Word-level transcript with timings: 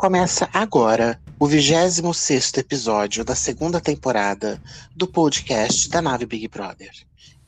Começa 0.00 0.48
agora 0.54 1.20
o 1.38 1.46
26 1.46 2.54
episódio 2.56 3.22
da 3.22 3.34
segunda 3.34 3.78
temporada 3.78 4.58
do 4.96 5.06
podcast 5.06 5.90
da 5.90 6.00
nave 6.00 6.24
Big 6.24 6.48
Brother. 6.48 6.90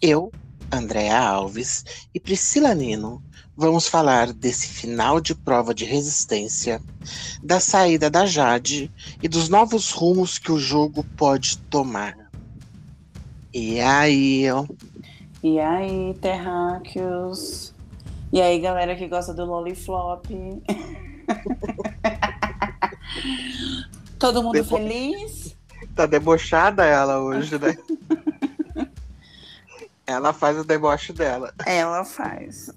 Eu, 0.02 0.30
Andréa 0.70 1.18
Alves 1.18 1.82
e 2.12 2.20
Priscila 2.20 2.74
Nino 2.74 3.22
vamos 3.56 3.88
falar 3.88 4.34
desse 4.34 4.68
final 4.68 5.18
de 5.18 5.34
prova 5.34 5.72
de 5.72 5.86
resistência, 5.86 6.78
da 7.42 7.58
saída 7.58 8.10
da 8.10 8.26
Jade 8.26 8.92
e 9.22 9.28
dos 9.28 9.48
novos 9.48 9.90
rumos 9.90 10.36
que 10.36 10.52
o 10.52 10.58
jogo 10.58 11.06
pode 11.16 11.56
tomar. 11.56 12.14
E 13.50 13.80
aí? 13.80 14.44
E 15.42 15.58
aí, 15.58 16.14
terráqueos? 16.20 17.72
E 18.30 18.42
aí, 18.42 18.60
galera 18.60 18.94
que 18.94 19.08
gosta 19.08 19.32
do 19.32 19.46
Loliflop? 19.46 20.26
Todo 24.18 24.42
mundo 24.42 24.52
Debo... 24.52 24.76
feliz? 24.76 25.56
Tá 25.94 26.06
debochada 26.06 26.84
ela 26.84 27.20
hoje, 27.20 27.58
né? 27.58 27.76
ela 30.06 30.32
faz 30.32 30.58
o 30.58 30.64
deboche 30.64 31.12
dela. 31.12 31.52
Ela 31.66 32.04
faz. 32.04 32.70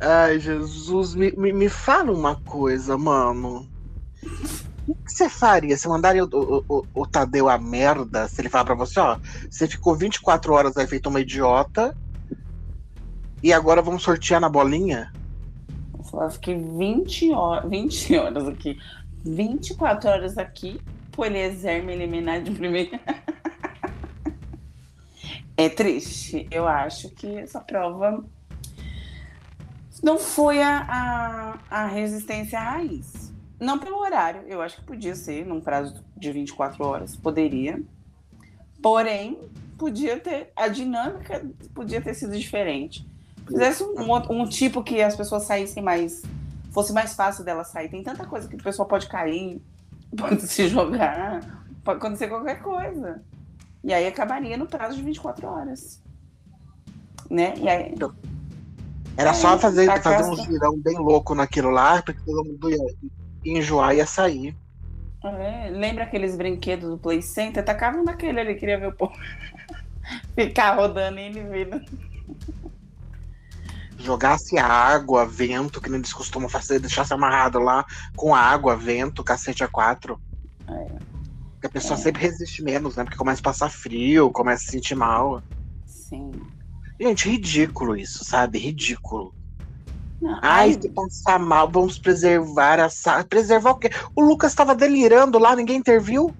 Ai, 0.00 0.38
Jesus, 0.38 1.14
me, 1.14 1.30
me, 1.32 1.52
me 1.52 1.68
fala 1.68 2.10
uma 2.12 2.36
coisa, 2.36 2.98
mano. 2.98 3.68
O 4.86 4.94
que 4.94 5.12
você 5.12 5.28
faria? 5.28 5.76
Você 5.76 5.86
mandaria 5.88 6.24
o, 6.24 6.28
o, 6.28 6.64
o, 6.68 6.86
o, 6.94 7.06
Tadeu 7.06 7.48
a 7.48 7.56
merda 7.56 8.26
se 8.28 8.40
ele 8.40 8.48
falar 8.48 8.64
pra 8.64 8.74
você, 8.74 8.98
ó, 8.98 9.18
você 9.48 9.68
ficou 9.68 9.94
24 9.94 10.52
horas 10.52 10.76
aí 10.76 10.86
feito 10.86 11.08
uma 11.08 11.20
idiota 11.20 11.96
e 13.42 13.52
agora 13.52 13.80
vamos 13.80 14.02
sortear 14.02 14.40
na 14.40 14.48
bolinha? 14.48 15.12
Eu 16.12 16.30
fiquei 16.30 16.54
20 16.54 17.32
horas, 17.32 17.70
20 17.70 18.16
horas 18.16 18.48
aqui, 18.48 18.78
24 19.24 20.10
horas 20.10 20.38
aqui, 20.38 20.80
pro 21.10 21.24
Eliezer 21.24 21.82
me 21.82 21.92
eliminar 21.92 22.42
de 22.42 22.50
primeira. 22.50 23.00
é 25.56 25.68
triste. 25.68 26.46
Eu 26.50 26.66
acho 26.66 27.10
que 27.10 27.38
essa 27.38 27.60
prova 27.60 28.24
não 30.02 30.18
foi 30.18 30.60
a, 30.60 31.58
a, 31.70 31.82
a 31.82 31.86
resistência 31.86 32.58
raiz. 32.58 33.32
Não 33.60 33.78
pelo 33.78 33.98
horário, 33.98 34.42
eu 34.48 34.60
acho 34.60 34.78
que 34.78 34.82
podia 34.82 35.14
ser, 35.14 35.46
num 35.46 35.60
prazo 35.60 36.02
de 36.16 36.32
24 36.32 36.84
horas, 36.84 37.14
poderia. 37.14 37.80
Porém, 38.82 39.38
podia 39.78 40.18
ter. 40.18 40.50
A 40.56 40.66
dinâmica 40.66 41.48
podia 41.72 42.00
ter 42.00 42.14
sido 42.14 42.36
diferente. 42.36 43.06
Fizesse 43.46 43.82
um, 43.82 44.14
um, 44.30 44.48
tipo 44.48 44.82
que 44.82 45.02
as 45.02 45.16
pessoas 45.16 45.44
saíssem 45.44 45.82
mais. 45.82 46.22
fosse 46.70 46.92
mais 46.92 47.14
fácil 47.14 47.44
dela 47.44 47.64
sair. 47.64 47.88
Tem 47.88 48.02
tanta 48.02 48.24
coisa 48.24 48.48
que 48.48 48.56
a 48.56 48.62
pessoa 48.62 48.86
pode 48.86 49.08
cair, 49.08 49.60
pode 50.16 50.42
se 50.42 50.68
jogar, 50.68 51.40
pode 51.84 51.98
acontecer 51.98 52.28
qualquer 52.28 52.60
coisa. 52.62 53.22
E 53.84 53.92
aí 53.92 54.06
acabaria 54.06 54.56
no 54.56 54.66
prazo 54.66 54.96
de 54.96 55.02
24 55.02 55.46
horas. 55.46 56.00
Né? 57.28 57.54
E 57.56 57.68
aí. 57.68 57.94
Era 59.16 59.30
é, 59.30 59.34
só 59.34 59.58
fazer, 59.58 59.86
fazer 60.00 60.30
um 60.30 60.36
girão 60.36 60.78
bem 60.78 60.98
louco 60.98 61.34
naquilo 61.34 61.70
lá, 61.70 62.02
porque 62.02 62.20
todo 62.24 62.44
mundo 62.44 62.70
ia 62.70 62.78
enjoar 63.44 63.94
e 63.94 63.98
ia 63.98 64.06
sair. 64.06 64.56
É, 65.24 65.70
lembra 65.70 66.04
aqueles 66.04 66.36
brinquedos 66.36 66.88
do 66.88 66.98
Play 66.98 67.22
Center? 67.22 67.64
Tacavam 67.64 68.02
naquele 68.02 68.40
ali, 68.40 68.54
queria 68.54 68.78
ver 68.78 68.88
o 68.88 68.92
povo 68.92 69.12
ficar 70.34 70.74
rodando 70.74 71.18
e 71.18 71.22
ele 71.22 71.42
vendo. 71.42 71.80
Jogasse 74.02 74.58
água, 74.58 75.24
vento, 75.24 75.80
que 75.80 75.88
eles 75.88 76.12
costumam 76.12 76.48
fazer, 76.48 76.80
deixasse 76.80 77.14
amarrado 77.14 77.58
lá 77.60 77.84
com 78.16 78.34
água, 78.34 78.76
vento, 78.76 79.22
cacete 79.22 79.62
a 79.62 79.68
quatro. 79.68 80.20
É. 80.68 80.86
Porque 81.52 81.66
a 81.68 81.70
pessoa 81.70 81.98
é. 81.98 82.02
sempre 82.02 82.22
resiste 82.22 82.62
menos, 82.62 82.96
né? 82.96 83.04
Porque 83.04 83.16
começa 83.16 83.40
a 83.40 83.44
passar 83.44 83.70
frio, 83.70 84.30
começa 84.30 84.62
a 84.62 84.66
se 84.66 84.72
sentir 84.72 84.96
mal. 84.96 85.42
Sim. 85.86 86.32
Gente, 87.00 87.28
ridículo 87.28 87.96
isso, 87.96 88.24
sabe? 88.24 88.58
Ridículo. 88.58 89.32
Não, 90.20 90.38
Ai, 90.40 90.72
se 90.80 90.88
passar 90.88 91.38
mal, 91.38 91.68
vamos 91.68 91.98
preservar 91.98 92.78
a 92.78 92.88
sala. 92.88 93.24
Preservar 93.24 93.72
o 93.72 93.78
quê? 93.78 93.90
O 94.14 94.22
Lucas 94.22 94.52
estava 94.52 94.74
delirando 94.74 95.38
lá, 95.38 95.56
ninguém 95.56 95.76
interviu? 95.76 96.32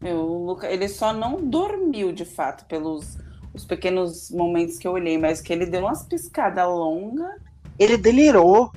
Meu, 0.00 0.16
o 0.16 0.46
Lucas, 0.46 0.70
ele 0.70 0.88
só 0.88 1.12
não 1.12 1.46
dormiu 1.46 2.12
de 2.12 2.24
fato 2.24 2.64
pelos 2.66 3.18
os 3.52 3.64
pequenos 3.64 4.30
momentos 4.30 4.78
que 4.78 4.86
eu 4.86 4.92
olhei, 4.92 5.18
mas 5.18 5.40
que 5.40 5.52
ele 5.52 5.66
deu 5.66 5.82
umas 5.82 6.02
piscadas 6.02 6.66
longas. 6.66 7.34
Ele 7.78 7.96
delirou. 7.96 8.70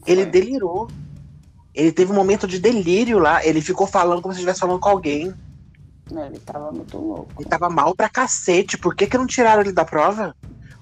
Foi. 0.00 0.12
Ele 0.12 0.26
delirou. 0.26 0.88
Ele 1.74 1.92
teve 1.92 2.12
um 2.12 2.14
momento 2.14 2.46
de 2.46 2.58
delírio 2.58 3.18
lá. 3.18 3.44
Ele 3.44 3.60
ficou 3.60 3.86
falando 3.86 4.20
como 4.20 4.34
se 4.34 4.40
estivesse 4.40 4.60
falando 4.60 4.80
com 4.80 4.88
alguém. 4.88 5.32
É, 6.14 6.26
ele 6.26 6.38
tava 6.40 6.72
muito 6.72 6.98
louco. 6.98 7.32
Ele 7.38 7.48
tava 7.48 7.68
mal 7.68 7.94
pra 7.94 8.08
cacete. 8.08 8.76
Por 8.76 8.94
que, 8.94 9.06
que 9.06 9.18
não 9.18 9.26
tiraram 9.26 9.62
ele 9.62 9.72
da 9.72 9.84
prova? 9.84 10.34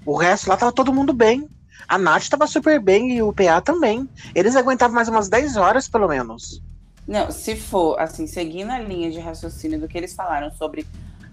O 0.05 0.17
resto 0.17 0.49
lá 0.49 0.57
tava 0.57 0.73
todo 0.73 0.93
mundo 0.93 1.13
bem. 1.13 1.49
A 1.89 1.99
Nath 1.99 2.29
tava 2.29 2.47
super 2.47 2.81
bem 2.81 3.17
e 3.17 3.23
o 3.23 3.33
PA 3.33 3.61
também. 3.61 4.09
Eles 4.35 4.57
aguentavam 4.57 4.95
mais 4.95 5.09
umas 5.09 5.29
10 5.29 5.57
horas, 5.57 5.89
pelo 5.89 6.09
menos. 6.09 6.63
Não, 7.07 7.31
se 7.31 7.55
for, 7.55 7.99
assim, 8.01 8.27
seguindo 8.27 8.71
a 8.71 8.79
linha 8.81 9.11
de 9.11 9.21
raciocínio 9.21 9.79
do 9.79 9.87
que 9.87 9.97
eles 9.97 10.13
falaram 10.13 10.51
sobre 10.51 10.85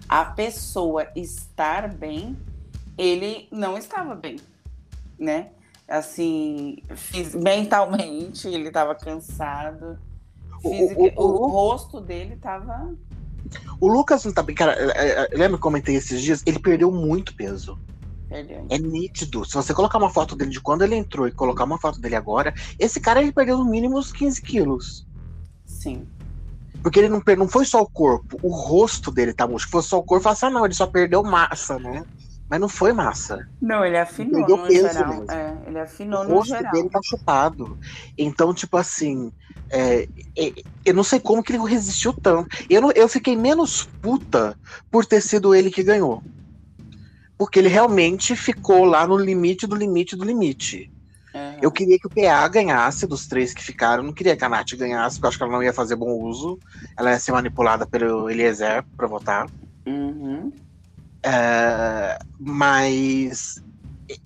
a 0.08 0.24
pessoa 0.24 1.08
estar 1.14 1.88
bem, 1.88 2.36
ele 2.96 3.48
não 3.50 3.76
estava 3.76 4.14
bem, 4.14 4.36
né? 5.18 5.50
Assim, 5.86 6.78
mentalmente, 7.34 8.48
ele 8.48 8.68
estava 8.68 8.94
cansado. 8.94 9.98
Física, 10.62 11.00
o, 11.16 11.22
o, 11.22 11.42
o, 11.42 11.42
o, 11.42 11.46
rosto 11.48 12.00
dele 12.00 12.34
estava 12.34 12.94
o 13.80 13.88
Lucas 13.88 14.24
não 14.24 14.32
tá 14.32 14.42
bem. 14.42 14.54
Cara, 14.54 14.72
é, 14.72 15.24
é, 15.24 15.28
lembra 15.32 15.48
que 15.50 15.54
eu 15.54 15.58
comentei 15.58 15.96
esses 15.96 16.22
dias? 16.22 16.42
Ele 16.46 16.58
perdeu 16.58 16.90
muito 16.90 17.34
peso. 17.34 17.78
Perdeu. 18.28 18.66
É 18.68 18.78
nítido. 18.78 19.44
Se 19.44 19.54
você 19.54 19.74
colocar 19.74 19.98
uma 19.98 20.10
foto 20.10 20.34
dele 20.34 20.50
de 20.50 20.60
quando 20.60 20.82
ele 20.82 20.96
entrou 20.96 21.28
e 21.28 21.32
colocar 21.32 21.64
uma 21.64 21.78
foto 21.78 22.00
dele 22.00 22.16
agora, 22.16 22.54
esse 22.78 23.00
cara 23.00 23.20
ele 23.22 23.32
perdeu 23.32 23.58
no 23.58 23.64
mínimo 23.64 23.98
uns 23.98 24.12
15 24.12 24.42
quilos. 24.42 25.06
Sim. 25.66 26.06
Porque 26.84 26.98
ele 27.00 27.08
não, 27.08 27.22
não 27.38 27.48
foi 27.48 27.64
só 27.64 27.80
o 27.80 27.88
corpo, 27.88 28.38
o 28.42 28.54
rosto 28.54 29.10
dele 29.10 29.32
tá 29.32 29.48
murcho. 29.48 29.64
Se 29.64 29.70
fosse 29.70 29.88
só 29.88 29.98
o 29.98 30.02
corpo, 30.02 30.22
falasse, 30.22 30.44
ah, 30.44 30.50
não, 30.50 30.66
ele 30.66 30.74
só 30.74 30.86
perdeu 30.86 31.22
massa, 31.22 31.78
né? 31.78 32.04
Mas 32.46 32.60
não 32.60 32.68
foi 32.68 32.92
massa. 32.92 33.48
Não, 33.58 33.82
ele 33.82 33.96
afinou 33.96 34.42
ele 34.42 34.48
no 34.50 34.68
peso 34.68 34.92
geral. 34.92 35.08
Mesmo. 35.08 35.30
É, 35.30 35.62
ele 35.66 35.80
afinou 35.80 36.20
o 36.20 36.24
no 36.24 36.34
rosto 36.34 36.54
geral. 36.54 36.72
dele 36.72 36.90
tá 36.90 37.00
chupado. 37.02 37.78
Então, 38.18 38.52
tipo 38.52 38.76
assim, 38.76 39.32
é, 39.72 40.06
é, 40.38 40.52
eu 40.84 40.92
não 40.92 41.02
sei 41.02 41.18
como 41.18 41.42
que 41.42 41.54
ele 41.54 41.66
resistiu 41.66 42.12
tanto. 42.12 42.54
Eu, 42.68 42.82
não, 42.82 42.92
eu 42.92 43.08
fiquei 43.08 43.34
menos 43.34 43.88
puta 44.02 44.54
por 44.90 45.06
ter 45.06 45.22
sido 45.22 45.54
ele 45.54 45.70
que 45.70 45.82
ganhou. 45.82 46.22
Porque 47.38 47.58
ele 47.58 47.68
realmente 47.68 48.36
ficou 48.36 48.84
lá 48.84 49.06
no 49.06 49.16
limite 49.16 49.66
do 49.66 49.74
limite 49.74 50.14
do 50.14 50.24
limite. 50.24 50.92
Eu 51.60 51.70
queria 51.70 51.98
que 51.98 52.06
o 52.06 52.10
PA 52.10 52.46
ganhasse 52.48 53.06
dos 53.06 53.26
três 53.26 53.52
que 53.52 53.62
ficaram. 53.62 54.02
Não 54.02 54.12
queria 54.12 54.36
que 54.36 54.44
a 54.44 54.48
Nath 54.48 54.74
ganhasse, 54.74 55.16
porque 55.16 55.26
eu 55.26 55.28
acho 55.28 55.38
que 55.38 55.44
ela 55.44 55.52
não 55.52 55.62
ia 55.62 55.72
fazer 55.72 55.96
bom 55.96 56.12
uso. 56.22 56.58
Ela 56.96 57.12
ia 57.12 57.18
ser 57.18 57.32
manipulada 57.32 57.86
pelo 57.86 58.28
Eliezer 58.30 58.84
pra 58.96 59.06
votar. 59.06 59.48
Uhum. 59.86 60.52
É, 61.22 62.18
mas 62.38 63.62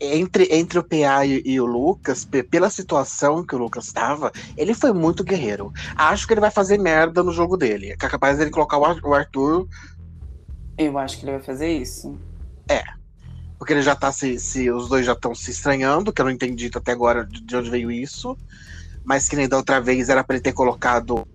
entre, 0.01 0.49
entre 0.51 0.79
o 0.79 0.83
PA 0.83 1.25
e, 1.25 1.43
e, 1.45 1.61
o 1.61 1.67
Lucas, 1.67 2.25
pela 2.25 2.69
situação 2.71 3.45
que 3.45 3.55
o 3.55 3.59
Lucas 3.59 3.87
estava, 3.87 4.33
ele 4.57 4.75
foi 4.75 4.93
muito 4.93 5.23
guerreiro. 5.23 5.73
Acho 5.95 6.27
que 6.27 6.33
ele 6.33 6.41
vai 6.41 6.51
fazer 6.51 6.79
merda 6.79 7.23
no 7.23 7.33
jogo 7.33 7.57
dele. 7.57 7.91
É 7.91 7.97
capaz 7.97 8.39
dele 8.39 8.51
colocar 8.51 8.79
o 8.79 9.15
Arthur. 9.15 9.69
Eu 10.77 10.99
acho 10.99 11.19
que 11.19 11.25
ele 11.25 11.33
vai 11.33 11.43
fazer 11.43 11.73
isso. 11.73 12.19
É. 12.69 12.98
Porque 13.59 13.73
ele 13.73 13.83
já 13.83 13.95
tá 13.95 14.13
se. 14.13 14.39
se 14.39 14.71
os 14.71 14.89
dois 14.89 15.05
já 15.05 15.13
estão 15.13 15.35
se 15.35 15.51
estranhando, 15.51 16.13
que 16.13 16.21
eu 16.21 16.25
não 16.25 16.33
entendi 16.33 16.71
até 16.73 16.93
agora 16.93 17.25
de 17.25 17.57
onde 17.57 17.71
veio 17.71 17.91
isso. 17.91 18.37
Mas 19.05 19.29
que 19.29 19.37
nem 19.37 19.49
da 19.49 19.57
outra 19.57 19.81
vez 19.81 20.09
era 20.09 20.23
para 20.23 20.37
ele 20.37 20.43
ter 20.43 20.53
colocado. 20.53 21.27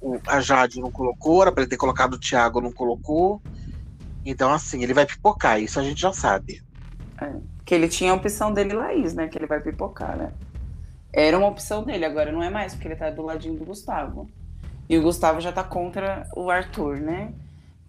O, 0.00 0.18
a 0.26 0.40
Jade 0.40 0.80
não 0.80 0.90
colocou, 0.90 1.42
era 1.42 1.52
para 1.52 1.62
ele 1.62 1.70
ter 1.70 1.76
colocado 1.76 2.14
o 2.14 2.18
Thiago, 2.18 2.60
não 2.60 2.72
colocou. 2.72 3.40
Então, 4.24 4.52
assim, 4.52 4.82
ele 4.82 4.94
vai 4.94 5.06
pipocar, 5.06 5.60
isso 5.60 5.80
a 5.80 5.82
gente 5.82 6.00
já 6.00 6.12
sabe. 6.12 6.62
É. 7.20 7.32
Que 7.64 7.74
ele 7.74 7.88
tinha 7.88 8.12
a 8.12 8.14
opção 8.14 8.52
dele, 8.52 8.72
Laís, 8.72 9.14
né? 9.14 9.28
Que 9.28 9.38
ele 9.38 9.46
vai 9.46 9.60
pipocar, 9.60 10.16
né? 10.16 10.32
Era 11.12 11.36
uma 11.36 11.48
opção 11.48 11.82
dele, 11.84 12.04
agora 12.04 12.32
não 12.32 12.42
é 12.42 12.48
mais, 12.48 12.74
porque 12.74 12.88
ele 12.88 12.96
tá 12.96 13.10
do 13.10 13.22
ladinho 13.22 13.58
do 13.58 13.64
Gustavo. 13.64 14.30
E 14.88 14.96
o 14.96 15.02
Gustavo 15.02 15.40
já 15.40 15.52
tá 15.52 15.62
contra 15.62 16.28
o 16.34 16.50
Arthur, 16.50 16.96
né? 17.00 17.32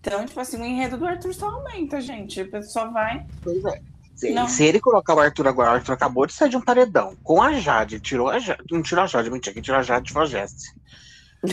Então, 0.06 0.26
tipo 0.26 0.38
assim, 0.38 0.62
o 0.62 0.66
enredo 0.66 0.98
do 0.98 1.08
Arthur 1.08 1.34
só 1.34 1.50
aumenta, 1.50 2.02
gente. 2.02 2.42
A 2.42 2.46
pessoa 2.46 2.92
vai. 2.92 3.26
Pois 3.42 3.64
é. 3.64 3.82
Se, 4.14 4.48
se, 4.50 4.64
ele 4.66 4.80
colocar 4.80 5.16
o 5.16 5.20
Arthur 5.20 5.48
agora, 5.48 5.72
o 5.72 5.74
Arthur 5.76 5.94
acabou 5.94 6.28
de 6.28 6.34
sair 6.34 6.50
de 6.50 6.58
um 6.58 6.62
paredão 6.62 7.16
com 7.24 7.42
a 7.42 7.54
Jade, 7.54 8.00
tirou 8.00 8.30
a 8.30 8.38
Jade, 8.38 8.62
não 8.70 8.84
tirou 8.84 9.04
a 9.04 9.08
Jade, 9.08 9.32
mentira, 9.32 9.54
quem 9.54 9.64
tirou 9.64 9.80
a 9.80 9.84
Jade 9.84 10.12
foi 10.12 10.22
a 10.22 10.26
Jesse. 10.26 10.74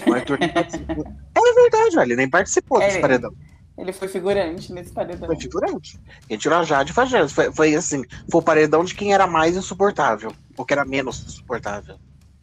O 0.06 0.12
Arthur 0.12 0.38
nem 0.38 0.52
participou. 0.52 1.04
É 1.50 1.62
verdade, 1.62 1.96
velho, 1.96 2.06
ele 2.08 2.16
nem 2.16 2.30
participou 2.30 2.80
é, 2.80 2.86
desse 2.86 3.00
paredão. 3.00 3.34
Ele 3.76 3.92
foi 3.92 4.08
figurante 4.08 4.72
nesse 4.72 4.92
paredão. 4.92 5.26
Foi 5.26 5.40
figurante. 5.40 5.98
Ele 6.28 6.38
tirou 6.38 6.58
a 6.58 6.64
Jade 6.64 6.92
e 6.92 6.94
foi, 6.94 7.28
foi, 7.28 7.52
foi 7.52 7.74
assim, 7.74 8.04
foi 8.30 8.40
o 8.40 8.44
paredão 8.44 8.84
de 8.84 8.94
quem 8.94 9.12
era 9.12 9.26
mais 9.26 9.56
insuportável, 9.56 10.32
ou 10.56 10.64
que 10.64 10.72
era 10.72 10.84
menos 10.84 11.24
insuportável. 11.24 11.96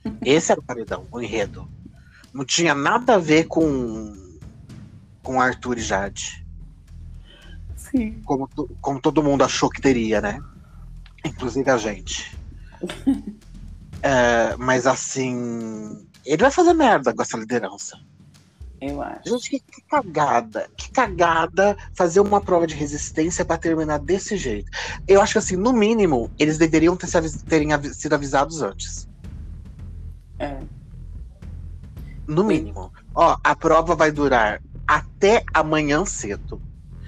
Esse 0.25 0.51
era 0.51 0.59
o 0.59 0.63
paredão, 0.63 1.05
o 1.11 1.21
enredo. 1.21 1.67
Não 2.33 2.43
tinha 2.43 2.73
nada 2.73 3.15
a 3.15 3.19
ver 3.19 3.45
com 3.45 4.26
com 5.27 5.41
Arthur 5.41 5.77
e 5.77 5.81
Jade. 5.81 6.47
Sim. 7.75 8.21
Como, 8.23 8.47
como 8.79 9.01
todo 9.01 9.21
mundo 9.21 9.43
achou 9.43 9.69
que 9.69 9.81
teria, 9.81 10.21
né? 10.21 10.41
Inclusive 11.25 11.69
a 11.69 11.77
gente. 11.77 12.33
é, 14.01 14.55
mas 14.55 14.87
assim. 14.87 16.07
Ele 16.25 16.41
vai 16.41 16.51
fazer 16.51 16.73
merda 16.73 17.13
com 17.13 17.21
essa 17.21 17.37
liderança. 17.37 17.99
Eu 18.79 19.01
acho. 19.01 19.29
Gente, 19.29 19.49
que, 19.49 19.59
que, 19.59 19.81
cagada. 19.81 20.69
Que 20.77 20.91
cagada 20.91 21.75
fazer 21.93 22.21
uma 22.21 22.39
prova 22.39 22.65
de 22.65 22.75
resistência 22.75 23.43
para 23.43 23.57
terminar 23.57 23.99
desse 23.99 24.37
jeito. 24.37 24.71
Eu 25.05 25.21
acho 25.21 25.33
que, 25.33 25.39
assim, 25.39 25.57
no 25.57 25.73
mínimo, 25.73 26.31
eles 26.39 26.57
deveriam 26.57 26.95
ter 26.95 27.07
terem 27.49 27.69
sido 27.93 28.13
avisados 28.13 28.61
antes. 28.61 29.09
É. 30.39 30.57
No 32.25 32.45
mínimo. 32.45 32.93
Ó, 33.13 33.35
a 33.43 33.55
prova 33.55 33.93
vai 33.93 34.09
durar 34.09 34.61
até 34.87 35.43
amanhã 35.53 36.05
cedo. 36.05 36.61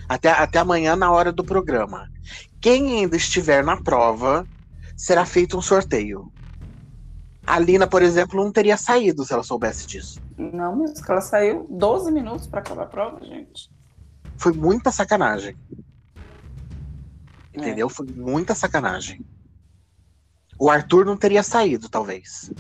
Até, 0.08 0.32
até 0.32 0.60
amanhã 0.60 0.96
na 0.96 1.12
hora 1.12 1.32
do 1.32 1.44
programa. 1.44 2.10
Quem 2.60 3.00
ainda 3.00 3.16
estiver 3.16 3.64
na 3.64 3.82
prova, 3.82 4.46
será 4.98 5.26
feito 5.26 5.58
um 5.58 5.62
sorteio. 5.62 6.32
A 7.48 7.58
Lina, 7.58 7.88
por 7.88 8.02
exemplo, 8.02 8.44
não 8.44 8.52
teria 8.52 8.76
saído 8.76 9.24
se 9.24 9.34
ela 9.34 9.44
soubesse 9.44 9.88
disso. 9.88 10.20
Não, 10.38 10.76
mas 10.76 11.02
ela 11.08 11.22
saiu 11.22 11.66
12 11.70 12.12
minutos 12.12 12.48
para 12.48 12.60
acabar 12.60 12.84
a 12.84 12.88
prova, 12.88 13.26
gente. 13.26 13.72
Foi 14.38 14.52
muita 14.52 14.92
sacanagem. 14.92 15.58
Entendeu? 17.54 17.88
É. 17.88 17.90
Foi 17.90 18.06
muita 18.08 18.54
sacanagem. 18.54 19.26
O 20.60 20.70
Arthur 20.70 21.06
não 21.06 21.18
teria 21.18 21.42
saído, 21.42 21.90
talvez. 21.90 22.52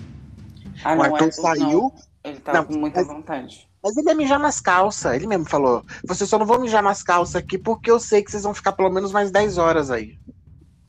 Ah, 0.83 0.93
o 0.93 0.95
não, 0.95 1.03
Arthur, 1.03 1.25
Arthur 1.25 1.31
saiu. 1.33 1.81
Não. 1.81 1.93
Ele 2.23 2.39
tava 2.39 2.57
não, 2.59 2.65
com 2.65 2.77
muita 2.77 2.99
mas, 2.99 3.07
vontade. 3.07 3.68
Mas 3.83 3.95
ele 3.95 4.09
ia 4.09 4.15
mijar 4.15 4.39
nas 4.39 4.59
calças. 4.59 5.13
Ele 5.13 5.27
mesmo 5.27 5.45
falou: 5.45 5.83
Vocês 6.05 6.29
só 6.29 6.37
não 6.37 6.45
vão 6.45 6.59
mijar 6.59 6.83
nas 6.83 7.01
calças 7.01 7.35
aqui 7.35 7.57
porque 7.57 7.89
eu 7.89 7.99
sei 7.99 8.23
que 8.23 8.31
vocês 8.31 8.43
vão 8.43 8.53
ficar 8.53 8.73
pelo 8.73 8.89
menos 8.89 9.11
mais 9.11 9.31
10 9.31 9.57
horas 9.57 9.89
aí. 9.89 10.17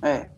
É. 0.03 0.29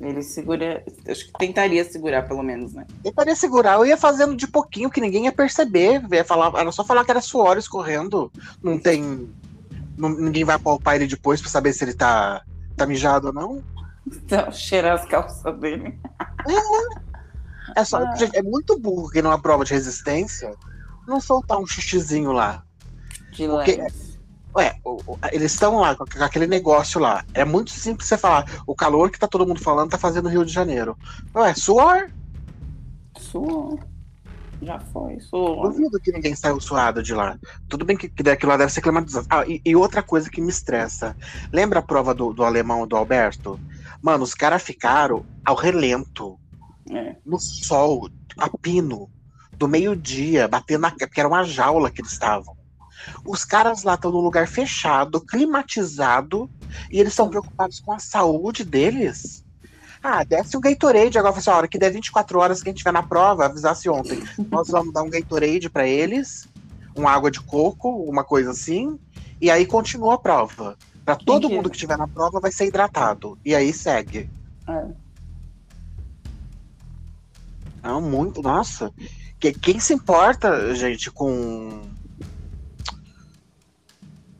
Ele 0.00 0.20
segura. 0.22 0.84
Acho 1.08 1.26
que 1.26 1.32
tentaria 1.38 1.84
segurar, 1.84 2.26
pelo 2.26 2.42
menos, 2.42 2.72
né? 2.74 2.86
Tentaria 3.02 3.36
segurar. 3.36 3.74
Eu 3.74 3.86
ia 3.86 3.96
fazendo 3.96 4.34
de 4.34 4.48
pouquinho, 4.48 4.90
que 4.90 5.00
ninguém 5.00 5.26
ia 5.26 5.32
perceber. 5.32 6.02
Ia 6.10 6.24
falar, 6.24 6.52
era 6.58 6.72
só 6.72 6.84
falar 6.84 7.04
que 7.04 7.10
era 7.12 7.20
suor 7.20 7.56
escorrendo. 7.56 8.30
Não 8.60 8.78
tem. 8.78 9.30
Não, 9.96 10.08
ninguém 10.08 10.44
vai 10.44 10.58
palpar 10.58 10.96
ele 10.96 11.06
depois 11.06 11.40
pra 11.40 11.48
saber 11.48 11.72
se 11.72 11.84
ele 11.84 11.94
tá, 11.94 12.42
tá 12.76 12.84
mijado 12.84 13.28
ou 13.28 13.32
não. 13.32 13.62
Então, 14.04 14.50
cheirar 14.50 14.98
as 14.98 15.06
calças 15.06 15.56
dele. 15.60 15.96
É. 16.48 17.12
É, 17.80 17.84
só, 17.84 17.98
ah. 17.98 18.14
é 18.34 18.42
muito 18.42 18.78
burro 18.78 19.08
que 19.08 19.22
numa 19.22 19.40
prova 19.40 19.64
de 19.64 19.72
resistência 19.72 20.54
não 21.06 21.20
soltar 21.20 21.58
um 21.58 21.66
xixizinho 21.66 22.32
lá. 22.32 22.64
De 23.32 23.46
Porque, 23.46 23.78
Ué, 24.54 24.78
eles 25.32 25.52
estão 25.52 25.78
lá 25.78 25.96
com 25.96 26.04
aquele 26.22 26.46
negócio 26.46 27.00
lá. 27.00 27.24
É 27.32 27.44
muito 27.44 27.70
simples 27.70 28.06
você 28.06 28.18
falar. 28.18 28.44
O 28.66 28.74
calor 28.74 29.10
que 29.10 29.18
tá 29.18 29.26
todo 29.26 29.46
mundo 29.46 29.60
falando 29.60 29.90
tá 29.90 29.98
fazendo 29.98 30.28
Rio 30.28 30.44
de 30.44 30.52
Janeiro. 30.52 30.96
Ué, 31.34 31.54
suor? 31.54 32.10
Suor. 33.18 33.78
Já 34.60 34.78
foi, 34.78 35.18
suor. 35.20 35.70
Duvido 35.70 35.98
que 35.98 36.12
ninguém 36.12 36.36
saiu 36.36 36.60
suado 36.60 37.02
de 37.02 37.14
lá. 37.14 37.38
Tudo 37.68 37.84
bem 37.84 37.96
que, 37.96 38.08
que 38.08 38.28
aquilo 38.28 38.52
lá 38.52 38.58
deve 38.58 38.70
ser 38.70 38.82
climatizado. 38.82 39.26
Ah, 39.30 39.44
e, 39.46 39.60
e, 39.64 39.74
outra 39.74 40.02
coisa 40.02 40.30
que 40.30 40.40
me 40.40 40.50
estressa. 40.50 41.16
Lembra 41.50 41.80
a 41.80 41.82
prova 41.82 42.14
do, 42.14 42.32
do 42.32 42.44
alemão 42.44 42.86
do 42.86 42.96
Alberto? 42.96 43.58
Mano, 44.02 44.22
os 44.22 44.34
caras 44.34 44.62
ficaram 44.62 45.24
ao 45.44 45.56
relento. 45.56 46.38
É. 46.90 47.16
No 47.24 47.40
sol, 47.40 48.08
a 48.36 48.48
pino. 48.58 49.10
Do 49.62 49.68
meio-dia, 49.68 50.48
batendo 50.48 50.80
na. 50.80 50.90
Porque 50.90 51.20
era 51.20 51.28
uma 51.28 51.44
jaula 51.44 51.88
que 51.88 52.00
eles 52.00 52.10
estavam. 52.10 52.56
Os 53.24 53.44
caras 53.44 53.84
lá 53.84 53.94
estão 53.94 54.10
num 54.10 54.18
lugar 54.18 54.48
fechado, 54.48 55.20
climatizado, 55.20 56.50
e 56.90 56.98
eles 56.98 57.12
estão 57.12 57.28
preocupados 57.30 57.78
com 57.78 57.92
a 57.92 58.00
saúde 58.00 58.64
deles. 58.64 59.44
Ah, 60.02 60.24
desce 60.24 60.56
um 60.56 60.60
Gatorade 60.60 61.16
agora, 61.16 61.38
assim, 61.38 61.48
a 61.48 61.56
hora 61.56 61.68
que 61.68 61.78
der 61.78 61.92
24 61.92 62.40
horas 62.40 62.60
que 62.60 62.70
a 62.70 62.72
gente 62.72 62.78
tiver 62.78 62.90
na 62.90 63.04
prova, 63.04 63.44
avisasse 63.44 63.88
ontem. 63.88 64.20
Nós 64.50 64.66
vamos 64.66 64.92
dar 64.92 65.04
um 65.04 65.10
Gatorade 65.10 65.70
para 65.70 65.86
eles, 65.86 66.48
uma 66.96 67.12
água 67.12 67.30
de 67.30 67.40
coco, 67.40 67.88
uma 68.02 68.24
coisa 68.24 68.50
assim, 68.50 68.98
e 69.40 69.48
aí 69.48 69.64
continua 69.64 70.14
a 70.14 70.18
prova. 70.18 70.76
Para 71.04 71.14
todo 71.14 71.48
mundo 71.48 71.70
que 71.70 71.76
estiver 71.76 71.96
na 71.96 72.08
prova 72.08 72.40
vai 72.40 72.50
ser 72.50 72.66
hidratado. 72.66 73.38
E 73.44 73.54
aí 73.54 73.72
segue. 73.72 74.28
É. 74.66 74.86
Não, 77.80 78.00
muito, 78.00 78.42
nossa. 78.42 78.92
Quem 79.50 79.80
se 79.80 79.94
importa, 79.94 80.74
gente, 80.74 81.10
com 81.10 81.82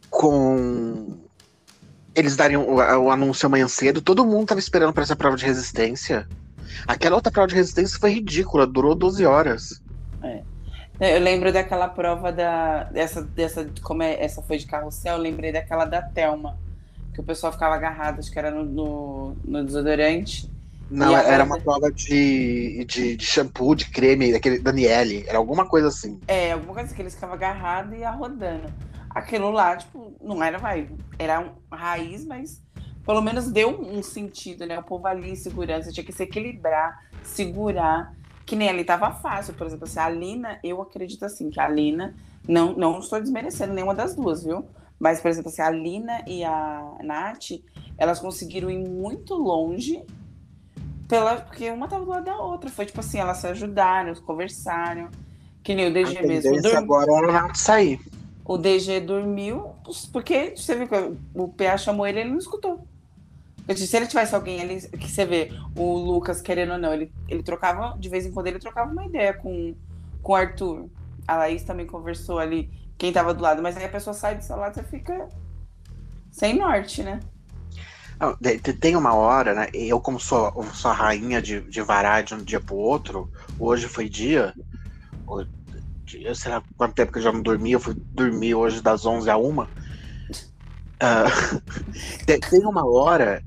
com 0.08 1.18
eles 2.14 2.36
darem 2.36 2.56
o, 2.56 2.74
o, 2.76 3.10
anúncio 3.10 3.46
amanhã 3.46 3.66
cedo, 3.66 4.02
todo 4.02 4.26
mundo 4.26 4.48
tava 4.48 4.60
esperando 4.60 4.92
para 4.92 5.02
essa 5.02 5.16
prova 5.16 5.36
de 5.36 5.46
resistência. 5.46 6.28
Aquela 6.86 7.16
outra 7.16 7.32
prova 7.32 7.48
de 7.48 7.54
resistência 7.54 7.98
foi 7.98 8.12
ridícula, 8.12 8.66
durou 8.66 8.94
12 8.94 9.24
horas. 9.24 9.82
É. 10.22 10.42
Eu 11.00 11.20
lembro 11.20 11.52
daquela 11.52 11.88
prova 11.88 12.30
da. 12.30 12.84
Dessa, 12.84 13.22
dessa, 13.22 13.68
como 13.82 14.02
é, 14.02 14.22
essa 14.22 14.42
foi 14.42 14.58
de 14.58 14.66
carrossel, 14.66 15.16
eu 15.16 15.22
lembrei 15.22 15.50
daquela 15.50 15.84
da 15.84 16.02
Thelma, 16.02 16.56
que 17.12 17.20
o 17.20 17.24
pessoal 17.24 17.52
ficava 17.52 17.74
agarrado, 17.74 18.20
acho 18.20 18.30
que 18.30 18.38
era 18.38 18.50
no, 18.50 18.64
no, 18.64 19.36
no 19.44 19.64
desodorante. 19.64 20.48
Não, 20.92 21.16
era 21.16 21.44
uma 21.44 21.58
prova 21.58 21.90
de, 21.90 22.84
de, 22.84 23.16
de, 23.16 23.24
shampoo, 23.24 23.74
de 23.74 23.90
creme, 23.90 24.32
daquele 24.32 24.58
Daniele, 24.58 25.24
era 25.26 25.38
alguma 25.38 25.66
coisa 25.66 25.88
assim. 25.88 26.20
É, 26.28 26.52
alguma 26.52 26.74
coisa 26.74 26.86
assim, 26.86 26.94
que 26.94 27.02
eles 27.02 27.14
ficavam 27.14 27.34
agarrados 27.34 27.94
e 27.94 28.00
ia 28.00 28.10
rodando 28.10 28.68
aquilo 29.14 29.50
lá, 29.50 29.76
tipo, 29.76 30.14
não 30.20 30.42
era 30.42 30.58
vai, 30.58 30.88
era 31.18 31.40
um 31.40 31.52
raiz, 31.70 32.24
mas 32.24 32.62
pelo 33.04 33.20
menos 33.20 33.50
deu 33.50 33.80
um 33.80 34.02
sentido, 34.02 34.66
né? 34.66 34.78
O 34.78 34.82
povo 34.82 35.06
ali, 35.06 35.36
segurança, 35.36 35.92
tinha 35.92 36.04
que 36.04 36.12
se 36.12 36.22
equilibrar, 36.22 37.08
segurar, 37.22 38.14
que 38.46 38.56
nem 38.56 38.68
ali 38.68 38.84
tava 38.84 39.12
fácil, 39.12 39.54
por 39.54 39.66
exemplo, 39.66 39.84
assim, 39.84 39.98
a 39.98 40.08
Lina, 40.08 40.58
eu 40.62 40.80
acredito 40.80 41.24
assim, 41.24 41.50
que 41.50 41.60
a 41.60 41.68
Lina, 41.68 42.14
não, 42.46 42.74
não 42.74 42.98
estou 42.98 43.20
desmerecendo 43.20 43.72
nenhuma 43.72 43.94
das 43.94 44.14
duas, 44.14 44.44
viu? 44.44 44.64
Mas, 44.98 45.20
por 45.20 45.30
exemplo, 45.30 45.50
assim, 45.50 45.62
a 45.62 45.70
Lina 45.70 46.22
e 46.26 46.44
a 46.44 46.96
Nath, 47.02 47.50
elas 47.98 48.20
conseguiram 48.20 48.70
ir 48.70 48.78
muito 48.78 49.34
longe, 49.34 50.04
pela, 51.12 51.36
porque 51.36 51.70
uma 51.70 51.86
tava 51.86 52.06
do 52.06 52.10
lado 52.10 52.24
da 52.24 52.38
outra. 52.38 52.70
Foi 52.70 52.86
tipo 52.86 53.00
assim, 53.00 53.18
elas 53.18 53.36
se 53.36 53.46
ajudaram, 53.46 54.14
conversaram. 54.14 55.10
Que 55.62 55.74
nem 55.74 55.88
o 55.88 55.92
DG 55.92 56.22
mesmo. 56.22 56.56
Agora 56.74 57.12
era 57.12 57.28
a 57.28 57.32
Nath 57.32 57.56
sair. 57.56 58.00
O 58.42 58.56
DG 58.56 59.00
dormiu, 59.00 59.74
porque 60.10 60.54
você 60.56 60.74
viu 60.74 60.88
que 60.88 60.94
o 61.34 61.48
PA 61.48 61.76
chamou 61.76 62.06
ele 62.06 62.20
ele 62.20 62.30
não 62.30 62.38
escutou. 62.38 62.86
Se 63.76 63.94
ele 63.94 64.06
tivesse 64.06 64.34
alguém 64.34 64.60
ali, 64.60 64.80
que 64.88 65.08
você 65.08 65.26
vê, 65.26 65.52
o 65.76 65.94
Lucas, 65.94 66.40
querendo 66.40 66.72
ou 66.72 66.78
não, 66.78 66.92
ele, 66.92 67.12
ele 67.28 67.42
trocava, 67.42 67.96
de 67.98 68.08
vez 68.08 68.26
em 68.26 68.32
quando 68.32 68.46
ele 68.46 68.58
trocava 68.58 68.90
uma 68.90 69.04
ideia 69.04 69.34
com, 69.34 69.74
com 70.20 70.32
o 70.32 70.34
Arthur. 70.34 70.88
A 71.28 71.36
Laís 71.36 71.62
também 71.62 71.86
conversou 71.86 72.40
ali, 72.40 72.68
quem 72.98 73.12
tava 73.12 73.32
do 73.32 73.42
lado, 73.42 73.62
mas 73.62 73.76
aí 73.76 73.84
a 73.84 73.88
pessoa 73.88 74.14
sai 74.14 74.36
do 74.36 74.42
seu 74.42 74.56
lado, 74.56 74.74
você 74.74 74.82
fica 74.82 75.28
sem 76.32 76.58
norte, 76.58 77.04
né? 77.04 77.20
Tem 78.80 78.96
uma 78.96 79.14
hora, 79.14 79.54
né? 79.54 79.68
Eu, 79.72 80.00
como 80.00 80.18
sou, 80.20 80.52
sou 80.72 80.90
a 80.90 80.94
rainha 80.94 81.40
de, 81.42 81.60
de 81.68 81.82
varar 81.82 82.22
de 82.22 82.34
um 82.34 82.42
dia 82.44 82.60
pro 82.60 82.76
outro, 82.76 83.30
hoje 83.58 83.88
foi 83.88 84.08
dia, 84.08 84.54
eu 86.14 86.34
sei 86.34 86.50
lá 86.52 86.62
quanto 86.76 86.94
tempo 86.94 87.12
que 87.12 87.18
eu 87.18 87.22
já 87.22 87.32
não 87.32 87.42
dormi, 87.42 87.72
eu 87.72 87.80
fui 87.80 87.94
dormir 88.12 88.54
hoje 88.54 88.82
das 88.82 89.06
11 89.06 89.30
a 89.30 89.36
1. 89.36 89.62
Uh, 91.02 91.26
tem 92.50 92.64
uma 92.66 92.86
hora, 92.88 93.42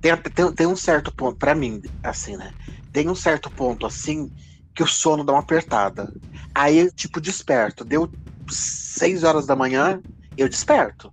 tem, 0.00 0.16
tem, 0.34 0.54
tem 0.54 0.66
um 0.66 0.76
certo 0.76 1.12
ponto, 1.14 1.38
para 1.38 1.54
mim, 1.54 1.80
assim, 2.02 2.36
né? 2.36 2.52
Tem 2.92 3.08
um 3.08 3.14
certo 3.14 3.50
ponto, 3.50 3.86
assim, 3.86 4.30
que 4.74 4.82
o 4.82 4.86
sono 4.86 5.24
dá 5.24 5.32
uma 5.32 5.40
apertada. 5.40 6.12
Aí, 6.54 6.90
tipo, 6.92 7.20
desperto. 7.20 7.84
Deu 7.84 8.12
6 8.50 9.22
horas 9.24 9.46
da 9.46 9.56
manhã, 9.56 10.02
eu 10.36 10.48
desperto. 10.48 11.12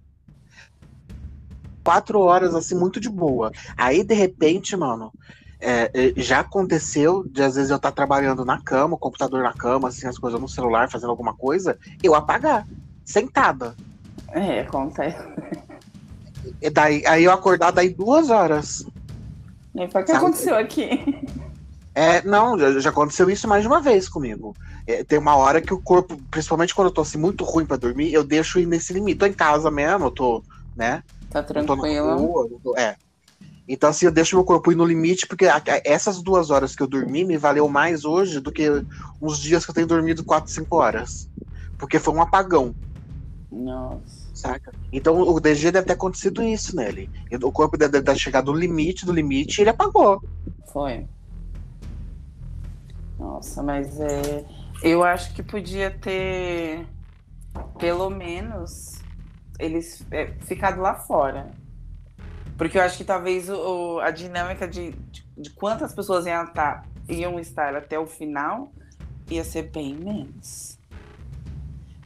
Quatro 1.88 2.20
horas, 2.20 2.54
assim, 2.54 2.76
muito 2.76 3.00
de 3.00 3.08
boa. 3.08 3.50
Aí, 3.78 4.04
de 4.04 4.14
repente, 4.14 4.76
mano, 4.76 5.10
é, 5.58 5.90
é, 5.94 6.14
já 6.18 6.42
aconteceu 6.42 7.24
de 7.24 7.42
às 7.42 7.56
vezes 7.56 7.70
eu 7.70 7.78
estar 7.78 7.92
tá 7.92 7.96
trabalhando 7.96 8.44
na 8.44 8.62
cama, 8.62 8.96
o 8.96 8.98
computador 8.98 9.42
na 9.42 9.54
cama, 9.54 9.88
assim, 9.88 10.06
as 10.06 10.20
coisas 10.20 10.38
no 10.38 10.50
celular, 10.50 10.92
fazendo 10.92 11.12
alguma 11.12 11.34
coisa, 11.34 11.80
eu 12.04 12.14
apagar, 12.14 12.68
sentada. 13.06 13.74
É, 14.34 14.64
acontece. 14.64 15.18
E 16.62 16.70
daí, 16.70 17.06
aí 17.08 17.24
eu 17.24 17.32
acordar 17.32 17.72
daí 17.72 17.88
duas 17.88 18.30
horas. 18.30 18.86
E 19.74 19.88
foi 19.88 20.02
o 20.02 20.04
que 20.04 20.12
sabe? 20.12 20.26
aconteceu 20.26 20.58
aqui. 20.58 21.22
É, 21.96 22.22
não, 22.22 22.60
já, 22.60 22.80
já, 22.82 22.90
aconteceu 22.90 23.30
isso 23.30 23.48
mais 23.48 23.62
de 23.62 23.68
uma 23.70 23.80
vez 23.80 24.10
comigo. 24.10 24.54
É, 24.86 25.06
tem 25.06 25.18
uma 25.18 25.38
hora 25.38 25.62
que 25.62 25.74
o 25.74 25.82
corpo, 25.82 26.22
principalmente 26.30 26.76
quando 26.76 26.90
eu 26.90 26.94
tô 26.94 27.00
assim, 27.00 27.18
muito 27.18 27.46
ruim 27.46 27.66
para 27.66 27.78
dormir, 27.78 28.12
eu 28.12 28.26
deixo 28.26 28.60
ir 28.60 28.66
nesse 28.66 28.92
limite. 28.92 29.20
Tô 29.20 29.26
em 29.26 29.32
casa 29.32 29.72
mesmo, 29.72 30.08
eu 30.08 30.12
tô, 30.12 30.44
né? 30.76 31.02
Tá 31.30 31.44
tranquilo. 31.44 32.18
Rua, 32.18 32.50
tô, 32.64 32.78
é. 32.78 32.96
Então, 33.68 33.90
assim, 33.90 34.06
eu 34.06 34.12
deixo 34.12 34.36
meu 34.36 34.46
corpo 34.46 34.72
ir 34.72 34.76
no 34.76 34.86
limite, 34.86 35.28
porque 35.28 35.46
essas 35.84 36.22
duas 36.22 36.50
horas 36.50 36.74
que 36.74 36.82
eu 36.82 36.88
dormi 36.88 37.26
me 37.26 37.38
valeu 37.38 37.68
mais 37.68 38.06
hoje 38.06 38.40
do 38.40 38.52
que 38.52 38.70
uns 39.22 39.40
dias 39.40 39.66
que 39.66 39.72
eu 39.72 39.76
tenho 39.76 39.88
dormido 39.88 40.24
4, 40.24 40.50
5 40.50 40.76
horas. 40.78 41.30
Porque 41.78 42.00
foi 42.00 42.14
um 42.14 42.22
apagão. 42.22 42.74
Nossa. 43.52 44.28
Saca? 44.34 44.74
Então 44.92 45.20
o 45.20 45.40
DG 45.40 45.72
deve 45.72 45.88
ter 45.88 45.94
acontecido 45.94 46.44
isso 46.44 46.76
nele. 46.76 47.10
O 47.44 47.52
corpo 47.52 47.78
deve 47.78 48.02
ter 48.02 48.18
chegado 48.18 48.52
no 48.52 48.58
limite 48.58 49.06
do 49.06 49.12
limite 49.12 49.60
e 49.60 49.64
ele 49.64 49.72
apagou. 49.72 50.24
Foi. 50.72 51.06
Nossa, 53.20 53.64
mas 53.64 54.00
é. 54.00 54.46
Eu 54.84 55.04
acho 55.04 55.34
que 55.34 55.42
podia 55.42 55.90
ter, 55.90 56.86
pelo 57.80 58.12
menos, 58.12 58.97
eles 59.60 60.06
é, 60.12 60.28
ficado 60.42 60.82
lá 60.82 60.96
fora. 60.96 61.50
Porque 62.58 62.78
eu 62.78 62.82
acho 62.82 62.98
que 62.98 63.04
talvez 63.04 63.50
o, 63.50 64.00
a 64.00 64.10
dinâmica 64.10 64.68
de, 64.68 64.92
de, 64.92 65.28
de, 65.38 65.50
quantas 65.52 65.94
pessoas 65.94 66.26
iam 66.26 66.44
estar, 66.44 66.86
iam 67.08 67.40
estar 67.40 67.76
até 67.76 68.00
o 68.00 68.08
final 68.08 68.72
ia 69.30 69.44
ser 69.44 69.64
bem 69.64 69.94
menos. 69.96 70.78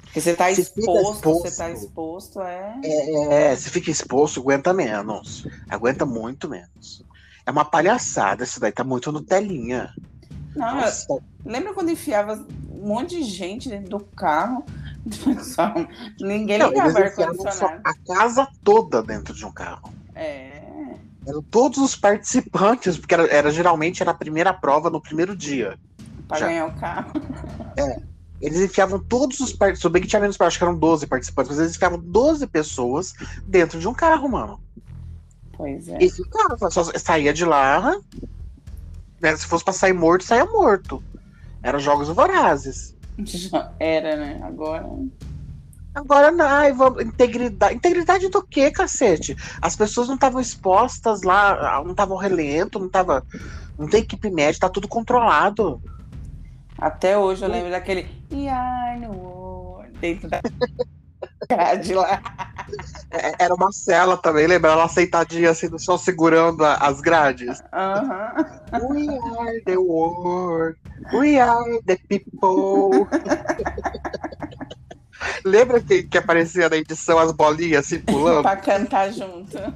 Porque 0.01 0.19
você 0.19 0.31
está 0.31 0.51
exposto, 0.51 0.89
exposto, 0.89 1.41
você 1.41 1.47
está 1.47 1.71
exposto, 1.71 2.41
é... 2.41 2.79
é... 2.83 3.51
É, 3.51 3.55
se 3.55 3.69
fica 3.69 3.89
exposto, 3.89 4.41
aguenta 4.41 4.73
menos. 4.73 5.47
Aguenta 5.69 6.05
muito 6.05 6.49
menos. 6.49 7.05
É 7.45 7.51
uma 7.51 7.63
palhaçada, 7.63 8.43
isso 8.43 8.59
daí 8.59 8.71
tá 8.71 8.83
muito 8.83 9.11
no 9.11 9.21
telinha. 9.21 9.93
Não, 10.53 10.81
eu... 10.81 11.23
lembra 11.45 11.73
quando 11.73 11.91
enfiava 11.91 12.45
um 12.69 12.87
monte 12.87 13.15
de 13.17 13.23
gente 13.23 13.69
dentro 13.69 13.89
do 13.89 13.99
carro? 14.01 14.65
Ninguém 16.19 16.57
ligava 16.57 16.99
ar-condicionado. 16.99 17.81
A 17.83 17.93
casa 17.93 18.47
toda 18.63 19.01
dentro 19.01 19.33
de 19.33 19.45
um 19.45 19.51
carro. 19.51 19.93
É. 20.15 20.61
Eram 21.25 21.41
todos 21.41 21.77
os 21.77 21.95
participantes, 21.95 22.97
porque 22.97 23.13
era, 23.13 23.27
era 23.27 23.51
geralmente 23.51 24.01
era 24.01 24.11
a 24.11 24.15
primeira 24.15 24.53
prova 24.53 24.89
no 24.89 25.01
primeiro 25.01 25.35
dia. 25.35 25.77
Pra 26.27 26.37
já. 26.37 26.47
ganhar 26.47 26.65
o 26.67 26.73
carro. 26.73 27.11
É. 27.77 28.01
Eles 28.41 28.59
enfiavam 28.59 28.99
todos 28.99 29.39
os 29.39 29.53
participantes. 29.53 29.91
Bem 29.91 30.01
que 30.01 30.07
tinha 30.07 30.19
menos, 30.19 30.39
acho 30.39 30.57
que 30.57 30.63
eram 30.63 30.75
12 30.75 31.05
participantes, 31.05 31.51
mas 31.51 31.59
eles 31.59 31.75
enfiavam 31.75 31.99
12 31.99 32.47
pessoas 32.47 33.13
dentro 33.45 33.79
de 33.79 33.87
um 33.87 33.93
carro, 33.93 34.27
mano. 34.27 34.59
Pois 35.53 35.87
é. 35.87 35.99
E 36.01 36.09
ficava, 36.09 36.71
só 36.71 36.83
saía 36.97 37.31
de 37.31 37.45
lá. 37.45 37.99
Né, 39.21 39.35
se 39.35 39.45
fosse 39.45 39.63
pra 39.63 39.73
sair 39.73 39.93
morto, 39.93 40.23
saía 40.23 40.45
morto. 40.45 41.03
Eram 41.61 41.77
jogos 41.77 42.09
vorazes. 42.09 42.95
Era, 43.79 44.15
né? 44.15 44.39
Agora. 44.43 44.85
Agora 45.93 46.31
não, 46.31 46.75
vamos, 46.75 47.03
integridade. 47.03 47.75
Integridade 47.75 48.29
do 48.29 48.41
que, 48.41 48.71
cacete? 48.71 49.35
As 49.61 49.75
pessoas 49.75 50.07
não 50.07 50.15
estavam 50.15 50.39
expostas 50.39 51.21
lá, 51.23 51.81
não 51.83 51.91
estavam 51.91 52.17
relento, 52.17 52.79
não 52.79 52.89
tava. 52.89 53.25
Não 53.77 53.89
tem 53.89 54.01
equipe 54.01 54.29
médica, 54.29 54.67
tá 54.67 54.73
tudo 54.73 54.87
controlado. 54.87 55.81
Até 56.77 57.17
hoje 57.17 57.43
eu 57.43 57.49
lembro 57.49 57.69
daquele 57.69 58.07
I 58.31 58.99
know 58.99 59.83
dentro 59.99 60.29
da 60.29 60.41
grade 61.47 61.93
lá. 61.93 62.21
É, 63.11 63.43
era 63.45 63.53
uma 63.53 63.71
cela 63.71 64.17
também, 64.17 64.47
lembra? 64.47 64.71
Ela 64.71 64.85
aceitadinha 64.85 65.51
assim 65.51 65.67
no 65.67 65.79
chão 65.79 65.97
segurando 65.97 66.63
as 66.63 67.01
grades. 67.01 67.61
Uhum. 67.73 68.95
We 68.95 69.07
are 69.09 69.61
the 69.65 69.77
world. 69.77 70.77
We 71.13 71.39
are 71.39 71.81
the 71.85 71.97
people. 72.07 73.07
Lembra 75.45 75.79
que, 75.79 76.03
que 76.03 76.17
aparecia 76.17 76.67
na 76.69 76.77
edição 76.77 77.19
as 77.19 77.31
bolinhas 77.31 77.85
assim 77.85 77.99
pulando? 77.99 78.41
pra 78.41 78.55
cantar 78.55 79.11
junto. 79.11 79.57
É. 79.57 79.71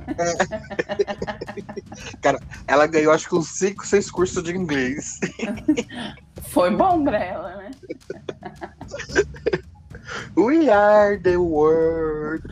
Cara, 2.21 2.39
ela 2.67 2.87
ganhou 2.87 3.13
acho 3.13 3.29
que 3.29 3.35
uns 3.35 3.49
5, 3.49 3.85
6 3.85 4.11
cursos 4.11 4.43
de 4.43 4.55
inglês. 4.55 5.19
Foi 6.49 6.71
bom 6.71 7.03
pra 7.03 7.23
ela, 7.23 7.57
né? 7.57 7.71
We 10.35 10.69
are 10.69 11.17
the 11.17 11.37
world. 11.37 12.43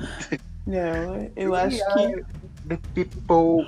Não, 0.65 1.31
eu 1.35 1.51
We 1.51 1.59
acho 1.59 1.77
que. 1.93 2.25
The 2.67 2.79
people. 2.93 3.65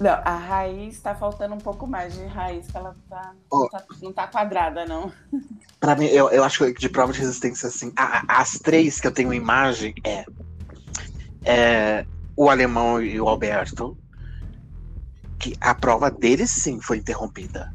Não, 0.00 0.12
a 0.24 0.36
raiz 0.36 1.00
tá 1.00 1.14
faltando 1.14 1.54
um 1.54 1.58
pouco 1.58 1.86
mais 1.86 2.14
de 2.14 2.24
raiz, 2.26 2.66
que 2.66 2.76
ela 2.76 2.96
tá, 3.08 3.32
oh. 3.50 3.60
não, 3.60 3.68
tá 3.68 3.84
não 4.02 4.12
tá 4.12 4.26
quadrada, 4.26 4.84
não. 4.86 5.12
Pra 5.78 5.94
mim, 5.94 6.06
eu, 6.06 6.30
eu 6.30 6.42
acho 6.42 6.64
que 6.72 6.80
de 6.80 6.88
prova 6.88 7.12
de 7.12 7.20
resistência, 7.20 7.68
assim, 7.68 7.92
a, 7.96 8.40
as 8.40 8.58
três 8.58 9.00
que 9.00 9.06
eu 9.06 9.12
tenho 9.12 9.32
imagem 9.32 9.94
é, 10.02 10.24
é 11.44 12.06
o 12.36 12.50
alemão 12.50 13.00
e 13.00 13.20
o 13.20 13.28
Alberto, 13.28 13.96
que 15.38 15.54
a 15.60 15.74
prova 15.74 16.10
deles 16.10 16.50
sim 16.50 16.80
foi 16.80 16.98
interrompida. 16.98 17.72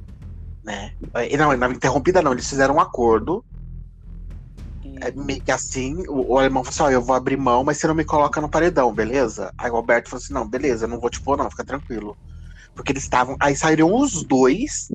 Né? 0.63 0.94
Não, 1.38 1.56
não 1.56 1.72
interrompida 1.72 2.22
não, 2.22 2.34
eles 2.34 2.50
fizeram 2.50 2.75
um 2.75 2.79
acordo. 2.79 3.46
É, 5.01 5.12
meio 5.12 5.41
que 5.41 5.51
assim, 5.51 6.03
o, 6.08 6.34
o, 6.34 6.38
alemão 6.38 6.63
falou 6.63 6.75
assim: 6.75 6.84
ó, 6.84 6.89
eu 6.89 7.01
vou 7.01 7.15
abrir 7.15 7.38
mão, 7.38 7.63
mas 7.63 7.77
você 7.77 7.88
não 7.88 7.96
me 7.96 8.06
coloca 8.06 8.41
no 8.41 8.50
paredão, 8.50 8.94
beleza? 8.94 9.53
Aí 9.58 9.70
o 9.70 9.75
Alberto 9.75 10.10
falou 10.10 10.22
assim: 10.24 10.34
não, 10.34 10.48
beleza, 10.48 10.88
não 10.88 11.00
vou 11.00 11.10
te 11.10 11.22
pôr, 11.22 11.38
não, 11.38 11.50
fica 11.50 11.63
tranquilo. 11.63 12.18
Porque 12.75 12.91
eles 12.91 13.03
estavam. 13.03 13.36
Aí 13.39 13.56
saíram 13.56 13.94
os 13.94 14.24
dois 14.24 14.89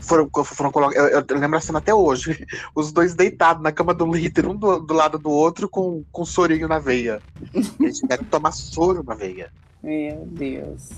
foram, 0.00 0.28
foram 0.44 0.72
colocados. 0.72 1.10
Eu, 1.10 1.24
eu, 1.28 1.38
lembro 1.38 1.58
a 1.58 1.60
cena 1.60 1.78
até 1.78 1.94
hoje. 1.94 2.46
Os 2.74 2.90
dois 2.90 3.14
deitados 3.14 3.62
na 3.62 3.70
cama 3.70 3.94
do 3.94 4.10
líder, 4.10 4.46
um 4.46 4.56
do, 4.56 4.80
do 4.80 4.94
lado 4.94 5.18
do 5.18 5.30
outro, 5.30 5.68
com, 5.68 6.02
com 6.10 6.24
sorinho 6.24 6.66
na 6.66 6.78
veia. 6.78 7.22
Eles 7.78 7.98
tiveram 7.98 8.24
que 8.24 8.30
tomar 8.30 8.52
soro 8.52 9.04
na 9.04 9.14
veia. 9.14 9.52
Meu 9.82 10.26
Deus. 10.26 10.88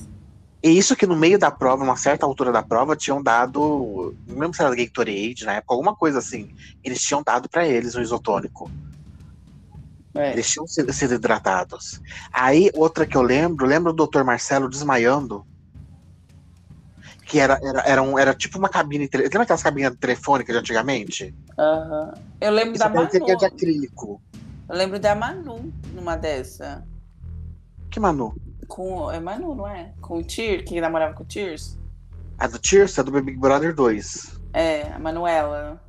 E 0.63 0.71
isso 0.71 0.95
que 0.95 1.07
no 1.07 1.17
meio 1.17 1.39
da 1.39 1.51
prova, 1.51 1.83
uma 1.83 1.97
certa 1.97 2.25
altura 2.25 2.53
da 2.53 2.63
prova, 2.63 2.95
tinham 2.95 3.23
dado. 3.23 4.15
Não 4.29 4.39
lembro 4.39 4.55
se 4.55 4.63
era 4.63 4.75
Gatorade 4.75 5.45
na 5.45 5.55
época, 5.55 5.75
alguma 5.75 5.97
coisa 5.97 6.19
assim. 6.19 6.55
Eles 6.85 7.03
tinham 7.03 7.23
dado 7.23 7.49
para 7.49 7.67
eles 7.67 7.95
um 7.97 8.01
isotônico. 8.01 8.71
É. 10.15 10.33
Eles 10.33 10.49
tinham 10.49 10.67
sido, 10.67 10.93
sido 10.93 11.15
hidratados. 11.15 12.01
Aí, 12.33 12.71
outra 12.75 13.07
que 13.07 13.17
eu 13.17 13.23
lembro, 13.23 13.67
lembro 13.67 13.93
do 13.93 14.07
Dr. 14.07 14.23
Marcelo 14.23 14.69
desmaiando 14.69 15.45
que 17.33 17.41
era, 17.41 17.59
era, 17.63 17.81
era, 17.81 18.03
um, 18.03 18.19
era 18.19 18.35
tipo 18.35 18.59
uma 18.59 18.69
cabine. 18.69 19.09
Lembra 19.13 19.45
aquelas 19.45 19.63
cabines 19.63 19.97
telefônicas 19.97 20.55
de 20.55 20.61
antigamente? 20.61 21.35
Uhum. 21.59 22.13
Eu 22.39 22.53
lembro 22.53 22.73
Isso 22.73 22.85
da 22.85 22.91
Manu. 22.91 23.09
Que 23.09 23.31
é 23.31 23.37
de 23.37 23.47
acrílico. 23.47 24.21
Eu 24.69 24.77
lembro 24.77 25.01
da 25.01 25.15
Manu 25.15 25.73
numa 25.95 26.15
dessa. 26.15 26.87
Que 27.91 27.99
Manu? 27.99 28.37
Com, 28.69 29.11
é 29.11 29.21
Manu, 29.21 29.55
não 29.55 29.67
é? 29.67 29.93
Com 30.01 30.19
o 30.19 30.25
Tyr, 30.25 30.65
que 30.65 30.81
namorava 30.81 31.15
com 31.15 31.23
o 31.23 31.27
Tears. 31.27 31.79
A 32.39 32.47
do 32.47 32.59
Tears 32.59 32.97
é 32.99 33.03
do 33.03 33.11
Big 33.11 33.39
Brother 33.39 33.75
2. 33.75 34.41
É, 34.53 34.93
a 34.93 34.99
Manuela. 34.99 35.81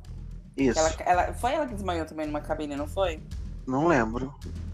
Isso. 0.56 0.78
Ela, 0.78 0.94
ela, 1.00 1.34
foi 1.34 1.52
ela 1.52 1.66
que 1.66 1.74
desmaiou 1.74 2.06
também 2.06 2.26
numa 2.26 2.40
cabine, 2.40 2.76
não 2.76 2.86
foi? 2.86 3.20
Não 3.66 3.86
lembro. 3.86 4.32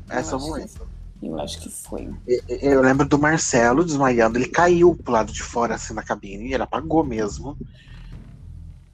Essa 0.08 0.34
eu 0.34 0.40
não 0.40 0.52
lembro. 0.52 0.88
Eu 1.22 1.38
acho 1.38 1.60
que 1.60 1.68
foi. 1.68 2.08
Eu 2.48 2.80
lembro 2.80 3.06
do 3.06 3.18
Marcelo 3.18 3.84
desmaiando, 3.84 4.38
ele 4.38 4.48
caiu 4.48 4.94
pro 4.94 5.12
lado 5.12 5.32
de 5.32 5.42
fora, 5.42 5.74
assim, 5.74 5.92
na 5.92 6.02
cabine, 6.02 6.48
e 6.48 6.54
ele 6.54 6.62
apagou 6.62 7.04
mesmo. 7.04 7.56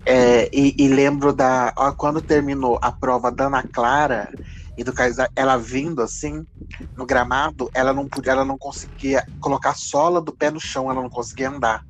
É, 0.04 0.48
e, 0.52 0.74
e, 0.78 0.88
lembro 0.88 1.32
da. 1.32 1.72
Ó, 1.76 1.92
quando 1.92 2.20
terminou 2.20 2.78
a 2.82 2.92
prova 2.92 3.30
da 3.30 3.46
Ana 3.46 3.62
Clara 3.62 4.28
e 4.76 4.84
do 4.84 4.92
Kaysar, 4.92 5.30
ela 5.34 5.56
vindo 5.56 6.02
assim, 6.02 6.46
no 6.96 7.06
gramado, 7.06 7.70
ela 7.72 7.92
não 7.92 8.06
podia, 8.06 8.32
ela 8.32 8.44
não 8.44 8.58
conseguia 8.58 9.26
colocar 9.40 9.70
a 9.70 9.74
sola 9.74 10.20
do 10.20 10.32
pé 10.32 10.50
no 10.50 10.60
chão, 10.60 10.90
ela 10.90 11.00
não 11.00 11.08
conseguia 11.08 11.48
andar. 11.48 11.84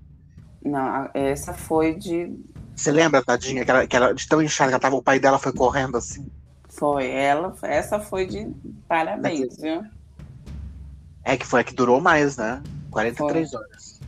Não, 0.65 1.11
essa 1.13 1.53
foi 1.53 1.95
de. 1.95 2.33
Você 2.75 2.93
lembra, 2.93 3.25
tadinha, 3.25 3.65
que 3.65 3.71
ela, 3.71 3.87
que 3.87 3.97
ela 3.97 4.15
de 4.15 4.29
tão 4.29 4.43
inchada 4.43 4.71
que 4.71 4.75
ela 4.75 4.81
tava, 4.81 4.97
o 4.97 5.03
pai 5.03 5.19
dela 5.19 5.39
foi 5.39 5.53
correndo 5.53 5.97
assim? 5.97 6.27
Foi, 6.69 7.09
ela, 7.09 7.55
essa 7.63 7.99
foi 7.99 8.27
de 8.27 8.53
parabéns, 8.87 9.57
viu? 9.57 9.83
É 11.25 11.37
que 11.37 11.47
foi 11.47 11.61
a 11.61 11.65
que 11.65 11.75
durou 11.75 12.01
mais, 12.01 12.37
né? 12.37 12.63
43 12.91 13.51
foi. 13.51 13.59
horas. 13.59 14.01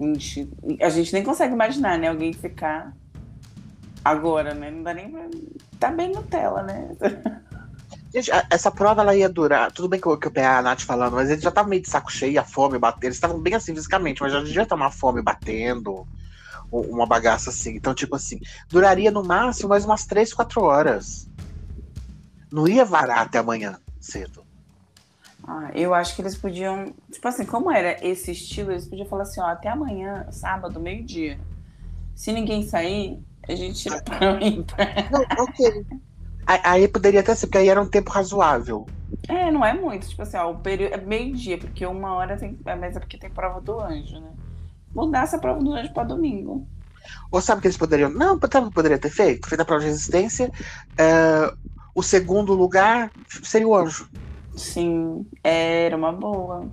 Gente, 0.00 0.48
a 0.80 0.88
gente 0.88 1.12
nem 1.12 1.22
consegue 1.22 1.52
imaginar, 1.52 1.98
né? 1.98 2.08
Alguém 2.08 2.32
ficar 2.32 2.96
agora, 4.04 4.54
né? 4.54 4.70
Não 4.70 4.82
dá 4.82 4.94
nem 4.94 5.10
pra... 5.10 5.28
Tá 5.78 5.90
bem 5.90 6.12
Nutella, 6.12 6.62
né? 6.62 6.88
Gente, 8.12 8.30
essa 8.50 8.70
prova 8.70 9.02
ela 9.02 9.14
ia 9.14 9.28
durar. 9.28 9.70
Tudo 9.70 9.88
bem 9.88 10.00
que 10.00 10.06
eu, 10.06 10.16
que 10.16 10.26
eu 10.26 10.30
peguei 10.30 10.48
a 10.48 10.62
Nath 10.62 10.80
falando, 10.80 11.14
mas 11.14 11.28
eles 11.28 11.42
já 11.42 11.50
estavam 11.50 11.68
meio 11.68 11.82
de 11.82 11.90
saco 11.90 12.10
cheio, 12.10 12.40
a 12.40 12.44
fome 12.44 12.78
batendo. 12.78 13.04
Eles 13.04 13.16
estavam 13.16 13.38
bem 13.38 13.54
assim 13.54 13.74
fisicamente, 13.74 14.22
mas 14.22 14.32
já 14.32 14.42
devia 14.42 14.64
tomar 14.64 14.90
fome 14.90 15.20
batendo, 15.20 16.06
uma 16.72 17.06
bagaça 17.06 17.50
assim. 17.50 17.76
Então, 17.76 17.94
tipo 17.94 18.16
assim, 18.16 18.40
duraria 18.68 19.10
no 19.10 19.22
máximo 19.22 19.68
mais 19.68 19.84
umas 19.84 20.06
3, 20.06 20.32
4 20.32 20.62
horas. 20.62 21.28
Não 22.50 22.66
ia 22.66 22.84
varar 22.84 23.18
até 23.18 23.38
amanhã 23.38 23.78
cedo. 24.00 24.42
Ah, 25.46 25.70
eu 25.74 25.94
acho 25.94 26.16
que 26.16 26.22
eles 26.22 26.36
podiam, 26.36 26.94
tipo 27.10 27.26
assim, 27.28 27.44
como 27.44 27.70
era 27.70 28.04
esse 28.06 28.32
estilo, 28.32 28.70
eles 28.70 28.86
podiam 28.86 29.06
falar 29.06 29.22
assim, 29.22 29.40
ó, 29.40 29.46
até 29.46 29.68
amanhã, 29.68 30.26
sábado, 30.30 30.80
meio-dia. 30.80 31.38
Se 32.14 32.32
ninguém 32.32 32.66
sair, 32.66 33.18
a 33.46 33.54
gente 33.54 33.78
tira 33.80 34.02
para 34.02 34.38
Não, 35.10 35.44
ok. 35.44 35.86
Aí 36.64 36.88
poderia 36.88 37.20
até 37.20 37.34
ser, 37.34 37.46
porque 37.46 37.58
aí 37.58 37.68
era 37.68 37.80
um 37.80 37.86
tempo 37.88 38.10
razoável. 38.10 38.86
É, 39.28 39.50
não 39.50 39.64
é 39.64 39.74
muito. 39.74 40.08
Tipo 40.08 40.22
assim, 40.22 40.36
ó, 40.38 40.50
o 40.50 40.58
período 40.58 40.94
é 40.94 40.96
meio-dia, 40.96 41.58
porque 41.58 41.84
uma 41.84 42.14
hora 42.14 42.36
tem. 42.38 42.58
É, 42.64 42.74
mas 42.74 42.96
é 42.96 43.00
porque 43.00 43.18
tem 43.18 43.28
prova 43.28 43.60
do 43.60 43.78
anjo, 43.80 44.18
né? 44.18 44.30
Mudar 44.94 45.24
essa 45.24 45.38
prova 45.38 45.62
do 45.62 45.72
anjo 45.74 45.92
pra 45.92 46.04
domingo. 46.04 46.66
Ou 47.30 47.40
sabe 47.42 47.58
o 47.58 47.62
que 47.62 47.68
eles 47.68 47.76
poderiam. 47.76 48.10
Não, 48.10 48.38
sabe 48.50 48.66
o 48.66 48.68
que 48.70 48.74
poderia 48.74 48.98
ter 48.98 49.10
feito? 49.10 49.46
Feito 49.46 49.60
a 49.60 49.64
prova 49.64 49.80
de 49.82 49.88
resistência. 49.88 50.50
é, 50.96 51.52
o 51.94 52.02
segundo 52.02 52.54
lugar 52.54 53.10
seria 53.42 53.68
o 53.68 53.74
anjo. 53.74 54.08
Sim, 54.56 55.26
era 55.44 55.96
uma 55.96 56.12
boa. 56.12 56.66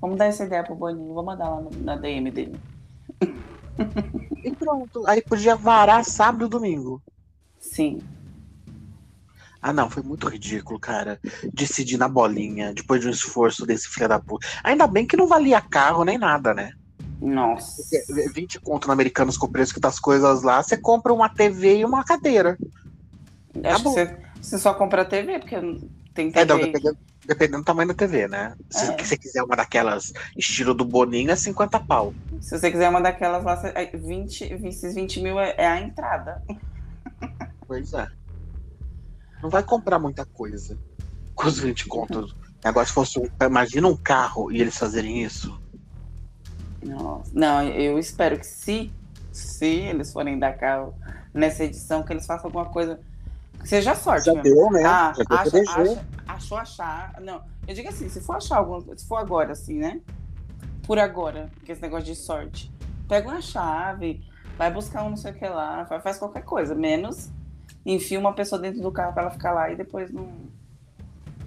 Vamos 0.00 0.16
dar 0.18 0.26
essa 0.26 0.44
ideia 0.44 0.64
pro 0.64 0.74
Boninho. 0.74 1.14
Vou 1.14 1.22
mandar 1.24 1.48
lá 1.48 1.60
no- 1.60 1.70
na 1.82 1.96
DM 1.96 2.30
dele. 2.30 2.58
E 4.42 4.50
pronto. 4.52 5.06
Aí 5.06 5.22
podia 5.22 5.54
varar 5.56 6.04
sábado 6.04 6.46
e 6.46 6.48
domingo. 6.48 7.02
Sim. 7.58 7.98
Ah, 9.66 9.72
não, 9.72 9.88
foi 9.88 10.02
muito 10.02 10.28
ridículo, 10.28 10.78
cara. 10.78 11.18
Decidir 11.54 11.96
na 11.96 12.06
bolinha, 12.06 12.74
depois 12.74 13.00
de 13.00 13.06
um 13.06 13.10
esforço 13.10 13.64
desse 13.64 13.88
filho 13.88 14.06
da 14.06 14.20
puta. 14.20 14.46
Ainda 14.62 14.86
bem 14.86 15.06
que 15.06 15.16
não 15.16 15.26
valia 15.26 15.58
carro 15.58 16.04
nem 16.04 16.18
nada, 16.18 16.52
né? 16.52 16.72
Nossa. 17.18 17.82
Porque 18.06 18.28
20 18.28 18.60
conto 18.60 18.86
no 18.88 18.92
Americanos 18.92 19.38
com 19.38 19.46
o 19.46 19.50
preço 19.50 19.72
que 19.72 19.80
tá 19.80 19.88
as 19.88 19.98
coisas 19.98 20.42
lá, 20.42 20.62
você 20.62 20.76
compra 20.76 21.14
uma 21.14 21.30
TV 21.30 21.78
e 21.78 21.84
uma 21.86 22.04
cadeira. 22.04 22.58
Acho 23.64 23.84
bom. 23.84 23.92
você, 23.94 24.14
você 24.38 24.58
só 24.58 24.74
compra 24.74 25.00
a 25.00 25.04
TV, 25.06 25.38
porque 25.38 25.56
tem 26.12 26.30
É, 26.34 26.44
não, 26.44 26.58
TV. 26.58 26.66
dependendo, 26.72 26.98
dependendo 27.26 27.58
do 27.62 27.64
tamanho 27.64 27.88
da 27.88 27.94
TV, 27.94 28.28
né? 28.28 28.54
Se 28.68 28.84
É. 28.92 29.02
você 29.02 29.16
quiser 29.16 29.42
uma 29.44 29.56
daquelas 29.56 30.12
estilo 30.36 30.74
do 30.74 30.84
Boninho, 30.84 31.30
é 31.30 31.36
50 31.36 31.80
pau. 31.80 32.12
Se 32.38 32.58
você 32.58 32.70
quiser 32.70 32.90
uma 32.90 33.00
daquelas 33.00 33.42
lá, 33.42 33.56
você- 33.56 33.72
aí 33.74 33.88
20, 33.94 34.44
esses 34.44 34.94
20 34.94 35.22
mil 35.22 35.40
é, 35.40 35.54
é 35.56 35.66
a 35.66 35.80
entrada. 35.80 36.42
Pois 37.66 37.94
é. 37.94 38.06
Não 39.44 39.50
vai 39.50 39.62
comprar 39.62 39.98
muita 39.98 40.24
coisa 40.24 40.74
com 41.34 41.46
os 41.46 41.58
20 41.58 41.86
contos. 41.86 42.34
Agora, 42.64 42.86
se 42.86 42.94
fosse 42.94 43.18
um. 43.18 43.28
Imagina 43.44 43.86
um 43.86 43.94
carro 43.94 44.50
e 44.50 44.58
eles 44.58 44.74
fazerem 44.74 45.22
isso. 45.22 45.60
Nossa. 46.82 47.30
Não, 47.34 47.62
eu 47.62 47.98
espero 47.98 48.38
que 48.38 48.46
se, 48.46 48.90
se 49.30 49.66
eles 49.66 50.10
forem 50.10 50.38
dar 50.38 50.54
carro 50.54 50.94
nessa 51.34 51.62
edição, 51.62 52.02
que 52.02 52.10
eles 52.14 52.24
façam 52.24 52.46
alguma 52.46 52.64
coisa 52.64 52.98
que 53.60 53.68
seja 53.68 53.94
sorte 53.94 54.24
Já 54.24 54.32
mesmo. 54.32 54.44
deu, 54.44 54.70
né? 54.70 54.82
Ah, 54.82 55.12
Já 55.14 55.24
deu 55.24 55.62
acha, 55.62 56.06
achou 56.26 56.56
achar. 56.56 57.20
Não, 57.20 57.42
eu 57.68 57.74
digo 57.74 57.90
assim, 57.90 58.08
se 58.08 58.22
for 58.22 58.36
achar 58.36 58.56
alguma 58.56 58.96
se 58.96 59.06
for 59.06 59.16
agora, 59.16 59.52
assim, 59.52 59.74
né? 59.78 60.00
Por 60.84 60.98
agora, 60.98 61.50
porque 61.56 61.72
esse 61.72 61.82
negócio 61.82 62.06
de 62.06 62.16
sorte. 62.16 62.72
Pega 63.06 63.28
uma 63.28 63.42
chave, 63.42 64.24
vai 64.56 64.72
buscar 64.72 65.02
um 65.04 65.10
não 65.10 65.18
sei 65.18 65.32
o 65.32 65.34
que 65.34 65.46
lá, 65.46 65.84
faz 66.02 66.16
qualquer 66.16 66.44
coisa, 66.44 66.74
menos 66.74 67.30
enfia 67.84 68.18
uma 68.18 68.32
pessoa 68.32 68.60
dentro 68.60 68.80
do 68.80 68.90
carro 68.92 69.12
pra 69.12 69.22
ela 69.22 69.30
ficar 69.30 69.52
lá 69.52 69.70
e 69.70 69.76
depois 69.76 70.10
não, 70.12 70.28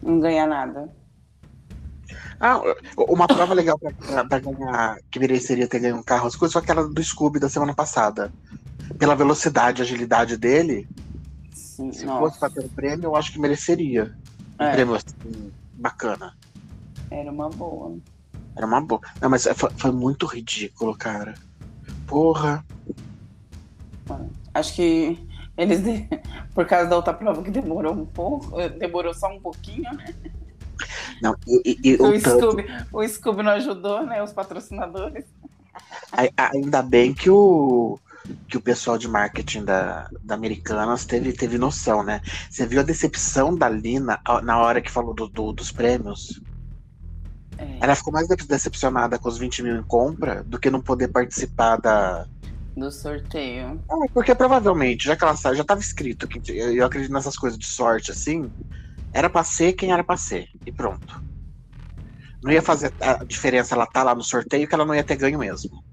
não 0.01 0.19
ganhar 0.19 0.47
nada. 0.47 0.89
Ah, 2.39 2.61
uma 2.97 3.27
prova 3.27 3.53
legal 3.53 3.77
pra 3.79 4.39
ganhar, 4.39 4.97
que 5.09 5.19
mereceria 5.19 5.67
ter 5.67 5.79
ganho 5.79 5.97
um 5.97 6.03
carro, 6.03 6.27
as 6.27 6.35
coisas, 6.35 6.53
foi 6.53 6.61
aquela 6.61 6.87
do 6.87 7.03
Scooby 7.03 7.39
da 7.39 7.49
semana 7.49 7.73
passada. 7.73 8.31
Pela 8.97 9.15
velocidade 9.15 9.81
e 9.81 9.83
agilidade 9.83 10.37
dele, 10.37 10.87
Sim, 11.51 11.91
se 11.91 12.05
nossa. 12.05 12.19
fosse 12.19 12.39
pra 12.39 12.49
ter 12.49 12.63
um 12.63 12.69
prêmio, 12.69 13.05
eu 13.05 13.15
acho 13.15 13.33
que 13.33 13.39
mereceria. 13.39 14.15
Um 14.59 14.63
É. 14.63 14.71
prêmio 14.71 14.95
assim, 14.95 15.51
bacana. 15.73 16.33
Era 17.11 17.31
uma 17.31 17.49
boa. 17.49 17.97
Era 18.55 18.65
uma 18.65 18.81
boa. 18.81 19.01
Não, 19.21 19.29
mas 19.29 19.47
foi, 19.55 19.69
foi 19.77 19.91
muito 19.91 20.25
ridículo, 20.25 20.95
cara. 20.95 21.33
Porra. 22.05 22.63
Acho 24.53 24.73
que 24.75 25.26
eles, 25.57 25.81
por 26.53 26.65
causa 26.65 26.89
da 26.89 26.95
outra 26.95 27.13
prova 27.13 27.41
que 27.43 27.51
demorou 27.51 27.93
um 27.93 28.05
pouco, 28.05 28.59
eh, 28.59 28.69
demorou 28.69 29.13
só 29.13 29.27
um 29.27 29.39
pouquinho, 29.39 29.91
né? 29.93 30.13
Não, 31.21 31.35
e, 31.47 31.77
e- 31.83 31.95
O 31.95 32.09
o 32.09 32.21
tanto- 32.21 32.51
Scooby, 32.51 32.65
o 32.93 33.07
Scooby 33.07 33.43
não 33.43 33.51
ajudou, 33.53 34.05
né? 34.05 34.21
Os 34.21 34.31
patrocinadores. 34.31 35.25
Ai- 36.11 36.29
Ainda 36.37 36.81
bem 36.83 37.13
que 37.13 37.29
o, 37.29 37.97
que 38.47 38.57
o 38.57 38.61
pessoal 38.61 38.97
de 38.97 39.07
marketing 39.07 39.63
da, 39.65 40.07
da 40.23 40.35
Americanas 40.35 41.05
teve, 41.05 41.33
teve 41.33 41.57
noção, 41.57 42.03
né? 42.03 42.21
Você 42.49 42.65
viu 42.67 42.79
a 42.79 42.83
decepção 42.83 43.55
da 43.55 43.67
Lina 43.67 44.19
na 44.43 44.59
hora 44.59 44.81
que 44.81 44.91
falou 44.91 45.13
do- 45.15 45.27
do- 45.27 45.53
dos 45.53 45.71
prêmios? 45.71 46.39
É, 47.57 47.77
Ela 47.81 47.95
ficou 47.95 48.13
mais 48.13 48.27
de- 48.27 48.35
decepcionada 48.35 49.17
com 49.17 49.27
os 49.27 49.37
20 49.39 49.63
mil 49.63 49.75
em 49.75 49.81
compra 49.83 50.43
do 50.43 50.59
que 50.59 50.69
não 50.69 50.79
poder 50.81 51.07
participar 51.07 51.77
da. 51.77 52.27
Do 52.77 52.91
sorteio. 52.91 53.83
Ah, 53.89 54.07
porque 54.13 54.35
provavelmente, 54.35 55.05
já 55.05 55.15
que 55.15 55.23
ela 55.23 55.35
já 55.35 55.61
estava 55.61 55.79
escrito, 55.79 56.27
que 56.27 56.39
eu, 56.51 56.73
eu 56.73 56.85
acredito 56.85 57.11
nessas 57.11 57.35
coisas 57.35 57.57
de 57.57 57.65
sorte 57.65 58.11
assim, 58.11 58.49
era 59.13 59.29
pra 59.29 59.43
ser 59.43 59.73
quem 59.73 59.91
era 59.91 60.03
pra 60.03 60.15
ser. 60.17 60.47
E 60.65 60.71
pronto. 60.71 61.21
Não 62.43 62.51
ia 62.51 62.61
fazer 62.61 62.93
a 63.01 63.23
diferença 63.23 63.73
ela 63.73 63.87
tá 63.87 64.03
lá 64.03 64.13
no 64.13 64.23
sorteio 64.23 64.67
que 64.67 64.75
ela 64.75 64.85
não 64.85 64.93
ia 64.93 65.03
ter 65.03 65.15
ganho 65.15 65.39
mesmo. 65.39 65.83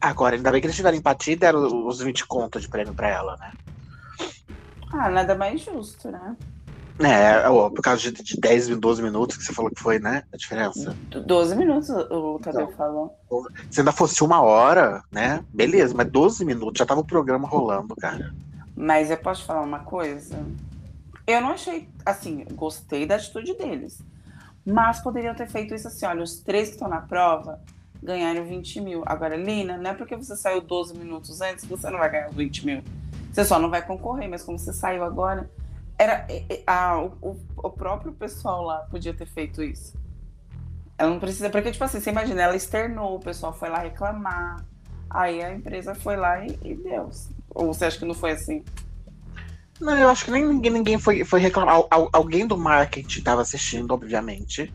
Agora, 0.00 0.36
ainda 0.36 0.52
bem 0.52 0.60
que 0.60 0.66
eles 0.66 0.76
tiveram 0.76 0.96
empatia 0.96 1.32
e 1.32 1.36
deram 1.36 1.86
os 1.86 1.98
20 1.98 2.26
contos 2.26 2.62
de 2.62 2.68
prêmio 2.68 2.94
pra 2.94 3.08
ela, 3.08 3.36
né? 3.38 3.50
Ah, 4.92 5.10
nada 5.10 5.34
mais 5.34 5.60
justo, 5.60 6.10
né? 6.10 6.36
É, 7.00 7.48
ó, 7.48 7.70
por 7.70 7.82
causa 7.82 8.02
de, 8.12 8.22
de 8.22 8.40
10, 8.40 8.68
12 8.78 9.02
minutos 9.02 9.36
que 9.36 9.42
você 9.42 9.52
falou 9.52 9.70
que 9.70 9.80
foi, 9.82 9.98
né? 9.98 10.22
A 10.32 10.36
diferença. 10.36 10.96
Do- 11.10 11.22
12 11.24 11.56
minutos 11.56 11.88
o 11.90 12.38
Tadeu 12.38 12.70
falou. 12.72 13.16
Se 13.70 13.80
ainda 13.80 13.90
fosse 13.90 14.22
uma 14.22 14.40
hora, 14.42 15.02
né? 15.10 15.44
Beleza, 15.52 15.92
mas 15.96 16.08
12 16.10 16.44
minutos 16.44 16.78
já 16.78 16.86
tava 16.86 17.00
o 17.00 17.04
programa 17.04 17.48
rolando, 17.48 17.96
cara. 17.96 18.32
Mas 18.76 19.10
eu 19.10 19.16
posso 19.16 19.44
falar 19.44 19.62
uma 19.62 19.80
coisa? 19.80 20.38
Eu 21.26 21.40
não 21.40 21.50
achei, 21.50 21.88
assim, 22.06 22.44
gostei 22.52 23.06
da 23.06 23.16
atitude 23.16 23.54
deles. 23.54 24.00
Mas 24.64 25.00
poderiam 25.00 25.34
ter 25.34 25.48
feito 25.48 25.74
isso 25.74 25.88
assim: 25.88 26.06
olha, 26.06 26.22
os 26.22 26.38
três 26.40 26.68
que 26.68 26.74
estão 26.74 26.88
na 26.88 27.00
prova 27.00 27.60
ganharam 28.02 28.44
20 28.44 28.80
mil. 28.80 29.02
Agora, 29.04 29.36
Lina, 29.36 29.76
não 29.78 29.90
é 29.90 29.94
porque 29.94 30.14
você 30.16 30.36
saiu 30.36 30.60
12 30.60 30.96
minutos 30.96 31.40
antes 31.40 31.64
que 31.64 31.70
você 31.70 31.90
não 31.90 31.98
vai 31.98 32.10
ganhar 32.10 32.28
os 32.30 32.36
20 32.36 32.66
mil. 32.66 32.82
Você 33.32 33.44
só 33.44 33.58
não 33.58 33.68
vai 33.68 33.84
concorrer, 33.84 34.28
mas 34.28 34.42
como 34.42 34.58
você 34.58 34.72
saiu 34.72 35.02
agora. 35.02 35.50
Era, 35.98 36.26
a- 36.66 36.98
o, 37.02 37.32
o- 37.56 37.70
próprio 37.70 38.12
pessoal 38.12 38.62
lá 38.64 38.78
podia 38.90 39.14
ter 39.14 39.26
feito 39.26 39.62
isso. 39.62 39.96
Ela 40.98 41.10
não 41.10 41.20
precisa. 41.20 41.50
Porque, 41.50 41.70
tipo 41.72 41.84
assim, 41.84 42.00
você 42.00 42.10
imagina, 42.10 42.42
ela 42.42 42.56
externou, 42.56 43.16
o 43.16 43.20
pessoal 43.20 43.52
foi 43.52 43.68
lá 43.68 43.78
reclamar. 43.78 44.64
Aí 45.10 45.42
a 45.42 45.52
empresa 45.52 45.94
foi 45.94 46.16
lá 46.16 46.44
e, 46.44 46.58
e 46.62 46.74
deu. 46.76 47.10
Ou 47.54 47.72
você 47.74 47.84
acha 47.86 47.98
que 47.98 48.04
não 48.04 48.14
foi 48.14 48.32
assim? 48.32 48.64
Não, 49.80 49.98
eu 49.98 50.08
acho 50.08 50.24
que 50.24 50.30
nem 50.30 50.46
ninguém, 50.46 50.72
ninguém 50.72 50.98
foi, 50.98 51.24
foi 51.24 51.40
reclamar. 51.40 51.74
Al- 51.74 51.88
al- 51.90 52.10
alguém 52.12 52.46
do 52.46 52.56
marketing 52.56 53.22
tava 53.22 53.42
assistindo, 53.42 53.90
obviamente, 53.92 54.72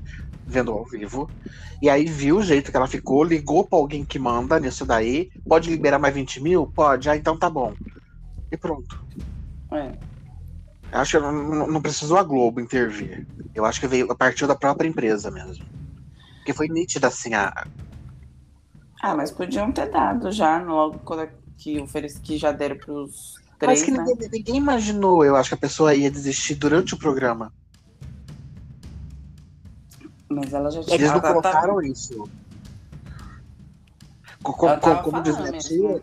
vendo 0.48 0.72
ao 0.72 0.86
vivo. 0.86 1.32
E 1.82 1.90
aí 1.90 2.06
viu 2.06 2.38
o 2.38 2.44
jeito 2.44 2.70
que 2.72 2.78
ela 2.78 2.88
ficou, 2.88 3.24
ligou 3.24 3.68
pra 3.68 3.80
alguém 3.80 4.06
que 4.06 4.20
manda 4.20 4.60
nisso 4.60 4.86
daí. 4.86 5.30
Pode 5.48 5.70
liberar 5.70 6.00
mais 6.00 6.14
20 6.14 6.42
mil? 6.42 6.68
Pode, 6.76 7.10
ah, 7.10 7.16
então 7.16 7.38
tá 7.38 7.50
bom. 7.50 7.74
E 8.52 8.58
pronto. 8.58 8.96
É. 9.72 10.09
Eu 10.92 11.00
acho 11.00 11.12
que 11.18 11.24
não, 11.24 11.68
não- 11.68 11.82
precisou 11.82 12.18
a 12.18 12.24
Globo 12.24 12.60
intervir. 12.60 13.28
Eu 13.54 13.66
acho 13.66 13.80
que 13.80 13.88
veio, 13.88 14.08
partiu 14.16 14.48
da 14.48 14.56
própria 14.56 14.88
empresa 14.88 15.30
mesmo. 15.30 15.64
Porque 16.38 16.54
foi 16.54 16.68
nítida 16.68 17.08
assim 17.08 17.34
a. 17.34 17.68
Ah, 19.02 19.16
mas 19.16 19.32
podiam 19.32 19.72
ter 19.72 19.90
dado 19.92 20.32
já, 20.32 20.62
logo 20.62 21.00
quando 21.00 21.24
é 21.24 21.30
que, 21.58 21.80
ofereci, 21.80 22.20
que 22.20 22.38
já 22.38 22.52
deram 22.52 22.78
pros 22.78 23.36
Mas 23.62 23.82
três, 23.82 23.84
que 23.84 23.92
né? 23.92 24.04
ninguém, 24.04 24.30
ninguém 24.32 24.56
imaginou, 24.58 25.24
eu 25.24 25.36
acho 25.36 25.50
que 25.50 25.56
a 25.56 25.60
pessoa 25.60 25.94
ia 25.94 26.10
desistir 26.10 26.56
durante 26.56 26.96
o 26.96 26.98
programa. 26.98 27.54
Mas 30.30 30.54
ela 30.54 30.70
já 30.72 30.82
tinha. 30.84 30.96
Eles 30.96 31.08
não 31.08 31.14
ela 31.14 31.22
tá- 31.22 31.28
colocaram 31.30 31.82
isso. 31.82 32.30
Co- 34.42 34.54
co- 34.54 34.78
co- 34.80 34.98
como 35.04 35.22
diz 35.22 35.38
minha 35.38 35.52
tia, 35.58 36.02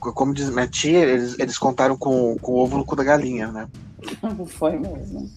como 0.00 0.34
diz 0.34 0.50
minha 0.50 0.66
tia, 0.66 0.98
eles, 1.00 1.38
eles 1.38 1.58
contaram 1.58 1.96
com, 1.96 2.36
com 2.38 2.52
o 2.52 2.56
ovo 2.56 2.78
no 2.78 2.84
cu 2.84 2.96
da 2.96 3.04
galinha, 3.04 3.52
né? 3.52 3.68
Não 4.22 4.46
foi 4.46 4.78
mesmo. 4.78 5.30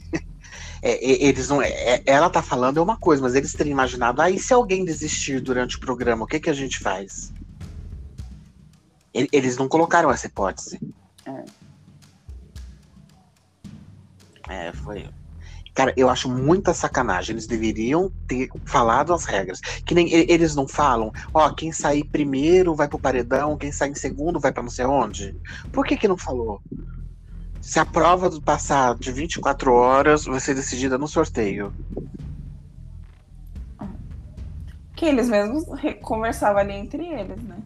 É, 0.81 0.91
é, 0.91 1.23
eles 1.25 1.49
não, 1.49 1.61
é, 1.61 2.01
ela 2.05 2.29
tá 2.29 2.41
falando 2.41 2.77
é 2.77 2.81
uma 2.81 2.97
coisa, 2.97 3.21
mas 3.21 3.35
eles 3.35 3.53
teriam 3.53 3.73
imaginado, 3.73 4.21
ah, 4.21 4.29
e 4.29 4.39
se 4.39 4.53
alguém 4.53 4.83
desistir 4.83 5.39
durante 5.39 5.77
o 5.77 5.79
programa, 5.79 6.25
o 6.25 6.27
que, 6.27 6.39
que 6.39 6.49
a 6.49 6.53
gente 6.53 6.79
faz? 6.79 7.31
Eles 9.13 9.57
não 9.57 9.67
colocaram 9.67 10.09
essa 10.09 10.25
hipótese. 10.25 10.79
É. 11.25 11.43
É, 14.49 14.73
foi. 14.73 15.07
Cara, 15.73 15.93
eu 15.97 16.09
acho 16.09 16.29
muita 16.29 16.73
sacanagem. 16.73 17.33
Eles 17.33 17.47
deveriam 17.47 18.11
ter 18.27 18.49
falado 18.65 19.13
as 19.13 19.25
regras. 19.25 19.59
Que 19.59 19.95
nem 19.95 20.13
eles 20.13 20.55
não 20.55 20.67
falam, 20.67 21.11
ó, 21.33 21.49
quem 21.51 21.71
sair 21.71 22.03
primeiro 22.03 22.75
vai 22.75 22.87
pro 22.87 22.99
paredão, 22.99 23.57
quem 23.57 23.71
sair 23.71 23.91
em 23.91 23.95
segundo 23.95 24.39
vai 24.39 24.51
pra 24.51 24.61
não 24.61 24.69
sei 24.69 24.85
onde. 24.85 25.35
Por 25.71 25.85
que 25.85 25.97
que 25.97 26.07
não 26.07 26.17
falou? 26.17 26.61
Se 27.59 27.79
a 27.79 27.85
prova 27.85 28.29
do 28.29 28.41
passar 28.41 28.95
de 28.95 29.11
24 29.11 29.73
horas 29.73 30.25
vai 30.25 30.39
ser 30.39 30.53
decidida 30.53 30.97
no 30.97 31.07
sorteio. 31.07 31.73
Que 34.95 35.05
eles 35.05 35.27
mesmos 35.27 35.65
conversavam 36.01 36.61
ali 36.61 36.73
entre 36.73 37.05
eles, 37.05 37.41
né? 37.41 37.57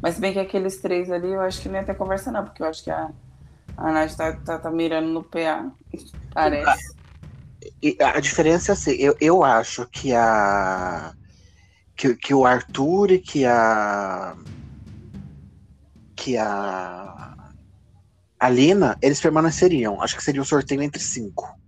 Mas 0.00 0.20
bem 0.20 0.32
que 0.32 0.38
aqueles 0.38 0.76
três 0.76 1.10
ali, 1.10 1.32
eu 1.32 1.40
acho 1.40 1.60
que 1.60 1.68
ia 1.68 1.82
ter 1.82 1.94
conversa, 1.94 2.30
não, 2.30 2.44
porque 2.44 2.62
eu 2.62 2.66
acho 2.66 2.84
que 2.84 2.90
a, 2.90 3.10
a 3.76 3.92
Nath 3.92 4.16
tá, 4.16 4.32
tá, 4.32 4.58
tá 4.58 4.70
mirando 4.70 5.08
no 5.08 5.22
PA. 5.22 5.70
Parece. 6.32 6.94
E 7.82 7.96
a 8.00 8.18
diferença 8.20 8.72
é 8.72 8.74
assim, 8.74 8.92
eu, 8.92 9.16
eu 9.20 9.44
acho 9.44 9.86
que 9.86 10.14
a. 10.14 11.12
Que, 11.94 12.14
que 12.14 12.34
o 12.34 12.44
Arthur 12.44 13.12
e 13.12 13.18
que 13.18 13.44
a. 13.44 14.36
Que 16.14 16.36
a. 16.36 17.36
A 18.38 18.50
Lina, 18.50 18.98
eles 19.00 19.20
permaneceriam. 19.20 20.00
Acho 20.02 20.16
que 20.16 20.24
seria 20.24 20.40
um 20.40 20.44
sorteio 20.44 20.82
entre 20.82 21.02
cinco. 21.02 21.58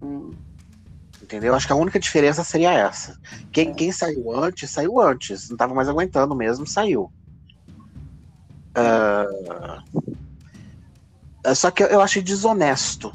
Hum. 0.00 0.32
Entendeu? 1.20 1.54
Acho 1.54 1.66
que 1.66 1.72
a 1.72 1.76
única 1.76 1.98
diferença 1.98 2.44
seria 2.44 2.72
essa. 2.72 3.18
Quem, 3.52 3.74
quem 3.74 3.90
saiu 3.90 4.32
antes, 4.32 4.70
saiu 4.70 5.00
antes. 5.00 5.50
Não 5.50 5.56
tava 5.56 5.74
mais 5.74 5.88
aguentando 5.88 6.34
mesmo, 6.34 6.66
saiu. 6.66 7.12
Ah, 8.74 9.82
Só 11.54 11.70
que 11.70 11.82
eu 11.82 12.00
achei 12.00 12.22
desonesto. 12.22 13.12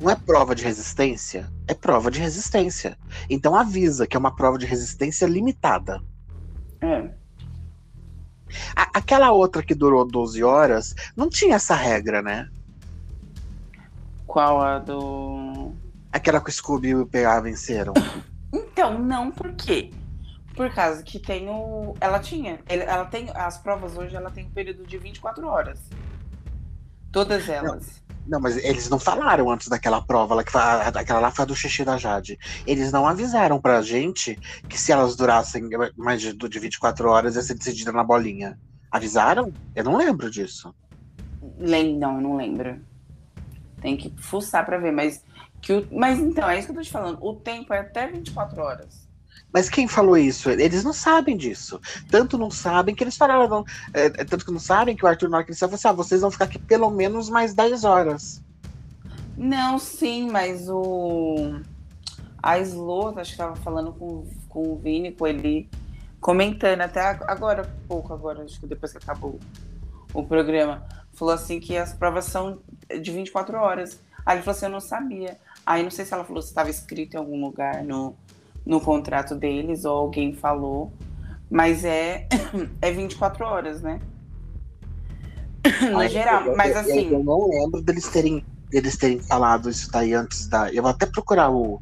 Não 0.00 0.10
é 0.10 0.14
prova 0.14 0.54
de 0.54 0.62
resistência, 0.62 1.50
é 1.66 1.74
prova 1.74 2.10
de 2.10 2.20
resistência. 2.20 2.96
Então 3.28 3.54
avisa 3.56 4.06
que 4.06 4.16
é 4.16 4.18
uma 4.20 4.34
prova 4.34 4.56
de 4.58 4.66
resistência 4.66 5.26
limitada. 5.26 6.00
É. 6.80 7.10
A- 8.76 8.90
aquela 8.94 9.32
outra 9.32 9.62
que 9.62 9.74
durou 9.74 10.06
12 10.06 10.42
horas 10.44 10.94
não 11.16 11.28
tinha 11.28 11.56
essa 11.56 11.74
regra, 11.74 12.22
né? 12.22 12.48
Qual 14.26 14.60
a 14.62 14.78
do. 14.78 15.72
Aquela 16.12 16.40
que 16.40 16.50
o 16.50 16.52
Scooby 16.52 16.88
e 16.88 16.94
o 16.94 17.06
PA 17.06 17.40
venceram. 17.40 17.92
Então, 18.50 18.98
não, 18.98 19.30
por 19.30 19.52
quê? 19.52 19.90
Por 20.54 20.72
causa 20.72 21.02
que 21.02 21.18
tem 21.18 21.50
o. 21.50 21.94
Ela 22.00 22.18
tinha. 22.18 22.58
Ela 22.66 23.04
tem. 23.04 23.28
As 23.34 23.58
provas 23.58 23.94
hoje 23.98 24.16
ela 24.16 24.30
tem 24.30 24.46
um 24.46 24.50
período 24.50 24.86
de 24.86 24.96
24 24.96 25.46
horas. 25.46 25.80
Todas 27.12 27.48
elas. 27.48 28.02
Não, 28.28 28.38
mas 28.38 28.58
eles 28.58 28.90
não 28.90 28.98
falaram 28.98 29.50
antes 29.50 29.68
daquela 29.68 30.02
prova, 30.02 30.34
lá 30.34 30.44
que 30.44 30.52
foi, 30.52 30.60
aquela 30.60 31.18
lá 31.18 31.30
foi 31.30 31.44
a 31.44 31.46
do 31.46 31.56
xixi 31.56 31.82
da 31.82 31.96
Jade. 31.96 32.38
Eles 32.66 32.92
não 32.92 33.06
avisaram 33.06 33.58
pra 33.58 33.80
gente 33.80 34.38
que 34.68 34.78
se 34.78 34.92
elas 34.92 35.16
durassem 35.16 35.62
mais 35.96 36.20
de, 36.20 36.34
de 36.34 36.58
24 36.58 37.08
horas 37.08 37.36
ia 37.36 37.42
ser 37.42 37.54
decidida 37.54 37.90
na 37.90 38.04
bolinha. 38.04 38.58
Avisaram? 38.90 39.52
Eu 39.74 39.84
não 39.84 39.96
lembro 39.96 40.30
disso. 40.30 40.74
Lem... 41.58 41.96
Não, 41.96 42.16
eu 42.16 42.20
não 42.20 42.36
lembro. 42.36 42.78
Tem 43.80 43.96
que 43.96 44.12
fuçar 44.18 44.64
pra 44.66 44.76
ver, 44.76 44.92
mas. 44.92 45.24
Que 45.62 45.72
o... 45.72 45.88
Mas 45.90 46.18
então, 46.18 46.48
é 46.48 46.58
isso 46.58 46.66
que 46.66 46.72
eu 46.72 46.76
tô 46.76 46.82
te 46.82 46.90
falando. 46.90 47.18
O 47.22 47.34
tempo 47.34 47.72
é 47.72 47.80
até 47.80 48.06
24 48.06 48.60
horas. 48.60 49.07
Mas 49.52 49.68
quem 49.70 49.88
falou 49.88 50.16
isso? 50.16 50.50
Eles 50.50 50.84
não 50.84 50.92
sabem 50.92 51.36
disso. 51.36 51.80
Tanto 52.10 52.36
não 52.36 52.50
sabem 52.50 52.94
que 52.94 53.02
eles 53.02 53.16
falaram. 53.16 53.48
não- 53.48 53.64
é, 53.94 54.06
é, 54.06 54.10
tanto 54.24 54.44
que 54.44 54.52
não 54.52 54.60
sabem 54.60 54.94
que 54.96 55.04
o 55.04 55.08
Arthur, 55.08 55.30
saiu, 55.30 55.56
falou 55.56 55.74
assim: 55.74 55.88
ah, 55.88 55.92
vocês 55.92 56.20
vão 56.20 56.30
ficar 56.30 56.44
aqui 56.44 56.58
pelo 56.58 56.90
menos 56.90 57.30
mais 57.30 57.54
10 57.54 57.84
horas. 57.84 58.42
Não, 59.36 59.78
sim, 59.78 60.30
mas 60.30 60.68
o. 60.68 61.60
A 62.42 62.58
Slow, 62.60 63.18
acho 63.18 63.32
que 63.32 63.38
tava 63.38 63.56
falando 63.56 63.92
com, 63.92 64.26
com 64.48 64.72
o 64.72 64.78
Vini, 64.78 65.12
com 65.12 65.26
ele, 65.26 65.68
comentando 66.20 66.82
até 66.82 67.00
agora, 67.00 67.68
pouco 67.88 68.12
agora, 68.12 68.44
acho 68.44 68.60
que 68.60 68.66
depois 68.66 68.92
que 68.92 68.98
acabou 68.98 69.40
o 70.14 70.22
programa, 70.22 70.86
falou 71.14 71.34
assim 71.34 71.58
que 71.58 71.76
as 71.76 71.92
provas 71.92 72.26
são 72.26 72.60
de 73.00 73.10
24 73.10 73.58
horas. 73.58 74.00
Aí 74.24 74.36
ele 74.36 74.42
falou 74.42 74.56
assim, 74.56 74.66
eu 74.66 74.70
não 74.72 74.80
sabia. 74.80 75.38
Aí 75.66 75.82
não 75.82 75.90
sei 75.90 76.04
se 76.04 76.14
ela 76.14 76.24
falou 76.24 76.42
se 76.42 76.48
estava 76.48 76.70
escrito 76.70 77.14
em 77.14 77.18
algum 77.18 77.40
lugar 77.40 77.82
no, 77.82 78.14
no 78.68 78.80
contrato 78.82 79.34
deles 79.34 79.86
ou 79.86 79.96
alguém 79.96 80.34
falou, 80.34 80.92
mas 81.50 81.84
é, 81.86 82.28
é 82.82 82.92
24 82.92 83.44
horas, 83.44 83.80
né? 83.82 83.98
No 85.90 85.98
Ai, 85.98 86.08
geral, 86.08 86.44
eu- 86.46 86.56
mas 86.56 86.74
eu- 86.74 86.80
assim. 86.80 87.10
Eu, 87.10 87.24
não 87.24 87.48
lembro 87.48 87.82
deles 87.82 88.06
terem, 88.08 88.44
deles 88.70 88.96
terem 88.96 89.18
falado 89.20 89.70
isso 89.70 89.90
daí 89.90 90.12
antes 90.14 90.46
da. 90.48 90.70
Eu 90.72 90.82
vou 90.82 90.90
até 90.90 91.06
procurar 91.06 91.50
o, 91.50 91.80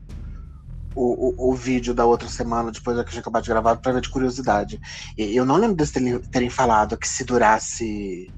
o, 0.94 1.49
o, 1.49 1.51
o 1.51 1.55
vídeo 1.55 1.92
da 1.92 2.07
outra 2.07 2.29
semana, 2.29 2.70
depois 2.70 2.96
da 2.96 3.03
que 3.05 3.11
a 3.11 3.12
gente 3.12 3.20
acabou 3.20 3.42
de 3.42 3.49
gravar, 3.49 3.77
pra 3.77 3.92
ver 3.92 4.01
de 4.01 4.09
curiosidade. 4.11 4.81
E 5.18 5.35
Eu 5.37 5.44
não 5.44 5.57
lembro 5.57 5.77
deles 5.77 5.90
terem, 5.90 6.18
terem 6.31 6.51
falado 6.51 6.96
que 6.96 7.09
se 7.09 7.25
durasse 7.25 8.33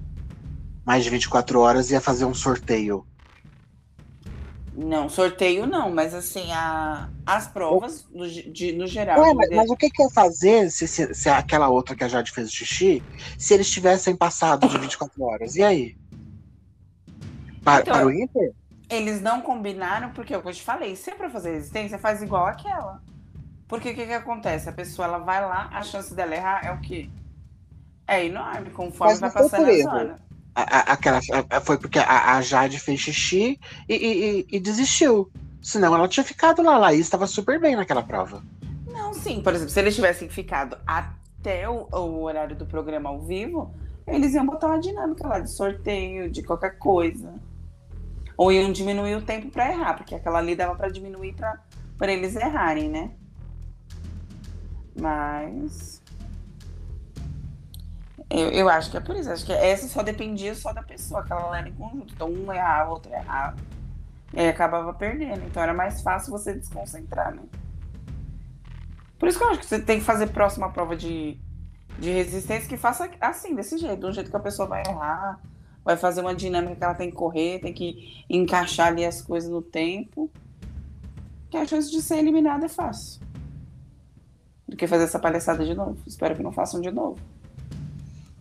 mais 0.87 1.05
de 1.05 1.11
24 1.11 1.61
horas 1.61 1.91
ia 1.91 2.01
fazer 2.01 2.25
um 2.25 2.35
sorteio. 2.35 3.07
Não, 4.79 5.09
sorteio 5.09 5.67
não, 5.67 5.91
mas 5.93 6.14
assim, 6.14 6.53
a, 6.53 7.09
as 7.27 7.49
provas, 7.49 8.07
no, 8.12 8.29
de, 8.29 8.73
no 8.73 8.87
geral. 8.87 9.19
Ué, 9.21 9.29
de- 9.31 9.35
mas, 9.35 9.49
mas 9.51 9.71
o 9.71 9.77
que, 9.77 9.91
que 9.91 10.03
ia 10.03 10.11
fazer 10.11 10.71
se, 10.71 10.87
se, 10.87 11.12
se 11.14 11.29
aquela 11.29 11.69
outra 11.69 11.97
que 11.97 12.05
a 12.05 12.09
Jade 12.09 12.31
fez 12.31 12.49
o 12.49 12.53
xixi, 12.53 13.03
se 13.37 13.55
eles 13.55 13.69
tivessem 13.71 14.17
passado 14.17 14.69
de 14.69 14.79
24 14.79 15.23
horas? 15.25 15.57
E 15.57 15.62
aí? 15.64 15.97
Para, 17.64 17.83
Então, 17.83 17.93
para 17.93 18.07
o 18.07 18.12
Inter? 18.12 18.53
Eles 18.88 19.21
não 19.21 19.43
combinaram, 19.43 20.11
porque 20.11 20.33
é 20.33 20.38
o 20.38 20.43
que 20.43 20.49
eu 20.49 20.55
te 20.55 20.62
falei, 20.62 20.97
se 20.97 21.11
é 21.11 21.14
pra 21.14 21.29
fazer 21.31 21.53
resistência, 21.53 21.99
faz 21.99 22.23
igual 22.23 22.47
aquela. 22.47 23.03
Porque 23.69 23.91
o 23.91 23.95
que, 23.95 24.07
que 24.07 24.12
acontece? 24.12 24.69
A 24.69 24.73
pessoa 24.73 25.07
ela 25.09 25.19
vai 25.19 25.43
lá, 25.45 25.69
a 25.73 25.83
chance 25.83 26.14
dela 26.14 26.35
errar 26.35 26.64
é 26.64 26.73
o 26.73 26.81
quê? 26.81 27.11
É 28.07 28.25
enorme, 28.25 28.71
conforme 28.71 29.21
vai 29.21 29.31
passando 29.31 29.67
a 29.67 29.75
zona. 29.75 30.19
Aquela, 30.62 31.21
foi 31.62 31.79
porque 31.79 31.99
a, 31.99 32.37
a 32.37 32.40
Jade 32.42 32.79
fez 32.81 32.99
xixi 33.01 33.61
e, 33.88 33.94
e- 33.94 34.47
e- 34.51 34.61
desistiu. 34.61 35.31
Senão 35.62 35.94
ela 35.94 36.09
tinha 36.09 36.25
ficado 36.25 36.62
lá. 36.62 36.75
A 36.75 36.79
Laís 36.79 37.01
estava 37.01 37.27
super 37.27 37.61
bem 37.61 37.77
naquela 37.77 38.03
prova. 38.03 38.42
Não, 38.87 39.14
sim, 39.14 39.40
por 39.40 39.53
exemplo, 39.55 39.71
se 39.71 39.79
eles 39.81 39.94
tivessem 39.94 40.29
ficado 40.29 40.77
até 40.87 41.68
o, 41.68 41.87
o 41.92 42.23
horário 42.23 42.57
do 42.57 42.66
programa 42.66 43.09
ao 43.11 43.21
vivo, 43.23 43.73
eles 44.07 44.35
iam 44.35 44.47
botar 44.47 44.66
uma 44.68 44.81
dinâmica 44.81 45.27
lá 45.29 45.38
de 45.40 45.51
sorteio, 45.51 46.31
de 46.31 46.42
qualquer 46.42 46.79
coisa. 46.79 47.35
Ou 48.37 48.51
iam 48.53 48.73
diminuir 48.73 49.14
o 49.16 49.23
tempo 49.23 49.51
pra 49.51 49.71
errar, 49.71 49.94
porque 49.94 50.14
aquela 50.14 50.38
ali 50.38 50.55
dava 50.57 50.75
pra 50.75 50.88
diminuir 50.88 51.35
pra 51.99 52.12
eles 52.12 52.35
errarem, 52.37 52.88
né? 52.88 53.11
Mas. 54.97 56.01
Eu, 58.31 58.51
eu 58.51 58.69
acho 58.69 58.91
que 58.91 58.97
é 58.97 59.01
por 59.01 59.17
isso. 59.17 59.31
Acho 59.31 59.47
que 59.47 59.53
essa 59.53 59.88
só 59.88 60.03
dependia 60.03 60.55
só 60.55 60.73
da 60.73 60.83
pessoa, 60.83 61.25
que 61.25 61.33
ela 61.33 61.59
era 61.59 61.69
em 61.69 61.73
conjunto. 61.73 62.12
Então, 62.14 62.29
um 62.29 62.53
errava, 62.53 62.91
outro 62.91 63.12
errava. 63.12 63.57
E 64.33 64.41
aí 64.41 64.49
acabava 64.49 64.93
perdendo. 64.93 65.45
Então 65.47 65.62
era 65.62 65.73
mais 65.73 66.03
fácil 66.03 66.31
você 66.31 66.55
desconcentrar, 66.55 67.35
né? 67.35 67.43
Por 69.19 69.29
isso 69.29 69.38
que 69.38 69.45
eu 69.45 69.49
acho 69.49 69.61
que 69.61 69.67
você 69.67 69.81
tem 69.81 69.99
que 69.99 70.05
fazer 70.05 70.29
próxima 70.29 70.71
prova 70.71 70.95
de, 70.95 71.38
de 71.99 72.11
resistência 72.11 72.69
que 72.69 72.77
faça 72.77 73.11
assim, 73.21 73.55
desse 73.55 73.77
jeito, 73.79 74.01
do 74.01 74.12
jeito 74.12 74.31
que 74.31 74.37
a 74.37 74.41
pessoa 74.41 74.69
vai 74.69 74.83
errar, 74.87 75.41
vai 75.85 75.97
fazer 75.97 76.21
uma 76.21 76.35
dinâmica 76.35 76.77
que 76.77 76.85
ela 76.85 76.95
tem 76.95 77.11
que 77.11 77.17
correr, 77.17 77.59
tem 77.61 77.73
que 77.73 78.25
encaixar 78.31 78.88
ali 78.88 79.05
as 79.05 79.21
coisas 79.21 79.51
no 79.51 79.62
tempo. 79.62 80.31
Que 81.51 81.57
a 81.57 81.67
chance 81.67 81.91
de 81.91 82.03
ser 82.03 82.19
eliminada 82.19 82.67
é 82.67 82.69
fácil. 82.69 83.23
Do 84.69 84.77
que 84.77 84.87
fazer 84.87 85.05
essa 85.05 85.19
palhaçada 85.19 85.64
de 85.64 85.75
novo. 85.75 85.97
Espero 86.07 86.37
que 86.37 86.43
não 86.43 86.53
façam 86.53 86.81
de 86.81 86.91
novo. 86.91 87.19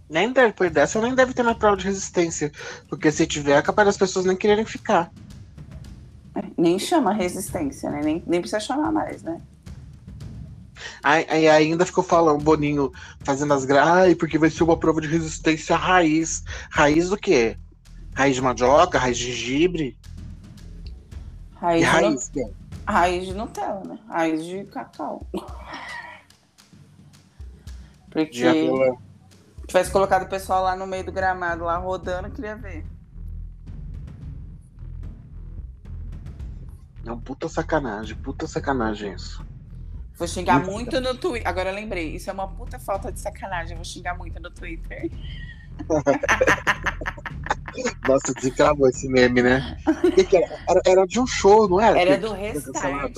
Nem 0.10 0.32
depois 0.32 0.72
dessa, 0.72 1.02
nem 1.02 1.14
deve 1.14 1.34
ter 1.34 1.44
mais 1.44 1.58
prova 1.58 1.76
de 1.76 1.86
resistência. 1.86 2.52
Porque 2.88 3.12
se 3.12 3.28
tiver, 3.28 3.58
é 3.58 3.62
capaz 3.62 3.88
das 3.88 3.98
pessoas 3.98 4.26
nem 4.26 4.38
quererem 4.38 4.66
ficar. 4.66 5.12
É, 6.34 6.44
Nem 6.58 6.80
chama 6.80 7.12
resistência, 7.14 7.90
né? 7.90 8.02
Nem, 8.04 8.24
nem 8.26 8.40
precisa 8.40 8.60
chamar 8.60 8.92
mais, 8.92 9.22
né? 9.22 9.42
Aí, 11.04 11.26
aí 11.30 11.48
ainda 11.50 11.86
ficou 11.86 12.04
falando, 12.04 12.44
Boninho 12.44 12.92
fazendo 13.22 13.54
as 13.54 13.66
gra... 13.66 13.84
Ai, 13.84 14.16
porque 14.16 14.38
vai 14.38 14.50
ser 14.50 14.64
uma 14.64 14.78
prova 14.78 15.02
de 15.02 15.08
resistência 15.08 15.76
raiz. 15.76 16.44
Raiz 16.70 17.10
do 17.10 17.18
quê? 17.18 17.58
Raiz 18.14 18.36
de 18.36 18.42
mandioca, 18.42 18.98
raiz 18.98 19.18
de 19.18 19.32
gengibre? 19.32 19.98
Raiz, 21.56 21.82
de, 21.82 21.88
raiz, 21.88 22.32
nu- 22.34 22.54
raiz 22.86 23.26
de 23.26 23.34
Nutella, 23.34 23.84
né? 23.84 24.00
Raiz 24.08 24.46
de 24.46 24.64
cacau. 24.66 25.28
Porque 28.10 28.32
De. 28.32 29.07
Tivesse 29.68 29.92
colocado 29.92 30.24
o 30.24 30.30
pessoal 30.30 30.64
lá 30.64 30.76
no 30.76 30.88
meio 30.88 31.04
do 31.04 31.12
gramado, 31.12 31.66
lá 31.66 31.78
rodando, 31.78 32.28
eu 32.28 32.32
queria 32.32 32.56
ver. 32.56 32.86
É 37.06 37.12
um 37.12 37.20
puta 37.20 37.48
sacanagem, 37.48 38.16
puta 38.18 38.48
sacanagem 38.48 39.14
isso. 39.14 39.46
Vou 40.16 40.28
xingar 40.28 40.60
Muito 40.60 40.72
muito 40.72 41.00
no 41.00 41.16
Twitter. 41.16 41.48
Agora 41.48 41.70
eu 41.70 41.76
lembrei, 41.76 42.16
isso 42.16 42.30
é 42.30 42.34
uma 42.34 42.48
puta 42.48 42.80
falta 42.80 43.12
de 43.12 43.20
sacanagem. 43.20 43.74
Eu 43.74 43.78
vou 43.78 43.86
xingar 43.86 44.18
muito 44.18 44.42
no 44.42 44.50
Twitter. 44.50 45.12
Nossa, 48.08 48.34
desencravou 48.34 48.90
esse 48.90 49.08
meme, 49.08 49.44
né? 49.44 49.78
Era? 49.86 50.60
era? 50.68 50.82
era 50.86 51.06
de 51.06 51.20
um 51.20 51.28
show, 51.28 51.70
não 51.70 51.80
era? 51.80 52.00
Era 52.00 52.18
do 52.18 52.34
restart. 52.34 53.14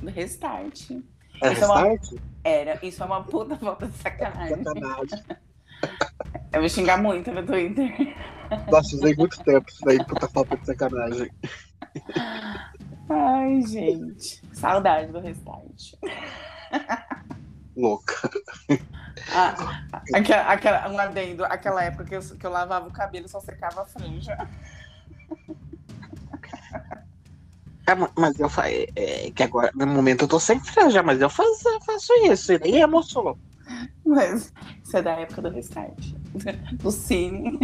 Do 0.00 0.10
restart. 0.10 0.90
Era 1.42 1.52
Isso 1.52 1.64
é 1.64 1.66
uma- 1.66 1.82
restart? 1.82 2.20
Era, 2.44 2.78
isso 2.86 3.02
é 3.02 3.06
uma 3.06 3.22
puta 3.22 3.56
falta 3.56 3.86
de 3.86 3.96
sacanagem. 3.98 4.62
Sacanagem. 4.62 5.24
Eu 6.52 6.60
vou 6.60 6.68
xingar 6.68 6.96
muito 6.96 7.30
no 7.30 7.44
Twitter. 7.44 8.14
Nossa, 8.70 8.96
usei 8.96 9.14
muito 9.14 9.42
tempo 9.44 9.68
isso 9.68 9.84
daí, 9.84 10.04
puta 10.04 10.28
falta 10.28 10.56
de 10.56 10.66
sacanagem. 10.66 11.30
Ai, 13.08 13.62
gente. 13.62 14.42
Saudade 14.52 15.12
do 15.12 15.20
restart. 15.20 15.94
Louca. 17.76 18.30
Ah, 19.32 19.54
aquela, 20.14 20.42
aquela, 20.42 20.88
um 20.88 20.98
adendo, 20.98 21.44
aquela 21.44 21.84
época 21.84 22.04
que 22.04 22.16
eu, 22.16 22.20
que 22.20 22.46
eu 22.46 22.50
lavava 22.50 22.88
o 22.88 22.92
cabelo 22.92 23.26
e 23.26 23.28
só 23.28 23.40
secava 23.40 23.82
a 23.82 23.84
franja. 23.84 24.36
Tá, 27.84 27.96
mas 28.16 28.38
eu 28.38 28.48
faço. 28.48 28.68
É, 28.68 28.86
é, 28.94 29.30
que 29.30 29.42
agora, 29.42 29.70
no 29.74 29.86
momento 29.86 30.22
eu 30.24 30.28
tô 30.28 30.38
sem 30.38 30.60
franja, 30.60 31.02
mas 31.02 31.20
eu 31.20 31.28
faço, 31.28 31.80
faço 31.84 32.12
isso, 32.24 32.52
e 32.52 32.58
nem 32.58 32.76
emocionou. 32.76 33.38
Mas 34.04 34.52
isso 34.82 34.96
é 34.96 35.02
da 35.02 35.12
época 35.12 35.42
do 35.42 35.50
restart. 35.50 36.14
Do 36.82 36.90
cine. 36.90 37.58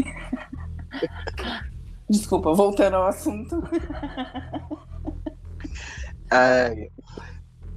Desculpa, 2.08 2.52
voltando 2.52 2.94
ao 2.94 3.06
assunto. 3.06 3.62
É, 6.30 6.90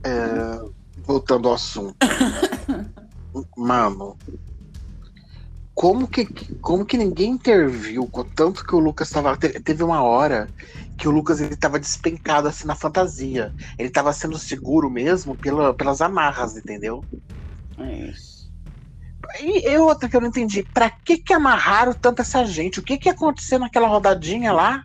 é, 0.04 0.62
voltando 1.04 1.48
ao 1.48 1.56
assunto. 1.56 1.96
Mano, 3.58 4.18
como 5.80 6.08
que, 6.08 6.26
como 6.56 6.86
que 6.86 6.98
ninguém 6.98 7.32
interviu 7.32 8.06
com 8.08 8.24
tanto 8.24 8.66
que 8.66 8.76
o 8.76 8.80
Lucas 8.80 9.08
estava. 9.08 9.38
Teve 9.38 9.82
uma 9.82 10.04
hora 10.04 10.50
que 10.98 11.08
o 11.08 11.12
Lucas 11.12 11.40
ele 11.40 11.54
estava 11.54 11.80
despencado 11.80 12.50
assim 12.50 12.68
na 12.68 12.76
fantasia. 12.76 13.54
Ele 13.78 13.88
estava 13.88 14.12
sendo 14.12 14.38
seguro 14.38 14.90
mesmo 14.90 15.38
pela, 15.38 15.74
pelas 15.74 16.02
amarras, 16.02 16.58
entendeu? 16.58 17.04
É 17.80 18.10
isso. 18.10 18.52
E, 19.42 19.70
e 19.70 19.78
outra 19.78 20.10
que 20.10 20.16
eu 20.16 20.22
não 20.22 20.30
entendi, 20.30 20.64
pra 20.64 20.90
que 20.90 21.18
que 21.18 21.34
amarraram 21.34 21.94
tanto 21.94 22.22
essa 22.22 22.46
gente? 22.46 22.80
O 22.80 22.84
que 22.84 22.98
que 22.98 23.10
ia 23.10 23.14
acontecer 23.14 23.58
naquela 23.58 23.88
rodadinha 23.88 24.52
lá? 24.52 24.84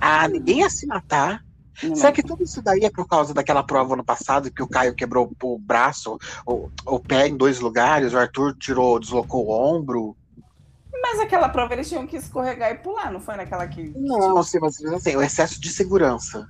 Ah, 0.00 0.26
ninguém 0.26 0.60
ia 0.60 0.70
se 0.70 0.86
matar. 0.86 1.44
Não. 1.82 1.96
Será 1.96 2.12
que 2.12 2.22
tudo 2.22 2.42
isso 2.42 2.60
daí 2.60 2.80
é 2.84 2.90
por 2.90 3.06
causa 3.06 3.32
daquela 3.32 3.62
prova 3.62 3.96
no 3.96 4.04
passado 4.04 4.50
que 4.50 4.62
o 4.62 4.68
Caio 4.68 4.94
quebrou 4.94 5.32
o 5.42 5.58
braço, 5.58 6.18
o, 6.46 6.68
o 6.86 7.00
pé 7.00 7.28
em 7.28 7.36
dois 7.36 7.60
lugares, 7.60 8.12
o 8.12 8.18
Arthur 8.18 8.54
tirou, 8.56 9.00
deslocou 9.00 9.46
o 9.46 9.50
ombro? 9.50 10.16
Mas 11.02 11.18
aquela 11.18 11.48
prova 11.48 11.72
eles 11.72 11.88
tinham 11.88 12.06
que 12.06 12.16
escorregar 12.16 12.70
e 12.70 12.76
pular, 12.76 13.10
não 13.10 13.20
foi 13.20 13.36
naquela 13.36 13.66
que. 13.66 13.92
Não, 13.96 14.42
sei, 14.42 14.60
mas 14.60 14.82
assim, 14.84 15.16
o 15.16 15.22
excesso 15.22 15.60
de 15.60 15.70
segurança. 15.70 16.48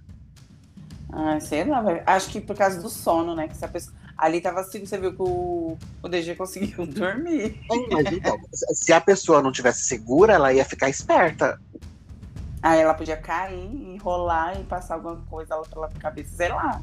Ah, 1.10 1.38
sei 1.40 1.64
lá, 1.64 1.82
acho 2.06 2.30
que 2.30 2.40
por 2.40 2.56
causa 2.56 2.80
do 2.80 2.88
sono, 2.88 3.34
né? 3.34 3.48
Que 3.48 3.56
se 3.56 3.64
a 3.64 3.68
pessoa... 3.68 3.96
Ali 4.22 4.40
tava 4.40 4.60
assim, 4.60 4.86
você 4.86 4.96
viu 4.96 5.12
que 5.12 5.20
o, 5.20 5.76
o 6.00 6.08
DG 6.08 6.36
conseguiu 6.36 6.86
dormir. 6.86 7.60
Mas 7.90 8.12
então, 8.12 8.38
se 8.72 8.92
a 8.92 9.00
pessoa 9.00 9.42
não 9.42 9.50
tivesse 9.50 9.82
segura, 9.82 10.34
ela 10.34 10.52
ia 10.52 10.64
ficar 10.64 10.88
esperta. 10.88 11.60
Aí 12.62 12.80
ela 12.80 12.94
podia 12.94 13.16
cair, 13.16 13.58
enrolar 13.58 14.60
e 14.60 14.62
passar 14.62 14.94
alguma 14.94 15.16
coisa 15.28 15.56
pela 15.68 15.88
cabeça, 15.88 16.36
sei 16.36 16.50
lá. 16.50 16.80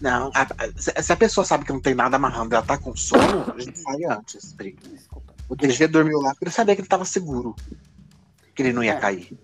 Não, 0.00 0.32
a, 0.34 0.42
a, 0.42 1.02
se 1.02 1.12
a 1.12 1.16
pessoa 1.16 1.44
sabe 1.44 1.64
que 1.64 1.72
não 1.72 1.80
tem 1.80 1.94
nada 1.94 2.16
amarrando 2.16 2.56
ela 2.56 2.64
tá 2.64 2.76
com 2.76 2.96
sono, 2.96 3.54
a 3.56 3.60
gente 3.60 3.78
sai 3.78 4.04
antes, 4.04 4.52
Pri. 4.54 4.76
Desculpa. 4.92 5.32
O 5.48 5.54
DG 5.54 5.86
dormiu 5.86 6.18
lá 6.18 6.30
porque 6.30 6.46
ele 6.46 6.50
sabia 6.50 6.74
que 6.74 6.80
ele 6.80 6.88
tava 6.88 7.04
seguro. 7.04 7.54
Que 8.56 8.62
ele 8.62 8.72
não 8.72 8.82
ia 8.82 8.94
é. 8.94 8.98
cair 8.98 9.38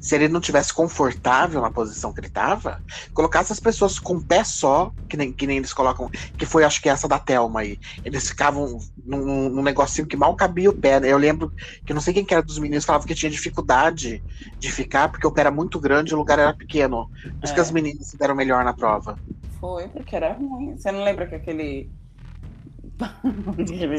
se 0.00 0.14
ele 0.14 0.28
não 0.28 0.40
tivesse 0.40 0.72
confortável 0.72 1.60
na 1.60 1.70
posição 1.70 2.12
que 2.12 2.20
ele 2.20 2.28
estava, 2.28 2.82
colocasse 3.12 3.52
as 3.52 3.60
pessoas 3.60 3.98
com 3.98 4.14
o 4.14 4.22
pé 4.22 4.44
só, 4.44 4.92
que 5.08 5.16
nem, 5.16 5.32
que 5.32 5.46
nem 5.46 5.58
eles 5.58 5.72
colocam, 5.72 6.08
que 6.36 6.46
foi 6.46 6.64
acho 6.64 6.80
que 6.80 6.88
essa 6.88 7.08
da 7.08 7.18
Thelma 7.18 7.60
aí. 7.60 7.78
Eles 8.04 8.28
ficavam 8.28 8.78
num, 9.04 9.48
num 9.48 9.62
negocinho 9.62 10.06
que 10.06 10.16
mal 10.16 10.34
cabia 10.36 10.70
o 10.70 10.76
pé. 10.76 11.00
Né? 11.00 11.12
Eu 11.12 11.18
lembro 11.18 11.52
que 11.84 11.92
não 11.92 12.00
sei 12.00 12.14
quem 12.14 12.24
que 12.24 12.32
era 12.32 12.42
dos 12.42 12.58
meninos 12.58 12.84
falava 12.84 13.06
que 13.06 13.14
tinha 13.14 13.30
dificuldade 13.30 14.22
de 14.58 14.70
ficar, 14.70 15.08
porque 15.08 15.26
o 15.26 15.32
pé 15.32 15.42
era 15.42 15.50
muito 15.50 15.80
grande 15.80 16.12
e 16.12 16.14
o 16.14 16.18
lugar 16.18 16.38
era 16.38 16.54
pequeno. 16.54 17.10
Por 17.22 17.44
isso 17.44 17.52
é. 17.52 17.54
que 17.54 17.60
as 17.60 17.70
meninas 17.70 18.06
se 18.06 18.16
deram 18.16 18.34
melhor 18.34 18.64
na 18.64 18.72
prova. 18.72 19.18
Foi, 19.60 19.88
porque 19.88 20.14
era 20.14 20.32
ruim. 20.32 20.76
Você 20.76 20.92
não 20.92 21.02
lembra 21.02 21.26
que 21.26 21.34
aquele. 21.34 21.90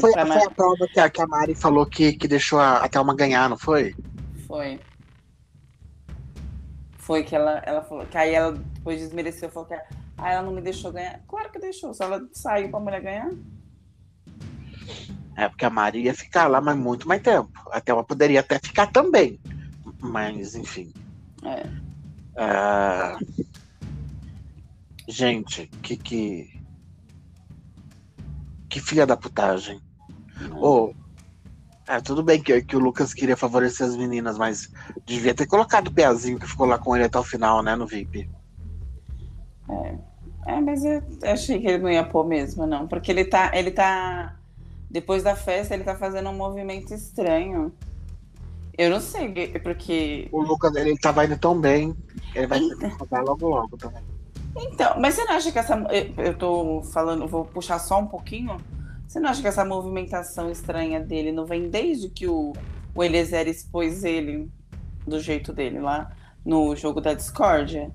foi, 0.00 0.14
a 0.18 0.50
prova 0.50 0.88
que 0.92 1.00
a, 1.00 1.10
que 1.10 1.20
a 1.20 1.26
Mari 1.26 1.54
falou 1.54 1.84
que, 1.84 2.14
que 2.14 2.26
deixou 2.26 2.58
a, 2.58 2.78
a 2.78 2.88
Thelma 2.88 3.14
ganhar, 3.14 3.48
não 3.48 3.58
foi? 3.58 3.94
Foi. 4.46 4.80
Foi 7.10 7.24
que 7.24 7.34
ela, 7.34 7.60
ela 7.66 7.82
falou, 7.82 8.06
que 8.06 8.16
aí 8.16 8.32
ela 8.32 8.52
depois 8.52 9.00
desmereceu, 9.00 9.50
falou 9.50 9.68
que 9.68 9.74
ah, 9.74 10.30
ela 10.30 10.42
não 10.42 10.52
me 10.52 10.60
deixou 10.60 10.92
ganhar. 10.92 11.20
Claro 11.26 11.50
que 11.50 11.58
deixou, 11.58 11.92
só 11.92 12.04
ela 12.04 12.24
saiu 12.32 12.70
pra 12.70 12.78
mulher 12.78 13.02
ganhar. 13.02 13.32
É, 15.36 15.48
porque 15.48 15.64
a 15.64 15.70
Maria 15.70 16.04
ia 16.04 16.14
ficar 16.14 16.46
lá 16.46 16.60
mas 16.60 16.76
muito 16.76 17.08
mais 17.08 17.20
tempo. 17.20 17.50
Até 17.72 17.90
ela 17.90 18.04
poderia 18.04 18.38
até 18.38 18.60
ficar 18.60 18.92
também. 18.92 19.40
Mas, 19.98 20.54
enfim. 20.54 20.94
É. 21.42 21.66
Uh... 22.36 23.44
Gente, 25.08 25.66
que, 25.82 25.96
que. 25.96 26.62
Que 28.68 28.78
filha 28.78 29.04
da 29.04 29.16
putagem. 29.16 29.80
Ô, 30.52 30.92
oh, 30.92 30.94
é, 31.90 32.00
tudo 32.00 32.22
bem 32.22 32.40
que, 32.40 32.62
que 32.62 32.76
o 32.76 32.78
Lucas 32.78 33.12
queria 33.12 33.36
favorecer 33.36 33.84
as 33.84 33.96
meninas, 33.96 34.38
mas 34.38 34.72
devia 35.04 35.34
ter 35.34 35.46
colocado 35.46 35.88
o 35.88 35.92
Peazinho 35.92 36.38
que 36.38 36.46
ficou 36.46 36.64
lá 36.64 36.78
com 36.78 36.94
ele 36.94 37.06
até 37.06 37.18
o 37.18 37.24
final, 37.24 37.64
né, 37.64 37.74
no 37.74 37.84
VIP. 37.84 38.30
É, 39.68 39.94
é 40.46 40.60
mas 40.60 40.84
eu 40.84 41.02
achei 41.24 41.60
que 41.60 41.66
ele 41.66 41.78
não 41.78 41.90
ia 41.90 42.04
pôr 42.04 42.24
mesmo, 42.24 42.64
não. 42.64 42.86
Porque 42.86 43.10
ele 43.10 43.24
tá. 43.24 43.50
Ele 43.52 43.72
tá. 43.72 44.36
Depois 44.88 45.24
da 45.24 45.34
festa, 45.34 45.74
ele 45.74 45.82
tá 45.82 45.96
fazendo 45.96 46.30
um 46.30 46.36
movimento 46.36 46.94
estranho. 46.94 47.72
Eu 48.78 48.90
não 48.90 49.00
sei, 49.00 49.58
porque. 49.58 50.28
O 50.30 50.42
Lucas, 50.42 50.74
ele 50.76 50.96
tava 50.96 51.24
indo 51.24 51.36
tão 51.36 51.60
bem. 51.60 51.96
Ele 52.36 52.46
vai 52.46 52.60
então... 52.60 53.24
logo 53.24 53.48
logo 53.48 53.76
também. 53.76 54.02
Então, 54.56 54.98
mas 55.00 55.14
você 55.14 55.24
não 55.24 55.34
acha 55.34 55.50
que 55.50 55.58
essa. 55.58 55.74
Eu 56.16 56.38
tô 56.38 56.82
falando, 56.92 57.26
vou 57.26 57.44
puxar 57.44 57.80
só 57.80 57.98
um 57.98 58.06
pouquinho 58.06 58.56
você 59.10 59.18
não 59.18 59.28
acha 59.28 59.42
que 59.42 59.48
essa 59.48 59.64
movimentação 59.64 60.52
estranha 60.52 61.00
dele 61.00 61.32
não 61.32 61.44
vem 61.44 61.68
desde 61.68 62.08
que 62.08 62.28
o, 62.28 62.52
o 62.94 63.02
Eliezer 63.02 63.48
expôs 63.48 64.04
ele 64.04 64.48
do 65.04 65.18
jeito 65.18 65.52
dele 65.52 65.80
lá 65.80 66.12
no 66.44 66.76
jogo 66.76 67.00
da 67.00 67.12
discórdia? 67.12 67.90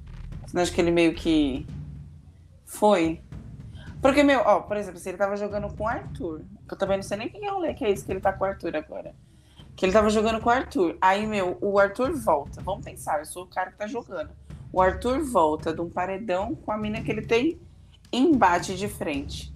Você 0.45 0.53
não 0.53 0.61
acha 0.61 0.73
que 0.73 0.81
ele 0.81 0.91
meio 0.91 1.15
que 1.15 1.65
foi? 2.65 3.21
Porque, 4.01 4.23
meu, 4.23 4.41
ó, 4.41 4.59
por 4.59 4.75
exemplo, 4.75 4.99
se 4.99 5.07
ele 5.07 5.17
tava 5.17 5.37
jogando 5.37 5.73
com 5.73 5.85
o 5.85 5.87
Arthur, 5.87 6.41
eu 6.69 6.77
também 6.77 6.97
não 6.97 7.03
sei 7.03 7.17
nem 7.17 7.29
quem 7.29 7.45
é 7.45 7.53
o 7.53 7.73
que 7.73 7.85
é 7.85 7.91
isso 7.91 8.05
que 8.05 8.11
ele 8.11 8.19
tá 8.19 8.33
com 8.33 8.43
o 8.43 8.47
Arthur 8.47 8.75
agora. 8.75 9.15
Que 9.73 9.85
ele 9.85 9.93
tava 9.93 10.09
jogando 10.09 10.41
com 10.41 10.49
o 10.49 10.51
Arthur. 10.51 10.97
Aí, 10.99 11.25
meu, 11.25 11.57
o 11.61 11.79
Arthur 11.79 12.11
volta. 12.11 12.61
Vamos 12.61 12.83
pensar, 12.83 13.19
eu 13.19 13.25
sou 13.25 13.45
o 13.45 13.47
cara 13.47 13.71
que 13.71 13.77
tá 13.77 13.87
jogando. 13.87 14.31
O 14.69 14.81
Arthur 14.81 15.23
volta 15.23 15.73
de 15.73 15.79
um 15.79 15.89
paredão 15.89 16.53
com 16.53 16.73
a 16.73 16.77
mina 16.77 17.01
que 17.01 17.09
ele 17.09 17.21
tem 17.21 17.57
embate 18.11 18.75
de 18.75 18.89
frente. 18.89 19.54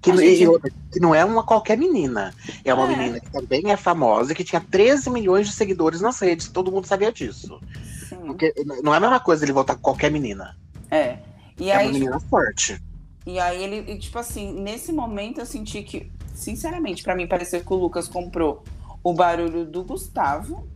Que, 0.00 0.16
gente... 0.16 0.72
que, 0.92 1.00
não 1.00 1.14
é 1.14 1.24
uma 1.24 1.42
qualquer 1.42 1.76
menina. 1.76 2.34
É 2.64 2.72
uma 2.74 2.84
é. 2.84 2.96
menina 2.96 3.20
que 3.20 3.30
também 3.30 3.70
é 3.70 3.76
famosa, 3.76 4.34
que 4.34 4.44
tinha 4.44 4.60
13 4.60 5.10
milhões 5.10 5.46
de 5.48 5.54
seguidores 5.54 6.00
nas 6.00 6.18
redes. 6.20 6.48
Todo 6.48 6.70
mundo 6.70 6.86
sabia 6.86 7.12
disso. 7.12 7.60
Sim. 8.08 8.16
Porque 8.26 8.52
não 8.82 8.92
é 8.94 8.98
a 8.98 9.00
mesma 9.00 9.20
coisa 9.20 9.44
ele 9.44 9.52
voltar 9.52 9.74
com 9.76 9.82
qualquer 9.82 10.10
menina. 10.10 10.56
É. 10.90 11.18
E 11.58 11.70
é 11.70 11.76
aí, 11.76 11.86
uma 11.86 11.92
menina 11.92 12.18
tipo, 12.18 12.28
forte. 12.28 12.82
E 13.26 13.38
aí 13.38 13.62
ele, 13.62 13.98
tipo 13.98 14.18
assim, 14.18 14.52
nesse 14.52 14.92
momento 14.92 15.40
eu 15.40 15.46
senti 15.46 15.82
que, 15.82 16.10
sinceramente, 16.34 17.02
para 17.02 17.14
mim 17.14 17.26
pareceu 17.26 17.60
que 17.60 17.72
o 17.72 17.76
Lucas 17.76 18.08
comprou 18.08 18.62
o 19.02 19.12
barulho 19.12 19.64
do 19.64 19.84
Gustavo 19.84 20.68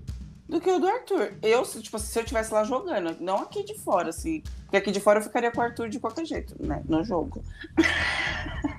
do 0.49 0.61
que 0.61 0.71
o 0.71 0.79
do 0.79 0.88
Arthur. 0.88 1.35
Eu, 1.42 1.62
tipo, 1.62 1.99
se 1.99 2.18
eu 2.18 2.23
estivesse 2.23 2.53
lá 2.53 2.64
jogando, 2.64 3.16
não 3.21 3.38
aqui 3.38 3.62
de 3.62 3.75
fora, 3.75 4.09
assim. 4.09 4.42
Porque 4.62 4.79
aqui 4.79 4.90
de 4.90 5.01
fora 5.01 5.18
eu 5.18 5.23
ficaria 5.23 5.51
com 5.51 5.61
o 5.61 5.62
Arthur 5.62 5.88
de 5.88 6.01
qualquer 6.01 6.25
jeito, 6.25 6.55
né? 6.59 6.83
No 6.88 7.05
jogo. 7.05 7.42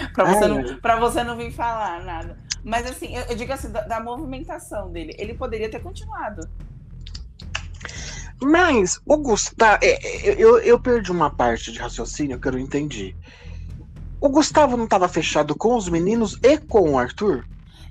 pra, 0.14 0.24
você 0.24 0.48
não, 0.48 0.80
pra 0.80 0.96
você 0.96 1.24
não 1.24 1.36
vir 1.36 1.52
falar 1.52 2.04
nada. 2.04 2.38
Mas 2.64 2.86
assim, 2.90 3.14
eu, 3.16 3.22
eu 3.24 3.36
digo 3.36 3.52
assim, 3.52 3.70
da, 3.70 3.82
da, 3.82 4.00
movimentação 4.00 4.90
dele, 4.90 5.14
ele 5.18 5.34
poderia 5.34 5.70
ter 5.70 5.80
continuado. 5.80 6.48
Mas 8.42 9.00
o 9.06 9.16
Gustavo. 9.16 9.78
É, 9.82 9.92
é, 9.92 10.34
eu, 10.42 10.58
eu 10.58 10.78
perdi 10.80 11.10
uma 11.10 11.30
parte 11.30 11.72
de 11.72 11.78
raciocínio 11.78 12.38
que 12.38 12.48
eu 12.48 12.52
não 12.52 12.58
entendi. 12.58 13.14
O 14.20 14.28
Gustavo 14.28 14.76
não 14.76 14.84
estava 14.84 15.08
fechado 15.08 15.54
com 15.54 15.76
os 15.76 15.88
meninos 15.88 16.38
e 16.42 16.58
com 16.58 16.92
o 16.92 16.98
Arthur? 16.98 17.44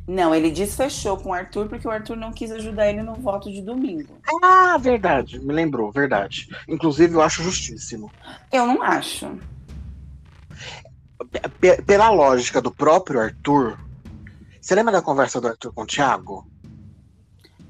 Não, 0.07 0.33
ele 0.33 0.49
desfechou 0.49 1.17
com 1.17 1.29
o 1.29 1.33
Arthur 1.33 1.67
porque 1.67 1.87
o 1.87 1.91
Arthur 1.91 2.15
não 2.15 2.31
quis 2.31 2.51
ajudar 2.51 2.89
ele 2.89 3.03
no 3.03 3.13
voto 3.13 3.51
de 3.51 3.61
domingo. 3.61 4.17
Ah, 4.43 4.75
verdade, 4.79 5.39
me 5.39 5.53
lembrou, 5.53 5.91
verdade. 5.91 6.47
Inclusive, 6.67 7.13
eu 7.13 7.21
acho 7.21 7.43
justíssimo. 7.43 8.11
Eu 8.51 8.65
não 8.65 8.81
acho 8.81 9.37
pela 11.85 12.09
lógica 12.09 12.61
do 12.61 12.71
próprio 12.71 13.19
Arthur, 13.19 13.77
você 14.61 14.75
lembra 14.75 14.91
da 14.91 15.01
conversa 15.01 15.39
do 15.39 15.47
Arthur 15.47 15.73
com 15.73 15.83
o 15.83 15.85
Thiago? 15.85 16.47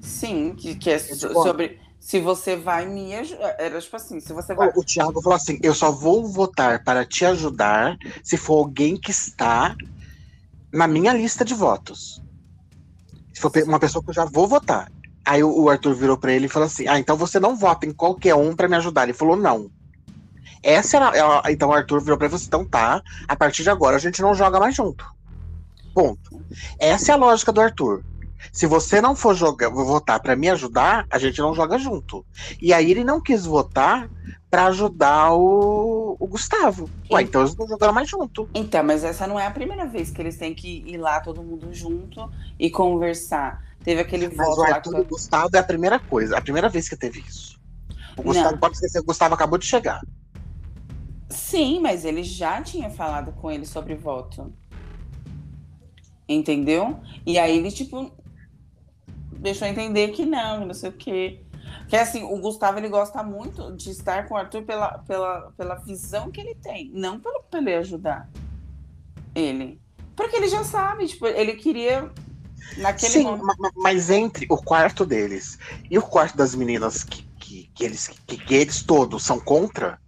Sim, 0.02 0.56
que, 0.56 0.76
que 0.76 0.90
é 0.90 1.00
sobre 1.00 1.80
se 2.00 2.20
você 2.20 2.56
vai 2.56 2.86
me 2.86 3.14
ajudar. 3.16 3.56
Era 3.60 3.80
tipo 3.82 3.96
assim, 3.96 4.20
se 4.20 4.32
você 4.32 4.54
vai. 4.54 4.70
O, 4.70 4.80
o 4.80 4.84
Thiago 4.84 5.22
falou 5.22 5.36
assim: 5.36 5.60
eu 5.62 5.74
só 5.74 5.92
vou 5.92 6.26
votar 6.26 6.84
para 6.84 7.06
te 7.06 7.26
ajudar 7.26 7.98
se 8.24 8.38
for 8.38 8.60
alguém 8.60 8.96
que 8.96 9.12
está 9.12 9.76
na 10.72 10.88
minha 10.88 11.14
lista 11.14 11.44
de 11.44 11.54
votos. 11.54 12.22
Se 13.34 13.42
for 13.42 13.52
uma 13.64 13.80
pessoa 13.80 14.04
que 14.04 14.10
eu 14.10 14.16
já 14.16 14.26
vou 14.26 14.48
votar. 14.48 14.92
Aí 15.26 15.44
o 15.44 15.70
Arthur 15.70 15.94
virou 15.94 16.18
para 16.18 16.34
ele 16.34 16.46
e 16.46 16.50
falou 16.50 16.66
assim: 16.66 16.88
Ah, 16.88 16.98
então 16.98 17.18
você 17.18 17.40
não 17.40 17.56
vota 17.56 17.86
em 17.86 17.92
qualquer 17.92 18.34
um 18.34 18.56
para 18.56 18.68
me 18.68 18.78
ajudar. 18.78 19.04
Ele 19.04 19.14
falou: 19.14 19.36
Não. 19.36 19.70
Essa 20.62 20.98
era. 20.98 21.18
Ela, 21.18 21.42
então 21.50 21.70
o 21.70 21.74
Arthur 21.74 22.02
virou 22.02 22.18
pra 22.18 22.28
você, 22.28 22.46
então 22.46 22.66
tá, 22.66 23.02
a 23.28 23.36
partir 23.36 23.64
de 23.64 23.70
agora 23.70 23.96
a 23.96 24.00
gente 24.00 24.22
não 24.22 24.36
joga 24.36 24.60
mais 24.60 24.76
junto. 24.76 25.06
Ponto. 25.94 26.42
Essa 26.80 27.12
é 27.12 27.16
a 27.16 27.18
lógica 27.18 27.52
do 27.52 27.62
Arthur. 27.62 28.04
Se 28.52 28.66
você 28.66 29.02
não 29.02 29.16
for 29.16 29.36
jogar, 29.36 29.70
votar 29.70 30.20
para 30.20 30.36
me 30.36 30.50
ajudar, 30.50 31.06
a 31.10 31.20
gente 31.20 31.40
não 31.40 31.54
joga 31.54 31.78
junto. 31.78 32.26
E 32.62 32.74
aí 32.74 32.90
ele 32.90 33.04
não 33.04 33.22
quis 33.22 33.46
votar 33.46 34.10
para 34.50 34.66
ajudar 34.68 35.34
o, 35.34 36.16
o 36.20 36.28
Gustavo. 36.28 36.90
Ué, 37.12 37.22
então 37.22 37.42
eles 37.42 37.56
não 37.56 37.68
jogaram 37.68 37.94
mais 37.94 38.10
junto. 38.10 38.50
Então, 38.54 38.84
mas 38.84 39.04
essa 39.04 39.28
não 39.28 39.40
é 39.40 39.46
a 39.46 39.52
primeira 39.52 39.86
vez 39.86 40.10
que 40.10 40.22
eles 40.22 40.38
têm 40.38 40.56
que 40.56 40.84
ir 40.88 40.98
lá 40.98 41.20
todo 41.20 41.44
mundo 41.44 41.72
junto 41.72 42.30
e 42.58 42.70
conversar. 42.70 43.64
Teve 43.84 44.02
aquele 44.02 44.28
mas 44.28 44.48
voto 44.48 44.62
o 44.62 44.64
Arthur 44.64 44.94
lá. 44.94 45.02
Gustavo 45.04 45.56
é 45.56 45.60
a 45.60 45.64
primeira 45.64 46.00
coisa, 46.00 46.38
a 46.38 46.42
primeira 46.42 46.68
vez 46.68 46.90
que 46.90 46.96
teve 46.96 47.20
isso. 47.20 47.60
O 48.18 48.24
Gustavo, 48.24 48.52
não. 48.52 48.58
pode 48.58 48.76
esquecer, 48.76 49.00
o 49.00 49.04
Gustavo 49.04 49.36
acabou 49.36 49.58
de 49.58 49.66
chegar. 49.66 50.02
Sim, 51.30 51.80
mas 51.80 52.06
ele 52.06 52.24
já 52.24 52.62
tinha 52.62 52.90
falado 52.90 53.32
com 53.34 53.52
ele 53.52 53.66
sobre 53.66 53.96
voto. 53.96 54.52
Entendeu? 56.28 57.00
E 57.26 57.38
aí 57.38 57.58
ele, 57.58 57.72
tipo, 57.72 58.12
deixou 59.34 59.68
entender 59.68 60.10
que 60.10 60.26
não, 60.26 60.66
não 60.66 60.74
sei 60.74 60.90
o 60.90 60.94
quê. 60.94 61.42
Que 61.88 61.96
assim, 61.96 62.24
o 62.24 62.38
Gustavo 62.40 62.80
ele 62.80 62.90
gosta 62.90 63.24
muito 63.24 63.76
de 63.76 63.92
estar 63.92 64.28
com 64.28 64.34
o 64.34 64.38
Arthur 64.38 64.64
pela, 64.64 65.00
pela, 65.00 65.52
pela 65.56 65.76
visão 65.76 66.32
que 66.32 66.42
ele 66.42 66.56
tem, 66.56 66.92
não 66.94 67.20
pelo, 67.20 67.44
ele 67.54 67.76
ajudar 67.76 68.30
ele. 69.34 69.80
Porque 70.16 70.36
ele 70.36 70.48
já 70.48 70.64
sabe, 70.64 71.08
tipo, 71.08 71.26
ele 71.26 71.54
queria 71.54 72.12
naquele 72.78 73.12
Sim, 73.14 73.24
momento... 73.24 73.72
mas 73.76 74.10
entre 74.10 74.46
o 74.50 74.58
quarto 74.58 75.06
deles 75.06 75.58
e 75.90 75.98
o 75.98 76.02
quarto 76.02 76.36
das 76.36 76.54
meninas 76.54 77.04
que, 77.04 77.24
que, 77.40 77.72
que 77.74 77.84
eles, 77.84 78.08
que, 78.08 78.38
que 78.38 78.54
eles 78.54 78.84
todos 78.84 79.24
são 79.24 79.40
contra, 79.40 80.00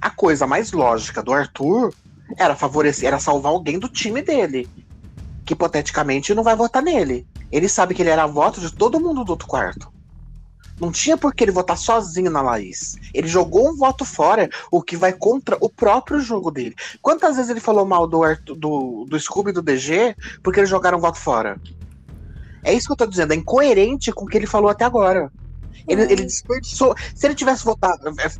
a 0.00 0.10
coisa 0.10 0.46
mais 0.46 0.72
lógica 0.72 1.22
do 1.22 1.32
Arthur 1.32 1.92
era 2.36 2.56
favorecer, 2.56 3.08
era 3.08 3.18
salvar 3.18 3.52
alguém 3.52 3.78
do 3.78 3.88
time 3.88 4.22
dele. 4.22 4.68
Que 5.44 5.52
hipoteticamente 5.52 6.34
não 6.34 6.42
vai 6.42 6.56
votar 6.56 6.82
nele. 6.82 7.26
Ele 7.50 7.68
sabe 7.68 7.94
que 7.94 8.02
ele 8.02 8.10
era 8.10 8.26
voto 8.26 8.60
de 8.60 8.72
todo 8.72 9.00
mundo 9.00 9.24
do 9.24 9.30
outro 9.30 9.46
quarto. 9.46 9.92
Não 10.80 10.92
tinha 10.92 11.16
por 11.16 11.34
que 11.34 11.44
ele 11.44 11.52
votar 11.52 11.78
sozinho 11.78 12.30
na 12.30 12.42
Laís. 12.42 12.96
Ele 13.14 13.26
jogou 13.26 13.70
um 13.70 13.76
voto 13.76 14.04
fora, 14.04 14.48
o 14.70 14.82
que 14.82 14.96
vai 14.96 15.12
contra 15.12 15.56
o 15.60 15.70
próprio 15.70 16.20
jogo 16.20 16.50
dele. 16.50 16.74
Quantas 17.00 17.36
vezes 17.36 17.50
ele 17.50 17.60
falou 17.60 17.86
mal 17.86 18.06
do, 18.06 18.20
do, 18.54 19.06
do 19.08 19.18
Scooby 19.18 19.50
e 19.50 19.54
do 19.54 19.62
DG 19.62 20.14
porque 20.42 20.60
eles 20.60 20.68
jogaram 20.68 20.98
um 20.98 21.00
voto 21.00 21.18
fora? 21.18 21.58
É 22.62 22.74
isso 22.74 22.88
que 22.88 22.92
eu 22.92 22.96
tô 22.96 23.06
dizendo, 23.06 23.32
é 23.32 23.36
incoerente 23.36 24.12
com 24.12 24.24
o 24.24 24.28
que 24.28 24.36
ele 24.36 24.46
falou 24.46 24.68
até 24.68 24.84
agora. 24.84 25.30
Ele, 25.88 26.02
ele 26.02 26.24
desperdiçou. 26.24 26.94
Se 27.14 27.26
ele 27.26 27.34
tivesse 27.34 27.64
votado, 27.64 28.08
é, 28.20 28.30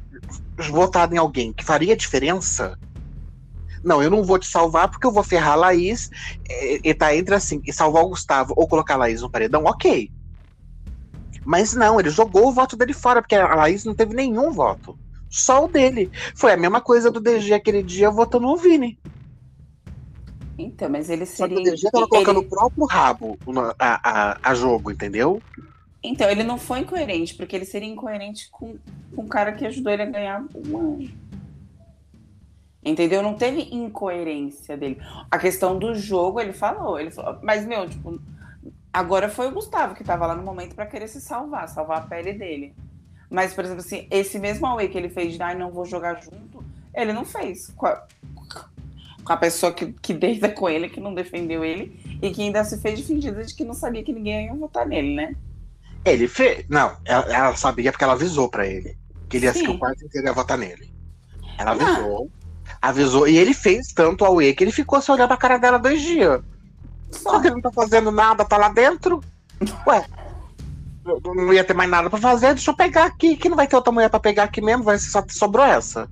votado 0.59 1.15
em 1.15 1.19
alguém 1.19 1.53
que 1.53 1.65
faria 1.65 1.97
diferença, 1.97 2.79
não, 3.87 4.03
eu 4.03 4.11
não 4.11 4.25
vou 4.25 4.39
te 4.39 4.47
salvar 4.47 4.91
porque 4.91 5.07
eu 5.07 5.13
vou 5.13 5.23
ferrar 5.23 5.53
a 5.53 5.57
Laís. 5.57 6.11
E, 6.51 6.81
e 6.83 6.95
tá 6.95 7.15
entre 7.15 7.35
assim, 7.35 7.63
e 7.65 7.73
salvar 7.73 8.03
o 8.03 8.09
Gustavo 8.09 8.53
ou 8.57 8.67
colocar 8.67 8.95
a 8.95 8.99
Laís 8.99 9.23
no 9.23 9.31
paredão, 9.31 9.65
ok. 9.65 10.11
Mas 11.45 11.75
não, 11.75 12.01
ele 12.01 12.11
jogou 12.11 12.49
o 12.49 12.53
voto 12.53 12.77
dele 12.77 12.93
fora, 12.93 13.23
porque 13.23 13.37
a 13.37 13.55
Laís 13.55 13.85
não 13.85 13.95
teve 13.95 14.13
nenhum 14.13 14.51
voto. 14.51 14.99
Só 15.31 15.65
o 15.65 15.69
dele. 15.69 16.11
Foi 16.35 16.53
a 16.53 16.57
mesma 16.57 16.81
coisa 16.81 17.13
do 17.13 17.21
DG 17.21 17.55
aquele 17.55 17.83
dia 17.83 18.11
votando 18.11 18.47
no 18.49 18.57
Vini. 18.57 18.99
Então, 20.59 20.89
mas 20.89 21.09
ele 21.09 21.25
seria. 21.25 21.57
Só 21.57 21.63
que 21.63 21.69
o 21.69 21.73
DG 21.73 21.91
tava 21.91 22.09
colocando 22.09 22.41
ele... 22.41 22.47
o 22.47 22.51
próprio 22.51 22.87
rabo 22.87 23.39
a, 23.79 24.01
a, 24.03 24.39
a 24.43 24.55
jogo, 24.55 24.91
entendeu? 24.91 25.41
Então, 26.03 26.29
ele 26.31 26.45
não 26.45 26.59
foi 26.59 26.81
incoerente, 26.81 27.35
porque 27.35 27.57
ele 27.57 27.65
seria 27.65 27.89
incoerente 27.89 28.49
com, 28.51 28.77
com 29.15 29.23
o 29.23 29.29
cara 29.29 29.53
que 29.53 29.67
ajudou 29.67 29.93
ele 29.93 30.03
a 30.03 30.07
ganhar 30.07 30.45
um 30.55 30.79
anjo. 30.79 31.15
Entendeu? 32.85 33.23
Não 33.23 33.35
teve 33.35 33.63
incoerência 33.75 34.77
dele. 34.77 34.99
A 35.31 35.39
questão 35.39 35.79
do 35.79 35.95
jogo, 35.95 36.41
ele 36.41 36.53
falou, 36.53 37.01
ele 37.01 37.11
falou, 37.11 37.41
mas 37.43 37.67
meu, 37.67 37.89
tipo, 37.89 38.21
Agora 38.97 39.29
foi 39.29 39.49
o 39.49 39.53
Gustavo 39.53 39.95
que 39.95 40.01
estava 40.01 40.27
lá 40.27 40.35
no 40.35 40.43
momento 40.43 40.75
para 40.75 40.87
querer 40.87 41.07
se 41.07 41.21
salvar, 41.21 41.69
salvar 41.69 41.99
a 41.99 42.01
pele 42.01 42.33
dele. 42.33 42.75
Mas, 43.29 43.53
por 43.53 43.63
exemplo, 43.63 43.85
assim, 43.85 44.07
esse 44.11 44.39
mesmo 44.39 44.67
away 44.67 44.89
que 44.89 44.97
ele 44.97 45.11
fez 45.11 45.35
de 45.35 45.43
ah, 45.43 45.55
não 45.55 45.71
vou 45.71 45.85
jogar 45.85 46.15
junto, 46.23 46.65
ele 46.95 47.13
não 47.13 47.23
fez 47.23 47.69
com 47.77 47.85
a, 47.85 48.07
com 49.23 49.33
a 49.35 49.37
pessoa 49.37 49.71
que, 49.71 49.93
que 49.93 50.15
deita 50.15 50.49
com 50.49 50.67
ele, 50.67 50.89
que 50.89 50.99
não 50.99 51.13
defendeu 51.13 51.63
ele, 51.63 52.19
e 52.23 52.31
que 52.31 52.41
ainda 52.41 52.65
se 52.65 52.81
fez 52.81 52.99
defendida 52.99 53.45
de 53.45 53.55
que 53.55 53.67
não 53.67 53.75
sabia 53.75 54.03
que 54.03 54.15
ninguém 54.15 54.47
ia 54.47 54.55
votar 54.55 54.87
nele, 54.87 55.15
né? 55.15 55.37
Ele 56.07 56.29
fez. 56.29 56.65
Não, 56.69 56.97
ela, 57.05 57.25
ela 57.35 57.57
sabia 57.57 57.91
porque 57.91 58.05
ela 58.05 58.15
avisou 58.15 58.49
para 58.49 58.67
ele. 58.67 58.97
Que 59.29 59.39
ele 59.39 59.47
ia 59.47 59.53
que 59.53 59.69
o 59.69 59.79
quarto 59.79 60.05
inteiro 60.05 60.27
ia 60.27 60.33
votar 60.33 60.57
nele. 60.57 60.95
Ela 61.59 61.73
avisou. 61.73 62.31
Ah. 62.81 62.89
Avisou. 62.89 63.29
E 63.29 63.37
ele 63.37 63.53
fez 63.53 63.89
tanto 63.89 64.25
a 64.25 64.31
UE 64.31 64.55
que 64.55 64.63
ele 64.63 64.73
ficou 64.73 65.01
se 65.01 65.11
olhando 65.11 65.29
pra 65.29 65.37
cara 65.37 65.59
dela 65.59 65.79
dois 65.79 66.01
dias. 66.01 66.41
Só 67.11 67.41
que 67.41 67.49
ele 67.49 67.57
não 67.57 67.63
tá 67.63 67.73
fazendo 67.73 68.11
nada, 68.11 68.45
tá 68.45 68.57
lá 68.57 68.69
dentro. 68.69 69.21
Ué, 69.87 70.05
não 71.25 71.53
ia 71.53 71.65
ter 71.65 71.75
mais 71.75 71.89
nada 71.89 72.11
pra 72.11 72.19
fazer, 72.19 72.55
deixa 72.55 72.71
eu 72.71 72.77
pegar 72.77 73.07
aqui, 73.07 73.37
que 73.37 73.49
não 73.49 73.57
vai 73.57 73.67
ter 73.67 73.77
outra 73.77 73.93
mulher 73.93 74.11
pra 74.11 74.21
pegar 74.21 74.45
aqui 74.45 74.61
mesmo, 74.61 74.83
vai 74.83 74.99
só 74.99 75.25
sobrou 75.29 75.65
essa. 75.65 76.11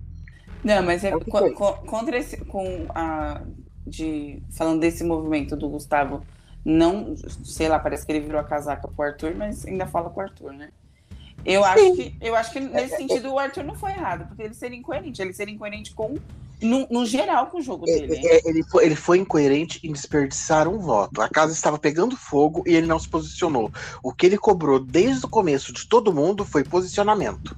Não, 0.63 0.83
mas 0.83 1.05
é, 1.05 1.09
é 1.09 1.19
co 1.19 1.53
co 1.53 1.73
contra 1.87 2.17
esse, 2.17 2.39
com 2.45 2.87
a 2.95 3.43
de 3.87 4.43
falando 4.57 4.81
desse 4.81 5.05
movimento 5.05 5.57
do 5.57 5.69
Gustavo, 5.69 6.23
não, 6.65 7.15
sei 7.45 7.69
lá, 7.69 7.79
parece 7.79 8.07
que 8.07 8.13
ele 8.13 8.21
virou 8.21 8.41
a 8.41 8.45
casaca 8.45 8.89
pro 8.89 9.05
Arthur, 9.05 9.35
mas 9.37 9.67
ainda 9.67 9.87
fala 9.87 10.11
com 10.11 10.21
o 10.21 10.23
Arthur, 10.23 10.53
né? 10.53 10.71
Eu 11.45 11.63
acho 11.63 11.95
que 11.95 12.17
eu 12.21 12.35
acho 12.35 12.53
que 12.53 12.61
nesse 12.61 12.97
sentido 12.97 13.31
o 13.31 13.39
Arthur 13.39 13.65
não 13.65 13.75
foi 13.75 13.91
errado, 13.91 14.27
porque 14.29 14.43
ele 14.43 14.55
seria 14.55 14.79
incoerente, 14.79 15.21
ele 15.21 15.35
seria 15.35 15.55
incoerente 15.55 15.93
com 15.93 16.17
no, 16.63 16.87
no, 16.91 17.05
geral 17.05 17.49
com 17.49 17.59
o 17.59 17.63
jogo 17.63 17.85
é, 17.87 17.93
dele. 17.93 18.27
É, 18.27 18.49
ele, 18.49 18.63
foi, 18.63 18.87
ele 18.87 18.97
foi 18.97 19.19
incoerente 19.19 19.79
em 19.87 19.93
desperdiçar 19.93 20.67
um 20.67 20.79
voto. 20.79 21.21
A 21.21 21.29
casa 21.29 21.53
estava 21.53 21.79
pegando 21.79 22.17
fogo 22.17 22.63
e 22.67 22.75
ele 22.75 22.87
não 22.87 22.99
se 22.99 23.09
posicionou. 23.09 23.71
O 24.03 24.13
que 24.15 24.25
ele 24.25 24.39
cobrou 24.39 24.79
desde 24.79 25.27
o 25.27 25.29
começo 25.29 25.73
de 25.73 25.87
todo 25.87 26.15
mundo 26.15 26.45
foi 26.45 26.65
posicionamento. 26.65 27.55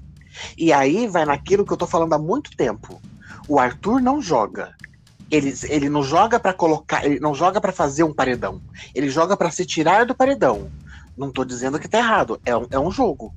E 0.58 0.72
aí 0.72 1.06
vai 1.06 1.24
naquilo 1.24 1.64
que 1.64 1.72
eu 1.72 1.76
tô 1.76 1.86
falando 1.86 2.14
há 2.14 2.18
muito 2.18 2.56
tempo. 2.56 3.00
O 3.48 3.60
Arthur 3.60 4.00
não 4.00 4.20
joga. 4.20 4.74
Ele, 5.30 5.52
ele 5.64 5.88
não 5.88 6.02
joga 6.02 6.38
para 6.38 6.52
colocar, 6.52 7.04
ele 7.04 7.18
não 7.18 7.34
joga 7.34 7.60
para 7.60 7.72
fazer 7.72 8.04
um 8.04 8.14
paredão. 8.14 8.62
Ele 8.94 9.08
joga 9.08 9.36
para 9.36 9.50
se 9.50 9.66
tirar 9.66 10.06
do 10.06 10.14
paredão. 10.14 10.70
Não 11.16 11.32
tô 11.32 11.44
dizendo 11.44 11.78
que 11.78 11.88
tá 11.88 11.98
errado. 11.98 12.40
É 12.44 12.56
um, 12.56 12.66
é 12.70 12.78
um 12.78 12.90
jogo. 12.90 13.34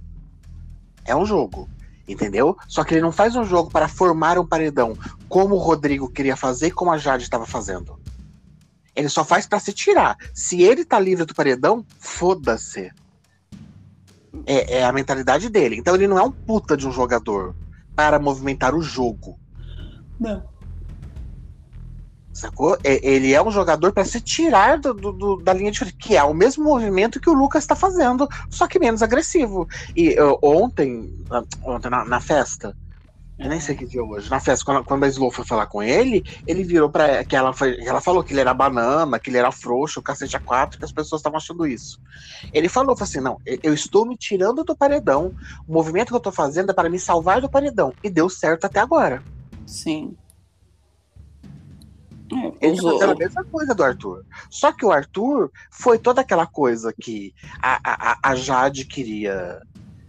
É 1.05 1.15
um 1.15 1.25
jogo 1.25 1.67
entendeu? 2.11 2.57
Só 2.67 2.83
que 2.83 2.93
ele 2.93 3.01
não 3.01 3.11
faz 3.11 3.35
um 3.35 3.43
jogo 3.43 3.69
para 3.69 3.87
formar 3.87 4.37
um 4.39 4.45
paredão 4.45 4.97
como 5.27 5.55
o 5.55 5.59
Rodrigo 5.59 6.09
queria 6.09 6.35
fazer 6.35 6.67
e 6.67 6.71
como 6.71 6.91
a 6.91 6.97
Jade 6.97 7.23
estava 7.23 7.45
fazendo. 7.45 7.99
Ele 8.95 9.09
só 9.09 9.23
faz 9.23 9.45
para 9.45 9.59
se 9.59 9.71
tirar. 9.71 10.17
Se 10.33 10.61
ele 10.61 10.83
tá 10.83 10.99
livre 10.99 11.25
do 11.25 11.35
paredão, 11.35 11.85
foda-se. 11.99 12.91
É, 14.45 14.79
é, 14.79 14.85
a 14.85 14.91
mentalidade 14.91 15.49
dele. 15.49 15.75
Então 15.75 15.95
ele 15.95 16.07
não 16.07 16.17
é 16.17 16.23
um 16.23 16.31
puta 16.31 16.75
de 16.75 16.87
um 16.87 16.91
jogador 16.91 17.55
para 17.95 18.19
movimentar 18.19 18.75
o 18.75 18.81
jogo. 18.81 19.39
Não. 20.19 20.43
Sacou? 22.39 22.77
É, 22.85 23.05
ele 23.05 23.33
é 23.33 23.43
um 23.43 23.51
jogador 23.51 23.91
para 23.91 24.05
se 24.05 24.21
tirar 24.21 24.79
do, 24.79 24.93
do, 24.93 25.35
da 25.41 25.51
linha 25.51 25.71
de 25.71 25.79
frente, 25.79 25.97
que 25.97 26.15
é 26.15 26.23
o 26.23 26.33
mesmo 26.33 26.63
movimento 26.63 27.19
que 27.19 27.29
o 27.29 27.33
Lucas 27.33 27.63
está 27.65 27.75
fazendo, 27.75 28.29
só 28.49 28.65
que 28.65 28.79
menos 28.79 29.03
agressivo. 29.03 29.67
E 29.93 30.17
uh, 30.17 30.39
ontem, 30.41 31.13
ontem 31.61 31.89
na, 31.89 32.05
na, 32.05 32.21
festa, 32.21 32.73
eu 33.37 33.49
nem 33.49 33.59
sei 33.59 33.75
que 33.75 33.85
dia 33.85 34.01
hoje, 34.01 34.29
na 34.29 34.39
festa, 34.39 34.63
quando, 34.63 34.85
quando 34.85 35.03
a 35.03 35.09
Slow 35.09 35.31
foi 35.31 35.43
falar 35.43 35.65
com 35.65 35.83
ele, 35.83 36.23
ele 36.47 36.63
virou 36.63 36.89
para 36.89 37.25
que 37.25 37.35
ela, 37.35 37.53
ela 37.85 37.99
falou 37.99 38.23
que 38.23 38.31
ele 38.31 38.39
era 38.39 38.53
banana, 38.53 39.19
que 39.19 39.29
ele 39.29 39.37
era 39.37 39.51
frouxo, 39.51 40.01
cacete 40.01 40.37
a 40.37 40.39
quatro, 40.39 40.79
que 40.79 40.85
as 40.85 40.93
pessoas 40.93 41.19
estavam 41.19 41.35
achando 41.35 41.67
isso. 41.67 41.99
Ele 42.53 42.69
falou, 42.69 42.95
falou 42.95 43.03
assim: 43.03 43.19
não, 43.19 43.37
eu 43.45 43.73
estou 43.73 44.05
me 44.05 44.15
tirando 44.15 44.63
do 44.63 44.77
paredão, 44.77 45.35
o 45.67 45.73
movimento 45.73 46.07
que 46.07 46.13
eu 46.13 46.19
estou 46.19 46.31
fazendo 46.31 46.69
é 46.69 46.73
para 46.73 46.89
me 46.89 46.99
salvar 46.99 47.41
do 47.41 47.49
paredão. 47.49 47.93
E 48.01 48.09
deu 48.09 48.29
certo 48.29 48.63
até 48.63 48.79
agora. 48.79 49.21
Sim. 49.65 50.15
É, 52.59 52.67
ele 52.67 52.79
usou... 52.79 53.01
a 53.01 53.15
mesma 53.15 53.43
coisa 53.43 53.73
do 53.73 53.83
Arthur. 53.83 54.23
Só 54.49 54.71
que 54.71 54.85
o 54.85 54.91
Arthur 54.91 55.51
foi 55.71 55.97
toda 55.97 56.21
aquela 56.21 56.45
coisa 56.45 56.93
que 56.93 57.33
a, 57.61 57.79
a, 57.83 58.31
a 58.31 58.35
Jade 58.35 58.85
queria. 58.85 59.61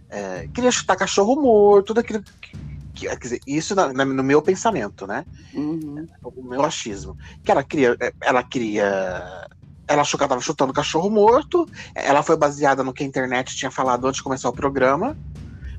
É, 0.09 0.47
queria 0.53 0.71
chutar 0.71 0.95
cachorro 0.95 1.35
morto, 1.41 1.87
tudo 1.87 1.99
aquilo. 1.99 2.21
Que, 2.41 2.57
que, 2.93 3.07
quer 3.07 3.17
dizer, 3.17 3.39
isso 3.47 3.73
na, 3.73 3.91
na, 3.93 4.05
no 4.05 4.23
meu 4.23 4.41
pensamento, 4.41 5.07
né? 5.07 5.25
Uhum. 5.53 6.07
O 6.23 6.43
meu 6.43 6.63
achismo. 6.63 7.17
Que 7.43 7.51
ela 7.51 7.63
queria. 7.63 7.97
Ela 8.21 8.43
queria. 8.43 9.47
Ela 9.87 10.01
achou 10.01 10.17
que 10.17 10.23
ela 10.23 10.29
tava 10.29 10.41
chutando 10.41 10.73
cachorro 10.73 11.09
morto. 11.09 11.67
Ela 11.95 12.23
foi 12.23 12.37
baseada 12.37 12.83
no 12.83 12.93
que 12.93 13.03
a 13.03 13.07
internet 13.07 13.55
tinha 13.55 13.71
falado 13.71 14.05
antes 14.07 14.17
de 14.17 14.23
começar 14.23 14.49
o 14.49 14.53
programa. 14.53 15.17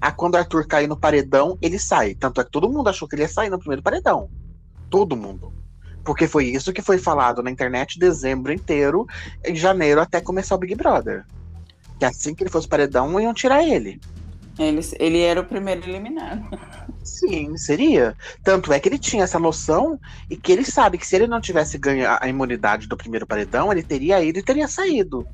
A 0.01 0.11
quando 0.11 0.34
o 0.34 0.38
Arthur 0.38 0.66
cair 0.66 0.88
no 0.88 0.97
paredão, 0.97 1.57
ele 1.62 1.78
sai. 1.78 2.14
Tanto 2.14 2.40
é 2.40 2.45
que 2.45 2.51
todo 2.51 2.68
mundo 2.68 2.88
achou 2.88 3.07
que 3.07 3.14
ele 3.14 3.22
ia 3.22 3.28
sair 3.28 3.49
no 3.49 3.59
primeiro 3.59 3.82
paredão. 3.82 4.28
Todo 4.90 5.16
mundo. 5.16 5.61
Porque 6.05 6.26
foi 6.26 6.46
isso 6.46 6.72
que 6.72 6.82
foi 6.82 6.98
falado 6.98 7.42
na 7.42 7.50
internet 7.50 7.98
dezembro 7.98 8.53
inteiro, 8.53 9.07
em 9.44 9.55
janeiro 9.55 10.00
até 10.00 10.20
começar 10.20 10.55
o 10.55 10.59
Big 10.59 10.74
Brother. 10.74 11.24
Que 11.98 12.05
assim 12.05 12.34
que 12.34 12.42
ele 12.42 12.50
fosse 12.50 12.66
paredão, 12.66 13.20
iam 13.20 13.32
tirar 13.32 13.62
ele. 13.62 14.00
Ele, 14.59 14.80
ele 14.98 15.20
era 15.20 15.40
o 15.40 15.44
primeiro 15.44 15.88
eliminado. 15.88 16.59
Sim, 17.03 17.57
seria. 17.57 18.14
Tanto 18.44 18.72
é 18.72 18.78
que 18.78 18.88
ele 18.88 18.98
tinha 18.98 19.24
essa 19.24 19.38
noção 19.38 19.98
e 20.28 20.36
que 20.36 20.53
ele 20.53 20.64
sabe 20.64 20.98
que 20.98 21.07
se 21.07 21.16
ele 21.16 21.26
não 21.26 21.40
tivesse 21.40 21.78
ganho 21.78 22.07
a 22.20 22.28
imunidade 22.28 22.86
do 22.86 22.96
primeiro 22.96 23.26
paredão, 23.26 23.72
ele 23.72 23.82
teria 23.82 24.22
ido 24.22 24.38
e 24.38 24.42
teria 24.42 24.68
saído. 24.68 25.26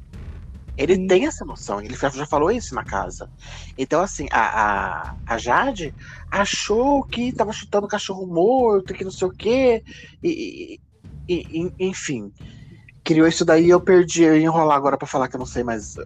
Ele 0.79 0.95
hum. 0.95 1.07
tem 1.09 1.27
essa 1.27 1.45
noção, 1.45 1.81
ele 1.81 1.97
já 1.97 2.25
falou 2.25 2.53
isso 2.53 2.73
na 2.73 2.85
casa. 2.85 3.29
Então, 3.77 4.01
assim, 4.01 4.29
a, 4.31 5.11
a, 5.11 5.15
a 5.27 5.37
Jade 5.37 5.93
achou 6.31 7.03
que 7.03 7.33
tava 7.33 7.53
chutando 7.53 7.89
cachorro 7.89 8.25
morto, 8.25 8.95
que 8.95 9.03
não 9.03 9.11
sei 9.11 9.27
o 9.27 9.33
quê, 9.33 9.83
e, 10.23 10.79
e, 11.29 11.35
e 11.35 11.75
enfim. 11.81 12.33
Criou 13.03 13.27
isso 13.27 13.45
daí 13.45 13.67
e 13.67 13.71
eu 13.71 13.81
perdi, 13.81 14.23
eu 14.23 14.37
ia 14.37 14.45
enrolar 14.45 14.77
agora 14.77 14.97
para 14.97 15.09
falar 15.09 15.29
que 15.29 15.35
eu 15.35 15.39
não 15.41 15.47
sei, 15.47 15.65
mas 15.65 15.97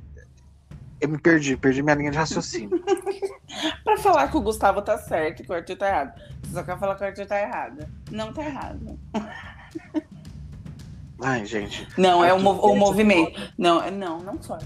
eu 1.01 1.09
me 1.09 1.19
perdi, 1.19 1.57
perdi 1.57 1.83
minha 1.83 1.97
linha 1.97 2.11
de 2.11 2.17
raciocínio. 2.17 2.83
pra 3.85 3.99
falar 3.99 4.29
que 4.29 4.37
o 4.39 4.41
Gustavo 4.41 4.81
tá 4.81 4.97
certo 4.97 5.43
e 5.43 5.45
que 5.45 5.53
o 5.53 5.55
Arthur 5.55 5.77
tá 5.77 5.89
errado. 5.89 6.21
Você 6.43 6.53
só 6.55 6.63
quer 6.63 6.79
falar 6.79 6.95
que 6.95 7.03
o 7.03 7.07
Arthur 7.07 7.27
tá 7.27 7.41
errado. 7.41 7.87
Não 8.11 8.33
tá 8.33 8.43
errado. 8.43 8.99
Ai, 11.23 11.47
gente. 11.47 11.87
Não, 11.97 12.25
é 12.25 12.35
o, 12.35 12.37
o 12.37 12.77
movimento. 12.77 13.41
Não, 13.57 13.83
é, 13.83 13.91
não, 13.91 14.19
não 14.21 14.43
só. 14.43 14.59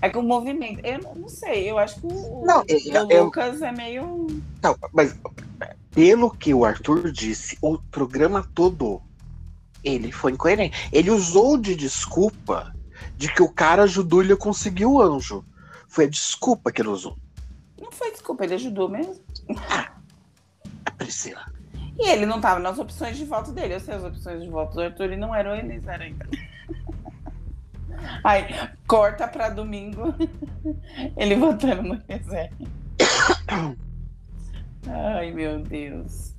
É 0.00 0.08
que 0.08 0.16
o 0.16 0.22
movimento. 0.22 0.84
Eu 0.84 1.00
não, 1.02 1.14
não 1.14 1.28
sei, 1.28 1.68
eu 1.68 1.78
acho 1.78 2.00
que 2.00 2.06
o, 2.06 2.44
não, 2.44 2.60
o 2.60 3.12
eu, 3.12 3.24
Lucas 3.24 3.60
é 3.60 3.72
meio. 3.72 4.26
Não, 4.62 4.76
mas 4.92 5.18
pelo 5.90 6.30
que 6.30 6.54
o 6.54 6.64
Arthur 6.64 7.10
disse, 7.10 7.58
o 7.60 7.78
programa 7.90 8.48
todo, 8.54 9.02
ele 9.82 10.12
foi 10.12 10.32
incoerente. 10.32 10.88
Ele 10.92 11.10
usou 11.10 11.58
de 11.58 11.74
desculpa 11.74 12.72
de 13.16 13.32
que 13.32 13.42
o 13.42 13.48
cara 13.48 13.82
ajudou 13.82 14.22
ele 14.22 14.32
a 14.32 14.36
conseguir 14.36 14.86
o 14.86 15.02
anjo. 15.02 15.44
Foi 15.88 16.04
a 16.04 16.08
desculpa 16.08 16.70
que 16.70 16.80
ele 16.80 16.90
usou. 16.90 17.16
Não 17.80 17.90
foi 17.90 18.12
desculpa, 18.12 18.44
ele 18.44 18.54
ajudou 18.54 18.88
mesmo. 18.88 19.16
Ah, 19.68 19.90
a 20.84 20.90
Priscila. 20.92 21.57
E 21.98 22.08
ele 22.10 22.26
não 22.26 22.36
estava 22.36 22.60
nas 22.60 22.78
opções 22.78 23.16
de 23.16 23.24
voto 23.24 23.50
dele. 23.52 23.74
Eu 23.74 23.80
sei 23.80 23.94
as 23.94 24.04
opções 24.04 24.42
de 24.42 24.48
voto 24.48 24.74
do 24.74 24.82
Arthur 24.82 25.12
e 25.12 25.16
não 25.16 25.34
eram 25.34 25.54
eles, 25.54 25.86
era 25.86 26.04
ainda. 26.04 26.28
Aí, 28.22 28.44
corta 28.86 29.26
para 29.26 29.48
domingo. 29.48 30.14
Ele 31.16 31.34
votando 31.34 31.82
no 31.82 32.02
reserva. 32.08 32.54
Ai, 34.86 35.32
meu 35.32 35.60
Deus. 35.60 36.34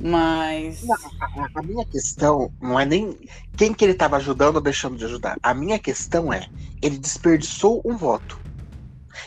Mas. 0.00 0.82
Não, 0.84 0.94
a, 1.20 1.48
a, 1.54 1.62
minha 1.62 1.84
questão 1.86 2.52
não 2.60 2.78
é 2.78 2.84
nem 2.84 3.18
quem 3.56 3.72
que 3.72 3.84
ele 3.84 3.92
estava 3.92 4.16
ajudando 4.16 4.56
ou 4.56 4.62
deixando 4.62 4.96
de 4.96 5.04
ajudar. 5.04 5.38
A 5.42 5.54
minha 5.54 5.78
questão 5.78 6.32
é: 6.32 6.46
ele 6.82 6.98
desperdiçou 6.98 7.80
um 7.84 7.96
voto. 7.96 8.38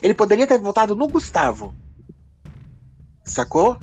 Ele 0.01 0.13
poderia 0.13 0.45
ter 0.45 0.59
votado 0.59 0.95
no 0.95 1.07
Gustavo. 1.07 1.73
Sacou? 3.23 3.79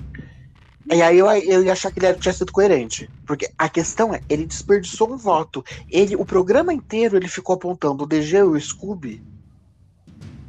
E 0.92 1.02
aí 1.02 1.18
eu, 1.18 1.26
eu 1.26 1.64
ia 1.64 1.72
achar 1.72 1.90
que 1.90 1.98
ele 1.98 2.14
tinha 2.14 2.32
sido 2.32 2.52
coerente. 2.52 3.10
Porque 3.26 3.50
a 3.58 3.68
questão 3.68 4.14
é, 4.14 4.20
ele 4.28 4.46
desperdiçou 4.46 5.12
um 5.12 5.16
voto. 5.16 5.64
Ele, 5.90 6.14
o 6.16 6.24
programa 6.24 6.72
inteiro 6.72 7.16
ele 7.16 7.28
ficou 7.28 7.54
apontando 7.54 8.04
o 8.04 8.06
DG 8.06 8.36
e 8.38 8.42
o 8.42 8.60
Scooby. 8.60 9.22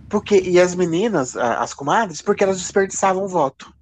Porque, 0.10 0.40
e 0.40 0.60
as 0.60 0.74
meninas, 0.74 1.36
as 1.36 1.74
comadres, 1.74 2.22
porque 2.22 2.44
elas 2.44 2.60
desperdiçavam 2.60 3.26
o 3.26 3.28
voto. 3.28 3.74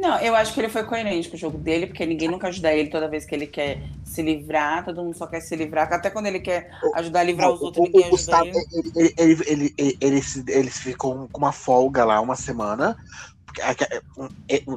Não, 0.00 0.18
eu 0.20 0.34
acho 0.34 0.54
que 0.54 0.60
ele 0.60 0.70
foi 0.70 0.82
coerente 0.82 1.28
com 1.28 1.36
o 1.36 1.38
jogo 1.38 1.58
dele, 1.58 1.86
porque 1.86 2.06
ninguém 2.06 2.26
nunca 2.26 2.48
ajuda 2.48 2.72
ele 2.72 2.88
toda 2.88 3.06
vez 3.06 3.26
que 3.26 3.34
ele 3.34 3.46
quer 3.46 3.82
se 4.02 4.22
livrar, 4.22 4.82
todo 4.82 5.02
mundo 5.02 5.14
só 5.14 5.26
quer 5.26 5.40
se 5.40 5.54
livrar, 5.54 5.92
até 5.92 6.08
quando 6.08 6.24
ele 6.24 6.40
quer 6.40 6.70
ajudar 6.94 7.20
a 7.20 7.22
livrar 7.22 7.52
os 7.52 7.60
outros, 7.60 7.84
ninguém 7.84 8.06
o 8.06 8.10
Gustavo, 8.10 8.48
ajuda 8.48 8.60
ele. 8.72 9.14
Ele, 9.18 9.74
ele, 9.76 9.96
ele, 10.00 10.22
ele, 10.48 10.70
ficou 10.70 11.28
com 11.30 11.38
uma 11.38 11.52
folga 11.52 12.02
lá 12.02 12.18
uma 12.18 12.34
semana, 12.34 12.96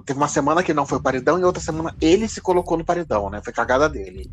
teve 0.05 0.19
uma 0.19 0.28
semana 0.28 0.63
que 0.63 0.74
não 0.74 0.86
foi 0.86 0.97
o 0.97 1.01
paredão 1.01 1.39
e 1.39 1.43
outra 1.43 1.61
semana 1.61 1.95
ele 2.01 2.28
se 2.28 2.41
colocou 2.41 2.78
no 2.78 2.86
paredão, 2.86 3.30
né? 3.30 3.41
Foi 3.43 3.53
cagada 3.53 3.89
dele. 3.89 4.32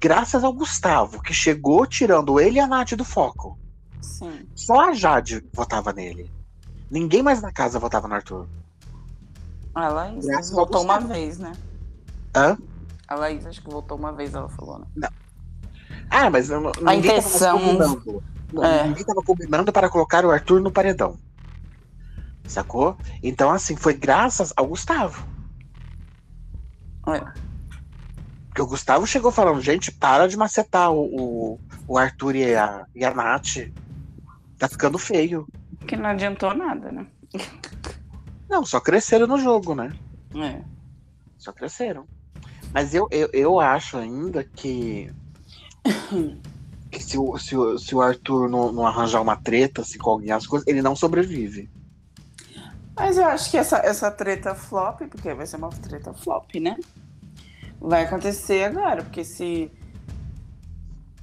Graças 0.00 0.44
ao 0.44 0.52
Gustavo, 0.52 1.22
que 1.22 1.32
chegou 1.32 1.86
tirando 1.86 2.38
ele 2.38 2.56
e 2.56 2.60
a 2.60 2.66
Nath 2.66 2.92
do 2.92 3.04
foco. 3.04 3.58
Sim. 4.00 4.46
Só 4.54 4.90
a 4.90 4.92
Jade 4.92 5.44
votava 5.52 5.92
nele. 5.92 6.30
Ninguém 6.90 7.22
mais 7.22 7.42
na 7.42 7.52
casa 7.52 7.78
votava 7.78 8.06
no 8.06 8.14
Arthur. 8.14 8.46
A 9.74 9.88
Laís 9.88 10.24
Graças 10.24 10.50
votou 10.52 10.82
uma 10.82 11.00
vez, 11.00 11.38
né? 11.38 11.52
Hã? 12.34 12.56
A 13.08 13.14
Laís 13.14 13.44
acho 13.46 13.62
que 13.62 13.70
votou 13.70 13.98
uma 13.98 14.12
vez, 14.12 14.34
ela 14.34 14.48
falou, 14.48 14.78
né? 14.78 14.86
Não. 14.96 15.08
Ah, 16.10 16.30
mas 16.30 16.48
não, 16.48 16.72
a 16.84 16.94
intenção... 16.94 17.58
tava 17.58 17.96
combinando. 17.96 18.22
É. 18.62 18.84
Ninguém 18.84 19.04
tava 19.04 19.22
combinando 19.22 19.72
para 19.72 19.88
colocar 19.88 20.24
o 20.24 20.30
Arthur 20.30 20.60
no 20.60 20.70
paredão. 20.70 21.18
Sacou? 22.46 22.96
Então, 23.22 23.50
assim, 23.50 23.76
foi 23.76 23.94
graças 23.94 24.52
ao 24.56 24.66
Gustavo. 24.66 25.26
É. 27.08 27.20
Porque 28.48 28.62
o 28.62 28.66
Gustavo 28.66 29.06
chegou 29.06 29.30
falando, 29.30 29.60
gente, 29.60 29.92
para 29.92 30.26
de 30.26 30.36
macetar 30.36 30.90
o, 30.90 31.04
o, 31.54 31.60
o 31.86 31.98
Arthur 31.98 32.36
e 32.36 32.54
a, 32.54 32.86
e 32.94 33.04
a 33.04 33.12
Nath. 33.12 33.70
Tá 34.58 34.68
ficando 34.68 34.98
feio. 34.98 35.46
Que 35.86 35.96
não 35.96 36.08
adiantou 36.08 36.54
nada, 36.54 36.90
né? 36.90 37.06
Não, 38.48 38.64
só 38.64 38.80
cresceram 38.80 39.26
no 39.26 39.38
jogo, 39.38 39.74
né? 39.74 39.92
É. 40.34 40.62
Só 41.36 41.52
cresceram. 41.52 42.06
Mas 42.72 42.94
eu, 42.94 43.06
eu, 43.10 43.28
eu 43.32 43.60
acho 43.60 43.98
ainda 43.98 44.42
que. 44.42 45.12
que 46.90 47.02
se, 47.02 47.18
o, 47.18 47.36
se, 47.38 47.56
o, 47.56 47.78
se 47.78 47.94
o 47.94 48.00
Arthur 48.00 48.48
não, 48.48 48.72
não 48.72 48.86
arranjar 48.86 49.20
uma 49.20 49.36
treta 49.36 49.82
assim, 49.82 49.98
com 49.98 50.10
alguém, 50.10 50.30
as 50.30 50.46
coisas, 50.46 50.66
ele 50.66 50.80
não 50.80 50.96
sobrevive. 50.96 51.70
Mas 52.96 53.18
eu 53.18 53.26
acho 53.26 53.50
que 53.50 53.58
essa, 53.58 53.76
essa 53.78 54.10
treta 54.10 54.54
flop, 54.54 55.02
porque 55.02 55.34
vai 55.34 55.46
ser 55.46 55.56
uma 55.56 55.68
treta 55.68 56.14
flop, 56.14 56.54
né? 56.54 56.76
Vai 57.78 58.04
acontecer 58.04 58.64
agora, 58.64 59.02
porque 59.02 59.22
se. 59.22 59.70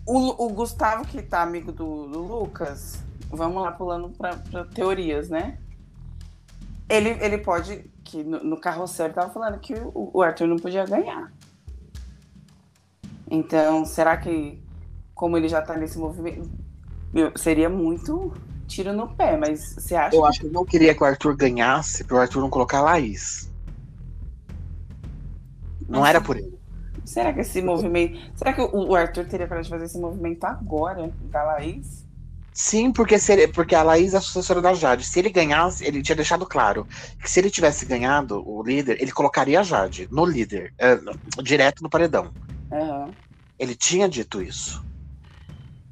O, 0.05 0.45
o 0.45 0.49
Gustavo, 0.49 1.05
que 1.05 1.21
tá 1.23 1.41
amigo 1.41 1.71
do, 1.71 2.07
do 2.07 2.21
Lucas, 2.21 3.01
vamos 3.29 3.63
lá 3.63 3.71
pulando 3.71 4.09
para 4.09 4.35
teorias, 4.65 5.29
né? 5.29 5.57
Ele, 6.87 7.09
ele 7.09 7.39
pode. 7.39 7.91
Que 8.03 8.23
no, 8.23 8.43
no 8.43 8.57
carrossel 8.59 9.07
ele 9.07 9.15
tava 9.15 9.33
falando 9.33 9.59
que 9.59 9.73
o, 9.73 10.11
o 10.13 10.21
Arthur 10.21 10.47
não 10.47 10.57
podia 10.57 10.85
ganhar. 10.85 11.33
Então, 13.31 13.83
será 13.83 14.15
que, 14.15 14.61
como 15.15 15.37
ele 15.37 15.49
já 15.49 15.59
tá 15.59 15.75
nesse 15.75 15.97
movimento, 15.97 16.47
seria 17.35 17.67
muito 17.67 18.31
tiro 18.67 18.93
no 18.93 19.07
pé, 19.15 19.37
mas 19.37 19.75
você 19.75 19.95
acha. 19.95 20.15
Eu 20.15 20.25
acho 20.25 20.39
que 20.39 20.45
ele 20.47 20.53
não 20.53 20.65
queria 20.65 20.95
que 20.95 21.03
o 21.03 21.05
Arthur 21.05 21.35
ganhasse 21.35 22.03
para 22.03 22.17
o 22.17 22.19
Arthur 22.19 22.41
não 22.41 22.49
colocar 22.49 22.79
a 22.79 22.81
Laís. 22.81 23.51
Não 25.87 25.99
Nossa. 25.99 26.09
era 26.09 26.21
por 26.21 26.37
ele. 26.37 26.57
Será 27.05 27.33
que 27.33 27.41
esse 27.41 27.61
movimento. 27.61 28.19
Será 28.35 28.53
que 28.53 28.61
o 28.61 28.95
Arthur 28.95 29.25
teria 29.25 29.47
para 29.47 29.63
fazer 29.63 29.85
esse 29.85 29.99
movimento 29.99 30.43
agora, 30.45 31.11
da 31.29 31.43
Laís? 31.43 32.03
Sim, 32.53 32.91
porque, 32.91 33.17
se 33.17 33.33
ele, 33.33 33.47
porque 33.47 33.73
a 33.73 33.81
Laís 33.81 34.13
é 34.13 34.17
a 34.17 34.21
sucessora 34.21 34.61
da 34.61 34.75
Jade. 34.75 35.03
Se 35.03 35.17
ele 35.17 35.29
ganhasse, 35.29 35.83
ele 35.83 36.03
tinha 36.03 36.15
deixado 36.15 36.45
claro 36.45 36.87
que 37.19 37.29
se 37.29 37.39
ele 37.39 37.49
tivesse 37.49 37.83
ganhado 37.83 38.47
o 38.47 38.61
líder, 38.61 39.01
ele 39.01 39.11
colocaria 39.11 39.59
a 39.59 39.63
Jade 39.63 40.07
no 40.11 40.23
líder, 40.23 40.71
é, 40.77 40.99
direto 41.41 41.81
no 41.81 41.89
paredão. 41.89 42.31
Uhum. 42.71 43.11
Ele 43.57 43.75
tinha 43.75 44.07
dito 44.07 44.39
isso. 44.39 44.85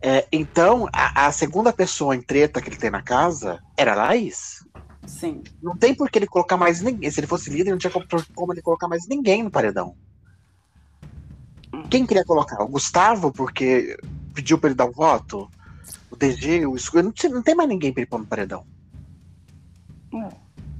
É, 0.01 0.27
então, 0.31 0.89
a, 0.91 1.27
a, 1.27 1.31
segunda 1.31 1.71
pessoa 1.71 2.15
em 2.15 2.21
treta 2.21 2.59
que 2.59 2.69
ele 2.69 2.77
tem 2.77 2.89
na 2.89 3.03
casa 3.03 3.61
era 3.77 3.93
a 3.93 3.95
Laís. 3.95 4.65
Sim. 5.05 5.43
Não 5.61 5.77
tem 5.77 5.93
por 5.93 6.09
que 6.09 6.17
ele 6.17 6.27
colocar 6.27 6.57
mais 6.57 6.81
ninguém. 6.81 7.09
Se 7.11 7.19
ele 7.19 7.27
fosse 7.27 7.51
líder, 7.51 7.71
não 7.71 7.77
tinha 7.77 7.93
como 8.33 8.53
ele 8.53 8.61
colocar 8.61 8.87
mais 8.87 9.07
ninguém 9.07 9.43
no 9.43 9.51
paredão. 9.51 9.95
Hum. 11.71 11.83
Quem 11.89 12.05
queria 12.05 12.25
colocar? 12.25 12.63
O 12.63 12.67
Gustavo, 12.67 13.31
porque 13.31 13.95
pediu 14.33 14.57
para 14.57 14.69
ele 14.69 14.75
dar 14.75 14.85
um 14.85 14.91
voto? 14.91 15.49
O 16.09 16.15
DG, 16.15 16.65
o 16.65 16.75
Escuro. 16.75 17.03
Não, 17.03 17.29
não, 17.29 17.43
tem 17.43 17.55
mais 17.55 17.69
ninguém 17.69 17.93
para 17.93 18.01
ele 18.01 18.09
pôr 18.09 18.19
no 18.19 18.25
paredão. 18.25 18.65
É. 20.13 20.29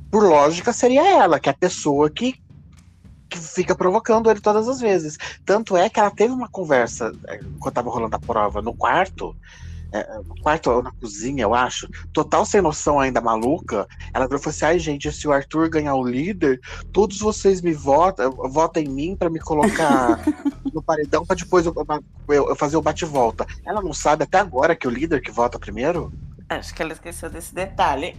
Por 0.09 0.23
lógica, 0.23 0.73
seria 0.73 1.07
ela, 1.07 1.39
que 1.39 1.47
é 1.47 1.51
a 1.51 1.57
pessoa 1.57 2.09
que 2.09 2.41
que 3.31 3.39
fica 3.39 3.73
provocando 3.73 4.29
ele 4.29 4.41
todas 4.41 4.67
as 4.67 4.81
vezes. 4.81 5.17
Tanto 5.45 5.77
é 5.77 5.89
que 5.89 5.99
ela 5.99 6.11
teve 6.11 6.33
uma 6.33 6.49
conversa, 6.49 7.13
é, 7.27 7.39
quando 7.59 7.73
tava 7.73 7.89
rolando 7.89 8.15
a 8.17 8.19
prova, 8.19 8.61
no 8.61 8.73
quarto, 8.73 9.33
é, 9.93 10.05
no 10.25 10.35
quarto 10.41 10.69
ou 10.69 10.83
na 10.83 10.91
cozinha, 10.91 11.43
eu 11.43 11.55
acho, 11.55 11.87
total 12.11 12.45
sem 12.45 12.61
noção 12.61 12.99
ainda 12.99 13.21
maluca, 13.21 13.87
ela 14.13 14.27
falou 14.27 14.41
assim, 14.45 14.65
ai 14.65 14.79
gente, 14.79 15.09
se 15.13 15.27
o 15.27 15.31
Arthur 15.31 15.69
ganhar 15.69 15.95
o 15.95 16.05
líder, 16.05 16.59
todos 16.91 17.19
vocês 17.19 17.61
me 17.61 17.73
votam, 17.73 18.31
votam 18.31 18.83
em 18.83 18.89
mim 18.89 19.15
para 19.15 19.29
me 19.29 19.39
colocar 19.39 20.19
no 20.73 20.83
paredão 20.83 21.25
para 21.25 21.37
depois 21.37 21.65
eu, 21.65 21.73
eu, 22.27 22.49
eu, 22.49 22.55
fazer 22.55 22.75
o 22.75 22.81
bate-volta. 22.81 23.45
Ela 23.65 23.81
não 23.81 23.93
sabe 23.93 24.23
até 24.23 24.39
agora 24.39 24.75
que 24.75 24.87
o 24.87 24.91
líder 24.91 25.21
que 25.21 25.31
vota 25.31 25.57
primeiro? 25.57 26.11
Acho 26.49 26.73
que 26.75 26.81
ela 26.81 26.91
esqueceu 26.91 27.29
desse 27.29 27.55
detalhe. 27.55 28.13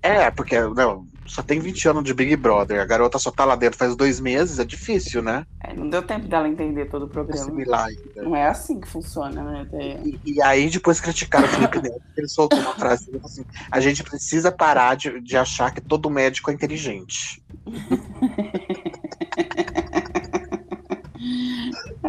É, 0.00 0.30
porque 0.30 0.60
não, 0.60 1.06
só 1.28 1.42
tem 1.42 1.60
20 1.60 1.88
anos 1.88 2.04
de 2.04 2.14
Big 2.14 2.34
Brother. 2.36 2.80
A 2.80 2.84
garota 2.84 3.18
só 3.18 3.30
tá 3.30 3.44
lá 3.44 3.54
dentro 3.54 3.78
faz 3.78 3.94
dois 3.94 4.18
meses, 4.18 4.58
é 4.58 4.64
difícil, 4.64 5.22
né? 5.22 5.46
É, 5.62 5.74
não 5.74 5.88
deu 5.88 6.02
tempo 6.02 6.26
dela 6.26 6.48
entender 6.48 6.86
todo 6.86 7.04
o 7.04 7.08
programa. 7.08 7.42
Assimilar 7.42 7.86
ainda. 7.86 8.22
Não 8.22 8.34
é 8.34 8.48
assim 8.48 8.80
que 8.80 8.88
funciona, 8.88 9.42
né? 9.42 9.66
E, 10.04 10.18
e, 10.24 10.42
aí 10.42 10.70
depois 10.70 11.00
criticaram 11.00 11.46
o 11.46 11.48
Felipe 11.48 11.78
Neto, 11.82 12.00
ele 12.16 12.28
soltou 12.28 12.58
uma 12.58 12.74
frase 12.74 13.10
assim: 13.22 13.44
a 13.70 13.80
gente 13.80 14.02
precisa 14.02 14.50
parar 14.50 14.96
de, 14.96 15.20
de 15.20 15.36
achar 15.36 15.72
que 15.72 15.80
todo 15.80 16.10
médico 16.10 16.50
é 16.50 16.54
inteligente. 16.54 17.42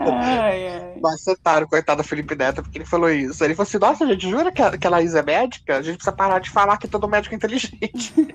Ai, 0.05 0.67
ai. 0.67 0.99
Macetaram, 1.01 1.65
coitado 1.67 1.99
da 1.99 2.03
Felipe 2.03 2.35
Neto, 2.35 2.61
porque 2.61 2.77
ele 2.77 2.85
falou 2.85 3.09
isso. 3.09 3.43
Ele 3.43 3.55
falou 3.55 3.67
assim: 3.67 3.77
nossa, 3.77 4.05
gente, 4.07 4.29
jura 4.29 4.51
que 4.51 4.61
a, 4.61 4.77
que 4.77 4.85
a 4.85 4.89
Laís 4.89 5.15
é 5.15 5.23
médica? 5.23 5.77
A 5.77 5.81
gente 5.81 5.95
precisa 5.95 6.15
parar 6.15 6.39
de 6.39 6.49
falar 6.49 6.77
que 6.77 6.87
todo 6.87 7.07
médico 7.07 7.33
é 7.33 7.37
inteligente. 7.37 8.13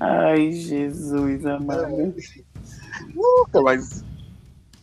Ai, 0.00 0.50
Jesus 0.52 1.46
amado. 1.46 2.14
Nunca, 3.14 3.62
mas. 3.62 4.04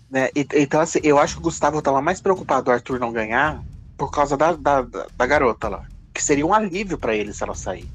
Né, 0.09 0.29
então, 0.55 0.81
assim, 0.81 0.99
eu 1.03 1.19
acho 1.19 1.35
que 1.35 1.39
o 1.39 1.43
Gustavo 1.43 1.81
tava 1.81 2.01
mais 2.01 2.19
preocupado 2.19 2.63
do 2.63 2.71
Arthur 2.71 2.99
não 2.99 3.11
ganhar 3.11 3.61
por 3.95 4.09
causa 4.09 4.35
da, 4.35 4.53
da, 4.53 4.81
da- 4.81 5.27
garota 5.27 5.67
lá. 5.69 5.83
Que 6.13 6.23
seria 6.23 6.45
um 6.45 6.53
alívio 6.53 6.97
pra 6.97 7.15
ele 7.15 7.31
se 7.31 7.43
ela 7.43 7.53
sair. 7.53 7.87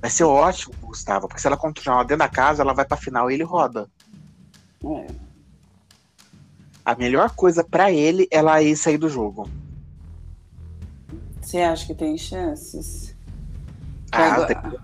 Vai 0.00 0.10
ser 0.10 0.24
ótimo 0.24 0.74
Gustavo, 0.82 1.28
porque 1.28 1.40
se 1.40 1.46
ela 1.46 1.56
continuar 1.56 2.02
dentro 2.02 2.18
da 2.18 2.28
casa, 2.28 2.62
ela 2.62 2.74
vai 2.74 2.84
pra 2.84 2.96
final 2.96 3.30
e 3.30 3.34
ele 3.34 3.44
roda. 3.44 3.88
É. 4.84 5.06
A 6.84 6.94
melhor 6.96 7.30
coisa 7.34 7.62
pra 7.62 7.92
ele 7.92 8.26
é 8.30 8.36
ela 8.38 8.60
ir 8.62 8.76
sair 8.76 8.98
do 8.98 9.08
jogo. 9.08 9.48
Você 11.40 11.58
acha 11.60 11.86
que 11.86 11.94
tem 11.94 12.16
chances? 12.18 13.14
Ah, 14.10 14.32
agora- 14.34 14.46
tem- 14.54 14.80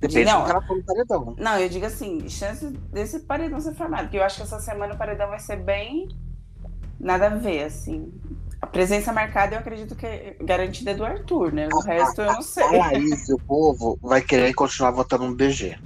Depende 0.00 0.26
Não. 0.30 0.44
do 0.44 0.50
ela 0.50 0.62
for 0.62 0.76
no 0.76 0.82
paredão. 0.84 1.34
Não, 1.36 1.58
eu 1.58 1.68
digo 1.68 1.84
assim, 1.84 2.28
chances 2.28 2.70
desse 2.92 3.18
paredão 3.20 3.60
ser 3.60 3.74
formado. 3.74 4.02
Porque 4.04 4.16
eu 4.16 4.22
acho 4.22 4.36
que 4.36 4.42
essa 4.42 4.60
semana 4.60 4.94
o 4.94 4.96
paredão 4.96 5.28
vai 5.28 5.40
ser 5.40 5.56
bem 5.56 6.08
nada 7.00 7.26
a 7.26 7.30
ver, 7.30 7.64
assim. 7.64 8.12
A 8.62 8.66
presença 8.66 9.12
marcada 9.12 9.56
eu 9.56 9.58
acredito 9.58 9.96
que 9.96 10.06
é 10.06 10.36
garantida 10.40 10.94
do 10.94 11.04
Arthur, 11.04 11.52
né? 11.52 11.68
O 11.72 11.80
resto 11.80 12.20
eu 12.22 12.32
não 12.32 12.42
sei. 12.42 12.78
Laís 12.78 13.28
e 13.28 13.34
o 13.34 13.38
povo 13.38 13.98
vai 14.00 14.22
querer 14.22 14.54
continuar 14.54 14.92
votando 14.92 15.26
no 15.26 15.34
DG. 15.36 15.76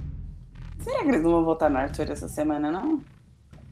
Será 0.83 0.99
que 1.01 1.07
eles 1.09 1.23
não 1.23 1.31
vão 1.31 1.45
votar 1.45 1.71
no 1.71 1.77
Arthur 1.77 2.11
essa 2.11 2.27
semana, 2.29 2.71
não? 2.71 3.01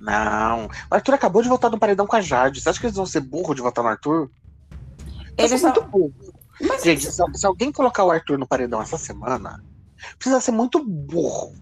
Não. 0.02 0.66
O 0.66 0.96
Arthur 0.96 1.14
acabou 1.14 1.42
de 1.42 1.50
votar 1.50 1.70
no 1.72 1.80
paredão 1.80 2.06
com 2.08 2.16
a 2.16 2.22
Jade. 2.22 2.60
Você 2.60 2.70
acha 2.70 2.80
que 2.80 2.86
eles 2.88 2.96
vão 2.98 3.06
ser 3.06 3.22
burro 3.22 3.54
de 3.54 3.62
votar 3.62 3.84
no 3.84 3.90
Arthur? 3.90 4.30
Eles 5.38 5.62
são 5.62 5.70
muito 5.72 5.84
burro. 5.90 6.14
Mas 6.60 6.84
Gente, 6.84 7.06
se, 7.12 7.24
se 7.34 7.46
alguém 7.46 7.72
colocar 7.72 8.04
o 8.04 8.12
Arthur 8.12 8.38
no 8.38 8.48
paredão 8.48 8.82
essa 8.82 8.98
semana, 8.98 9.64
precisa 10.18 10.40
ser 10.42 10.52
muito 10.52 10.84
burro. 10.84 11.54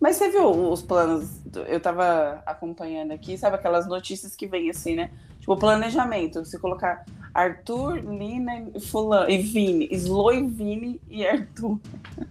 Mas 0.00 0.16
você 0.16 0.30
viu 0.30 0.48
os 0.70 0.80
planos? 0.82 1.28
do- 1.44 1.60
Eu 1.60 1.78
tava 1.80 2.42
acompanhando 2.46 3.12
aqui, 3.12 3.36
sabe 3.36 3.56
aquelas 3.56 3.86
notícias 3.86 4.34
que 4.34 4.46
vem 4.46 4.70
assim, 4.70 4.94
né? 4.96 5.10
Tipo, 5.40 5.56
planejamento. 5.56 6.44
Se 6.44 6.58
colocar 6.58 7.04
Arthur, 7.34 7.96
Lina 7.98 8.68
e 8.74 8.80
Fulano, 8.80 9.28
e 9.30 9.38
Vini, 9.38 9.88
Slo 9.92 10.32
e 10.32 10.42
Vini 10.46 11.00
e 11.08 11.26
Arthur. 11.26 11.78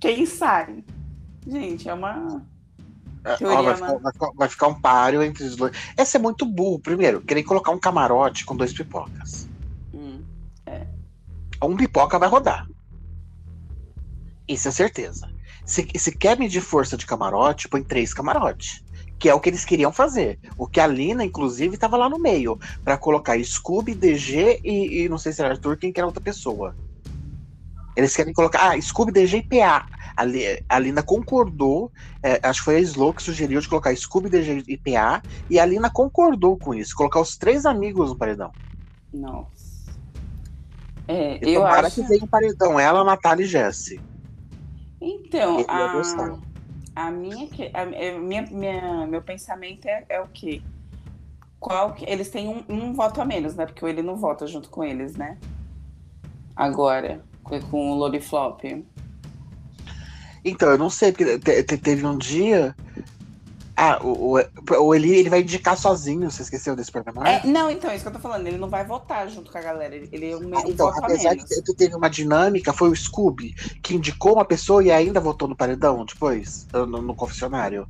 Quem 0.00 0.26
sai? 0.26 0.84
Gente, 1.46 1.88
é 1.88 1.94
uma. 1.94 2.42
É, 3.24 3.36
ó, 3.44 3.62
vai, 3.62 3.74
ficar, 3.74 3.98
vai 3.98 4.12
ficar- 4.12 4.30
vai 4.34 4.48
ficar 4.48 4.66
um 4.68 4.80
páreo 4.80 5.22
entre 5.22 5.44
os 5.44 5.56
dois. 5.56 5.72
Essa 5.96 6.16
é 6.18 6.20
muito 6.20 6.46
burro. 6.46 6.78
Primeiro, 6.78 7.20
querer 7.20 7.42
colocar 7.42 7.70
um 7.72 7.78
camarote 7.78 8.44
com 8.44 8.56
dois 8.56 8.72
pipocas. 8.72 9.48
Hum. 9.92 10.22
Um 11.62 11.76
pipoca 11.76 12.18
vai 12.18 12.28
rodar. 12.28 12.66
Isso 14.46 14.68
é 14.68 14.70
certeza. 14.70 15.28
Se, 15.64 15.86
se 15.96 16.12
quer 16.12 16.38
medir 16.38 16.60
força 16.62 16.96
de 16.96 17.04
camarote, 17.04 17.68
põe 17.68 17.82
três 17.82 18.14
camarotes. 18.14 18.82
Que 19.18 19.28
é 19.28 19.34
o 19.34 19.40
que 19.40 19.50
eles 19.50 19.64
queriam 19.64 19.92
fazer. 19.92 20.38
O 20.56 20.66
que 20.66 20.80
a 20.80 20.86
Lina, 20.86 21.24
inclusive, 21.24 21.74
estava 21.74 21.96
lá 21.96 22.08
no 22.08 22.18
meio. 22.18 22.58
Pra 22.84 22.96
colocar 22.96 23.36
Scooby, 23.42 23.94
DG 23.94 24.60
e, 24.64 25.02
e 25.02 25.08
não 25.08 25.18
sei 25.18 25.32
se 25.32 25.42
era 25.42 25.50
Arthur, 25.54 25.76
quem 25.76 25.92
que 25.92 25.98
era 26.00 26.06
outra 26.06 26.22
pessoa. 26.22 26.74
Eles 27.96 28.14
querem 28.14 28.32
colocar. 28.32 28.70
Ah, 28.70 28.80
Scooby, 28.80 29.10
DG 29.10 29.38
e 29.38 29.42
PA. 29.42 29.86
A, 30.18 30.76
a 30.76 30.78
Lina 30.78 31.02
concordou. 31.02 31.92
é, 32.22 32.40
acho 32.42 32.60
que 32.60 32.64
foi 32.64 32.76
a 32.76 32.80
Slow 32.80 33.14
que 33.14 33.22
sugeriu 33.22 33.60
de 33.60 33.68
colocar 33.68 33.94
Scooby, 33.94 34.28
DG 34.28 34.64
e 34.66 34.76
PA. 34.76 35.22
E 35.48 35.58
a 35.60 35.64
Lina 35.64 35.88
concordou 35.88 36.56
com 36.56 36.74
isso. 36.74 36.94
Colocar 36.96 37.20
os 37.20 37.36
três 37.36 37.64
amigos 37.64 38.10
no 38.10 38.16
paredão. 38.16 38.52
Nossa. 39.14 39.92
É, 41.06 41.38
eu 41.40 41.60
tomara 41.60 41.86
acho. 41.86 42.02
que 42.02 42.08
venha 42.08 42.24
um 42.24 42.26
paredão. 42.26 42.78
Ela, 42.78 43.04
Natália 43.04 43.44
e 43.44 43.46
Jesse. 43.46 44.00
Então, 45.00 45.64
a, 45.68 47.06
a 47.06 47.10
minha, 47.10 47.46
que- 47.46 47.70
a, 47.72 47.82
a 47.82 48.18
minha, 48.18 48.42
minha- 48.42 49.06
meu 49.06 49.22
pensamento 49.22 49.86
é, 49.86 50.04
é 50.08 50.20
o 50.20 50.26
quê? 50.26 50.60
Qual 51.60 51.92
que, 51.94 52.04
eles 52.04 52.28
têm 52.30 52.48
um, 52.48 52.64
um 52.68 52.92
voto 52.92 53.20
a 53.20 53.24
menos, 53.24 53.54
né? 53.54 53.64
Porque 53.66 53.84
ele 53.84 54.02
não 54.02 54.16
vota 54.16 54.46
junto 54.46 54.68
com 54.68 54.82
eles, 54.84 55.14
né? 55.16 55.38
Agora, 56.54 57.22
com, 57.42 57.92
o 57.92 57.94
Loriflop. 57.94 58.64
Então, 60.48 60.70
eu 60.70 60.78
não 60.78 60.90
sei, 60.90 61.12
porque 61.12 61.38
te- 61.38 61.62
te- 61.62 61.76
teve 61.78 62.04
um 62.06 62.16
dia. 62.16 62.74
Ah, 63.76 64.00
o, 64.02 64.36
o, 64.36 64.42
o 64.80 64.94
Eli 64.94 65.14
ele 65.14 65.30
vai 65.30 65.40
indicar 65.42 65.76
sozinho, 65.76 66.28
você 66.28 66.42
esqueceu 66.42 66.74
desse 66.74 66.90
programa? 66.90 67.28
É, 67.28 67.46
não, 67.46 67.70
então, 67.70 67.88
é 67.88 67.94
isso 67.94 68.02
que 68.04 68.08
eu 68.08 68.12
tô 68.14 68.18
falando. 68.18 68.44
Ele 68.46 68.58
não 68.58 68.68
vai 68.68 68.84
votar 68.84 69.28
junto 69.30 69.52
com 69.52 69.58
a 69.58 69.60
galera. 69.60 69.94
Ele, 69.94 70.08
ele 70.10 70.30
é 70.32 70.36
um, 70.36 70.50
Ah, 70.56 70.62
então, 70.66 70.88
apesar 70.88 71.30
de 71.30 71.36
menos. 71.36 71.48
que- 71.48 71.62
que 71.62 71.74
teve 71.74 71.94
uma 71.94 72.10
dinâmica, 72.10 72.72
foi 72.72 72.88
o 72.90 72.96
Scooby 72.96 73.54
que 73.80 73.94
indicou 73.94 74.34
uma 74.34 74.44
pessoa 74.44 74.82
e 74.82 74.90
ainda 74.90 75.20
votou 75.20 75.46
no 75.46 75.54
paredão 75.54 76.04
depois, 76.04 76.66
no, 76.72 76.86
no 76.86 77.14
confessionário. 77.14 77.88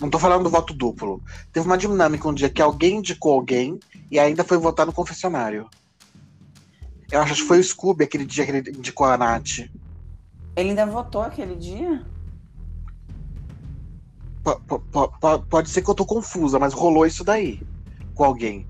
Não 0.00 0.10
tô 0.10 0.18
falando 0.18 0.42
do 0.44 0.50
voto 0.50 0.74
duplo. 0.74 1.22
Teve 1.52 1.66
uma 1.66 1.78
dinâmica 1.78 2.26
um 2.26 2.34
dia 2.34 2.48
que 2.50 2.60
alguém 2.62 2.96
indicou 2.96 3.34
alguém 3.34 3.78
e 4.10 4.18
ainda 4.18 4.42
foi 4.42 4.56
votar 4.58 4.86
no 4.86 4.92
confessionário. 4.92 5.68
Eu 7.12 7.20
acho 7.20 7.34
que 7.42 7.42
foi 7.48 7.60
o 7.60 7.64
Scooby 7.64 8.04
aquele 8.04 8.24
dia 8.24 8.44
que 8.44 8.50
ele 8.50 8.70
indicou 8.70 9.06
a 9.06 9.16
Nath. 9.16 9.68
Ele 10.56 10.70
ainda 10.70 10.86
votou 10.86 11.22
aquele 11.22 11.56
dia? 11.56 12.04
Po- 14.42 15.42
pode 15.48 15.68
ser 15.68 15.82
que 15.82 15.90
eu 15.90 15.94
tô 15.94 16.04
confusa, 16.06 16.58
mas 16.58 16.72
rolou 16.72 17.06
isso 17.06 17.22
daí 17.22 17.60
com 18.14 18.24
alguém. 18.24 18.66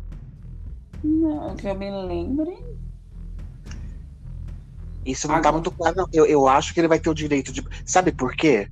Não, 1.02 1.54
que 1.56 1.66
eu 1.66 1.74
me 1.74 1.90
lembre. 1.90 2.58
Isso 5.04 5.26
não 5.26 5.34
tá 5.34 5.48
Agora- 5.48 5.52
muito 5.54 5.70
claro, 5.70 5.96
não. 5.96 6.08
Eu, 6.12 6.26
eu 6.26 6.46
acho 6.46 6.74
que 6.74 6.80
ele 6.80 6.88
vai 6.88 6.98
ter 6.98 7.08
o 7.08 7.14
direito 7.14 7.52
de. 7.52 7.64
Sabe 7.84 8.12
por 8.12 8.34
quê? 8.34 8.68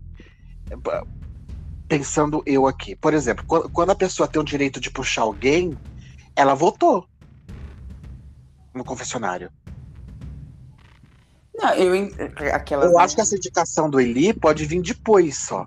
P- 0.68 1.06
Pensando 1.88 2.42
eu 2.44 2.66
aqui. 2.66 2.94
Por 2.94 3.14
exemplo, 3.14 3.44
quando 3.72 3.90
a 3.90 3.94
pessoa 3.94 4.28
tem 4.28 4.40
o 4.42 4.44
direito 4.44 4.78
de 4.78 4.90
puxar 4.90 5.22
alguém, 5.22 5.76
ela 6.36 6.52
votou 6.54 7.08
no 8.74 8.84
confessionário. 8.84 9.50
Não, 11.58 11.74
eu. 11.74 12.10
Aquelas. 12.54 12.90
Eu 12.90 12.98
acho 12.98 13.16
que 13.16 13.20
essa 13.20 13.36
indicação 13.36 13.90
do 13.90 14.00
Eli 14.00 14.32
pode 14.32 14.64
vir 14.64 14.80
depois 14.80 15.38
só. 15.38 15.66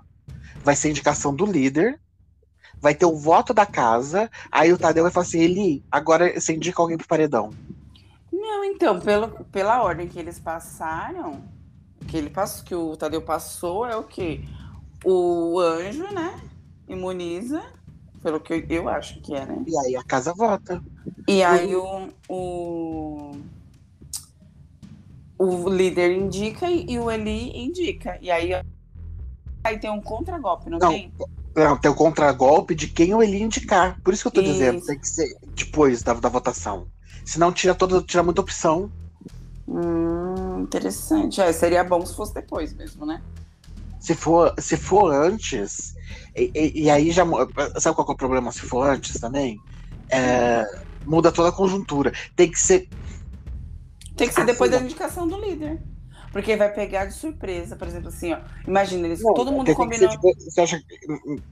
Vai 0.64 0.74
ser 0.74 0.88
indicação 0.88 1.34
do 1.34 1.44
líder, 1.44 2.00
vai 2.80 2.94
ter 2.94 3.04
o 3.04 3.16
voto 3.16 3.52
da 3.52 3.66
casa, 3.66 4.30
aí 4.50 4.72
o 4.72 4.78
Tadeu 4.78 5.02
vai 5.02 5.12
falar 5.12 5.26
assim: 5.26 5.40
Eli, 5.40 5.84
agora 5.90 6.40
você 6.40 6.54
indica 6.54 6.80
alguém 6.80 6.96
pro 6.96 7.06
paredão. 7.06 7.50
Não, 8.32 8.64
então, 8.64 8.98
pelo, 8.98 9.28
pela 9.46 9.82
ordem 9.82 10.08
que 10.08 10.18
eles 10.18 10.40
passaram, 10.40 11.44
que 12.08 12.16
ele 12.16 12.30
passou, 12.30 12.64
que 12.64 12.74
o 12.74 12.96
Tadeu 12.96 13.20
passou, 13.20 13.86
é 13.86 13.96
o 13.96 14.02
quê? 14.02 14.40
O 15.04 15.60
anjo, 15.60 16.10
né? 16.12 16.40
Imuniza, 16.88 17.62
pelo 18.22 18.40
que 18.40 18.54
eu, 18.54 18.64
eu 18.68 18.88
acho 18.88 19.20
que 19.20 19.34
é, 19.34 19.44
né? 19.44 19.62
E 19.66 19.76
aí 19.76 19.96
a 19.96 20.02
casa 20.02 20.32
vota. 20.32 20.82
E 21.28 21.42
aí 21.42 21.74
o, 21.76 22.08
o, 22.28 23.32
o 25.42 25.68
líder 25.68 26.12
indica 26.12 26.70
e, 26.70 26.98
o 26.98 27.10
Eli 27.10 27.50
indica. 27.56 28.18
E 28.20 28.30
aí, 28.30 28.50
aí 29.64 29.78
tem 29.78 29.90
um 29.90 30.00
contragolpe, 30.00 30.70
não, 30.70 30.78
Não, 30.78 30.90
tem? 30.90 31.12
Não, 31.54 31.76
tem 31.76 31.90
o 31.90 31.94
contragolpe 31.94 32.74
de 32.74 32.88
quem 32.88 33.14
o 33.14 33.22
Eli 33.22 33.42
indicar. 33.42 33.98
Por 34.02 34.14
isso 34.14 34.22
que 34.22 34.28
eu 34.28 34.32
tô 34.32 34.40
Isso. 34.40 34.52
dizendo, 34.52 34.84
tem 34.84 34.98
que 34.98 35.08
ser 35.08 35.28
depois 35.56 36.02
da, 36.02 36.14
da 36.14 36.28
votação. 36.28 36.86
Senão 37.24 37.52
tira 37.52 37.74
toda, 37.74 38.02
tira 38.02 38.22
muita 38.22 38.40
opção. 38.40 38.90
Hum, 39.68 40.62
interessante. 40.62 41.40
É, 41.40 41.52
seria 41.52 41.84
bom 41.84 42.04
se 42.04 42.14
fosse 42.14 42.34
depois 42.34 42.74
mesmo, 42.74 43.06
né? 43.06 43.22
Se 44.00 44.14
for, 44.14 44.52
se 44.58 44.76
for 44.76 45.12
antes, 45.14 45.92
e, 46.36 46.50
e- 46.54 46.82
e 46.84 46.90
aí 46.90 47.12
já. 47.12 47.24
Sabe 47.78 47.94
qual 47.94 48.08
é 48.08 48.12
o 48.12 48.16
problema 48.16 48.50
se 48.50 48.60
for 48.60 48.88
antes 48.88 49.20
também? 49.20 49.56
É, 50.10 50.64
muda 51.04 51.30
toda 51.30 51.50
a 51.50 51.52
conjuntura. 51.52 52.12
Tem 52.34 52.50
que 52.50 52.58
ser. 52.58 52.88
Tem 54.16 54.28
que 54.28 54.34
ser 54.34 54.44
depois 54.44 54.70
da 54.70 54.78
indicação 54.80 55.26
do 55.26 55.38
líder. 55.40 55.80
Porque 56.32 56.56
vai 56.56 56.72
pegar 56.72 57.06
de 57.06 57.12
surpresa, 57.14 57.76
por 57.76 57.86
exemplo, 57.86 58.08
assim, 58.08 58.32
ó. 58.32 58.38
Imagina, 58.66 59.06
eles, 59.06 59.22
Não, 59.22 59.34
todo 59.34 59.52
mundo 59.52 59.74
combinou. 59.74 60.08
depois- 60.08 60.42
você 60.44 60.60
acha 60.62 60.78
que. 60.80 61.42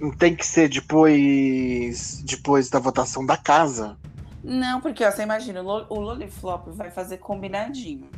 Não 0.00 0.12
tem 0.12 0.34
que 0.34 0.46
ser 0.46 0.68
depois. 0.68 2.22
Depois 2.24 2.70
da 2.70 2.78
votação 2.78 3.26
da 3.26 3.36
casa. 3.36 3.98
Não, 4.42 4.80
porque 4.80 5.04
ó, 5.04 5.10
você 5.10 5.22
imagina, 5.22 5.60
o 5.60 5.64
Lo- 5.64 5.86
o 5.90 6.00
Loliflop 6.00 6.68
vai 6.70 6.90
fazer 6.90 7.18
combinadinho. 7.18 8.08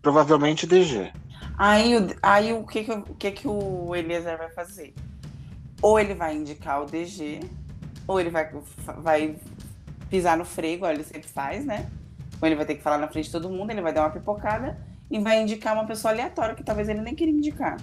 Provavelmente 0.00 0.66
DG. 0.66 1.12
Aí, 1.58 1.96
o, 1.96 2.06
aí 2.22 2.52
o, 2.52 2.64
que, 2.64 2.84
que, 2.84 2.92
o 2.92 3.02
que, 3.02 3.30
que 3.32 3.48
o 3.48 3.94
Eliezer 3.94 4.36
vai 4.38 4.50
fazer? 4.50 4.94
Ou 5.82 5.98
ele 5.98 6.14
vai 6.14 6.36
indicar 6.36 6.82
o 6.82 6.86
DG, 6.86 7.40
ou 8.06 8.18
ele 8.20 8.30
vai, 8.30 8.50
vai 8.98 9.36
pisar 10.08 10.36
no 10.36 10.44
freio, 10.44 10.74
igual 10.76 10.92
ele 10.92 11.04
sempre 11.04 11.28
faz, 11.28 11.64
né? 11.64 11.90
Ou 12.44 12.46
ele 12.46 12.56
vai 12.56 12.66
ter 12.66 12.74
que 12.74 12.82
falar 12.82 12.98
na 12.98 13.08
frente 13.08 13.24
de 13.24 13.32
todo 13.32 13.48
mundo, 13.48 13.70
ele 13.70 13.80
vai 13.80 13.90
dar 13.90 14.02
uma 14.02 14.10
pipocada 14.10 14.78
e 15.10 15.18
vai 15.18 15.40
indicar 15.40 15.72
uma 15.72 15.86
pessoa 15.86 16.12
aleatória 16.12 16.54
que 16.54 16.62
talvez 16.62 16.90
ele 16.90 17.00
nem 17.00 17.14
queria 17.14 17.32
indicar. 17.32 17.80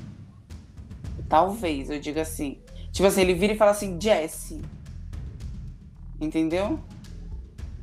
Talvez, 1.27 1.89
eu 1.89 1.99
diga 1.99 2.21
assim. 2.21 2.59
Tipo 2.91 3.07
assim, 3.07 3.21
ele 3.21 3.33
vira 3.33 3.53
e 3.53 3.57
fala 3.57 3.71
assim, 3.71 3.99
Jesse. 3.99 4.61
Entendeu? 6.19 6.79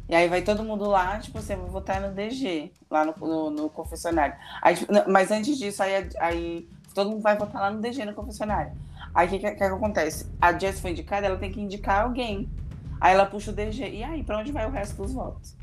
E 0.08 0.14
aí 0.14 0.28
vai 0.28 0.40
todo 0.40 0.62
mundo 0.62 0.84
lá, 0.84 1.18
tipo, 1.18 1.42
você 1.42 1.56
vai 1.56 1.68
votar 1.68 2.00
no 2.00 2.14
DG, 2.14 2.70
lá 2.88 3.04
no, 3.04 3.12
no, 3.18 3.50
no 3.50 3.68
confessionário. 3.68 4.36
Aí, 4.62 4.76
tipo, 4.76 4.92
mas 5.10 5.32
antes 5.32 5.58
disso, 5.58 5.82
aí, 5.82 6.08
aí 6.20 6.68
todo 6.94 7.10
mundo 7.10 7.22
vai 7.22 7.36
votar 7.36 7.60
lá 7.60 7.72
no 7.72 7.80
DG, 7.80 8.04
no 8.04 8.14
confessionário. 8.14 8.70
Aí 9.12 9.26
o 9.26 9.30
que, 9.30 9.40
que, 9.40 9.50
que, 9.50 9.64
acontece? 9.64 10.30
A 10.40 10.56
Jess 10.56 10.78
foi 10.78 10.92
indicada, 10.92 11.26
ela 11.26 11.38
tem 11.38 11.50
que 11.50 11.60
indicar 11.60 12.04
alguém. 12.04 12.48
Aí 13.00 13.14
ela 13.14 13.26
puxa 13.26 13.50
o 13.50 13.54
DG. 13.54 13.82
E 13.82 14.04
aí, 14.04 14.22
pra 14.22 14.38
onde 14.38 14.52
vai 14.52 14.64
o 14.64 14.70
resto 14.70 15.02
dos 15.02 15.12
votos? 15.12 15.57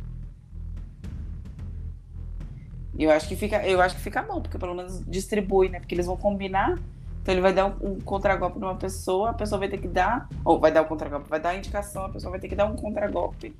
Eu 2.97 3.11
acho 3.11 3.27
que 3.27 3.35
fica, 3.35 3.65
eu 3.67 3.81
acho 3.81 3.95
que 3.95 4.01
fica 4.01 4.21
bom, 4.21 4.41
porque 4.41 4.57
pelo 4.57 4.73
menos 4.73 5.03
distribui, 5.05 5.69
né? 5.69 5.79
Porque 5.79 5.93
eles 5.93 6.05
vão 6.05 6.15
combinar. 6.15 6.79
Então 7.21 7.33
ele 7.33 7.41
vai 7.41 7.53
dar 7.53 7.65
um, 7.65 7.91
um 7.91 7.99
contragolpe 7.99 8.59
numa 8.59 8.75
pessoa, 8.75 9.31
a 9.31 9.33
pessoa 9.33 9.59
vai 9.59 9.67
ter 9.67 9.79
que 9.79 9.87
dar, 9.87 10.29
ou 10.43 10.59
vai 10.59 10.71
dar 10.71 10.83
o 10.83 10.85
um 10.85 10.87
contragolpe, 10.87 11.27
vai 11.27 11.39
dar 11.39 11.49
a 11.49 11.55
indicação, 11.57 12.05
a 12.05 12.09
pessoa 12.09 12.31
vai 12.31 12.39
ter 12.39 12.47
que 12.47 12.55
dar 12.55 12.65
um 12.65 12.75
contragolpe. 12.75 13.55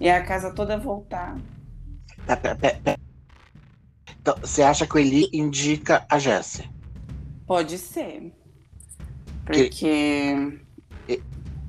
E 0.00 0.08
a 0.10 0.22
casa 0.24 0.52
toda 0.52 0.78
voltar. 0.78 1.36
Então, 4.20 4.36
você 4.40 4.62
acha 4.62 4.86
que 4.86 4.96
o 4.96 4.98
Eli 4.98 5.28
indica 5.32 6.04
a 6.08 6.18
Jessie? 6.18 6.68
Pode 7.46 7.76
ser. 7.76 8.32
Porque. 9.44 10.60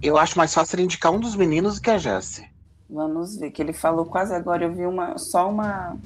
Eu 0.01 0.17
acho 0.17 0.37
mais 0.37 0.53
fácil 0.53 0.75
ele 0.75 0.83
indicar 0.83 1.11
um 1.11 1.19
dos 1.19 1.35
meninos 1.35 1.75
do 1.75 1.81
que 1.81 1.89
a 1.89 1.97
Jessie. 1.97 2.45
Vamos 2.89 3.37
ver, 3.37 3.51
que 3.51 3.61
ele 3.61 3.73
falou 3.73 4.05
quase 4.05 4.35
agora, 4.35 4.65
eu 4.65 4.73
vi 4.73 4.85
uma, 4.85 5.17
só 5.17 5.49
uma 5.49 5.97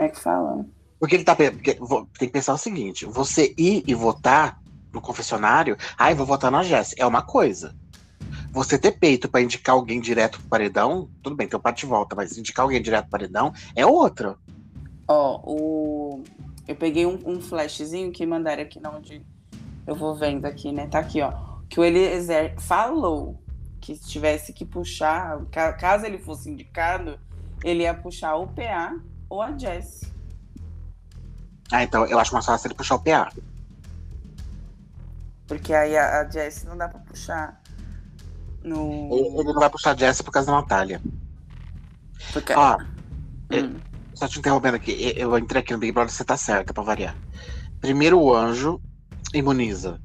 como 0.00 0.08
é 0.08 0.08
que 0.08 0.20
fala? 0.20 0.66
Porque 0.98 1.14
ele 1.14 1.24
tá. 1.24 1.36
Porque, 1.36 1.74
tem 1.74 2.28
que 2.28 2.32
pensar 2.32 2.54
o 2.54 2.58
seguinte: 2.58 3.04
você 3.04 3.54
ir 3.58 3.84
e 3.86 3.94
votar 3.94 4.58
no 4.92 5.00
confessionário, 5.00 5.76
ai, 5.98 6.12
ah, 6.12 6.14
vou 6.14 6.26
votar 6.26 6.50
na 6.50 6.62
Jéssica, 6.62 7.02
é 7.02 7.06
uma 7.06 7.22
coisa. 7.22 7.76
Você 8.50 8.78
ter 8.78 8.92
peito 8.92 9.28
para 9.28 9.42
indicar 9.42 9.74
alguém 9.74 10.00
direto 10.00 10.40
pro 10.40 10.48
paredão, 10.48 11.08
tudo 11.22 11.36
bem, 11.36 11.46
teu 11.46 11.60
parte 11.60 11.86
volta, 11.86 12.16
mas 12.16 12.36
indicar 12.36 12.64
alguém 12.64 12.80
direto 12.80 13.02
pro 13.02 13.10
paredão 13.10 13.52
é 13.76 13.84
outra. 13.84 14.36
Ó, 15.06 15.40
o. 15.44 16.22
Eu 16.66 16.76
peguei 16.76 17.04
um, 17.04 17.18
um 17.26 17.40
flashzinho 17.40 18.10
que 18.10 18.24
mandaram 18.24 18.62
aqui 18.62 18.80
na 18.80 18.90
onde 18.90 19.22
eu 19.86 19.94
vou 19.94 20.14
vendo 20.14 20.46
aqui, 20.46 20.72
né? 20.72 20.86
Tá 20.86 21.00
aqui, 21.00 21.20
ó. 21.20 21.32
Que 21.68 21.78
o 21.78 21.84
Eliezer 21.84 22.58
falou 22.58 23.38
que 23.80 23.94
se 23.96 24.08
tivesse 24.08 24.52
que 24.52 24.64
puxar, 24.64 25.44
caso 25.78 26.06
ele 26.06 26.18
fosse 26.18 26.50
indicado, 26.50 27.18
ele 27.62 27.82
ia 27.82 27.94
puxar 27.94 28.36
o 28.36 28.46
PA 28.48 28.98
ou 29.30 29.40
a 29.40 29.56
Jess. 29.56 30.12
Ah, 31.72 31.84
então 31.84 32.04
eu 32.06 32.18
acho 32.18 32.34
mais 32.34 32.44
fácil 32.44 32.66
ele 32.66 32.74
puxar 32.74 32.96
o 32.96 32.98
PA. 32.98 33.32
Porque 35.46 35.72
aí 35.72 35.96
a, 35.96 36.20
a 36.20 36.28
Jess 36.28 36.64
não 36.64 36.76
dá 36.76 36.88
pra 36.88 36.98
puxar. 37.00 37.62
No... 38.62 39.08
Ele, 39.12 39.38
ele 39.38 39.52
não 39.52 39.60
vai 39.60 39.70
puxar 39.70 39.92
a 39.92 39.96
Jess 39.96 40.20
por 40.20 40.32
causa 40.32 40.50
da 40.50 40.60
Natália. 40.60 41.00
Porque... 42.32 42.52
Ó, 42.52 42.76
hum. 43.52 43.76
só 44.14 44.26
te 44.26 44.40
interrompendo 44.40 44.76
aqui. 44.76 45.14
Eu 45.16 45.38
entrei 45.38 45.62
aqui 45.62 45.72
no 45.72 45.78
Big 45.78 45.92
Brother, 45.92 46.12
você 46.12 46.24
tá 46.24 46.36
certa 46.36 46.74
pra 46.74 46.82
variar. 46.82 47.16
Primeiro 47.80 48.20
o 48.20 48.34
anjo 48.34 48.80
imuniza. 49.32 50.00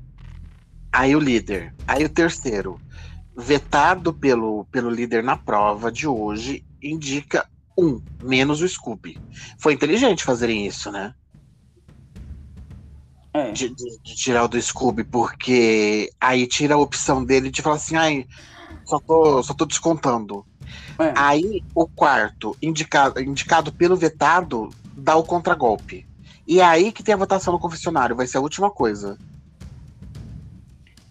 Aí 0.91 1.15
o 1.15 1.19
líder. 1.19 1.73
Aí 1.87 2.05
o 2.05 2.09
terceiro, 2.09 2.79
vetado 3.35 4.13
pelo, 4.13 4.65
pelo 4.65 4.89
líder 4.89 5.23
na 5.23 5.35
prova 5.35 5.91
de 5.91 6.07
hoje, 6.07 6.65
indica 6.81 7.45
um, 7.77 8.01
menos 8.23 8.61
o 8.61 8.67
Scooby. 8.67 9.17
Foi 9.57 9.73
inteligente 9.73 10.23
fazerem 10.23 10.65
isso, 10.65 10.91
né? 10.91 11.13
É. 13.33 13.51
De, 13.51 13.69
de, 13.69 13.99
de, 14.01 14.15
tirar 14.15 14.45
o 14.45 14.47
do 14.47 14.61
Scooby, 14.61 15.03
porque 15.03 16.09
aí 16.21 16.47
tira 16.47 16.75
a 16.75 16.77
opção 16.77 17.23
dele 17.23 17.51
de 17.51 17.61
falar 17.61 17.75
assim, 17.75 17.97
ai, 17.97 18.25
só 18.85 18.97
tô, 18.99 19.43
só 19.43 19.53
tô 19.53 19.65
descontando. 19.65 20.45
É. 20.97 21.13
Aí 21.15 21.61
o 21.73 21.85
quarto, 21.85 22.55
indicado, 22.61 23.21
indicado 23.21 23.73
pelo 23.73 23.97
vetado, 23.97 24.69
dá 24.95 25.17
o 25.17 25.23
contragolpe. 25.23 26.07
E 26.47 26.61
é 26.61 26.63
aí 26.63 26.91
que 26.91 27.03
tem 27.03 27.13
a 27.13 27.17
votação 27.17 27.53
no 27.53 27.59
confessionário, 27.59 28.15
vai 28.15 28.25
ser 28.25 28.37
a 28.37 28.41
última 28.41 28.71
coisa. 28.71 29.17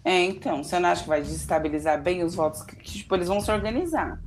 É, 0.03 0.23
então, 0.23 0.63
você 0.63 0.79
não 0.79 0.89
acha 0.89 1.03
que 1.03 1.09
vai 1.09 1.21
desestabilizar 1.21 2.01
bem 2.01 2.23
os 2.23 2.35
votos? 2.35 2.61
Que, 2.61 2.75
tipo, 2.75 3.15
eles 3.15 3.27
vão 3.27 3.41
se 3.41 3.51
organizar 3.51 4.19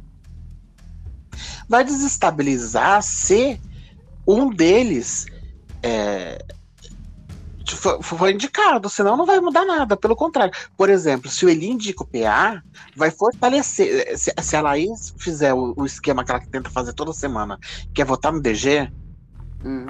vai 1.69 1.85
desestabilizar 1.85 3.03
se 3.03 3.61
um 4.27 4.51
deles 4.51 5.27
é, 5.83 6.45
for, 7.67 8.03
for, 8.03 8.31
indicado, 8.31 8.89
senão 8.89 9.17
não 9.17 9.27
vai 9.27 9.41
mudar 9.41 9.65
nada. 9.65 9.97
Pelo 9.97 10.17
contrário, 10.17 10.53
por 10.77 10.89
exemplo, 10.89 11.31
se 11.31 11.45
o 11.45 11.49
Eli 11.49 11.71
indica 11.71 12.03
o 12.03 12.07
PA, 12.07 12.63
vai 12.97 13.11
fortalecer. 13.11 14.19
Se, 14.19 14.33
se 14.41 14.57
a 14.57 14.61
Laís 14.61 15.15
fizer 15.19 15.53
o, 15.53 15.75
o, 15.77 15.85
esquema 15.85 16.25
que 16.25 16.31
ela 16.31 16.41
tenta 16.41 16.71
fazer 16.71 16.93
toda 16.93 17.13
semana, 17.13 17.59
que 17.93 18.03
é 18.03 18.05
votar 18.05 18.33
no 18.33 18.41
DG, 18.41 18.91
hum. 19.65 19.87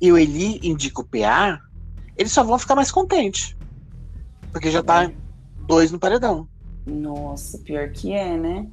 e 0.00 0.12
o 0.12 0.18
Eli 0.18 0.60
indica 0.62 1.00
o 1.00 1.04
PA, 1.04 1.60
eles 2.16 2.32
só 2.32 2.42
vão 2.42 2.58
ficar 2.58 2.74
mais 2.74 2.90
contentes. 2.90 3.56
Porque 4.50 4.70
já 4.70 4.82
tá 4.82 5.10
dois 5.66 5.90
no 5.90 5.98
paredão. 5.98 6.46
Nossa, 6.86 7.58
pior 7.58 7.90
que 7.90 8.12
é, 8.12 8.36
né? 8.36 8.66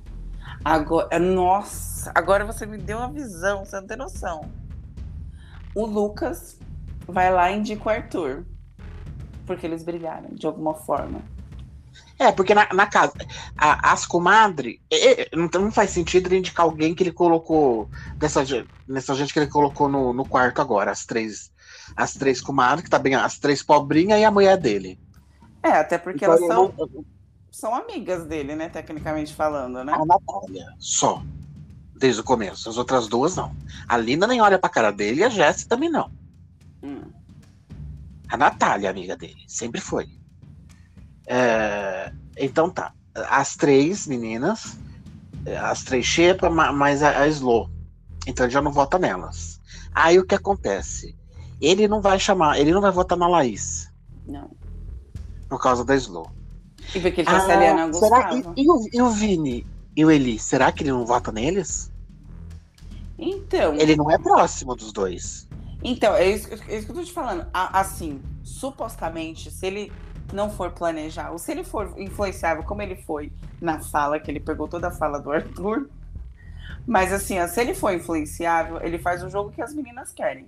Agora, 0.63 1.19
nossa, 1.19 2.11
agora 2.13 2.45
você 2.45 2.65
me 2.65 2.77
deu 2.77 2.97
uma 2.97 3.11
visão, 3.11 3.65
você 3.65 3.79
não 3.79 3.87
tem 3.87 3.97
noção. 3.97 4.51
O 5.73 5.85
Lucas 5.85 6.57
vai 7.07 7.31
lá 7.31 7.51
e 7.51 7.57
indica 7.57 7.87
o 7.87 7.89
Arthur. 7.89 8.45
Porque 9.45 9.65
eles 9.65 9.83
brigaram, 9.83 10.29
de 10.31 10.45
alguma 10.45 10.73
forma. 10.73 11.21
É, 12.19 12.31
porque 12.31 12.53
na, 12.53 12.67
na 12.73 12.85
casa, 12.85 13.13
a, 13.57 13.93
as 13.93 14.05
comadres, 14.05 14.77
não, 15.33 15.61
não 15.61 15.71
faz 15.71 15.91
sentido 15.91 16.27
ele 16.27 16.37
indicar 16.37 16.65
alguém 16.65 16.93
que 16.93 17.01
ele 17.01 17.13
colocou, 17.13 17.89
dessa, 18.17 18.43
dessa 18.87 19.15
gente 19.15 19.31
que 19.31 19.39
ele 19.39 19.49
colocou 19.49 19.87
no, 19.87 20.13
no 20.13 20.25
quarto 20.25 20.61
agora, 20.61 20.91
as 20.91 21.05
três, 21.05 21.49
as 21.95 22.13
três 22.13 22.41
comadres, 22.41 22.83
que 22.83 22.89
tá 22.89 22.99
bem, 22.99 23.15
as 23.15 23.39
três 23.39 23.63
pobrinhas 23.63 24.19
e 24.19 24.25
a 24.25 24.31
mulher 24.31 24.57
dele. 24.57 24.99
É, 25.63 25.71
até 25.71 25.97
porque 25.97 26.25
então, 26.25 26.35
elas 26.35 26.47
são. 26.47 26.73
Não, 26.77 27.05
são 27.51 27.73
amigas 27.73 28.25
dele, 28.25 28.55
né? 28.55 28.69
Tecnicamente 28.69 29.33
falando, 29.33 29.83
né? 29.83 29.93
A 29.93 30.05
Natália, 30.05 30.73
só. 30.77 31.23
Desde 31.95 32.21
o 32.21 32.23
começo. 32.23 32.69
As 32.69 32.77
outras 32.77 33.07
duas, 33.07 33.35
não. 33.35 33.55
A 33.87 33.97
Linda 33.97 34.25
nem 34.27 34.41
olha 34.41 34.57
pra 34.57 34.69
cara 34.69 34.91
dele 34.91 35.21
e 35.21 35.23
a 35.23 35.29
Jéssica 35.29 35.69
também 35.69 35.89
não. 35.89 36.11
Hum. 36.81 37.01
A 38.29 38.37
Natália, 38.37 38.89
amiga 38.89 39.17
dele. 39.17 39.43
Sempre 39.47 39.81
foi. 39.81 40.07
É... 41.27 42.11
Então 42.37 42.69
tá. 42.69 42.93
As 43.13 43.55
três 43.55 44.07
meninas, 44.07 44.77
as 45.61 45.83
três 45.83 46.05
Xepa, 46.05 46.49
mais 46.49 47.03
a, 47.03 47.21
a 47.21 47.27
Slow. 47.27 47.69
Então 48.25 48.45
ele 48.45 48.53
já 48.53 48.61
não 48.61 48.71
vota 48.71 48.97
nelas. 48.97 49.59
Aí 49.93 50.19
o 50.19 50.25
que 50.25 50.35
acontece? 50.35 51.17
Ele 51.59 51.87
não 51.87 52.01
vai 52.01 52.19
chamar, 52.19 52.59
ele 52.59 52.71
não 52.71 52.81
vai 52.81 52.91
votar 52.91 53.17
na 53.17 53.27
Laís. 53.27 53.91
Não. 54.25 54.51
Por 55.49 55.61
causa 55.61 55.83
da 55.83 55.95
Slow. 55.95 56.31
E 56.93 56.99
porque 56.99 57.21
ele 57.21 57.29
ah, 57.29 57.39
se 57.39 57.51
aliando 57.51 57.97
ao 57.97 58.01
será, 58.01 58.33
e, 58.33 58.43
e, 58.57 58.69
o, 58.69 58.89
e 58.91 59.01
o 59.01 59.09
Vini 59.09 59.65
e 59.95 60.05
o 60.05 60.11
Eli, 60.11 60.39
será 60.39 60.71
que 60.71 60.83
ele 60.83 60.91
não 60.91 61.05
vota 61.05 61.31
neles? 61.31 61.91
Então. 63.17 63.75
Ele 63.75 63.95
não 63.95 64.09
é 64.09 64.17
próximo 64.17 64.75
dos 64.75 64.93
dois. 64.93 65.47
Então, 65.83 66.15
é 66.15 66.27
isso, 66.29 66.47
é 66.67 66.77
isso 66.77 66.85
que 66.85 66.91
eu 66.91 66.95
tô 66.95 67.03
te 67.03 67.11
falando. 67.11 67.45
Assim, 67.53 68.21
supostamente, 68.43 69.51
se 69.51 69.65
ele 69.65 69.91
não 70.33 70.49
for 70.49 70.71
planejar, 70.71 71.31
ou 71.31 71.37
se 71.37 71.51
ele 71.51 71.63
for 71.63 71.93
influenciável, 71.97 72.63
como 72.63 72.81
ele 72.81 72.95
foi 72.95 73.31
na 73.59 73.79
fala, 73.79 74.19
que 74.19 74.29
ele 74.29 74.39
pegou 74.39 74.67
toda 74.67 74.87
a 74.87 74.91
fala 74.91 75.19
do 75.19 75.31
Arthur. 75.31 75.89
Mas 76.85 77.11
assim, 77.11 77.39
ó, 77.39 77.47
se 77.47 77.59
ele 77.61 77.73
for 77.73 77.93
influenciável, 77.93 78.81
ele 78.81 78.97
faz 78.97 79.23
o 79.23 79.29
jogo 79.29 79.51
que 79.51 79.61
as 79.61 79.73
meninas 79.73 80.11
querem. 80.11 80.47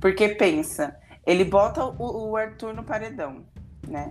Porque 0.00 0.30
pensa, 0.30 0.96
ele 1.26 1.44
bota 1.44 1.84
o, 1.84 2.30
o 2.30 2.36
Arthur 2.36 2.74
no 2.74 2.82
paredão, 2.82 3.44
né? 3.86 4.10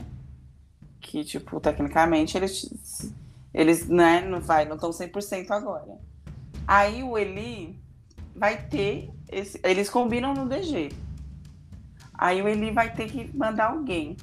Que, 0.99 1.23
tipo, 1.23 1.59
tecnicamente 1.59 2.37
eles, 2.37 3.11
eles 3.53 3.87
né, 3.87 4.21
não 4.21 4.39
vai, 4.41 4.65
não 4.65 4.75
estão 4.75 4.89
100% 4.91 5.49
agora. 5.51 5.97
Aí 6.67 7.01
o 7.03 7.17
Eli 7.17 7.79
vai 8.35 8.57
ter, 8.67 9.09
esse, 9.31 9.59
eles 9.63 9.89
combinam 9.89 10.33
no 10.33 10.47
DG. 10.47 10.91
Aí 12.13 12.41
o 12.41 12.47
Eli 12.47 12.71
vai 12.71 12.93
ter 12.93 13.09
que 13.09 13.35
mandar 13.35 13.71
alguém. 13.71 14.17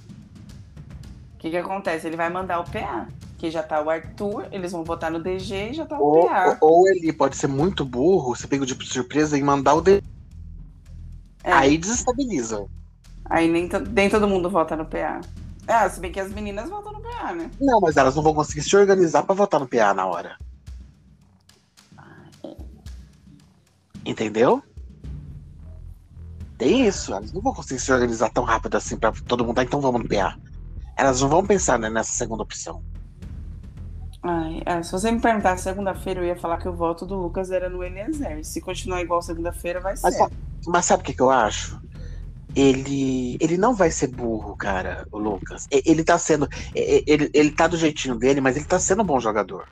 O 1.34 1.38
que 1.38 1.50
que 1.50 1.56
acontece? 1.56 2.06
Ele 2.06 2.16
vai 2.16 2.30
mandar 2.30 2.60
o 2.60 2.64
PA, 2.64 3.08
que 3.38 3.50
já 3.50 3.62
tá 3.62 3.82
o 3.82 3.90
Arthur, 3.90 4.46
eles 4.52 4.72
vão 4.72 4.84
votar 4.84 5.10
no 5.10 5.18
DG 5.18 5.70
e 5.70 5.74
já 5.74 5.86
tá 5.86 5.98
o 5.98 6.02
ou, 6.02 6.26
PA. 6.26 6.58
Ou 6.60 6.88
ele 6.88 7.12
pode 7.12 7.36
ser 7.36 7.46
muito 7.46 7.84
burro, 7.84 8.34
se 8.34 8.46
pega 8.46 8.64
de 8.64 8.74
surpresa 8.86 9.36
e 9.36 9.42
mandar 9.42 9.74
o 9.74 9.80
DG. 9.80 10.02
É. 11.42 11.52
Aí 11.52 11.78
desestabiliza. 11.78 12.66
Aí 13.24 13.48
nem, 13.48 13.68
nem 13.92 14.08
todo 14.08 14.28
mundo 14.28 14.48
vota 14.48 14.76
no 14.76 14.84
PA. 14.84 15.20
Ah, 15.66 15.88
se 15.88 15.98
bem 16.00 16.12
que 16.12 16.20
as 16.20 16.32
meninas 16.32 16.68
votam 16.68 16.92
no 16.92 17.00
PA, 17.00 17.34
né? 17.34 17.50
Não, 17.60 17.80
mas 17.80 17.96
elas 17.96 18.14
não 18.14 18.22
vão 18.22 18.34
conseguir 18.34 18.62
se 18.62 18.76
organizar 18.76 19.22
para 19.24 19.34
votar 19.34 19.58
no 19.58 19.68
PA 19.68 19.92
na 19.92 20.06
hora. 20.06 20.36
Entendeu? 24.04 24.62
Tem 26.56 26.86
isso, 26.86 27.12
elas 27.12 27.32
não 27.32 27.42
vão 27.42 27.52
conseguir 27.52 27.80
se 27.80 27.92
organizar 27.92 28.30
tão 28.30 28.44
rápido 28.44 28.76
assim 28.76 28.96
pra 28.96 29.12
todo 29.26 29.44
mundo. 29.44 29.58
Ah, 29.58 29.64
então 29.64 29.80
vamos 29.80 30.02
no 30.02 30.08
PA. 30.08 30.38
Elas 30.96 31.20
não 31.20 31.28
vão 31.28 31.44
pensar 31.44 31.78
né, 31.78 31.90
nessa 31.90 32.12
segunda 32.12 32.42
opção. 32.42 32.82
Ai, 34.22 34.62
é, 34.64 34.82
se 34.82 34.90
você 34.90 35.10
me 35.10 35.20
perguntar 35.20 35.56
segunda-feira, 35.56 36.20
eu 36.20 36.24
ia 36.24 36.36
falar 36.36 36.58
que 36.58 36.68
o 36.68 36.72
voto 36.74 37.04
do 37.04 37.14
Lucas 37.14 37.50
era 37.50 37.68
no 37.68 37.82
Eliezer. 37.84 38.44
Se 38.44 38.60
continuar 38.60 39.00
igual 39.02 39.20
segunda-feira, 39.22 39.80
vai 39.80 39.94
Mas, 40.02 40.16
ser. 40.16 40.28
mas 40.66 40.84
sabe 40.84 41.02
o 41.02 41.06
que, 41.06 41.12
que 41.12 41.22
eu 41.22 41.30
acho? 41.30 41.80
Ele, 42.56 43.36
ele 43.38 43.58
não 43.58 43.74
vai 43.74 43.90
ser 43.90 44.06
burro, 44.06 44.56
cara, 44.56 45.06
o 45.12 45.18
Lucas. 45.18 45.68
Ele 45.70 46.02
tá 46.02 46.18
sendo. 46.18 46.48
Ele, 46.74 47.30
ele 47.34 47.50
tá 47.50 47.66
do 47.66 47.76
jeitinho 47.76 48.14
dele, 48.14 48.40
mas 48.40 48.56
ele 48.56 48.64
tá 48.64 48.78
sendo 48.78 49.02
um 49.02 49.06
bom 49.06 49.20
jogador. 49.20 49.68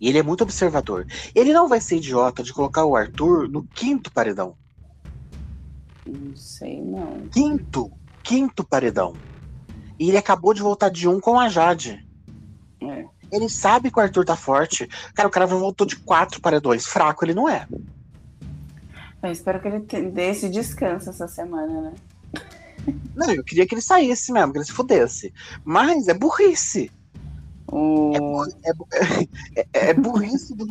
E 0.00 0.08
ele 0.08 0.18
é 0.18 0.22
muito 0.22 0.42
observador. 0.42 1.06
Ele 1.34 1.52
não 1.52 1.68
vai 1.68 1.80
ser 1.80 1.96
idiota 1.96 2.44
de 2.44 2.52
colocar 2.52 2.84
o 2.84 2.94
Arthur 2.94 3.48
no 3.48 3.64
quinto 3.64 4.12
paredão. 4.12 4.54
Não 6.06 6.36
sei, 6.36 6.80
não. 6.80 7.28
Quinto! 7.32 7.90
Quinto 8.22 8.62
paredão. 8.62 9.14
E 9.98 10.08
ele 10.08 10.16
acabou 10.16 10.54
de 10.54 10.62
voltar 10.62 10.88
de 10.88 11.08
um 11.08 11.18
com 11.18 11.38
a 11.38 11.48
Jade. 11.48 12.06
É. 12.80 13.04
Ele 13.32 13.48
sabe 13.48 13.90
que 13.90 13.98
o 13.98 14.02
Arthur 14.02 14.24
tá 14.24 14.36
forte. 14.36 14.88
Cara, 15.14 15.28
o 15.28 15.32
cara 15.32 15.46
voltou 15.46 15.84
de 15.84 15.96
quatro 15.96 16.40
paredões. 16.40 16.86
Fraco 16.86 17.24
ele 17.24 17.34
não 17.34 17.48
é. 17.48 17.66
Eu 19.20 19.32
espero 19.32 19.60
que 19.60 19.96
ele 19.96 20.10
dê 20.10 20.30
esse 20.30 20.48
descanso 20.48 21.10
essa 21.10 21.26
semana, 21.26 21.80
né? 21.80 21.92
Não, 23.14 23.30
eu 23.32 23.44
queria 23.44 23.66
que 23.66 23.74
ele 23.74 23.82
saísse 23.82 24.32
mesmo, 24.32 24.52
que 24.52 24.58
ele 24.58 24.64
se 24.64 24.72
fudesse. 24.72 25.32
Mas 25.64 26.08
é 26.08 26.14
burrice. 26.14 26.90
O... 27.72 28.44
É, 28.64 28.70
é 28.70 28.74
bu- 28.74 28.88
é- 29.56 29.66
é 29.90 29.94
burrice 29.94 30.54
do. 30.56 30.66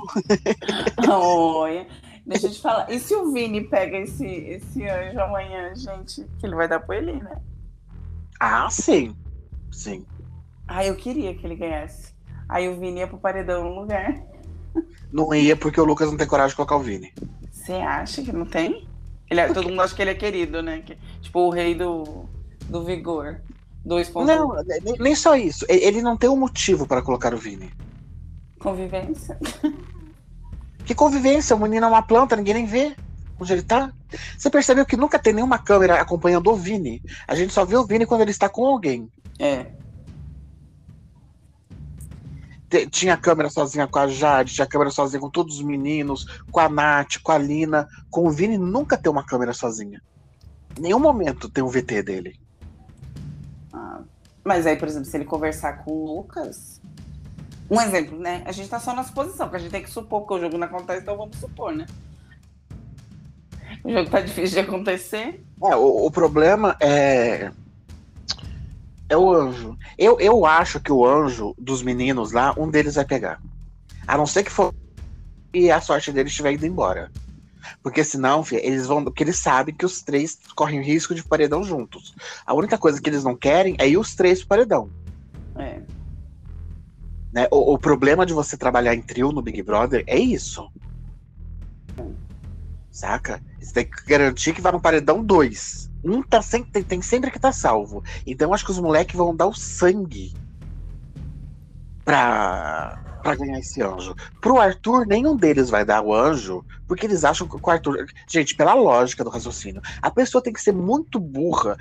Olha, 1.08 1.88
deixa 2.26 2.48
eu 2.48 2.52
te 2.52 2.62
falar. 2.62 2.92
E 2.92 3.00
se 3.00 3.16
o 3.16 3.32
Vini 3.32 3.62
pega 3.62 3.98
esse, 4.00 4.26
esse 4.26 4.84
anjo 4.88 5.20
amanhã, 5.20 5.74
gente? 5.76 6.26
Que 6.40 6.46
ele 6.46 6.56
vai 6.56 6.68
dar 6.68 6.80
pro 6.80 6.94
ele, 6.96 7.14
né? 7.14 7.38
Ah, 8.40 8.70
sim. 8.70 9.16
Sim. 9.72 10.06
Ah, 10.68 10.86
eu 10.86 10.96
queria 10.96 11.34
que 11.36 11.46
ele 11.46 11.56
ganhasse. 11.56 12.14
Aí 12.50 12.68
o 12.68 12.80
Vini 12.80 13.00
ia 13.00 13.08
pro 13.08 13.18
paredão 13.18 13.64
no 13.64 13.80
lugar. 13.82 14.22
Não 15.12 15.34
ia 15.34 15.56
porque 15.56 15.80
o 15.80 15.86
Lucas 15.86 16.10
não 16.10 16.18
tem 16.18 16.28
coragem 16.28 16.50
de 16.50 16.56
colocar 16.56 16.76
o 16.76 16.82
Vini. 16.82 17.14
Você 17.52 17.74
acha 17.74 18.22
que 18.22 18.32
não 18.34 18.46
tem? 18.46 18.89
Ele 19.30 19.40
é- 19.42 19.54
todo 19.54 19.70
mundo 19.70 19.82
acha 19.82 19.96
que 19.96 20.02
ele 20.02 20.12
é 20.12 20.16
querido, 20.16 20.62
né? 20.62 20.82
Que- 20.86 20.98
tipo 21.22 21.40
o 21.40 21.50
rei 21.50 21.76
do, 21.76 22.26
do 22.68 22.84
vigor. 22.84 23.42
2.0. 23.86 24.26
Não, 24.26 24.54
nem, 24.84 24.96
nem 25.00 25.16
só 25.16 25.36
isso. 25.36 25.66
Ele 25.70 26.02
não 26.02 26.18
tem 26.18 26.30
um 26.30 26.36
motivo 26.38 26.86
para 26.86 27.02
colocar 27.02 27.34
o 27.34 27.38
Vini. 27.38 27.72
Convivência. 28.60 29.38
Que 30.86 30.96
convivência, 30.96 31.56
o 31.56 31.60
menino 31.60 31.86
é 31.86 31.88
uma 31.90 32.02
planta, 32.02 32.36
ninguém 32.36 32.56
nem 32.56 32.66
vê 32.66 32.96
onde 33.40 33.54
ele 33.54 33.62
tá. 33.62 33.92
Você 34.36 34.50
percebeu 34.50 34.84
que 34.88 34.98
nunca 34.98 35.20
tem 35.20 35.32
nenhuma 35.32 35.60
câmera 35.60 36.02
acompanhando 36.02 36.50
o 36.50 36.56
Vini? 36.56 37.00
A 37.28 37.36
gente 37.36 37.54
só 37.54 37.64
vê 37.64 37.78
o 37.78 37.86
Vini 37.86 38.08
quando 38.08 38.22
ele 38.22 38.32
está 38.32 38.50
com 38.50 38.66
alguém. 38.66 39.08
É. 39.38 39.68
Tinha 42.92 43.18
câmera 43.18 43.50
sozinha 43.50 43.88
com 43.88 44.00
a 44.00 44.08
Jade, 44.08 44.54
tinha 44.54 44.68
câmera 44.68 44.92
sozinha 44.92 45.20
com 45.20 45.30
todos 45.30 45.56
os 45.56 45.64
meninos, 45.64 46.26
com 46.52 46.60
a 46.60 46.70
Nath, 46.70 47.18
com 47.24 47.32
a 47.32 47.38
Lina. 47.38 47.88
Com 48.10 48.28
o 48.28 48.32
Vini 48.32 48.58
nunca 48.58 48.98
tem 48.98 49.12
uma 49.12 49.26
câmera 49.26 49.54
sozinha. 49.54 50.02
Em 50.78 50.82
nenhum 50.82 51.00
momento 51.00 51.50
tem 51.50 51.64
um 51.64 51.68
VT 51.68 52.04
dele. 52.04 52.40
Ah, 53.74 54.02
mas 54.44 54.68
aí, 54.68 54.76
por 54.76 54.88
exemplo, 54.88 55.10
se 55.10 55.18
ele 55.18 55.26
conversar 55.26 55.84
com 55.84 55.92
o 55.92 56.16
Lucas. 56.16 56.80
Um 57.70 57.80
exemplo, 57.80 58.18
né? 58.18 58.44
A 58.46 58.52
gente 58.52 58.70
tá 58.70 58.80
só 58.80 58.94
na 58.94 59.04
suposição, 59.04 59.48
porque 59.48 59.58
a 59.58 59.60
gente 59.60 59.72
tem 59.72 59.84
que 59.84 59.92
supor 59.92 60.26
que 60.26 60.34
o 60.34 60.40
jogo 60.40 60.58
não 60.58 60.66
acontece, 60.66 61.02
então 61.02 61.18
vamos 61.18 61.38
supor, 61.38 61.72
né? 61.76 61.86
O 63.84 63.92
jogo 63.92 64.10
tá 64.10 64.20
difícil 64.22 64.62
de 64.62 64.68
acontecer. 64.68 65.44
É, 65.64 65.76
o, 65.76 66.06
o 66.06 66.12
problema 66.12 66.76
é. 66.80 67.52
É 69.10 69.18
o 69.18 69.34
anjo. 69.34 69.76
Eu, 69.98 70.20
eu 70.20 70.46
acho 70.46 70.80
que 70.80 70.92
o 70.92 71.06
anjo 71.06 71.56
dos 71.58 71.82
meninos 71.82 72.32
lá, 72.32 72.54
um 72.58 72.70
deles 72.70 72.96
vai 72.96 73.06
pegar. 73.06 73.42
A 74.08 74.16
não 74.16 74.28
ser 74.28 74.44
que 74.44 74.52
for. 74.52 74.74
E 75.52 75.72
a 75.72 75.82
sorte 75.82 76.12
deles 76.12 76.32
estiver 76.32 76.54
indo 76.54 76.66
embora. 76.66 77.12
Porque 77.82 78.04
senão, 78.04 78.44
filha, 78.44 78.66
eles 78.66 78.86
vão. 78.86 79.04
Porque 79.04 79.24
eles 79.24 79.38
sabem 79.38 79.74
que 79.74 79.86
os 79.86 80.02
três 80.04 80.38
correm 80.56 80.82
risco 80.82 81.16
de 81.16 81.24
paredão 81.24 81.64
juntos. 81.64 82.14
A 82.46 82.54
única 82.54 82.78
coisa 82.78 83.02
que 83.02 83.10
eles 83.10 83.24
não 83.24 83.36
querem 83.36 83.76
é 83.80 83.90
ir 83.90 83.98
os 83.98 84.14
três 84.16 84.40
pro 84.40 84.50
paredão. 84.50 84.92
É. 85.58 85.82
Né? 87.34 87.48
O, 87.52 87.74
o 87.74 87.78
problema 87.80 88.26
de 88.26 88.34
você 88.34 88.56
trabalhar 88.56 88.94
em 88.94 89.02
trio 89.02 89.32
no 89.32 89.42
Big 89.42 89.62
Brother 89.64 90.04
é 90.06 90.18
isso. 90.18 90.72
Saca? 92.92 93.42
Você 93.60 93.74
tem 93.74 93.86
que 93.86 94.06
garantir 94.06 94.54
que 94.54 94.62
vai 94.62 94.72
no 94.72 94.82
paredão 94.82 95.24
dois. 95.24 95.90
Um 96.04 96.24
tá 96.24 96.42
sempre, 96.42 96.72
tem, 96.72 96.84
tem 96.84 97.02
sempre 97.02 97.32
que 97.32 97.40
tá 97.40 97.52
salvo. 97.52 98.04
Então 98.26 98.54
acho 98.54 98.66
que 98.66 98.72
os 98.72 98.80
moleques 98.80 99.16
vão 99.16 99.36
dar 99.36 99.48
o 99.48 99.54
sangue 99.54 100.34
pra, 102.04 103.20
pra 103.22 103.36
ganhar 103.36 103.60
esse 103.60 103.82
anjo. 103.82 104.16
Pro 104.42 104.60
Arthur, 104.60 105.06
nenhum 105.06 105.36
deles 105.36 105.70
vai 105.70 105.86
dar 105.86 106.02
o 106.02 106.14
anjo, 106.14 106.66
porque 106.88 107.06
eles 107.06 107.24
acham 107.24 107.48
que 107.48 107.56
o 107.56 107.70
Arthur. 107.70 108.08
Gente, 108.28 108.56
pela 108.56 108.74
lógica 108.74 109.24
do 109.24 109.30
raciocínio, 109.30 109.82
a 110.02 110.10
pessoa 110.10 110.42
tem 110.42 110.54
que 110.54 110.62
ser 110.62 110.74
muito 110.74 111.20
burra 111.20 111.78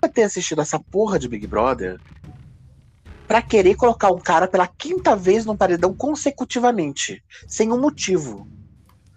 pra 0.00 0.08
ter 0.08 0.22
assistido 0.22 0.60
essa 0.60 0.78
porra 0.78 1.18
de 1.18 1.28
Big 1.28 1.46
Brother 1.46 2.00
pra 3.26 3.42
querer 3.42 3.74
colocar 3.74 4.12
um 4.12 4.20
cara 4.20 4.46
pela 4.46 4.66
quinta 4.68 5.16
vez 5.16 5.44
no 5.44 5.56
paredão 5.56 5.92
consecutivamente, 5.92 7.22
sem 7.48 7.72
um 7.72 7.80
motivo. 7.80 8.46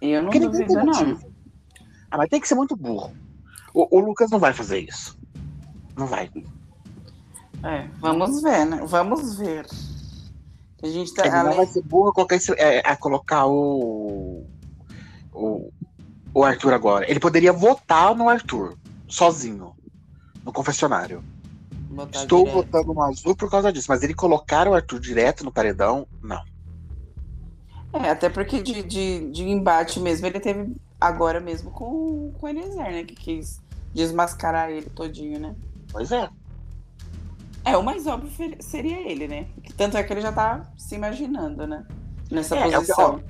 Eu 0.00 0.22
não 0.22 0.30
Porque 0.30 0.40
duvido, 0.40 0.74
não. 0.74 0.84
motivo. 0.86 1.30
Ah, 2.10 2.16
mas 2.16 2.28
tem 2.28 2.40
que 2.40 2.48
ser 2.48 2.54
muito 2.54 2.74
burro. 2.76 3.12
O, 3.74 3.96
o 3.98 4.00
Lucas 4.00 4.30
não 4.30 4.38
vai 4.38 4.52
fazer 4.52 4.80
isso. 4.80 5.18
Não 5.96 6.06
vai. 6.06 6.30
É, 7.62 7.86
vamos 8.00 8.42
ver, 8.42 8.64
né? 8.64 8.82
Vamos 8.86 9.36
ver. 9.38 9.66
A 10.82 10.86
gente 10.88 11.12
tá. 11.14 11.22
Ele 11.26 11.30
não 11.32 11.40
além- 11.40 11.56
vai 11.56 11.66
ser 11.66 11.82
burro 11.82 12.08
a 12.08 12.14
colocar, 12.14 12.36
esse- 12.36 12.52
é, 12.54 12.78
a 12.84 12.96
colocar 12.96 13.46
o, 13.46 14.46
o. 15.32 15.70
O 16.32 16.44
Arthur 16.44 16.72
agora. 16.72 17.10
Ele 17.10 17.18
poderia 17.20 17.52
votar 17.52 18.14
no 18.14 18.28
Arthur, 18.28 18.76
sozinho, 19.08 19.74
no 20.44 20.52
confessionário. 20.52 21.22
botar 21.90 22.20
Estou 22.20 22.44
direto. 22.44 22.54
votando 22.54 22.94
no 22.94 23.02
azul 23.02 23.34
por 23.36 23.50
causa 23.50 23.72
disso. 23.72 23.86
Mas 23.90 24.02
ele 24.02 24.14
colocar 24.14 24.66
o 24.68 24.74
Arthur 24.74 25.00
direto 25.00 25.44
no 25.44 25.52
paredão, 25.52 26.06
não. 26.22 26.42
É, 27.92 28.10
até 28.10 28.28
porque 28.28 28.62
de, 28.62 28.82
de, 28.82 29.30
de 29.30 29.42
embate 29.48 29.98
mesmo, 29.98 30.26
ele 30.26 30.38
teve 30.40 30.74
agora 31.00 31.40
mesmo 31.40 31.70
com, 31.70 32.32
com 32.38 32.46
o 32.46 32.48
Eliezer, 32.48 32.84
né? 32.84 33.04
Que 33.04 33.14
quis 33.14 33.60
desmascarar 33.92 34.70
ele 34.70 34.88
todinho, 34.90 35.40
né? 35.40 35.56
Pois 35.90 36.12
é. 36.12 36.28
É, 37.64 37.76
o 37.76 37.82
mais 37.82 38.06
óbvio 38.06 38.30
seria 38.60 38.98
ele, 39.10 39.28
né? 39.28 39.46
Tanto 39.76 39.96
é 39.96 40.02
que 40.02 40.12
ele 40.12 40.20
já 40.20 40.32
tá 40.32 40.70
se 40.76 40.94
imaginando, 40.94 41.66
né? 41.66 41.84
Nessa 42.30 42.56
É, 42.56 42.68
é 42.68 42.72
posição. 42.76 43.20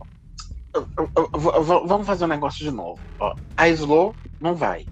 Eu- 0.74 0.86
eu- 0.98 1.10
eu- 1.16 1.40
v- 1.40 1.60
v- 1.60 1.86
Vamos 1.86 2.06
fazer 2.06 2.24
um 2.24 2.28
negócio 2.28 2.62
de 2.64 2.70
novo. 2.70 3.00
Ó, 3.18 3.34
a 3.56 3.68
Slow 3.70 4.14
não 4.40 4.54
vai. 4.54 4.86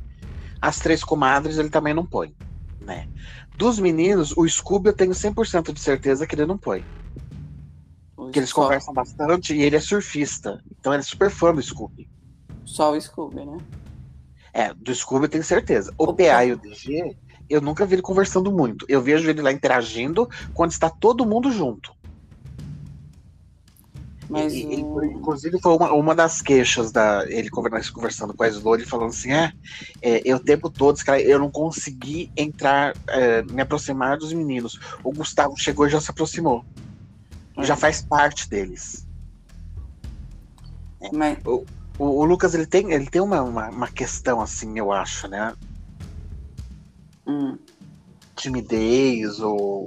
As 0.61 0.79
três 0.79 1.05
comadres 1.05 1.57
ele 1.59 1.71
também 1.71 1.95
não 1.95 2.05
põe. 2.05 2.35
Né? 2.81 3.07
Dos 3.57 3.79
meninos, 3.79 4.33
o 4.37 4.49
Scooby 4.49 4.89
eu 4.89 4.93
tenho 4.97 5.14
100% 5.14 5.73
de 5.73 5.81
certeza 5.81 6.27
que 6.27 6.35
ele 6.35 6.47
não 6.47 6.57
põe. 6.59 6.85
Porque 8.29 8.41
eles 8.41 8.51
só, 8.51 8.62
conversam 8.62 8.93
bastante 8.95 9.55
e 9.55 9.62
ele 9.62 9.76
é 9.76 9.81
surfista. 9.81 10.61
Então 10.79 10.93
ele 10.93 11.01
é 11.01 11.05
super 11.05 11.31
fã 11.31 11.55
do 11.55 11.62
Scooby. 11.62 12.09
Só 12.64 12.93
o 12.93 13.01
Scooby, 13.01 13.45
né? 13.47 13.57
É, 14.53 14.74
do 14.74 14.95
Scooby 14.95 15.24
eu 15.26 15.31
tenho 15.31 15.45
certeza. 15.45 15.93
O 15.99 16.05
O 16.05 16.14
PA 16.14 16.45
e 16.45 16.53
o 16.53 16.59
DG, 16.59 17.16
eu 17.49 17.61
nunca 17.61 17.87
vi 17.87 17.95
ele 17.95 18.03
conversando 18.03 18.53
muito. 18.53 18.85
Eu 18.89 19.01
vejo 19.01 19.29
ele 19.29 19.41
lá 19.43 19.53
interagindo 19.53 20.29
quando 20.53 20.72
está 20.72 20.91
todo 20.91 21.24
mundo 21.26 21.51
junto. 21.51 21.93
Mas 24.29 24.53
E- 24.53 24.61
e- 24.74 24.83
o- 24.85 25.03
inclusive 25.05 25.59
foi 25.62 25.74
uma, 25.74 25.93
uma 25.93 26.14
das 26.14 26.43
queixas 26.43 26.93
da 26.93 27.24
ele 27.31 27.49
conver- 27.49 27.70
conversando 27.93 28.35
com 28.35 28.43
a 28.43 28.49
Slow, 28.49 28.74
ele 28.74 28.85
falando 28.85 29.09
assim, 29.09 29.33
é, 29.33 29.51
é, 30.03 30.20
eu 30.22 30.37
o 30.37 30.45
tempo 30.45 30.68
todo, 30.70 30.99
cara, 30.99 31.20
eu 31.20 31.39
não 31.39 31.51
consegui 31.51 32.31
entrar, 32.37 32.95
é, 33.09 33.43
me 33.45 33.62
aproximar 33.62 34.18
dos 34.18 34.33
meninos. 34.35 34.79
O 35.03 35.12
Gustavo 35.12 35.55
chegou 35.57 35.87
e 35.87 35.91
já 35.91 35.99
se 36.01 36.11
aproximou. 36.11 36.62
É. 37.59 37.65
Já 37.65 37.77
faz 37.77 38.01
parte 38.03 38.49
deles. 38.49 39.07
mas, 41.13 41.39
O, 41.45 41.65
o 41.99 42.25
Lucas, 42.25 42.55
ele 42.55 42.67
tem, 42.67 42.93
ele 42.93 43.07
tem 43.07 43.21
uma, 43.21 43.43
uma, 43.43 43.69
uma 43.69 43.89
questão, 43.89 44.41
assim, 44.41 44.79
eu 44.79 44.93
acho, 44.93 45.29
né? 45.29 45.55
hum, 47.29 47.59
Timidez, 48.35 49.41
ou 49.41 49.87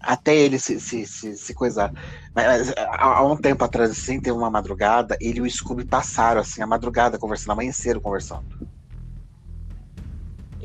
até 0.00 0.36
ele 0.36 0.58
se, 0.58 0.78
se, 0.80 1.06
se, 1.06 1.36
se 1.36 1.54
coisar. 1.54 1.92
Mas 2.34 2.72
há, 2.76 3.18
há 3.18 3.26
um 3.26 3.36
tempo 3.36 3.64
atrás, 3.64 3.90
assim, 3.90 4.20
teve 4.20 4.36
uma 4.36 4.50
madrugada, 4.50 5.16
ele 5.20 5.38
e 5.38 5.42
o 5.42 5.50
Scooby 5.50 5.84
passaram, 5.86 6.40
assim, 6.40 6.60
a 6.62 6.66
madrugada 6.66 7.18
conversando, 7.18 7.52
amanheceram 7.52 8.00
conversando. 8.00 8.44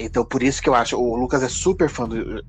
Então, 0.02 0.26
por 0.26 0.41
isso 0.41 0.62
que 0.62 0.70
eu 0.70 0.76
acho, 0.76 0.97
o 0.97 1.16
Lucas 1.16 1.43
é 1.43 1.50
super 1.50 1.89
fã 1.89 2.08
do. 2.08 2.41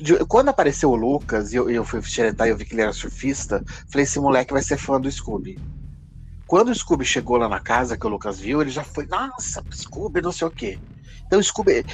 de- 0.00 0.24
quando 0.28 0.48
apareceu 0.50 0.90
o 0.90 0.96
Lucas 0.96 1.52
e 1.52 1.56
eu, 1.56 1.70
eu 1.70 1.84
fui 1.84 2.02
xeretar 2.02 2.46
e 2.48 2.50
eu 2.50 2.56
vi 2.56 2.64
que 2.66 2.74
ele 2.74 2.82
era 2.82 2.92
surfista, 2.92 3.62
falei: 3.92 4.04
esse 4.04 4.18
moleque 4.20 4.52
vai 4.54 4.62
ser 4.62 4.78
fã 4.78 5.00
do 5.00 5.10
Scooby. 5.10 5.60
Quando 6.46 6.70
o 6.70 6.74
Scooby 6.74 7.04
chegou 7.04 7.38
lá 7.38 7.48
na 7.48 7.60
casa 7.60 7.98
que 7.98 8.06
o 8.06 8.10
Lucas 8.10 8.40
viu, 8.40 8.62
ele 8.62 8.70
já 8.70 8.84
foi: 8.84 9.06
nossa, 9.08 9.64
Scooby, 9.74 10.22
não 10.22 10.32
sei 10.32 10.48
o 10.48 10.52
quê. 10.52 10.80
Então, 11.26 11.40
o 11.40 11.44
Scooby. 11.44 11.84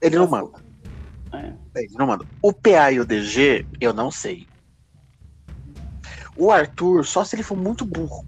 Ele 0.00 0.16
não 0.16 0.28
manda. 0.28 0.58
é. 1.34 1.52
Bem, 1.74 1.88
não 1.92 2.06
manda. 2.06 2.26
O 2.42 2.52
PA 2.52 2.92
e 2.92 3.00
o 3.00 3.06
DG, 3.06 3.66
eu 3.80 3.92
não 3.92 4.10
sei. 4.10 4.48
O 6.36 6.50
Arthur, 6.52 7.04
só 7.04 7.24
se 7.24 7.34
ele 7.34 7.42
for 7.42 7.56
muito 7.56 7.84
burro. 7.84 8.24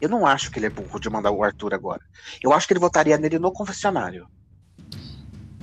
Eu 0.00 0.08
não 0.08 0.26
acho 0.26 0.50
que 0.50 0.58
ele 0.58 0.66
é 0.66 0.70
burro 0.70 1.00
de 1.00 1.10
mandar 1.10 1.32
o 1.32 1.42
Arthur 1.42 1.74
agora. 1.74 2.02
Eu 2.42 2.52
acho 2.52 2.66
que 2.66 2.72
ele 2.74 2.80
votaria 2.80 3.18
nele 3.18 3.38
no 3.38 3.52
confessionário. 3.52 4.28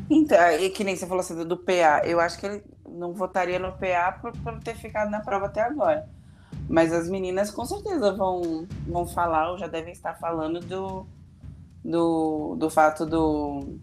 Então, 0.10 0.51
e 0.51 0.70
que 0.70 0.84
nem 0.84 0.95
você 0.95 1.08
falou 1.08 1.22
assim 1.22 1.43
do 1.43 1.58
PA, 1.58 2.01
eu 2.03 2.20
acho 2.20 2.39
que 2.39 2.45
ele 2.45 2.64
não 2.88 3.14
votaria 3.14 3.58
no 3.58 3.72
PA 3.72 4.12
por, 4.22 4.32
por 4.38 4.60
ter 4.60 4.76
ficado 4.76 5.10
na 5.10 5.20
prova 5.20 5.47
até 5.47 5.62
agora. 5.62 6.08
Mas 6.70 6.93
as 6.93 7.10
meninas 7.10 7.51
com 7.51 7.66
certeza 7.66 8.14
vão, 8.14 8.68
vão 8.88 9.08
falar, 9.08 9.51
ou 9.51 9.58
já 9.58 9.68
devem 9.68 9.91
estar 9.91 10.16
falando 10.16 10.60
do, 10.60 11.06
do, 11.84 12.56
do 12.56 12.70
fato 12.70 13.06
do. 13.06 13.78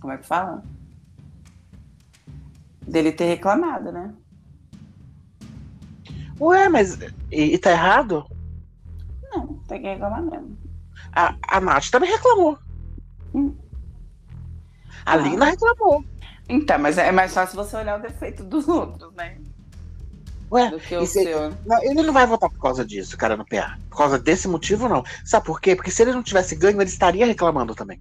Como 0.00 0.12
é 0.12 0.18
que 0.18 0.26
fala? 0.26 0.62
Dele 2.82 3.12
ter 3.12 3.26
reclamado, 3.26 3.92
né? 3.92 4.14
Ué, 6.40 6.68
mas. 6.68 6.98
E, 7.30 7.54
e 7.54 7.58
tá 7.58 7.70
errado? 7.70 8.24
Não, 9.30 9.58
tem 9.66 9.80
que 9.80 9.88
reclamar 9.88 10.22
mesmo. 10.22 10.56
A, 11.12 11.34
a 11.48 11.60
Nath 11.60 11.90
também 11.90 12.10
reclamou. 12.10 12.58
Hum. 13.34 13.54
A 15.06 15.12
Ah. 15.12 15.16
Lina 15.16 15.44
reclamou. 15.46 16.04
Então, 16.48 16.78
mas 16.78 16.98
é 16.98 17.10
mais 17.12 17.32
fácil 17.32 17.56
você 17.56 17.76
olhar 17.76 17.98
o 17.98 18.02
defeito 18.02 18.44
dos 18.44 18.68
outros, 18.68 19.12
né? 19.14 19.36
Ué, 20.52 20.70
Do 20.70 20.78
que 20.78 20.96
o 20.96 21.06
se- 21.06 21.22
seu. 21.24 21.52
Não, 21.66 21.82
ele 21.82 22.02
não 22.02 22.12
vai 22.12 22.26
votar 22.26 22.50
por 22.50 22.60
causa 22.60 22.84
disso, 22.84 23.16
cara, 23.16 23.36
no 23.36 23.44
PA. 23.46 23.78
Por 23.90 23.96
causa 23.96 24.18
desse 24.18 24.46
motivo, 24.46 24.88
não. 24.88 25.02
Sabe 25.24 25.46
por 25.46 25.60
quê? 25.60 25.74
Porque 25.74 25.90
se 25.90 26.02
ele 26.02 26.12
não 26.12 26.22
tivesse 26.22 26.54
ganho, 26.54 26.80
ele 26.80 26.88
estaria 26.90 27.26
reclamando 27.26 27.74
também. 27.74 27.98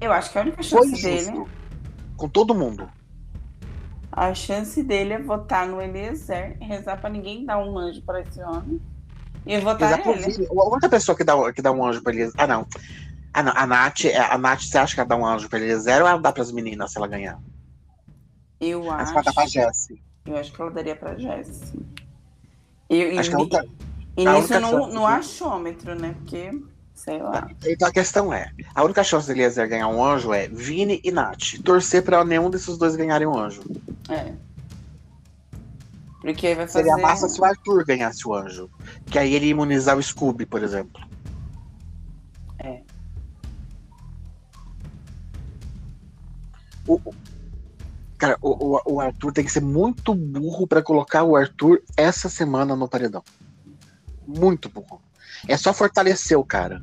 Eu 0.00 0.12
acho 0.12 0.30
que 0.30 0.38
a 0.38 0.42
única 0.42 0.62
Foi 0.62 0.86
chance 0.86 1.02
dele. 1.02 1.24
justo. 1.24 1.48
Com 2.16 2.28
todo 2.28 2.54
mundo. 2.54 2.88
A 4.12 4.32
chance 4.34 4.80
dele 4.82 5.14
é 5.14 5.18
votar 5.18 5.66
no 5.66 5.80
Eliezer 5.80 6.56
e 6.60 6.64
rezar 6.64 6.98
pra 7.00 7.10
ninguém 7.10 7.44
dar 7.44 7.58
um 7.58 7.76
anjo 7.76 8.00
pra 8.02 8.20
esse 8.20 8.40
homem. 8.42 8.80
E 9.44 9.58
votar 9.58 9.92
Exato. 10.00 10.08
nele. 10.10 10.46
A 10.48 10.68
única 10.68 10.88
pessoa 10.88 11.16
que 11.16 11.24
dá, 11.24 11.52
que 11.52 11.60
dá 11.60 11.72
um 11.72 11.84
anjo 11.84 12.00
pra 12.02 12.14
ele. 12.14 12.30
Ah, 12.38 12.46
não. 12.46 12.66
Ah, 13.34 13.42
não. 13.42 13.52
A 13.54 13.66
Nath, 13.66 14.04
é, 14.04 14.16
a 14.16 14.38
Nath, 14.38 14.62
você 14.62 14.78
acha 14.78 14.94
que 14.94 15.00
ela 15.00 15.08
dá 15.08 15.16
um 15.16 15.26
anjo 15.26 15.48
pra 15.48 15.58
ele 15.58 15.76
zero 15.78 16.04
ou 16.04 16.10
ela 16.10 16.20
dá 16.20 16.32
pras 16.32 16.52
meninas 16.52 16.92
se 16.92 16.98
ela 16.98 17.08
ganhar? 17.08 17.38
Eu 18.60 18.84
Mas 18.84 19.02
acho. 19.08 19.14
vai 19.14 19.22
dar 19.24 19.32
pra 19.34 19.46
Jessie. 19.46 20.00
Eu 20.24 20.36
acho 20.38 20.52
que 20.52 20.62
ela 20.62 20.70
daria 20.70 20.96
pra 20.96 21.16
Jess. 21.18 21.74
E, 22.88 23.18
Acho 23.18 23.28
que 23.30 23.34
é 23.36 23.38
a 23.38 23.42
única- 23.42 23.66
e 24.16 24.24
nisso 24.24 24.38
única 24.38 24.60
no, 24.60 24.86
no 24.86 25.06
achômetro, 25.06 25.94
né? 25.98 26.14
Porque, 26.18 26.62
sei 26.94 27.18
lá. 27.18 27.50
Então 27.66 27.88
a 27.88 27.92
questão 27.92 28.32
é: 28.32 28.50
a 28.74 28.84
única 28.84 29.02
chance 29.04 29.26
dele 29.26 29.40
Eliezer 29.40 29.68
ganhar 29.68 29.88
um 29.88 30.02
anjo 30.02 30.32
é 30.32 30.48
Vini 30.48 31.00
e 31.04 31.10
Nath. 31.10 31.60
Torcer 31.64 32.02
pra 32.04 32.24
nenhum 32.24 32.48
desses 32.48 32.78
dois 32.78 32.94
ganharem 32.96 33.26
um 33.26 33.36
anjo. 33.36 33.62
É. 34.08 34.32
Porque 36.20 36.46
aí 36.46 36.54
vai 36.54 36.66
fazer. 36.66 36.88
Seria 36.88 36.96
massa 37.02 37.28
se 37.28 37.38
o 37.40 37.44
Arthur 37.44 37.84
ganhasse 37.84 38.26
o 38.26 38.34
anjo. 38.34 38.70
Que 39.06 39.18
aí 39.18 39.34
ele 39.34 39.48
imunizar 39.48 39.98
o 39.98 40.02
Scooby, 40.02 40.46
por 40.46 40.62
exemplo. 40.62 41.02
O, 46.86 47.00
cara, 48.18 48.36
o, 48.40 48.80
o- 48.94 49.00
Arthur 49.00 49.32
tem 49.32 49.44
que 49.44 49.52
ser 49.52 49.60
muito 49.62 50.14
burro 50.14 50.66
pra 50.66 50.82
colocar 50.82 51.22
o 51.24 51.36
Arthur 51.36 51.82
essa 51.96 52.28
semana 52.28 52.76
no 52.76 52.88
paredão. 52.88 53.22
Muito 54.26 54.68
burro. 54.68 55.00
É 55.48 55.56
só 55.56 55.72
fortalecer 55.74 56.38
o 56.38 56.44
cara. 56.44 56.82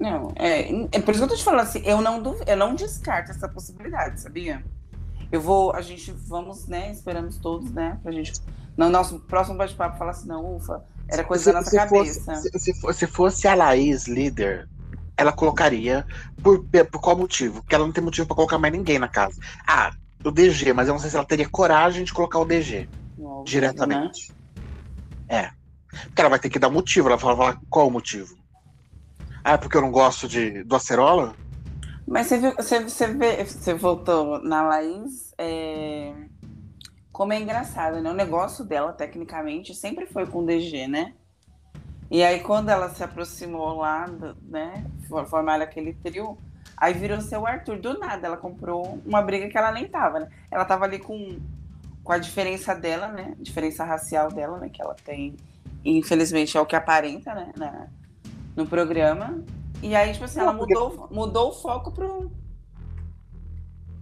Não, 0.00 0.32
é, 0.36 0.70
é 0.92 1.00
por 1.00 1.10
isso 1.14 1.20
que 1.20 1.24
eu 1.24 1.28
tô 1.28 1.36
te 1.36 1.44
falando 1.44 1.60
assim, 1.60 1.80
eu 1.84 2.00
não, 2.00 2.20
eu 2.46 2.56
não 2.56 2.74
descarto 2.74 3.30
essa 3.30 3.48
possibilidade, 3.48 4.20
sabia? 4.20 4.62
Eu 5.30 5.40
vou, 5.40 5.72
a 5.72 5.80
gente, 5.80 6.10
vamos, 6.12 6.66
né, 6.66 6.90
esperamos 6.90 7.38
todos, 7.38 7.70
né, 7.70 7.98
pra 8.02 8.10
gente, 8.12 8.32
no 8.76 8.88
nosso 8.90 9.20
próximo 9.20 9.56
bate-papo, 9.56 9.96
falar 9.98 10.10
assim, 10.10 10.26
não, 10.28 10.56
ufa, 10.56 10.82
era 11.08 11.22
coisa 11.24 11.44
Se- 11.44 11.52
da 11.52 11.58
nossa 11.58 11.70
se 11.70 11.76
cabeça. 11.76 12.34
Fosse, 12.34 12.58
se, 12.58 12.92
se 12.94 13.06
fosse 13.06 13.48
a 13.48 13.54
Laís 13.54 14.06
líder, 14.08 14.68
ela 15.16 15.32
colocaria. 15.32 16.06
Por, 16.42 16.64
por 16.90 17.00
qual 17.00 17.16
motivo? 17.16 17.60
Porque 17.60 17.74
ela 17.74 17.86
não 17.86 17.92
tem 17.92 18.04
motivo 18.04 18.26
pra 18.26 18.36
colocar 18.36 18.58
mais 18.58 18.72
ninguém 18.72 18.98
na 18.98 19.08
casa. 19.08 19.40
Ah, 19.66 19.92
o 20.24 20.30
DG, 20.30 20.72
mas 20.72 20.88
eu 20.88 20.94
não 20.94 21.00
sei 21.00 21.10
se 21.10 21.16
ela 21.16 21.24
teria 21.24 21.48
coragem 21.48 22.04
de 22.04 22.12
colocar 22.12 22.38
o 22.38 22.44
DG 22.44 22.88
né? 23.18 23.42
diretamente. 23.44 24.32
É. 25.28 25.50
Porque 26.06 26.20
ela 26.20 26.30
vai 26.30 26.38
ter 26.38 26.50
que 26.50 26.58
dar 26.58 26.70
motivo. 26.70 27.08
Ela 27.08 27.16
vai 27.16 27.36
falar 27.36 27.60
qual 27.68 27.88
o 27.88 27.90
motivo. 27.90 28.36
Ah, 29.42 29.52
é 29.52 29.56
porque 29.56 29.76
eu 29.76 29.82
não 29.82 29.90
gosto 29.90 30.26
de, 30.26 30.64
do 30.64 30.74
acerola? 30.74 31.34
Mas 32.06 32.26
você 32.26 32.38
viu, 32.38 32.54
você, 32.54 32.80
você, 32.80 33.06
vê, 33.08 33.44
você 33.44 33.74
voltou 33.74 34.42
na 34.42 34.62
Laís, 34.62 35.34
é, 35.38 36.12
como 37.12 37.32
é 37.32 37.40
engraçado, 37.40 38.00
né? 38.00 38.10
O 38.10 38.14
negócio 38.14 38.64
dela, 38.64 38.92
tecnicamente, 38.92 39.74
sempre 39.74 40.06
foi 40.06 40.26
com 40.26 40.40
o 40.40 40.46
DG, 40.46 40.86
né? 40.86 41.14
E 42.14 42.22
aí, 42.22 42.40
quando 42.40 42.68
ela 42.68 42.88
se 42.90 43.02
aproximou 43.02 43.78
lá, 43.78 44.06
né? 44.42 44.86
for- 45.08 45.26
Formaram 45.26 45.64
aquele 45.64 45.94
trio, 45.94 46.38
aí 46.76 46.94
virou 46.94 47.20
seu 47.20 47.46
Arthur. 47.46 47.78
Do 47.80 47.98
nada, 47.98 48.26
ela 48.28 48.36
comprou 48.36 49.00
uma 49.04 49.20
briga 49.22 49.48
que 49.48 49.58
ela 49.58 49.72
nem 49.72 49.88
tava, 49.88 50.20
né? 50.20 50.28
Ela 50.50 50.64
tava 50.64 50.84
ali 50.84 50.98
com, 51.00 51.40
com 52.04 52.12
a 52.12 52.18
diferença 52.18 52.74
dela, 52.74 53.08
né? 53.08 53.34
Diferença 53.40 53.84
racial 53.84 54.30
dela, 54.32 54.58
né? 54.58 54.68
Que 54.70 54.82
ela 54.82 54.94
tem, 54.94 55.36
e, 55.84 55.98
infelizmente, 55.98 56.56
é 56.56 56.60
o 56.60 56.66
que 56.66 56.76
aparenta, 56.76 57.34
né? 57.34 57.52
Na, 57.56 57.88
no 58.56 58.66
programa. 58.66 59.44
E 59.82 59.94
aí, 59.96 60.12
tipo 60.12 60.24
assim, 60.26 60.40
ela 60.40 60.52
mudou, 60.52 61.08
mudou 61.10 61.50
o 61.50 61.54
foco 61.54 61.92
pro, 61.92 62.30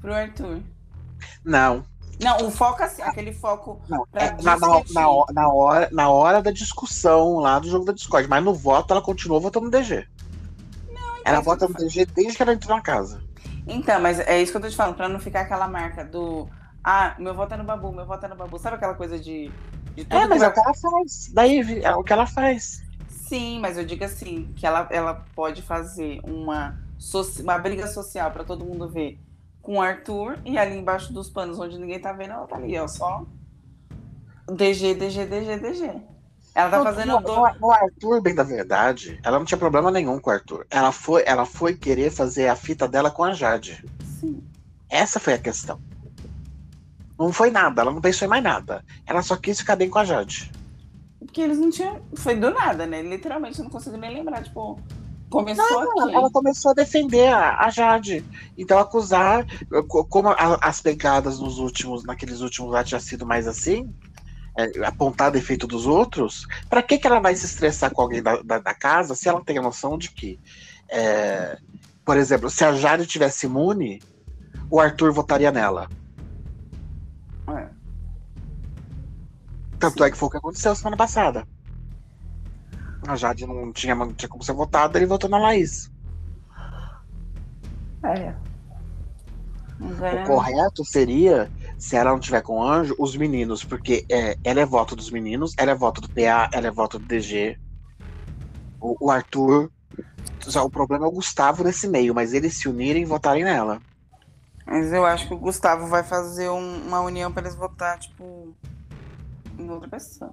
pro 0.01 0.13
Arthur. 0.15 0.63
Não. 1.45 1.85
Não, 2.23 2.47
o 2.47 2.51
foco 2.51 2.83
assim, 2.83 3.03
aquele 3.03 3.33
foco 3.33 3.81
não. 3.89 4.07
É, 4.13 4.31
na, 4.43 4.57
na, 4.59 4.83
na, 4.93 5.11
ho- 5.11 5.27
na 5.33 5.49
hora, 5.53 5.89
na 5.93 6.09
hora 6.11 6.43
da 6.43 6.51
discussão 6.51 7.39
lá 7.39 7.59
do 7.59 7.69
jogo 7.69 7.85
da 7.85 7.93
Discord. 7.93 8.29
Mas 8.29 8.45
no 8.45 8.55
voto 8.55 8.93
ela 8.93 9.03
continuou 9.03 9.41
votando 9.41 9.67
no 9.67 9.71
DG. 9.73 10.07
ela 11.25 11.37
isso 11.39 11.45
vota 11.45 11.69
no 11.69 11.75
DG 11.75 12.07
desde 12.07 12.37
que 12.37 12.43
ela 12.43 12.53
entrou 12.53 12.77
na 12.77 12.83
casa. 12.83 13.23
Então, 13.67 14.01
mas 14.01 14.19
é 14.21 14.41
isso 14.43 14.53
que 14.53 14.59
eu 14.59 14.63
tô 14.63 14.69
te 14.69 14.77
falando, 14.77 14.97
pra 14.97 15.09
não 15.09 15.21
ficar 15.21 15.43
aquela 15.43 15.69
marca 15.69 16.05
do. 16.05 16.49
Ah, 16.83 17.15
meu 17.19 17.35
voto 17.35 17.55
é 17.55 17.57
no 17.57 17.65
babu, 17.65 17.93
meu 17.93 18.05
voto 18.07 18.27
é 18.27 18.29
no 18.29 18.37
babu. 18.37 18.59
Sabe 18.59 18.77
aquela 18.77 18.95
coisa 18.95 19.19
de. 19.19 19.51
de 19.95 20.05
tudo 20.05 20.17
É, 20.17 20.27
mas 20.27 20.43
é 20.43 20.49
o 20.49 20.53
que 20.53 20.61
ela 20.61 20.75
faz. 20.75 21.31
Daí 21.33 21.83
é 21.83 21.95
o 21.95 22.03
que 22.03 22.13
ela 22.13 22.27
faz. 22.27 22.83
Sim, 23.09 23.61
mas 23.61 23.79
eu 23.79 23.85
digo 23.85 24.05
assim, 24.05 24.53
que 24.57 24.67
ela, 24.67 24.87
ela 24.91 25.25
pode 25.35 25.63
fazer 25.63 26.21
uma, 26.25 26.77
uma 27.41 27.59
briga 27.59 27.87
social 27.87 28.31
pra 28.31 28.45
todo 28.45 28.65
mundo 28.65 28.89
ver 28.89 29.19
com 29.63 29.77
o 29.77 29.81
Arthur 29.81 30.39
e 30.45 30.59
ali 30.59 30.77
embaixo 30.77 31.13
dos 31.13 31.31
panos 31.31 31.59
onde 31.59 31.79
ninguém 31.79 32.01
tá 32.01 32.13
vendo, 32.13 32.33
ela 32.33 32.47
tá 32.47 32.57
ali, 32.57 32.77
ó, 32.79 32.87
só 32.89 33.25
DG, 34.51 34.95
DG, 34.95 35.25
DG, 35.27 35.59
DG. 35.59 36.03
Ela 36.55 36.71
tá 36.71 36.83
fazendo 36.83 37.19
do... 37.21 37.59
no 37.59 37.71
Arthur, 37.71 38.21
bem 38.21 38.35
da 38.35 38.43
verdade, 38.43 39.19
ela 39.23 39.39
não 39.39 39.47
tinha 39.47 39.57
problema 39.57 39.91
nenhum 39.91 40.19
com 40.19 40.29
o 40.29 40.33
Arthur. 40.33 40.67
Ela 40.69 40.93
foi, 40.93 41.23
ela 41.25 41.47
foi 41.47 41.75
querer 41.75 42.11
fazer 42.11 42.49
a 42.49 42.57
fita 42.57 42.87
dela 42.87 43.11
com 43.11 43.25
a 43.25 43.33
Jade. 43.33 43.83
Sim. 44.21 44.43
Essa 44.91 45.19
foi 45.19 45.33
a 45.33 45.39
questão. 45.39 45.81
Não 47.19 47.33
foi 47.33 47.51
nada, 47.51 47.81
ela 47.81 47.93
não 47.93 48.01
pensou 48.01 48.27
em 48.27 48.29
mais 48.29 48.43
nada. 48.43 48.85
Ela 49.07 49.23
só 49.23 49.37
quis 49.37 49.61
ficar 49.61 49.77
bem 49.77 49.89
com 49.89 49.99
a 49.99 50.05
Jade. 50.05 50.53
Porque 51.21 51.41
eles 51.41 51.59
não 51.59 51.71
tinham. 51.71 52.03
Foi 52.17 52.35
do 52.35 52.51
nada, 52.51 52.85
né? 52.85 53.01
Literalmente, 53.01 53.59
eu 53.59 53.65
não 53.65 53.71
consigo 53.71 53.97
nem 53.97 54.13
lembrar. 54.13 54.43
Tipo, 54.43 54.79
começou 55.33 55.83
Ela, 55.83 56.05
aqui. 56.05 56.15
ela 56.15 56.31
começou 56.31 56.71
a 56.71 56.75
defender 56.75 57.29
a, 57.33 57.59
a 57.67 57.71
Jade. 57.71 58.25
Então 58.57 58.79
acusar, 58.79 59.47
co- 59.89 60.05
como 60.05 60.29
a- 60.29 60.59
as 60.61 60.81
pegadas 60.81 61.39
nos 61.41 61.59
últimos, 61.59 62.05
naqueles 62.05 62.41
últimos 62.41 62.71
lá 62.73 62.85
tinha 62.85 63.01
sido 63.01 63.27
mais 63.27 63.47
assim, 63.49 63.93
é, 64.57 64.85
apontar 64.87 65.31
defeito 65.31 65.67
dos 65.67 65.87
outros, 65.87 66.47
pra 66.69 66.83
que, 66.83 66.99
que 66.99 67.07
ela 67.07 67.21
vai 67.21 67.35
se 67.35 67.47
estressar 67.47 67.91
com 67.93 68.03
alguém 68.03 68.23
da, 68.23 68.43
da, 68.43 68.59
da 68.59 68.75
casa 68.75 69.15
se 69.15 69.29
ela 69.29 69.43
tem 69.45 69.59
a 69.59 69.63
noção 69.63 69.97
de 69.99 70.11
que, 70.11 70.39
é, 70.91 71.57
por 72.05 72.17
exemplo, 72.17 72.51
se 72.51 72.65
a 72.65 72.73
Jade 72.73 73.07
tivesse 73.07 73.47
imune, 73.47 74.03
o 74.71 74.79
Arthur 74.81 75.13
votaria 75.13 75.51
nela. 75.51 75.89
É. 77.49 77.69
Tanto 79.79 80.05
é 80.05 80.11
que 80.11 80.17
foi 80.17 80.29
o 80.29 80.31
que 80.31 80.37
aconteceu 80.37 80.75
semana 80.77 80.97
passada. 80.97 81.47
A 83.07 83.17
Jade 83.17 83.47
não 83.47 83.73
tinha, 83.73 83.95
não 83.95 84.13
tinha 84.13 84.29
como 84.29 84.43
ser 84.45 84.53
votada, 84.53 84.99
ele 84.99 85.07
votou 85.07 85.29
na 85.29 85.39
Laís. 85.39 85.91
É. 88.05 88.35
Agora, 89.81 90.23
O 90.23 90.27
correto 90.27 90.85
seria, 90.85 91.51
se 91.79 91.97
ela 91.97 92.13
não 92.13 92.21
tiver 92.21 92.43
com 92.43 92.63
anjo, 92.63 92.95
os 92.99 93.17
meninos, 93.17 93.65
porque 93.65 94.05
é, 94.09 94.37
ela 94.45 94.61
é 94.61 94.67
voto 94.67 94.95
dos 94.95 95.11
meninos, 95.11 95.53
ela 95.59 95.73
é 95.73 95.75
voto 95.75 96.01
do 96.01 96.09
PA, 96.09 96.49
ela 96.53 96.69
é 96.69 96.71
voto 96.71 96.99
do 96.99 97.07
DG. 97.07 97.59
O, 98.81 99.07
o 99.07 99.11
Arthur. 99.11 99.71
Só 100.41 100.65
o 100.65 100.71
problema 100.71 101.05
é 101.05 101.09
o 101.09 101.13
Gustavo 101.13 101.63
nesse 101.63 101.87
meio, 101.89 102.15
mas 102.15 102.33
eles 102.33 102.57
se 102.59 102.69
unirem 102.69 103.03
e 103.03 103.07
votarem 103.07 103.45
nela. 103.45 103.81
Mas 104.67 104.93
eu 104.93 105.05
acho 105.05 105.29
que 105.29 105.35
o 105.35 105.39
Gustavo 105.39 105.87
vai 105.87 106.03
fazer 106.03 106.49
um- 106.49 106.87
uma 106.87 107.01
união 107.01 107.31
pra 107.33 107.43
eles 107.43 107.55
votar, 107.55 107.99
tipo, 107.99 108.55
em 109.59 109.69
outra 109.71 109.89
pessoa. 109.89 110.33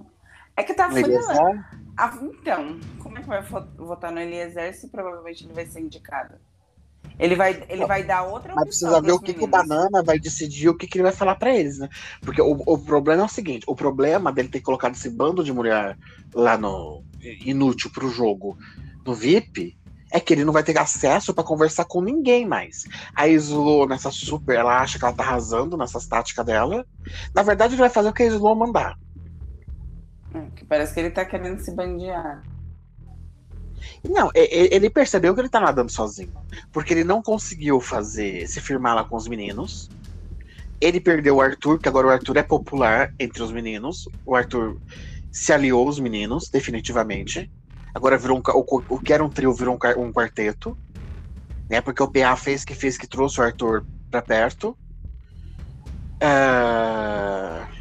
É 0.56 0.62
que 0.62 0.74
tá 0.74 0.88
No 0.88 0.96
funilando. 0.96 1.64
Ah, 2.02 2.10
então, 2.22 2.80
como 3.02 3.18
é 3.18 3.20
que 3.22 3.28
vai 3.28 3.42
vo- 3.42 3.68
votar 3.76 4.10
no 4.10 4.18
Eliezer 4.18 4.74
se 4.74 4.88
provavelmente 4.88 5.44
ele 5.44 5.52
vai 5.52 5.66
ser 5.66 5.80
indicado? 5.80 6.34
Ele 7.18 7.36
vai, 7.36 7.62
ele 7.68 7.84
vai 7.84 8.02
dar 8.02 8.22
outra 8.22 8.54
Mas 8.54 8.64
precisa 8.64 9.02
ver 9.02 9.12
o 9.12 9.20
que, 9.20 9.34
que, 9.34 9.44
o 9.44 9.46
Banana 9.46 10.02
vai 10.02 10.18
decidir, 10.18 10.70
o 10.70 10.76
que, 10.76 10.86
que 10.86 10.96
ele 10.96 11.02
vai 11.02 11.12
falar 11.12 11.36
para 11.36 11.54
eles, 11.54 11.78
né? 11.78 11.88
Porque 12.24 12.40
o, 12.40 12.52
o 12.66 12.78
problema 12.78 13.22
é 13.22 13.26
o 13.26 13.28
seguinte: 13.28 13.64
o 13.68 13.76
problema 13.76 14.32
dele 14.32 14.48
ter 14.48 14.62
colocado 14.62 14.94
esse 14.94 15.10
bando 15.10 15.44
de 15.44 15.52
mulher 15.52 15.94
lá 16.34 16.56
no. 16.56 17.04
inútil 17.44 17.90
pro 17.92 18.08
jogo 18.08 18.56
no 19.06 19.12
VIP 19.14 19.76
é 20.12 20.18
que 20.18 20.32
ele 20.32 20.44
não 20.44 20.52
vai 20.54 20.64
ter 20.64 20.76
acesso 20.78 21.34
para 21.34 21.44
conversar 21.44 21.84
com 21.84 22.00
ninguém 22.00 22.46
mais. 22.46 22.78
A 23.14 23.28
Slow, 23.28 23.86
nessa 23.86 24.10
super, 24.10 24.56
ela 24.56 24.80
acha 24.80 24.98
que 24.98 25.04
ela 25.04 25.14
tá 25.14 25.22
arrasando 25.22 25.76
nessas 25.76 26.06
táticas 26.06 26.44
dela. 26.46 26.84
Na 27.34 27.42
verdade, 27.42 27.74
ele 27.74 27.80
vai 27.82 27.90
fazer 27.90 28.08
o 28.08 28.12
que 28.12 28.22
a 28.22 28.26
Slow 28.26 28.56
mandar. 28.56 28.94
É, 30.34 30.40
que 30.54 30.64
parece 30.64 30.94
que 30.94 31.00
ele 31.00 31.10
tá 31.10 31.24
querendo 31.24 31.60
se 31.60 31.70
bandear. 31.72 32.42
Não, 34.08 34.30
ele 34.34 34.90
percebeu 34.90 35.34
que 35.34 35.40
ele 35.40 35.48
tá 35.48 35.60
nadando 35.60 35.90
sozinho. 35.90 36.32
Porque 36.72 36.92
ele 36.94 37.04
não 37.04 37.22
conseguiu 37.22 37.80
fazer 37.80 38.46
se 38.46 38.60
firmar 38.60 38.94
lá 38.94 39.04
com 39.04 39.16
os 39.16 39.26
meninos. 39.26 39.90
Ele 40.80 41.00
perdeu 41.00 41.36
o 41.36 41.40
Arthur, 41.40 41.78
que 41.78 41.88
agora 41.88 42.06
o 42.06 42.10
Arthur 42.10 42.36
é 42.38 42.42
popular 42.42 43.12
entre 43.18 43.42
os 43.42 43.52
meninos. 43.52 44.08
O 44.24 44.34
Arthur 44.34 44.78
se 45.30 45.52
aliou 45.52 45.86
aos 45.86 45.98
meninos, 45.98 46.48
definitivamente. 46.48 47.50
Agora 47.94 48.16
virou 48.16 48.38
um, 48.38 48.42
o, 48.54 48.82
o 48.88 48.98
que 48.98 49.12
era 49.12 49.24
um 49.24 49.28
trio 49.28 49.52
virou 49.52 49.74
um, 49.74 50.02
um 50.02 50.12
quarteto. 50.12 50.76
Né? 51.68 51.80
Porque 51.80 52.02
o 52.02 52.08
PA 52.08 52.36
fez 52.36 52.64
que 52.64 52.74
fez 52.74 52.96
que 52.96 53.06
trouxe 53.06 53.40
o 53.40 53.44
Arthur 53.44 53.84
pra 54.10 54.22
perto. 54.22 54.76
Uh... 56.22 57.79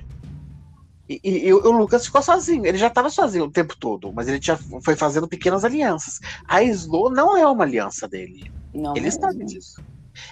E, 1.09 1.19
e, 1.23 1.47
e, 1.47 1.53
o 1.53 1.71
Lucas 1.71 2.05
ficou 2.05 2.21
sozinho. 2.21 2.67
Ele 2.67 2.77
já 2.77 2.85
estava 2.85 3.09
sozinho 3.09 3.45
o 3.45 3.51
tempo 3.51 3.75
todo, 3.75 4.13
mas 4.13 4.27
ele 4.27 4.39
já 4.39 4.55
foi 4.55 4.95
fazendo 4.95 5.27
pequenas 5.27 5.65
alianças. 5.65 6.19
A 6.47 6.61
Slow 6.61 7.09
não 7.09 7.35
é 7.35 7.47
uma 7.47 7.63
aliança 7.63 8.07
dele. 8.07 8.51
Não 8.71 8.95
ele 8.95 9.05
mesmo. 9.05 9.21
sabe 9.21 9.43
disso. 9.43 9.83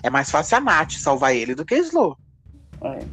É 0.03 0.09
mais 0.11 0.29
fácil 0.29 0.57
a 0.57 0.61
Nath 0.61 0.91
salvar 0.91 1.35
ele 1.35 1.55
do 1.55 1.65
que 1.65 1.73
a 1.73 1.79
Slow. 1.79 2.15
É. 2.83 3.05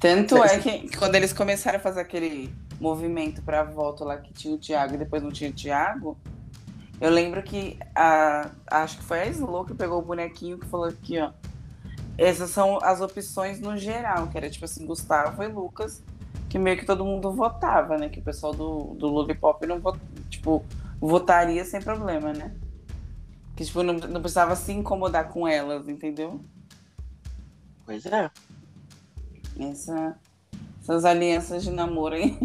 Tanto 0.00 0.42
é 0.42 0.58
que 0.58 0.96
quando 0.96 1.14
eles 1.14 1.32
começaram 1.32 1.78
a 1.78 1.80
fazer 1.80 2.00
aquele 2.00 2.52
movimento 2.80 3.40
para 3.42 3.62
volta 3.62 4.04
lá 4.04 4.16
que 4.18 4.32
tinha 4.32 4.52
o 4.52 4.58
Thiago 4.58 4.94
e 4.94 4.98
depois 4.98 5.22
não 5.22 5.30
tinha 5.30 5.50
o 5.50 5.52
Thiago, 5.52 6.18
eu 7.00 7.10
lembro 7.10 7.42
que 7.44 7.78
a, 7.94 8.50
acho 8.66 8.98
que 8.98 9.04
foi 9.04 9.20
a 9.20 9.26
Slow 9.26 9.64
que 9.64 9.74
pegou 9.74 10.00
o 10.00 10.02
bonequinho 10.02 10.58
que 10.58 10.66
falou 10.66 10.86
aqui, 10.86 11.18
ó. 11.20 11.30
Essas 12.18 12.50
são 12.50 12.78
as 12.82 13.00
opções 13.00 13.60
no 13.60 13.76
geral, 13.76 14.26
que 14.28 14.36
era 14.36 14.50
tipo 14.50 14.64
assim, 14.64 14.84
Gustavo 14.84 15.42
e 15.42 15.48
Lucas 15.48 16.02
que 16.48 16.58
meio 16.58 16.76
que 16.76 16.86
todo 16.86 17.04
mundo 17.04 17.32
votava, 17.32 17.96
né? 17.96 18.08
Que 18.08 18.20
o 18.20 18.22
pessoal 18.22 18.52
do, 18.52 18.94
do 18.94 19.06
Lollipop 19.08 19.66
não 19.66 19.80
vot, 19.80 19.98
tipo, 20.28 20.64
votaria 21.00 21.64
sem 21.64 21.80
problema, 21.80 22.32
né? 22.32 22.54
Que 23.54 23.64
tipo, 23.64 23.82
não, 23.82 23.94
não 23.94 24.20
precisava 24.20 24.54
se 24.54 24.72
incomodar 24.72 25.28
com 25.28 25.46
elas, 25.48 25.88
entendeu? 25.88 26.40
Pois 27.84 28.04
é. 28.06 28.30
Essa, 29.58 30.16
essas 30.82 31.04
alianças 31.04 31.62
de 31.62 31.70
namoro 31.70 32.14
aí. 32.14 32.38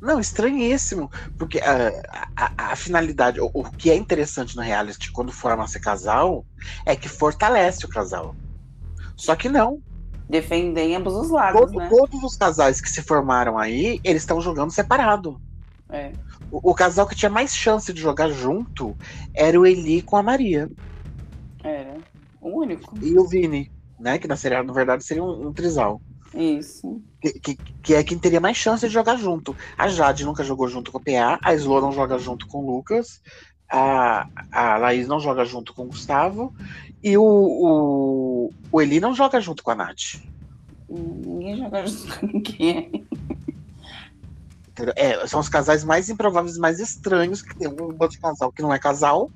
Não, 0.00 0.20
estranhíssimo. 0.20 1.10
Porque 1.36 1.58
a, 1.58 1.88
a, 2.36 2.72
a 2.72 2.76
finalidade, 2.76 3.40
o, 3.40 3.50
o, 3.52 3.64
que 3.72 3.90
é 3.90 3.96
interessante 3.96 4.54
no 4.54 4.62
reality 4.62 5.10
quando 5.10 5.32
forma 5.32 5.64
esse 5.64 5.80
casal 5.80 6.44
é 6.84 6.94
que 6.94 7.08
fortalece 7.08 7.84
o 7.84 7.88
casal. 7.88 8.36
Só 9.16 9.34
que 9.34 9.48
não 9.48 9.82
defendem 10.28 10.96
ambos 10.96 11.14
os 11.14 11.30
lados, 11.30 11.60
Todo, 11.60 11.78
né? 11.78 11.88
Todos 11.88 12.22
os 12.22 12.36
casais 12.36 12.80
que 12.80 12.90
se 12.90 13.02
formaram 13.02 13.58
aí, 13.58 14.00
eles 14.02 14.22
estão 14.22 14.40
jogando 14.40 14.72
separado. 14.72 15.40
É. 15.88 16.12
O, 16.50 16.70
o, 16.70 16.74
casal 16.74 17.06
que 17.06 17.14
tinha 17.14 17.30
mais 17.30 17.54
chance 17.54 17.92
de 17.92 18.00
jogar 18.00 18.28
junto 18.30 18.96
era 19.34 19.58
o 19.58 19.66
Eli 19.66 20.02
com 20.02 20.16
a 20.16 20.22
Maria. 20.22 20.68
Era. 21.62 21.96
O 22.40 22.60
único. 22.60 22.94
E 23.00 23.18
o 23.18 23.26
Vini, 23.26 23.70
né? 23.98 24.18
Que 24.18 24.26
na 24.26 24.36
série, 24.36 24.60
na 24.62 24.72
verdade, 24.72 25.04
seria 25.04 25.22
um, 25.22 25.48
um 25.48 25.52
trisal. 25.52 26.00
Isso. 26.34 27.00
Que, 27.20 27.32
que, 27.40 27.56
que, 27.56 27.94
é 27.94 28.02
quem 28.02 28.18
teria 28.18 28.40
mais 28.40 28.56
chance 28.56 28.86
de 28.86 28.92
jogar 28.92 29.16
junto. 29.16 29.56
A 29.78 29.88
Jade 29.88 30.24
nunca 30.24 30.44
jogou 30.44 30.68
junto 30.68 30.92
com 30.92 30.98
o 30.98 31.00
PA, 31.00 31.38
a 31.42 31.54
Slo 31.54 31.80
não 31.80 31.92
joga 31.92 32.18
junto 32.18 32.46
com 32.46 32.58
o 32.58 32.76
Lucas, 32.76 33.22
a, 33.70 34.28
a 34.50 34.76
Laís 34.76 35.08
não 35.08 35.20
joga 35.20 35.44
junto 35.44 35.74
com 35.74 35.82
o 35.82 35.86
Gustavo 35.86 36.54
e 37.02 37.16
o, 37.16 37.22
o, 37.22 38.50
o 38.70 38.80
Eli 38.80 39.00
não 39.00 39.14
joga 39.14 39.40
junto 39.40 39.62
com 39.62 39.70
a 39.70 39.74
Nath. 39.74 40.20
Ninguém 40.88 41.58
joga 41.58 41.86
junto 41.86 42.18
com 42.18 42.26
ninguém. 42.26 43.06
É, 44.94 45.26
são 45.26 45.40
os 45.40 45.48
casais 45.48 45.84
mais 45.84 46.08
improváveis, 46.08 46.58
mais 46.58 46.78
estranhos 46.80 47.40
que 47.40 47.56
tem 47.56 47.66
um 47.68 47.92
bando 47.92 48.10
de 48.10 48.18
casal 48.18 48.52
que 48.52 48.62
não 48.62 48.72
é 48.72 48.78
casal. 48.78 49.30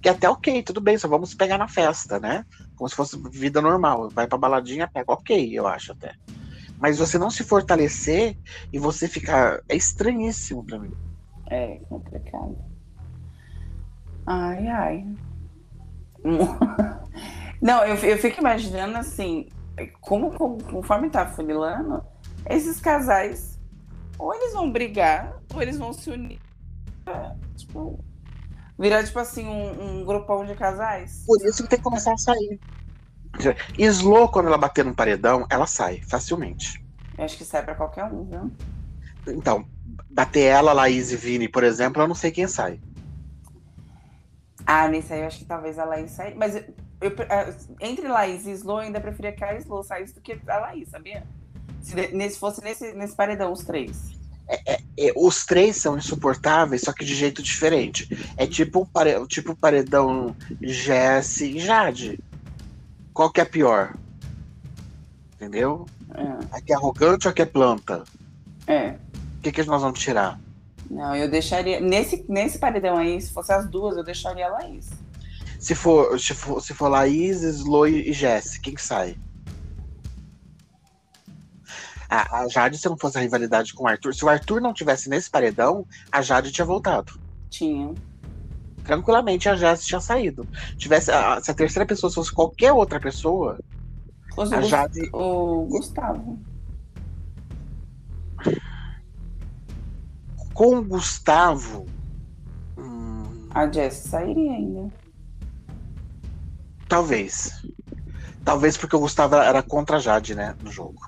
Que 0.00 0.08
é 0.08 0.12
até 0.12 0.28
ok, 0.30 0.62
tudo 0.62 0.80
bem, 0.80 0.96
só 0.96 1.06
vamos 1.06 1.34
pegar 1.34 1.58
na 1.58 1.68
festa, 1.68 2.18
né? 2.18 2.46
Como 2.74 2.88
se 2.88 2.96
fosse 2.96 3.20
vida 3.30 3.60
normal. 3.60 4.08
Vai 4.08 4.26
pra 4.26 4.38
baladinha, 4.38 4.88
pega 4.88 5.12
ok, 5.12 5.50
eu 5.52 5.66
acho 5.66 5.92
até. 5.92 6.14
Mas 6.78 6.98
você 6.98 7.18
não 7.18 7.30
se 7.30 7.44
fortalecer 7.44 8.38
e 8.72 8.78
você 8.78 9.06
ficar. 9.06 9.60
É 9.68 9.76
estranhíssimo 9.76 10.64
pra 10.64 10.78
mim. 10.78 10.92
É 11.50 11.78
complicado. 11.90 12.69
Ai, 14.32 14.68
ai. 14.68 15.06
Não, 17.60 17.84
eu, 17.84 17.96
eu 17.96 18.16
fico 18.16 18.38
imaginando 18.38 18.96
assim, 18.96 19.48
como, 20.00 20.30
como 20.30 20.62
conforme 20.62 21.10
tá 21.10 21.26
funilando, 21.26 22.00
esses 22.48 22.78
casais, 22.80 23.58
ou 24.16 24.32
eles 24.32 24.52
vão 24.52 24.70
brigar, 24.70 25.36
ou 25.52 25.60
eles 25.60 25.76
vão 25.76 25.92
se 25.92 26.10
unir. 26.10 26.40
Tipo, 27.56 27.98
virar, 28.78 29.02
tipo 29.02 29.18
assim, 29.18 29.48
um, 29.48 30.00
um 30.00 30.04
grupão 30.04 30.46
de 30.46 30.54
casais. 30.54 31.24
Por 31.26 31.44
isso 31.44 31.64
que 31.64 31.68
tem 31.68 31.78
que 31.80 31.84
começar 31.84 32.12
a 32.12 32.18
sair. 32.18 32.60
Slow, 33.76 34.28
quando 34.28 34.46
ela 34.46 34.58
bater 34.58 34.84
no 34.84 34.94
paredão, 34.94 35.44
ela 35.50 35.66
sai 35.66 36.02
facilmente. 36.02 36.84
Eu 37.18 37.24
acho 37.24 37.36
que 37.36 37.44
sai 37.44 37.64
pra 37.64 37.74
qualquer 37.74 38.04
um, 38.04 38.24
viu? 38.24 38.52
Então, 39.26 39.66
bater 40.08 40.44
ela, 40.44 40.72
Laís 40.72 41.10
e 41.10 41.16
Vini, 41.16 41.48
por 41.48 41.64
exemplo, 41.64 42.00
eu 42.00 42.06
não 42.06 42.14
sei 42.14 42.30
quem 42.30 42.46
sai. 42.46 42.80
Ah, 44.72 44.86
nesse 44.86 45.12
aí 45.12 45.22
eu 45.22 45.26
acho 45.26 45.40
que 45.40 45.44
talvez 45.44 45.80
a 45.80 45.84
Laís 45.84 46.12
saia. 46.12 46.32
Mas 46.36 46.54
eu, 46.54 46.62
eu, 47.00 47.12
entre 47.80 48.06
Laís 48.06 48.46
e 48.46 48.52
Slow, 48.52 48.76
eu 48.76 48.82
ainda 48.84 49.00
preferia 49.00 49.32
que 49.32 49.42
a 49.42 49.56
Slow 49.56 49.82
saísse 49.82 50.14
do 50.14 50.20
que 50.20 50.38
a 50.46 50.58
Laís, 50.58 50.88
sabia? 50.88 51.26
Se 51.82 51.96
nesse, 52.12 52.38
fosse 52.38 52.62
nesse, 52.62 52.92
nesse 52.92 53.16
paredão, 53.16 53.50
os 53.50 53.64
três. 53.64 54.12
É, 54.46 54.74
é, 54.74 54.80
é, 54.96 55.12
os 55.16 55.44
três 55.44 55.76
são 55.76 55.98
insuportáveis, 55.98 56.82
só 56.82 56.92
que 56.92 57.04
de 57.04 57.16
jeito 57.16 57.42
diferente. 57.42 58.08
É 58.36 58.46
tipo 58.46 58.86
paredão, 58.86 59.26
tipo 59.26 59.56
paredão 59.56 60.36
Jesse 60.62 61.56
e 61.56 61.58
Jade. 61.58 62.20
Qual 63.12 63.28
que 63.28 63.40
é 63.40 63.44
pior? 63.44 63.96
Entendeu? 65.34 65.84
É. 66.14 66.56
Aqui 66.56 66.72
é 66.72 66.76
arrogante 66.76 67.26
ou 67.26 67.32
aqui 67.32 67.42
é 67.42 67.46
planta? 67.46 68.04
É. 68.68 68.90
O 69.38 69.42
que, 69.42 69.50
que 69.50 69.64
nós 69.64 69.82
vamos 69.82 69.98
tirar? 69.98 70.38
Não, 70.90 71.14
eu 71.14 71.30
deixaria. 71.30 71.80
Nesse, 71.80 72.24
nesse 72.28 72.58
paredão 72.58 72.96
aí, 72.96 73.20
se 73.20 73.32
fosse 73.32 73.52
as 73.52 73.70
duas, 73.70 73.96
eu 73.96 74.02
deixaria 74.02 74.46
a 74.46 74.50
Laís. 74.50 74.90
Se 75.56 75.74
for, 75.74 76.18
se 76.18 76.34
for, 76.34 76.60
se 76.60 76.74
for 76.74 76.88
Laís, 76.88 77.42
Slo 77.42 77.86
e 77.86 78.12
Jess, 78.12 78.58
quem 78.58 78.74
que 78.74 78.82
sai? 78.82 79.16
A, 82.08 82.40
a 82.40 82.48
Jade, 82.48 82.76
se 82.76 82.88
não 82.88 82.98
fosse 82.98 83.18
a 83.18 83.20
rivalidade 83.20 83.72
com 83.72 83.84
o 83.84 83.86
Arthur, 83.86 84.12
se 84.12 84.24
o 84.24 84.28
Arthur 84.28 84.60
não 84.60 84.74
tivesse 84.74 85.08
nesse 85.08 85.30
paredão, 85.30 85.86
a 86.10 86.20
Jade 86.22 86.50
tinha 86.50 86.64
voltado. 86.64 87.12
Tinha. 87.48 87.94
Tranquilamente 88.82 89.48
a 89.48 89.54
Jade 89.54 89.82
tinha 89.82 90.00
saído. 90.00 90.48
Tivesse, 90.76 91.12
a, 91.12 91.40
se 91.40 91.52
a 91.52 91.54
terceira 91.54 91.86
pessoa 91.86 92.12
fosse 92.12 92.32
qualquer 92.32 92.72
outra 92.72 92.98
pessoa, 92.98 93.60
fosse 94.34 94.52
a 94.54 94.60
Jade. 94.62 95.08
O 95.12 95.66
Gustavo. 95.66 96.36
Com 100.60 100.76
o 100.76 100.84
Gustavo. 100.84 101.86
Hum, 102.76 103.48
a 103.48 103.66
Jess 103.66 103.94
sairia 103.94 104.52
ainda. 104.52 104.92
Talvez. 106.86 107.64
Talvez 108.44 108.76
porque 108.76 108.94
o 108.94 109.00
Gustavo 109.00 109.36
era 109.36 109.62
contra 109.62 109.96
a 109.96 110.00
Jade, 110.00 110.34
né? 110.34 110.54
No 110.62 110.70
jogo. 110.70 111.00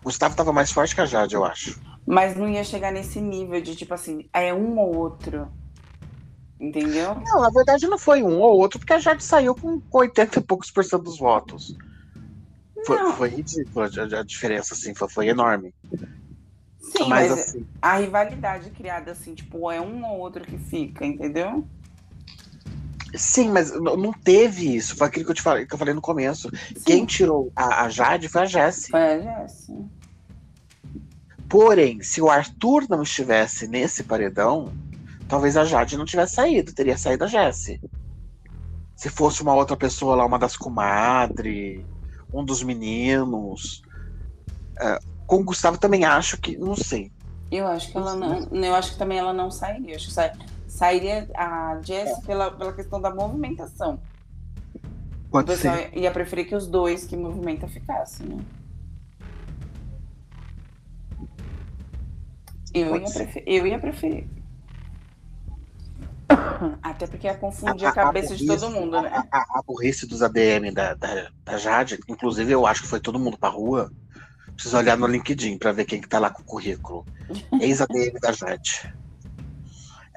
O 0.00 0.06
Gustavo 0.06 0.34
tava 0.34 0.52
mais 0.52 0.72
forte 0.72 0.96
que 0.96 1.00
a 1.00 1.06
Jade, 1.06 1.36
eu 1.36 1.44
acho. 1.44 1.80
Mas 2.04 2.36
não 2.36 2.48
ia 2.48 2.64
chegar 2.64 2.90
nesse 2.90 3.20
nível 3.20 3.60
de 3.60 3.76
tipo 3.76 3.94
assim, 3.94 4.28
é 4.32 4.52
um 4.52 4.76
ou 4.80 4.96
outro. 4.96 5.46
Entendeu? 6.58 7.14
Não, 7.24 7.42
na 7.42 7.50
verdade 7.50 7.86
não 7.86 7.98
foi 7.98 8.24
um 8.24 8.40
ou 8.40 8.58
outro, 8.58 8.80
porque 8.80 8.94
a 8.94 8.98
Jade 8.98 9.22
saiu 9.22 9.54
com 9.54 9.80
80 9.92 10.40
e 10.40 10.42
poucos 10.42 10.72
por 10.72 10.84
cento 10.84 11.04
dos 11.04 11.20
votos. 11.20 11.76
Foi, 12.84 13.12
foi 13.12 13.28
ridícula 13.28 13.86
a, 13.86 14.22
diferença, 14.24 14.74
assim, 14.74 14.92
foi, 14.92 15.08
foi 15.08 15.28
enorme. 15.28 15.72
Sim, 16.92 17.08
mas, 17.08 17.30
mas 17.30 17.32
assim... 17.32 17.66
a 17.82 17.96
rivalidade 17.96 18.70
criada 18.70 19.10
assim, 19.12 19.34
tipo, 19.34 19.70
é 19.70 19.80
um 19.80 20.04
ou 20.06 20.18
outro 20.18 20.44
que 20.44 20.56
fica, 20.56 21.04
entendeu? 21.04 21.66
Sim, 23.14 23.50
mas 23.50 23.72
não 23.72 24.12
teve 24.12 24.76
isso. 24.76 24.96
Foi 24.96 25.06
aquilo 25.06 25.24
que 25.24 25.30
eu 25.30 25.34
te 25.34 25.42
falei, 25.42 25.66
que 25.66 25.74
eu 25.74 25.78
falei 25.78 25.94
no 25.94 26.00
começo. 26.00 26.50
Sim. 26.50 26.82
Quem 26.84 27.06
tirou 27.06 27.50
a, 27.56 27.84
a, 27.84 27.88
Jade 27.88 28.28
foi 28.28 28.42
a 28.42 28.46
Jessie. 28.46 28.90
Foi 28.90 29.00
a 29.00 29.18
Jessie. 29.20 29.86
Porém, 31.48 32.02
se 32.02 32.20
o 32.20 32.28
Arthur 32.28 32.86
não 32.88 33.02
estivesse 33.02 33.68
nesse 33.68 34.02
paredão, 34.04 34.72
talvez 35.28 35.56
a 35.56 35.64
Jade 35.64 35.96
não 35.96 36.04
tivesse 36.04 36.34
saído, 36.34 36.72
teria 36.72 36.98
saído 36.98 37.24
a 37.24 37.28
Jessie. 37.28 37.80
Se 38.94 39.08
fosse 39.08 39.42
uma 39.42 39.54
outra 39.54 39.76
pessoa 39.76 40.16
lá, 40.16 40.26
uma 40.26 40.38
das 40.38 40.56
comadres, 40.56 41.84
um 42.32 42.44
dos 42.44 42.62
meninos. 42.62 43.82
É, 44.78 44.98
com 45.26 45.36
o 45.36 45.44
Gustavo 45.44 45.78
também 45.78 46.04
acho 46.04 46.36
que. 46.38 46.56
Não 46.56 46.76
sei. 46.76 47.10
Eu 47.50 47.66
acho 47.66 47.90
que 47.90 47.96
ela 47.96 48.14
não. 48.14 48.48
Eu 48.52 48.74
acho 48.74 48.92
que 48.92 48.98
também 48.98 49.18
ela 49.18 49.32
não 49.32 49.50
sairia. 49.50 49.92
Eu 49.92 49.96
acho 49.96 50.06
que 50.08 50.12
sa- 50.12 50.32
sairia 50.66 51.28
a 51.34 51.80
Jess 51.82 52.18
pela, 52.24 52.50
pela 52.50 52.72
questão 52.72 53.00
da 53.00 53.14
movimentação. 53.14 54.00
Pode 55.30 55.56
ser. 55.56 55.96
ia 55.96 56.10
preferir 56.10 56.46
que 56.48 56.54
os 56.54 56.66
dois 56.66 57.04
que 57.04 57.16
movimenta 57.16 57.68
ficassem, 57.68 58.26
né? 58.26 58.44
Eu 62.74 62.90
Pode 62.90 63.04
ia, 63.18 63.42
eu 63.46 63.66
ia 63.66 63.78
preferir. 63.78 64.26
Até 66.82 67.06
porque 67.06 67.26
ia 67.26 67.34
confundir 67.36 67.86
a, 67.86 67.90
A- 67.90 67.94
cabeça 67.94 68.34
a 68.34 68.36
de 68.36 68.46
todo 68.46 68.70
mundo, 68.70 69.00
né? 69.00 69.08
A, 69.30 69.38
a, 69.38 69.58
a 69.58 69.62
burrice 69.66 70.06
dos 70.06 70.22
ADM 70.22 70.72
da, 70.72 70.94
da, 70.94 71.30
da 71.44 71.56
Jade, 71.58 71.98
inclusive 72.08 72.50
eu 72.52 72.66
acho 72.66 72.82
que 72.82 72.88
foi 72.88 73.00
todo 73.00 73.18
mundo 73.18 73.38
pra 73.38 73.48
rua. 73.48 73.90
Preciso 74.56 74.76
olhar 74.78 74.96
no 74.96 75.06
LinkedIn 75.06 75.58
pra 75.58 75.70
ver 75.70 75.84
quem 75.84 76.00
que 76.00 76.08
tá 76.08 76.18
lá 76.18 76.30
com 76.30 76.42
o 76.42 76.44
currículo. 76.44 77.04
Ex-ADM 77.60 78.18
da 78.20 78.32
Jade. 78.32 78.92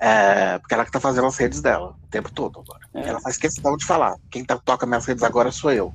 É, 0.01 0.57
porque 0.59 0.73
ela 0.73 0.85
que 0.85 0.91
tá 0.91 0.99
fazendo 0.99 1.27
as 1.27 1.37
redes 1.37 1.61
dela 1.61 1.89
o 2.01 2.07
tempo 2.07 2.31
todo 2.31 2.61
agora. 2.61 2.87
É. 2.93 3.09
Ela 3.09 3.19
faz 3.19 3.37
questão 3.37 3.75
de 3.75 3.85
falar. 3.85 4.15
Quem 4.31 4.45
tá, 4.45 4.57
toca 4.57 4.85
minhas 4.85 5.05
redes 5.05 5.23
agora 5.23 5.51
sou 5.51 5.71
eu. 5.73 5.93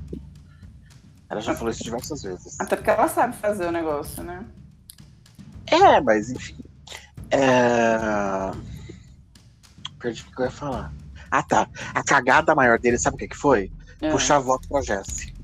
Ela 1.31 1.41
já 1.41 1.55
falou 1.55 1.71
isso 1.71 1.83
diversas 1.83 2.23
vezes. 2.23 2.61
Até 2.61 2.77
porque 2.77 2.91
ela 2.91 3.09
sabe 3.09 3.35
fazer 3.37 3.67
o 3.67 3.73
negócio, 3.73 4.23
né? 4.23 4.45
É, 5.67 6.01
mas 6.03 6.31
enfim. 6.31 6.57
É... 7.31 8.53
Perdi 9.99 10.23
o 10.23 10.37
que 10.37 10.43
eu 10.43 10.45
ia 10.45 10.51
falar. 10.51 10.93
Ah, 11.31 11.43
tá. 11.43 11.67
A 11.95 12.05
cagada 12.05 12.55
maior 12.55 12.79
dele, 12.79 12.99
sabe 12.99 13.17
o 13.17 13.19
que, 13.19 13.29
que 13.29 13.37
foi? 13.37 13.73
É. 14.03 14.11
Puxar 14.11 14.39
voto 14.39 14.69
pra 14.69 14.83
Jessie. 14.83 15.35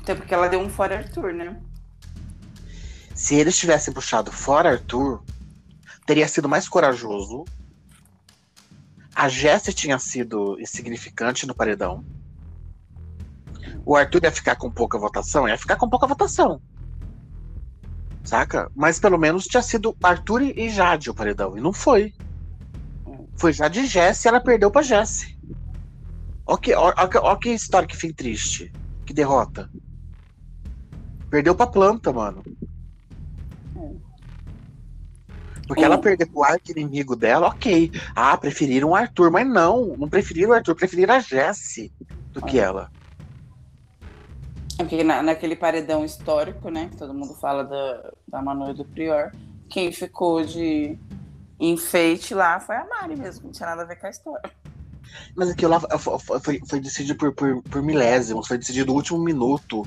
Até 0.00 0.14
porque 0.16 0.34
ela 0.34 0.48
deu 0.48 0.60
um 0.60 0.68
fora 0.68 0.98
Arthur, 0.98 1.32
né? 1.32 1.56
Se 3.20 3.34
eles 3.34 3.58
tivessem 3.58 3.92
puxado 3.92 4.32
fora 4.32 4.70
Arthur, 4.70 5.22
teria 6.06 6.26
sido 6.26 6.48
mais 6.48 6.66
corajoso. 6.66 7.44
A 9.14 9.28
Jessie 9.28 9.74
tinha 9.74 9.98
sido 9.98 10.58
insignificante 10.58 11.46
no 11.46 11.54
paredão. 11.54 12.02
O 13.84 13.94
Arthur 13.94 14.24
ia 14.24 14.32
ficar 14.32 14.56
com 14.56 14.70
pouca 14.70 14.98
votação, 14.98 15.46
ia 15.46 15.58
ficar 15.58 15.76
com 15.76 15.86
pouca 15.86 16.06
votação. 16.06 16.62
Saca? 18.24 18.72
Mas 18.74 18.98
pelo 18.98 19.18
menos 19.18 19.44
tinha 19.44 19.62
sido 19.62 19.94
Arthur 20.02 20.40
e 20.40 20.70
Jade 20.70 21.10
o 21.10 21.14
paredão. 21.14 21.58
E 21.58 21.60
não 21.60 21.74
foi. 21.74 22.14
Foi 23.36 23.52
Jade 23.52 23.80
e 23.80 23.86
Jessie, 23.86 24.28
ela 24.28 24.40
perdeu 24.40 24.70
pra 24.70 24.80
Jessie. 24.80 25.38
Ó 26.46 26.56
que, 26.56 26.72
que 27.42 27.50
história 27.50 27.86
que 27.86 27.98
fim 27.98 28.14
triste. 28.14 28.72
Que 29.04 29.12
derrota. 29.12 29.70
Perdeu 31.28 31.54
pra 31.54 31.66
planta, 31.66 32.10
mano. 32.14 32.42
Porque 35.70 35.84
ela 35.84 35.98
perdeu 35.98 36.26
pro 36.26 36.42
arco 36.42 36.72
inimigo 36.72 37.14
dela, 37.14 37.46
ok. 37.46 37.92
Ah, 38.12 38.36
preferiram 38.36 38.88
o 38.88 38.94
Arthur, 38.96 39.30
mas 39.30 39.46
não, 39.46 39.96
não 39.96 40.08
preferiram 40.08 40.50
o 40.50 40.52
Arthur, 40.52 40.74
preferiram 40.74 41.14
a 41.14 41.20
Jessie 41.20 41.92
do 42.32 42.42
que 42.42 42.58
ela. 42.58 42.90
É 44.76 44.82
porque 44.82 45.04
na- 45.04 45.22
naquele 45.22 45.54
paredão 45.54 46.04
histórico, 46.04 46.70
né? 46.70 46.88
Que 46.90 46.96
todo 46.96 47.14
mundo 47.14 47.34
fala 47.34 47.62
da, 47.62 48.10
da 48.26 48.42
Manu 48.42 48.72
e 48.72 48.74
do 48.74 48.84
Prior. 48.84 49.30
Quem 49.68 49.92
ficou 49.92 50.44
de 50.44 50.98
enfeite 51.60 52.34
lá 52.34 52.58
foi 52.58 52.74
a 52.74 52.84
Mari 52.84 53.14
mesmo, 53.14 53.44
não 53.44 53.52
tinha 53.52 53.68
nada 53.68 53.82
a 53.82 53.84
ver 53.84 53.94
com 53.94 54.08
a 54.08 54.10
história. 54.10 54.50
Mas 55.36 55.50
aquilo 55.50 55.70
lá 55.70 55.80
foi, 56.40 56.60
foi, 56.66 56.80
decidido 56.80 57.16
por, 57.16 57.32
por, 57.32 57.62
por 57.62 57.80
milésimos, 57.80 58.48
foi 58.48 58.58
decidido 58.58 58.90
no 58.90 58.96
último 58.96 59.20
minuto. 59.20 59.86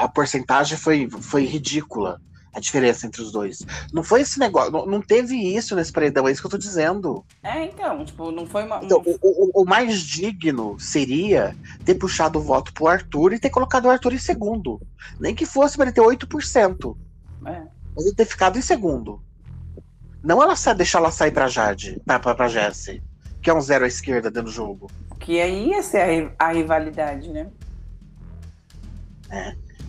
A 0.00 0.08
porcentagem 0.08 0.78
foi, 0.78 1.06
foi 1.10 1.44
ridícula. 1.44 2.18
A 2.54 2.60
diferença 2.60 3.06
entre 3.06 3.22
os 3.22 3.32
dois. 3.32 3.64
Não 3.92 4.02
foi 4.02 4.20
esse 4.20 4.38
negócio. 4.38 4.70
Não, 4.70 4.84
não 4.84 5.00
teve 5.00 5.34
isso 5.36 5.74
nesse 5.74 5.90
paredão, 5.90 6.28
é 6.28 6.32
isso 6.32 6.40
que 6.42 6.46
eu 6.46 6.50
tô 6.50 6.58
dizendo. 6.58 7.24
É, 7.42 7.64
então, 7.64 8.04
tipo, 8.04 8.30
não 8.30 8.46
foi 8.46 8.64
uma. 8.64 8.78
Então, 8.84 9.02
o, 9.06 9.18
o- 9.22 9.62
o 9.62 9.64
mais 9.64 10.00
digno 10.00 10.78
seria 10.78 11.56
ter 11.84 11.94
puxado 11.94 12.38
o 12.38 12.42
voto 12.42 12.72
pro 12.74 12.88
Arthur 12.88 13.32
e 13.32 13.38
ter 13.38 13.48
colocado 13.48 13.86
o 13.86 13.90
Arthur 13.90 14.12
em 14.12 14.18
segundo. 14.18 14.80
Nem 15.18 15.34
que 15.34 15.46
fosse 15.46 15.76
para 15.76 15.86
ele 15.86 15.92
ter 15.94 16.02
8%. 16.02 16.96
é. 17.46 17.62
Mas 17.96 18.04
ele 18.06 18.14
ter 18.14 18.26
ficado 18.26 18.58
em 18.58 18.62
segundo. 18.62 19.22
Não 20.22 20.42
ela 20.42 20.54
deixar 20.76 20.98
ela 20.98 21.10
sair 21.10 21.30
pra 21.32 21.48
Jade, 21.48 22.00
pra, 22.06 22.18
pra, 22.18 22.34
pra 22.34 22.48
Jessie, 22.48 23.02
que 23.42 23.50
é 23.50 23.54
um 23.54 23.60
zero 23.60 23.84
à 23.84 23.88
esquerda 23.88 24.30
dentro 24.30 24.50
do 24.50 24.54
jogo. 24.54 24.90
Que 25.18 25.40
aí 25.40 25.70
ia 25.70 25.82
ser 25.82 26.32
a, 26.38 26.46
a 26.48 26.52
rivalidade, 26.52 27.30
né? 27.30 27.48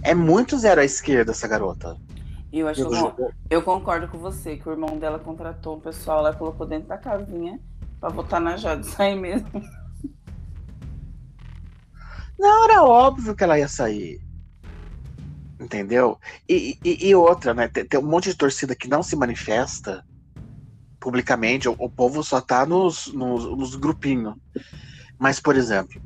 É 0.01 0.13
muito 0.13 0.57
zero 0.57 0.81
à 0.81 0.83
esquerda 0.85 1.31
essa 1.31 1.47
garota. 1.47 1.97
Eu 2.53 2.67
acho 2.67 2.83
que 2.83 2.89
Dentro 2.89 3.15
do 3.15 3.23
eu, 3.23 3.31
eu 3.49 3.63
concordo 3.63 4.07
com 4.07 4.19
você, 4.19 4.55
que 4.55 4.69
o 4.69 4.71
irmão 4.71 4.99
dela 4.99 5.17
contratou 5.17 5.75
um 5.77 5.79
pessoal 5.79 6.21
lá, 6.21 6.31
colocou 6.33 6.67
dentro 6.67 6.87
da 6.87 6.97
casinha 6.97 7.59
pra 7.99 8.09
votar 8.09 8.39
na 8.39 8.55
Jade 8.55 8.85
sair 8.85 9.15
mesmo. 9.15 9.49
Não, 12.37 12.65
era 12.65 12.83
óbvio 12.83 13.35
que 13.35 13.43
ela 13.43 13.57
ia 13.57 13.67
sair. 13.67 14.19
Entendeu? 15.59 16.19
E, 16.47 16.77
e- 16.83 17.07
e 17.09 17.15
outra, 17.15 17.53
né? 17.53 17.67
Tem, 17.67 17.85
tem 17.85 17.99
um 17.99 18.03
monte 18.03 18.29
de 18.29 18.35
torcida 18.35 18.75
que 18.75 18.87
não 18.87 19.01
se 19.01 19.15
manifesta 19.15 20.03
publicamente. 20.99 21.69
O, 21.69 21.75
o 21.79 21.89
povo 21.89 22.23
só 22.23 22.41
tá 22.41 22.65
nos, 22.65 23.07
nos, 23.13 23.45
nos 23.57 23.75
grupinhos. 23.75 24.35
Mas, 25.17 25.39
por 25.39 25.55
exemplo, 25.55 26.01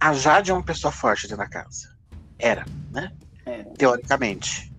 a 0.00 0.12
Jade 0.12 0.50
é 0.50 0.54
uma 0.54 0.64
pessoa 0.64 0.92
forte 0.92 1.22
dentro 1.28 1.38
da 1.38 1.48
casa. 1.48 1.88
Era, 2.38 2.64
né? 2.90 3.10
É. 3.46 3.62
Teoricamente. 3.76 4.72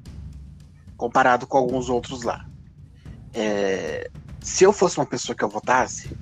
Comparado 0.98 1.46
com 1.46 1.58
alguns 1.58 1.90
outros 1.90 2.24
lá. 2.24 2.46
É, 3.34 4.10
se 4.42 4.64
eu 4.64 4.72
fosse 4.72 4.98
uma 4.98 5.06
pessoa 5.06 5.36
que 5.36 5.44
eu 5.44 5.50
votasse, 5.50 6.16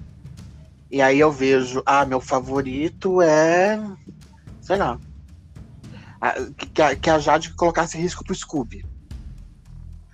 e 0.89 1.01
aí 1.01 1.19
eu 1.19 1.31
vejo, 1.31 1.81
ah, 1.85 2.05
meu 2.05 2.19
favorito 2.19 3.21
é. 3.21 3.79
Sei 4.61 4.75
lá. 4.77 4.99
a- 6.21 6.33
que, 6.57 6.65
que 6.67 6.81
a, 6.81 6.95
que 6.95 7.09
a 7.09 7.19
Jade 7.19 7.53
colocasse 7.53 7.97
risco 7.97 8.23
pro 8.23 8.33
Scooby. 8.35 8.85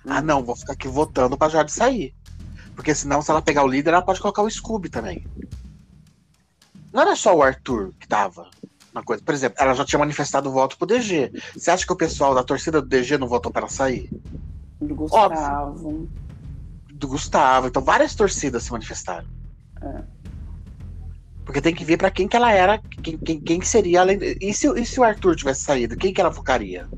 Ah, 0.06 0.20
não, 0.20 0.42
vou 0.42 0.56
ficar 0.56 0.72
aqui 0.72 0.88
votando 0.88 1.36
pra 1.36 1.48
Jade 1.48 1.70
sair. 1.72 2.14
Porque 2.74 2.94
senão, 2.94 3.20
se 3.22 3.30
ela 3.30 3.42
pegar 3.42 3.62
o 3.64 3.68
líder, 3.68 3.90
ela 3.90 4.02
pode 4.02 4.20
colocar 4.20 4.42
o 4.42 4.50
Scooby 4.50 4.88
também. 4.88 5.26
Não 6.92 7.02
era 7.02 7.14
só 7.14 7.36
o 7.36 7.42
Arthur 7.42 7.92
que 8.00 8.08
tava 8.08 8.50
na 8.92 9.02
coisa. 9.02 9.22
Por 9.22 9.34
exemplo, 9.34 9.56
ela 9.60 9.74
já 9.74 9.84
tinha 9.84 9.98
manifestado 9.98 10.48
o 10.48 10.52
voto 10.52 10.76
pro 10.76 10.86
DG. 10.86 11.32
Você 11.56 11.70
acha 11.70 11.86
que 11.86 11.92
o 11.92 11.96
pessoal 11.96 12.34
da 12.34 12.42
torcida 12.42 12.80
do 12.80 12.88
DG 12.88 13.18
não 13.18 13.28
votou 13.28 13.52
para 13.52 13.62
ela 13.62 13.70
sair? 13.70 14.10
Do 14.80 14.94
Gustavo. 14.94 16.08
Do 16.92 17.08
Gustavo. 17.08 17.66
Então, 17.68 17.82
várias 17.82 18.14
torcidas 18.14 18.64
se 18.64 18.72
manifestaram. 18.72 19.26
É. 19.82 20.02
Porque 21.44 21.60
tem 21.60 21.74
que 21.74 21.84
ver 21.84 21.96
pra 21.96 22.10
quem 22.10 22.28
que 22.28 22.36
ela 22.36 22.52
era, 22.52 22.78
quem, 23.02 23.18
quem, 23.18 23.40
quem 23.40 23.60
que 23.60 23.66
seria 23.66 24.02
além. 24.02 24.18
E 24.40 24.54
se, 24.54 24.68
e 24.78 24.86
se 24.86 25.00
o 25.00 25.04
Arthur 25.04 25.34
tivesse 25.34 25.62
saído, 25.62 25.96
quem 25.96 26.12
que 26.12 26.20
ela 26.20 26.32
focaria? 26.32 26.88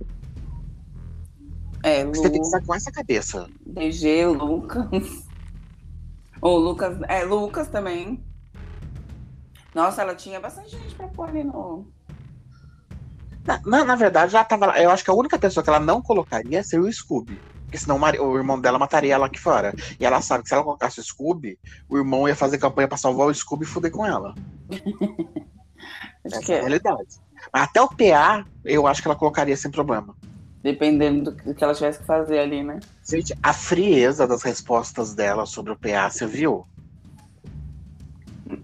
É, 1.82 2.04
Você 2.04 2.22
tem 2.22 2.32
que 2.32 2.38
Lu, 2.38 2.44
estar 2.44 2.62
com 2.64 2.74
essa 2.74 2.92
cabeça. 2.92 3.48
DG, 3.66 4.26
Lucas. 4.26 5.24
O 6.44 6.56
Lucas. 6.56 6.98
É, 7.08 7.22
Lucas 7.22 7.68
também. 7.68 8.20
Nossa, 9.74 10.02
ela 10.02 10.14
tinha 10.14 10.40
bastante 10.40 10.70
gente 10.70 10.94
pra 10.94 11.08
pôr 11.08 11.28
ali 11.28 11.44
no. 11.44 11.86
Na, 13.46 13.60
na, 13.64 13.84
na 13.84 13.96
verdade, 13.96 14.34
ela 14.34 14.44
tava 14.44 14.66
lá. 14.66 14.80
Eu 14.80 14.90
acho 14.90 15.04
que 15.04 15.10
a 15.10 15.14
única 15.14 15.38
pessoa 15.38 15.64
que 15.64 15.70
ela 15.70 15.80
não 15.80 16.00
colocaria 16.00 16.62
seria 16.62 16.86
o 16.86 16.92
Scooby. 16.92 17.40
Porque 17.64 17.78
senão 17.78 17.98
o, 17.98 18.36
irmão 18.36 18.60
dela 18.60 18.78
mataria 18.78 19.14
ela 19.14 19.26
aqui 19.26 19.40
fora. 19.40 19.74
E 19.98 20.04
ela 20.04 20.20
sabe 20.20 20.42
que 20.42 20.48
se 20.48 20.54
ela 20.54 20.62
colocasse 20.62 21.00
o 21.00 21.02
Scooby, 21.02 21.58
o 21.88 21.96
irmão 21.96 22.28
ia 22.28 22.36
fazer 22.36 22.58
campanha 22.58 22.86
pra 22.86 22.98
salvar 22.98 23.26
o 23.26 23.34
Scooby 23.34 23.64
e 23.64 23.66
fuder 23.66 23.90
com 23.90 24.04
ela. 24.04 24.34
Acho 26.24 26.36
Essa 26.36 26.40
que 26.40 26.52
é 26.52 26.58
a 26.58 26.60
realidade. 26.60 27.20
Mas 27.52 27.62
até 27.62 27.82
o 27.82 27.88
PA, 27.88 28.44
eu 28.64 28.86
acho 28.86 29.02
que 29.02 29.08
ela 29.08 29.16
colocaria 29.16 29.56
sem 29.56 29.70
problema. 29.70 30.14
dependendo 30.62 31.32
do 31.32 31.54
que 31.54 31.64
ela 31.64 31.74
tivesse 31.74 31.98
que 31.98 32.06
fazer 32.06 32.38
ali, 32.38 32.62
né? 32.62 32.78
Gente, 33.08 33.36
a 33.42 33.52
frieza 33.52 34.28
das 34.28 34.42
respostas 34.42 35.14
dela 35.14 35.44
sobre 35.46 35.72
o 35.72 35.76
PA, 35.76 36.08
você 36.08 36.26
viu? 36.26 36.64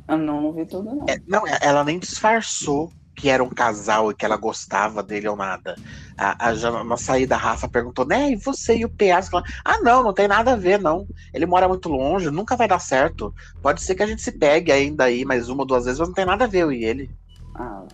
Ah, 0.09 0.17
não, 0.17 0.41
não 0.43 0.53
vi 0.53 0.67
tudo, 0.67 0.95
não. 0.95 1.09
É, 1.09 1.19
não, 1.27 1.47
é- 1.47 1.59
ela 1.63 1.85
nem 1.85 1.99
disfarçou 1.99 2.95
que 3.17 3.29
era 3.29 3.43
um 3.43 3.51
casal 3.51 4.11
e 4.11 4.15
que 4.15 4.25
ela 4.25 4.37
gostava 4.37 5.03
dele 5.03 5.27
ou 5.29 5.37
nada. 5.37 5.81
A, 6.17 6.49
a, 6.51 6.85
na 6.85 6.97
saída, 6.97 7.35
a 7.35 7.39
Rafa 7.39 7.69
perguntou, 7.69 8.07
né, 8.07 8.31
e 8.31 8.37
você 8.37 8.77
e 8.79 8.85
o 8.85 8.89
PA? 8.91 9.19
Ela 9.33 9.43
ah, 9.65 9.81
não, 9.83 10.03
não 10.05 10.15
tem 10.15 10.29
nada 10.29 10.53
a 10.53 10.57
ver, 10.57 10.81
não. 10.81 11.07
Ele 11.35 11.45
mora 11.47 11.67
muito 11.69 11.89
longe, 11.89 12.31
nunca 12.31 12.57
vai 12.57 12.69
dar 12.69 12.79
certo. 12.79 13.35
Pode 13.61 13.83
ser 13.83 13.95
que 13.97 14.03
a 14.05 14.07
gente 14.07 14.23
se 14.23 14.33
pegue 14.39 14.71
ainda 14.71 15.05
aí 15.05 15.25
mais 15.25 15.49
uma 15.49 15.63
ou 15.63 15.67
duas 15.67 15.85
vezes, 15.85 15.99
mas 15.99 16.09
não 16.09 16.15
tem 16.15 16.25
nada 16.27 16.45
a 16.45 16.49
ver 16.49 16.61
eu 16.63 16.73
e 16.73 16.85
ele. 16.85 17.11
Ah, 17.55 17.89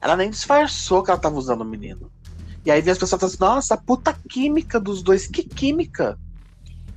Ela 0.00 0.16
nem 0.16 0.30
disfarçou 0.30 1.02
que 1.02 1.10
ela 1.10 1.20
tava 1.20 1.36
usando 1.36 1.62
o 1.62 1.64
menino. 1.64 2.12
E 2.64 2.70
aí 2.70 2.80
vem 2.82 2.92
as 2.92 2.98
pessoas 2.98 3.20
falando 3.20 3.34
assim, 3.34 3.44
nossa, 3.44 3.78
puta 3.78 4.18
química 4.30 4.80
dos 4.80 5.02
dois. 5.02 5.26
Que 5.28 5.44
química? 5.44 6.18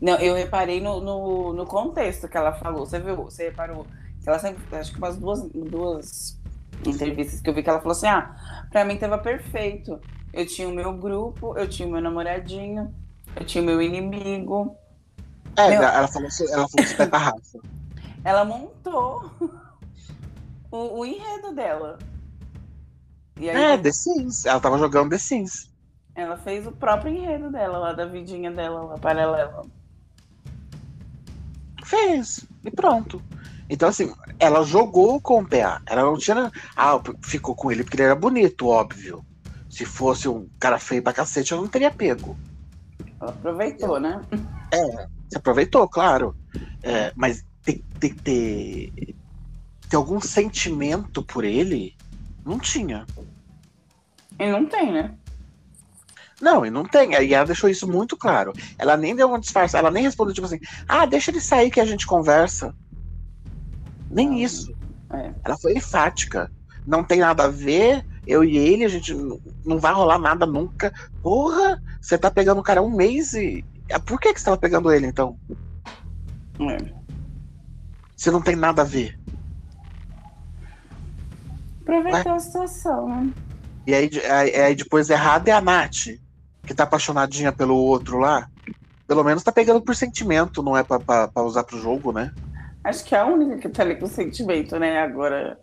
Não, 0.04 0.18
eu 0.18 0.36
reparei 0.36 0.82
no, 0.82 1.00
no, 1.00 1.54
no 1.54 1.66
contexto 1.66 2.28
que 2.28 2.36
ela 2.36 2.52
falou. 2.52 2.86
Você 2.86 3.00
viu? 3.00 3.16
Você 3.16 3.46
reparou 3.46 3.88
Ela 4.28 4.38
sempre, 4.38 4.62
acho 4.76 4.92
que 4.92 4.98
umas 4.98 5.16
duas, 5.16 5.50
duas 5.50 6.38
entrevistas 6.86 7.40
que 7.40 7.50
eu 7.50 7.54
vi 7.54 7.64
que 7.64 7.70
ela 7.70 7.80
falou 7.80 7.94
assim: 7.94 8.08
ah, 8.08 8.36
pra 8.70 8.84
mim 8.84 8.98
tava 8.98 9.18
perfeito. 9.18 9.98
Eu 10.34 10.46
tinha 10.46 10.68
o 10.68 10.74
meu 10.74 10.92
grupo, 10.92 11.58
eu 11.58 11.70
tinha 11.70 11.88
o 11.88 11.92
meu 11.92 12.02
namoradinho, 12.02 12.94
eu 13.34 13.46
tinha 13.46 13.62
o 13.62 13.66
meu 13.66 13.82
inimigo. 13.82 14.76
É, 15.56 15.70
meu... 15.70 15.82
ela 15.82 16.08
falou 16.10 16.28
ela 16.52 16.68
falou 16.68 16.86
que 16.86 17.06
da 17.06 17.18
raça. 17.18 17.60
Ela 18.26 18.46
montou 18.46 19.30
o, 20.72 21.00
o 21.00 21.06
enredo 21.06 21.54
dela. 21.54 22.00
Aí, 23.38 23.50
é, 23.50 23.78
The 23.78 23.92
Sims. 23.92 24.46
Ela 24.46 24.62
tava 24.62 24.78
jogando 24.78 25.10
The 25.10 25.18
Sims. 25.18 25.70
Ela 26.16 26.38
fez 26.38 26.66
o 26.66 26.72
próprio 26.72 27.14
enredo 27.14 27.52
dela, 27.52 27.78
lá 27.78 27.92
da 27.92 28.06
vidinha 28.06 28.50
dela, 28.50 28.84
lá 28.84 28.98
paralela. 28.98 29.66
Fez. 31.84 32.46
E 32.64 32.72
pronto. 32.72 33.22
Então, 33.70 33.90
assim, 33.90 34.14
ela 34.40 34.64
jogou 34.64 35.20
com 35.20 35.42
o 35.42 35.48
PA. 35.48 35.82
Ela 35.86 36.04
não 36.04 36.18
tinha. 36.18 36.52
Ah, 36.76 37.00
ficou 37.22 37.56
com 37.56 37.72
ele 37.72 37.84
porque 37.84 37.98
ele 37.98 38.04
era 38.04 38.16
bonito, 38.16 38.68
óbvio. 38.68 39.26
Se 39.70 39.86
fosse 39.86 40.28
um 40.28 40.48
cara 40.60 40.78
feio 40.78 41.02
pra 41.02 41.14
cacete, 41.14 41.52
eu 41.52 41.60
não 41.60 41.68
teria 41.68 41.90
pego. 41.90 42.38
Ela 43.20 43.32
aproveitou, 43.32 44.00
né? 44.00 44.22
É, 44.72 45.08
se 45.30 45.38
aproveitou, 45.38 45.88
claro. 45.88 46.36
É, 46.84 47.12
mas 47.16 47.44
tem 47.64 47.84
que 48.14 48.22
ter, 48.22 49.16
ter 49.90 49.96
algum 49.96 50.20
sentimento 50.20 51.24
por 51.24 51.44
ele, 51.44 51.96
não 52.46 52.60
tinha. 52.60 53.06
E 54.38 54.52
não 54.52 54.66
tem, 54.66 54.92
né? 54.92 55.16
Não, 56.42 56.66
e 56.66 56.70
não 56.70 56.84
tem. 56.84 57.14
E 57.14 57.34
ela 57.34 57.46
deixou 57.46 57.70
isso 57.70 57.88
muito 57.88 58.18
claro. 58.18 58.54
Ela 58.78 58.98
nem 58.98 59.16
deu 59.16 59.28
uma 59.28 59.40
disfarça, 59.40 59.78
ela 59.78 59.92
nem 59.92 60.04
respondeu, 60.04 60.34
tipo 60.34 60.48
assim, 60.48 60.60
ah, 60.88 61.06
deixa 61.06 61.32
ele 61.32 61.40
sair 61.40 61.72
que 61.72 61.80
a 61.80 61.86
gente 61.86 62.06
conversa. 62.06 62.74
Nem 64.10 64.30
ah, 64.30 64.44
isso. 64.44 64.74
É. 65.12 65.34
Ela 65.44 65.58
foi 65.58 65.74
enfática. 65.74 66.52
Não 66.86 67.04
tem 67.04 67.20
nada 67.20 67.46
a 67.46 67.50
ver, 67.50 68.06
eu 68.28 68.44
e 68.44 68.58
ele, 68.58 68.84
a 68.84 68.90
gente 68.90 69.14
não 69.66 69.80
vai 69.80 69.94
rolar 69.94 70.18
nada 70.18 70.46
nunca. 70.46 70.94
Porra, 71.22 71.82
você 72.02 72.18
tá 72.18 72.30
pegando 72.30 72.60
o 72.60 72.64
cara 72.64 72.82
um 72.82 72.90
mês 72.90 73.34
e. 73.34 73.64
Ah, 73.92 74.00
por 74.00 74.20
que, 74.20 74.34
que 74.34 74.40
você 74.40 74.46
tava 74.46 74.58
pegando 74.58 74.92
ele, 74.92 75.08
então? 75.08 75.38
É. 76.60 76.94
Você 78.16 78.32
não 78.32 78.42
tem 78.42 78.56
nada 78.56 78.82
a 78.82 78.86
ver. 78.86 79.20
Aproveitar 81.82 82.36
a 82.36 82.40
situação, 82.40 83.08
né? 83.10 83.34
E 83.86 83.94
aí, 83.94 84.10
aí, 84.30 84.56
aí 84.56 84.76
depois 84.76 85.10
errado 85.10 85.50
é 85.50 85.52
a 85.52 85.60
Nath, 85.60 86.08
que 86.74 86.78
tá 86.78 86.84
apaixonadinha 86.84 87.52
pelo 87.52 87.78
outro 87.78 88.18
lá. 88.18 88.50
Pelo 89.08 89.24
menos 89.24 89.44
tá 89.44 89.52
pegando 89.52 89.82
por 89.82 89.96
sentimento, 89.96 90.64
não 90.64 90.76
é 90.76 90.84
pra, 90.84 91.00
pra, 91.00 91.28
pra 91.28 91.44
usar 91.44 91.64
pro 91.64 91.80
jogo, 91.80 92.12
né? 92.12 92.34
Acho 92.84 93.06
que 93.06 93.16
é 93.16 93.20
a 93.20 93.26
única 93.26 93.58
que 93.58 93.70
tá 93.70 93.84
ali 93.84 93.96
com 93.96 94.08
sentimento, 94.08 94.78
né? 94.80 95.00
Agora. 95.00 95.60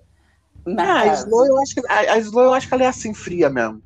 Na 0.64 0.84
ah, 0.84 1.02
a 1.02 1.14
Slow, 1.14 1.46
eu 1.46 1.60
acho 1.60 1.74
que, 1.74 1.86
a, 1.86 2.12
a 2.12 2.18
Slow, 2.18 2.44
eu 2.44 2.54
acho 2.54 2.68
que 2.68 2.74
ela 2.74 2.84
é 2.84 2.86
assim, 2.86 3.12
fria 3.12 3.50
mesmo. 3.50 3.82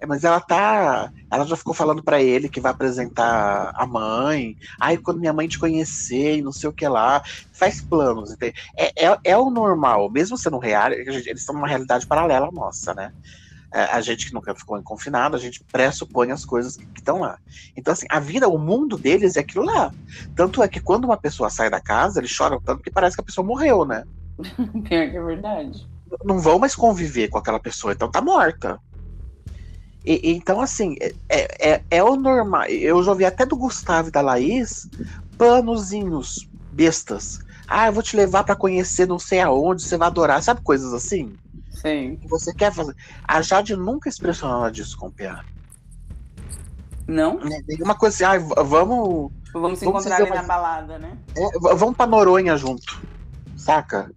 É, 0.00 0.06
mas 0.06 0.24
ela 0.24 0.40
tá. 0.40 1.12
Ela 1.30 1.46
já 1.46 1.56
ficou 1.56 1.72
falando 1.72 2.02
para 2.02 2.20
ele 2.20 2.48
que 2.48 2.60
vai 2.60 2.72
apresentar 2.72 3.72
a 3.74 3.86
mãe. 3.86 4.56
Ai, 4.80 4.96
quando 4.96 5.20
minha 5.20 5.32
mãe 5.32 5.46
te 5.46 5.58
conhecer 5.58 6.38
e 6.38 6.42
não 6.42 6.52
sei 6.52 6.68
o 6.68 6.72
que 6.72 6.88
lá. 6.88 7.22
Faz 7.52 7.80
planos. 7.80 8.34
É, 8.76 9.06
é, 9.06 9.18
é 9.22 9.38
o 9.38 9.50
normal, 9.50 10.10
mesmo 10.10 10.36
sendo 10.36 10.58
real, 10.58 10.90
eles 10.90 11.26
estão 11.26 11.54
numa 11.54 11.68
realidade 11.68 12.06
paralela 12.06 12.50
nossa, 12.52 12.92
né? 12.94 13.12
É, 13.74 13.86
a 13.86 14.00
gente 14.00 14.28
que 14.28 14.32
nunca 14.32 14.54
ficou 14.54 14.80
confinado, 14.84 15.34
a 15.34 15.38
gente 15.38 15.64
pressupõe 15.64 16.30
as 16.30 16.44
coisas 16.44 16.76
que 16.76 16.86
estão 17.00 17.18
lá. 17.18 17.40
Então, 17.76 17.92
assim, 17.92 18.06
a 18.08 18.20
vida, 18.20 18.48
o 18.48 18.56
mundo 18.56 18.96
deles 18.96 19.36
é 19.36 19.40
aquilo 19.40 19.64
lá. 19.64 19.92
Tanto 20.36 20.62
é 20.62 20.68
que 20.68 20.78
quando 20.78 21.06
uma 21.06 21.16
pessoa 21.16 21.50
sai 21.50 21.68
da 21.68 21.80
casa, 21.80 22.20
eles 22.20 22.30
choram 22.30 22.60
tanto 22.60 22.84
que 22.84 22.90
parece 22.90 23.16
que 23.16 23.20
a 23.20 23.24
pessoa 23.24 23.44
morreu, 23.44 23.84
né? 23.84 24.04
Pior 24.38 25.10
que 25.10 25.16
é 25.16 25.22
verdade. 25.22 25.88
Não 26.24 26.38
vão 26.38 26.60
mais 26.60 26.76
conviver 26.76 27.26
com 27.26 27.36
aquela 27.36 27.58
pessoa, 27.58 27.92
então 27.92 28.08
tá 28.08 28.22
morta. 28.22 28.78
E, 30.04 30.20
então, 30.30 30.60
assim, 30.60 30.94
é, 31.00 31.12
é, 31.28 31.70
é, 31.72 31.82
é 31.90 32.04
o 32.04 32.14
normal. 32.14 32.66
Eu 32.66 33.02
já 33.02 33.10
ouvi 33.10 33.24
até 33.24 33.44
do 33.44 33.56
Gustavo 33.56 34.06
e 34.06 34.12
da 34.12 34.20
Laís 34.20 34.88
panozinhos 35.36 36.48
bestas. 36.70 37.40
Ah, 37.66 37.88
eu 37.88 37.92
vou 37.92 38.04
te 38.04 38.16
levar 38.16 38.44
para 38.44 38.54
conhecer 38.54 39.08
não 39.08 39.18
sei 39.18 39.40
aonde, 39.40 39.82
você 39.82 39.96
vai 39.96 40.06
adorar. 40.06 40.40
Sabe 40.44 40.60
coisas 40.60 40.94
assim? 40.94 41.34
Sim. 41.84 42.18
Você 42.24 42.54
quer 42.54 42.72
fazer. 42.72 42.96
A 43.28 43.42
Jade 43.42 43.76
nunca 43.76 44.08
expressou 44.08 44.48
nada 44.48 44.72
disso 44.72 44.96
com 44.96 45.08
o 45.08 45.12
PA. 45.12 45.44
Não? 47.06 47.38
Nenhuma 47.68 47.94
coisa 47.94 48.14
assim, 48.14 48.44
ah, 48.56 48.62
vamos. 48.62 49.30
Vamos 49.52 49.78
se 49.78 49.86
encontrar 49.86 50.16
ali 50.16 50.30
uma... 50.30 50.36
na 50.36 50.42
balada, 50.42 50.98
né? 50.98 51.18
É, 51.36 51.58
vamos 51.76 51.94
pra 51.94 52.06
Noronha 52.06 52.56
junto. 52.56 53.00
Saca? 53.56 54.10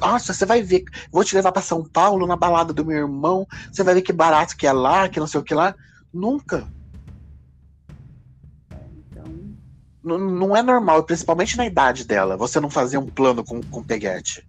nossa, 0.00 0.32
você 0.32 0.46
vai 0.46 0.62
ver. 0.62 0.84
Vou 1.10 1.24
te 1.24 1.34
levar 1.34 1.52
para 1.52 1.60
São 1.60 1.84
Paulo 1.84 2.26
na 2.26 2.36
balada 2.36 2.72
do 2.72 2.84
meu 2.84 2.96
irmão. 2.96 3.46
Você 3.70 3.82
vai 3.82 3.94
ver 3.94 4.02
que 4.02 4.12
barato 4.12 4.56
que 4.56 4.66
é 4.66 4.72
lá, 4.72 5.08
que 5.08 5.20
não 5.20 5.26
sei 5.26 5.40
o 5.40 5.44
que 5.44 5.52
lá. 5.52 5.74
Nunca. 6.12 6.66
Então... 9.10 9.24
Não, 10.02 10.18
não 10.18 10.56
é 10.56 10.62
normal, 10.62 11.02
principalmente 11.02 11.56
na 11.56 11.66
idade 11.66 12.06
dela, 12.06 12.36
você 12.36 12.60
não 12.60 12.70
fazer 12.70 12.98
um 12.98 13.06
plano 13.06 13.44
com, 13.44 13.60
com 13.62 13.82
peguete. 13.82 14.46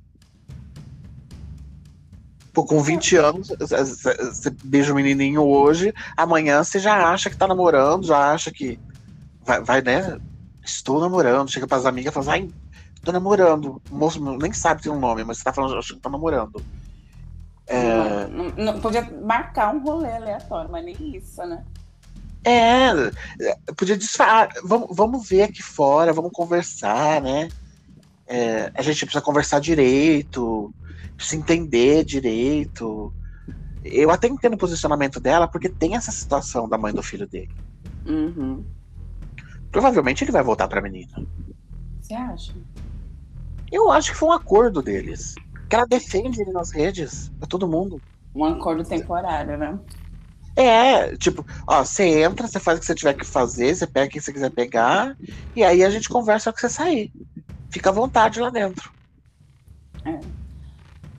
Pô, 2.54 2.64
com 2.64 2.82
20 2.82 3.16
anos, 3.16 3.48
você 3.60 4.52
beija 4.64 4.94
o 4.94 4.96
menininho 4.96 5.42
hoje, 5.42 5.92
amanhã 6.16 6.64
você 6.64 6.78
já 6.78 7.10
acha 7.10 7.30
que 7.30 7.36
tá 7.36 7.48
namorando, 7.48 8.06
já 8.06 8.32
acha 8.32 8.52
que 8.52 8.80
vai, 9.44 9.62
vai 9.62 9.82
né? 9.82 10.20
Estou 10.64 11.02
namorando, 11.02 11.52
chega 11.52 11.68
pras 11.68 11.86
amigas 11.86 12.12
e 12.12 12.14
fala, 12.14 12.34
ai, 12.34 12.50
tô 13.04 13.12
namorando. 13.12 13.82
O 13.90 13.96
moço 13.96 14.24
nem 14.38 14.54
sabe 14.54 14.84
tem 14.84 14.92
um 14.92 15.00
nome, 15.00 15.24
mas 15.24 15.40
você 15.40 15.44
tá 15.44 15.52
falando, 15.52 15.78
acho 15.78 15.96
que 15.96 16.00
tá 16.00 16.10
namorando. 16.12 16.64
É... 17.66 18.28
Não, 18.28 18.30
não, 18.30 18.50
não, 18.56 18.80
podia 18.80 19.02
marcar 19.26 19.74
um 19.74 19.80
rolê 19.80 20.12
aleatório, 20.12 20.72
mas 20.72 20.86
nem 20.86 20.96
isso, 21.16 21.44
né? 21.46 21.64
É, 22.46 22.92
podia 23.76 23.98
disfarçar. 23.98 24.50
Vamos, 24.64 24.90
vamos 24.92 25.28
ver 25.28 25.44
aqui 25.44 25.64
fora, 25.64 26.14
vamos 26.14 26.32
conversar, 26.32 27.22
né? 27.22 27.50
É, 28.28 28.72
a 28.76 28.82
gente 28.82 29.06
precisa 29.06 29.24
conversar 29.24 29.60
direito, 29.60 30.74
precisa 31.16 31.42
entender 31.42 32.04
direito. 32.04 33.14
Eu 33.84 34.12
até 34.12 34.28
entendo 34.28 34.54
o 34.54 34.58
posicionamento 34.58 35.20
dela, 35.20 35.48
porque 35.48 35.70
tem 35.70 35.96
essa 35.96 36.12
situação 36.12 36.68
da 36.68 36.78
mãe 36.78 36.94
do 36.94 37.04
filho 37.04 37.28
dele. 37.28 37.52
Uhum. 38.06 38.64
Provavelmente 39.72 40.24
ele 40.24 40.32
vai 40.32 40.44
voltar 40.44 40.68
pra 40.68 40.82
menina. 40.82 41.26
Você 42.02 42.14
acha? 42.14 42.54
Eu 43.72 43.92
acho 43.92 44.12
que 44.12 44.18
foi 44.18 44.30
um 44.30 44.34
acordo 44.34 44.82
deles. 44.82 45.36
Que 45.70 45.76
ela 45.76 45.86
defende 45.86 46.42
ele 46.42 46.52
nas 46.52 46.72
redes, 46.72 47.32
pra 47.40 47.48
todo 47.48 47.68
mundo. 47.68 48.02
Um 48.36 48.46
acordo 48.46 48.84
temporário, 48.84 49.58
né? 49.58 49.80
É, 50.56 51.16
tipo, 51.18 51.46
ó, 51.66 51.84
você 51.84 52.22
entra, 52.22 52.48
você 52.48 52.60
faz 52.60 52.78
o 52.78 52.82
que 52.82 52.86
você 52.86 52.94
tiver 52.94 53.14
que 53.16 53.26
fazer, 53.26 53.76
você 53.76 53.88
pega 53.88 54.12
quem 54.12 54.22
você 54.22 54.32
quiser 54.32 54.52
pegar, 54.52 55.18
e 55.56 55.64
aí 55.64 55.84
a 55.84 55.90
gente 55.90 56.08
conversa 56.08 56.52
com 56.52 56.60
você 56.60 56.70
sair. 56.70 57.12
Fica 57.72 57.90
à 57.90 57.94
vontade 57.94 58.40
lá 58.40 58.52
dentro. 58.52 58.92
É. 60.06 60.20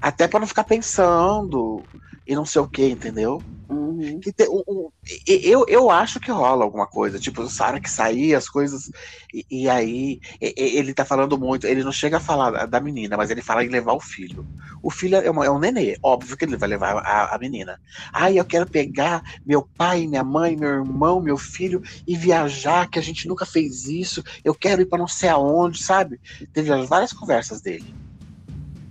Até 0.05 0.29
para 0.29 0.41
não 0.41 0.47
ficar 0.47 0.65
pensando 0.65 1.83
e 2.27 2.35
não 2.35 2.45
sei 2.45 2.61
o 2.61 2.69
que, 2.69 2.87
entendeu? 2.87 3.43
Uhum. 3.71 4.21
Que 4.21 4.31
te, 4.31 4.47
um, 4.51 4.63
um, 4.69 4.89
eu, 5.27 5.65
eu 5.67 5.91
acho 5.91 6.21
que 6.21 6.31
rola 6.31 6.63
alguma 6.63 6.87
coisa, 6.87 7.19
tipo, 7.19 7.41
o 7.41 7.49
Sara 7.49 7.81
que 7.81 7.89
sair, 7.89 8.35
as 8.35 8.47
coisas. 8.47 8.91
E, 9.33 9.47
e 9.51 9.67
aí, 9.67 10.21
e, 10.43 10.55
ele 10.77 10.93
tá 10.93 11.07
falando 11.07 11.39
muito, 11.39 11.67
ele 11.67 11.83
não 11.83 11.91
chega 11.91 12.19
a 12.19 12.21
falar 12.21 12.67
da 12.67 12.81
menina, 12.81 13.17
mas 13.17 13.31
ele 13.31 13.41
fala 13.41 13.65
em 13.65 13.71
levar 13.71 13.95
o 13.95 14.01
filho. 14.01 14.47
O 14.83 14.91
filho 14.91 15.17
é, 15.17 15.31
uma, 15.31 15.47
é 15.47 15.51
um 15.51 15.59
nenê, 15.59 15.97
óbvio 16.03 16.37
que 16.37 16.45
ele 16.45 16.59
vai 16.59 16.69
levar 16.69 16.99
a, 16.99 17.35
a 17.35 17.39
menina. 17.39 17.81
Ai, 18.13 18.39
eu 18.39 18.45
quero 18.45 18.69
pegar 18.69 19.23
meu 19.47 19.63
pai, 19.63 20.07
minha 20.07 20.23
mãe, 20.23 20.55
meu 20.55 20.69
irmão, 20.69 21.19
meu 21.19 21.39
filho 21.39 21.83
e 22.07 22.15
viajar, 22.15 22.91
que 22.91 22.99
a 22.99 23.03
gente 23.03 23.27
nunca 23.27 23.47
fez 23.47 23.89
isso. 23.89 24.23
Eu 24.45 24.55
quero 24.55 24.83
ir 24.83 24.87
para 24.87 24.99
não 24.99 25.09
sei 25.09 25.31
aonde, 25.31 25.83
sabe? 25.83 26.21
Teve 26.53 26.71
várias 26.85 27.15
conversas 27.15 27.63
dele 27.63 27.95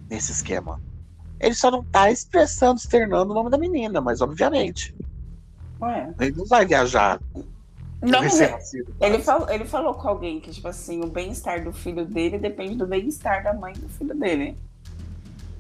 nesse 0.10 0.32
esquema. 0.32 0.82
Ele 1.44 1.56
só 1.56 1.70
não 1.70 1.84
tá 1.84 2.10
expressando, 2.10 2.80
externando 2.80 3.32
o 3.32 3.34
nome 3.34 3.50
da 3.50 3.58
menina, 3.58 4.00
mas 4.00 4.22
obviamente. 4.22 4.96
Ué. 5.82 6.14
Ele 6.20 6.36
não 6.38 6.46
vai 6.46 6.66
viajar. 6.66 7.20
Não, 8.02 8.22
ele, 9.00 9.20
falou, 9.20 9.50
ele 9.50 9.66
falou 9.66 9.94
com 9.94 10.08
alguém 10.10 10.40
que, 10.40 10.52
tipo 10.52 10.68
assim, 10.68 11.02
o 11.02 11.08
bem-estar 11.08 11.64
do 11.64 11.72
filho 11.72 12.06
dele 12.06 12.38
depende 12.38 12.76
do 12.76 12.86
bem-estar 12.86 13.44
da 13.44 13.54
mãe 13.54 13.74
do 13.74 13.88
filho 13.88 14.14
dele. 14.14 14.58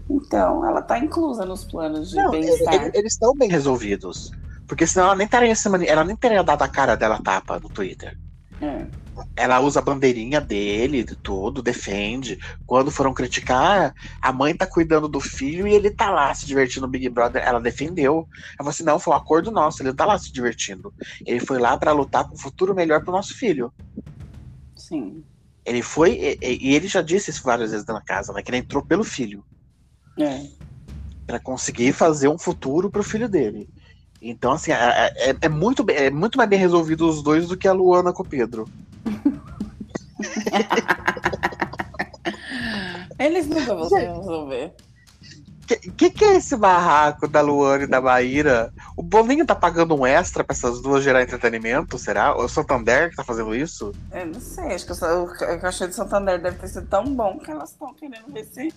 Então, 0.09 0.67
ela 0.67 0.81
tá 0.81 0.99
inclusa 0.99 1.45
nos 1.45 1.63
planos 1.63 2.09
de 2.09 2.29
bem-estar. 2.29 2.91
Eles 2.93 3.13
estão 3.13 3.33
bem 3.33 3.49
resolvidos. 3.49 4.31
Porque 4.67 4.85
senão 4.85 5.07
ela 5.07 5.15
nem 5.15 5.27
teria, 5.27 5.53
ela 5.87 6.03
nem 6.03 6.15
teria 6.15 6.43
dado 6.43 6.63
a 6.63 6.67
cara 6.67 6.95
dela 6.95 7.21
tapa 7.21 7.59
no 7.59 7.69
Twitter. 7.69 8.17
É. 8.63 8.87
Ela 9.35 9.59
usa 9.59 9.79
a 9.79 9.83
bandeirinha 9.83 10.39
dele, 10.39 11.03
tudo, 11.21 11.61
defende. 11.61 12.39
Quando 12.65 12.89
foram 12.89 13.13
criticar, 13.13 13.93
a 14.21 14.31
mãe 14.31 14.55
tá 14.55 14.65
cuidando 14.65 15.07
do 15.07 15.19
filho 15.19 15.67
e 15.67 15.73
ele 15.73 15.91
tá 15.91 16.09
lá 16.09 16.33
se 16.33 16.45
divertindo 16.45 16.85
no 16.85 16.91
Big 16.91 17.09
Brother. 17.09 17.43
Ela 17.45 17.59
defendeu. 17.59 18.27
Ela 18.33 18.57
falou 18.57 18.69
assim: 18.69 18.83
não, 18.83 18.97
foi 18.97 19.13
um 19.13 19.17
acordo 19.17 19.51
nosso, 19.51 19.83
ele 19.83 19.93
tá 19.93 20.05
lá 20.05 20.17
se 20.17 20.31
divertindo. 20.31 20.93
Ele 21.25 21.39
foi 21.39 21.59
lá 21.59 21.77
para 21.77 21.91
lutar 21.91 22.25
por 22.25 22.33
um 22.33 22.37
futuro 22.37 22.73
melhor 22.73 23.03
pro 23.03 23.11
nosso 23.11 23.35
filho. 23.35 23.71
Sim. 24.75 25.23
Ele 25.65 25.81
foi, 25.81 26.37
e, 26.41 26.57
e 26.61 26.75
ele 26.75 26.87
já 26.87 27.01
disse 27.01 27.29
isso 27.29 27.43
várias 27.43 27.71
vezes 27.71 27.85
na 27.85 28.01
casa, 28.01 28.33
né? 28.33 28.41
Que 28.41 28.49
ele 28.49 28.57
entrou 28.57 28.83
pelo 28.83 29.03
filho. 29.03 29.43
É. 30.19 30.47
Pra 31.25 31.39
conseguir 31.39 31.93
fazer 31.93 32.29
um 32.29 32.37
futuro 32.37 32.89
pro 32.89 33.03
filho 33.03 33.29
dele. 33.29 33.69
Então, 34.23 34.53
assim, 34.53 34.71
é, 34.71 35.13
é- 35.31 35.35
é 35.41 35.49
muito, 35.49 35.83
bem- 35.83 35.97
é 35.97 36.09
muito 36.09 36.37
mais 36.37 36.49
bem 36.49 36.57
resolvido 36.57 37.07
os 37.07 37.21
dois 37.21 37.47
do 37.47 37.57
que 37.57 37.67
a 37.67 37.73
Luana 37.73 38.11
com 38.13 38.23
o 38.23 38.25
Pedro. 38.25 38.67
Eles 43.19 43.47
nunca 43.47 43.75
vão 43.75 43.89
se 43.89 43.99
resolver. 43.99 44.73
Que, 45.67 45.75
que 45.91 46.09
que 46.09 46.25
é 46.25 46.35
esse 46.35 46.55
barraco 46.57 47.25
da 47.27 47.39
Luana 47.41 47.83
e 47.85 47.87
da 47.87 48.01
Maíra? 48.01 48.73
O 48.97 49.01
Boninho 49.03 49.45
tá 49.45 49.55
pagando 49.55 49.95
um 49.95 50.05
extra 50.05 50.43
pra 50.43 50.53
essas 50.53 50.81
duas 50.81 51.01
gerar 51.03 51.23
entretenimento, 51.23 51.97
será? 51.97 52.35
Ou 52.35 52.43
o 52.45 52.49
Santander 52.49 53.09
que 53.09 53.15
tá 53.15 53.23
fazendo 53.23 53.55
isso? 53.55 53.93
Eu 54.11 54.25
não 54.27 54.39
sei, 54.41 54.73
acho 54.73 54.85
que 54.85 54.91
o 54.91 54.95
o 55.23 55.27
ca- 55.27 55.53
o 55.55 55.59
cachê 55.59 55.87
de 55.87 55.95
Santander 55.95 56.41
deve 56.41 56.57
ter 56.57 56.67
sido 56.67 56.85
tão 56.87 57.05
bom 57.15 57.39
que 57.39 57.49
elas 57.49 57.71
estão 57.71 57.93
querendo 57.93 58.25
ver 58.27 58.43
se 58.45 58.73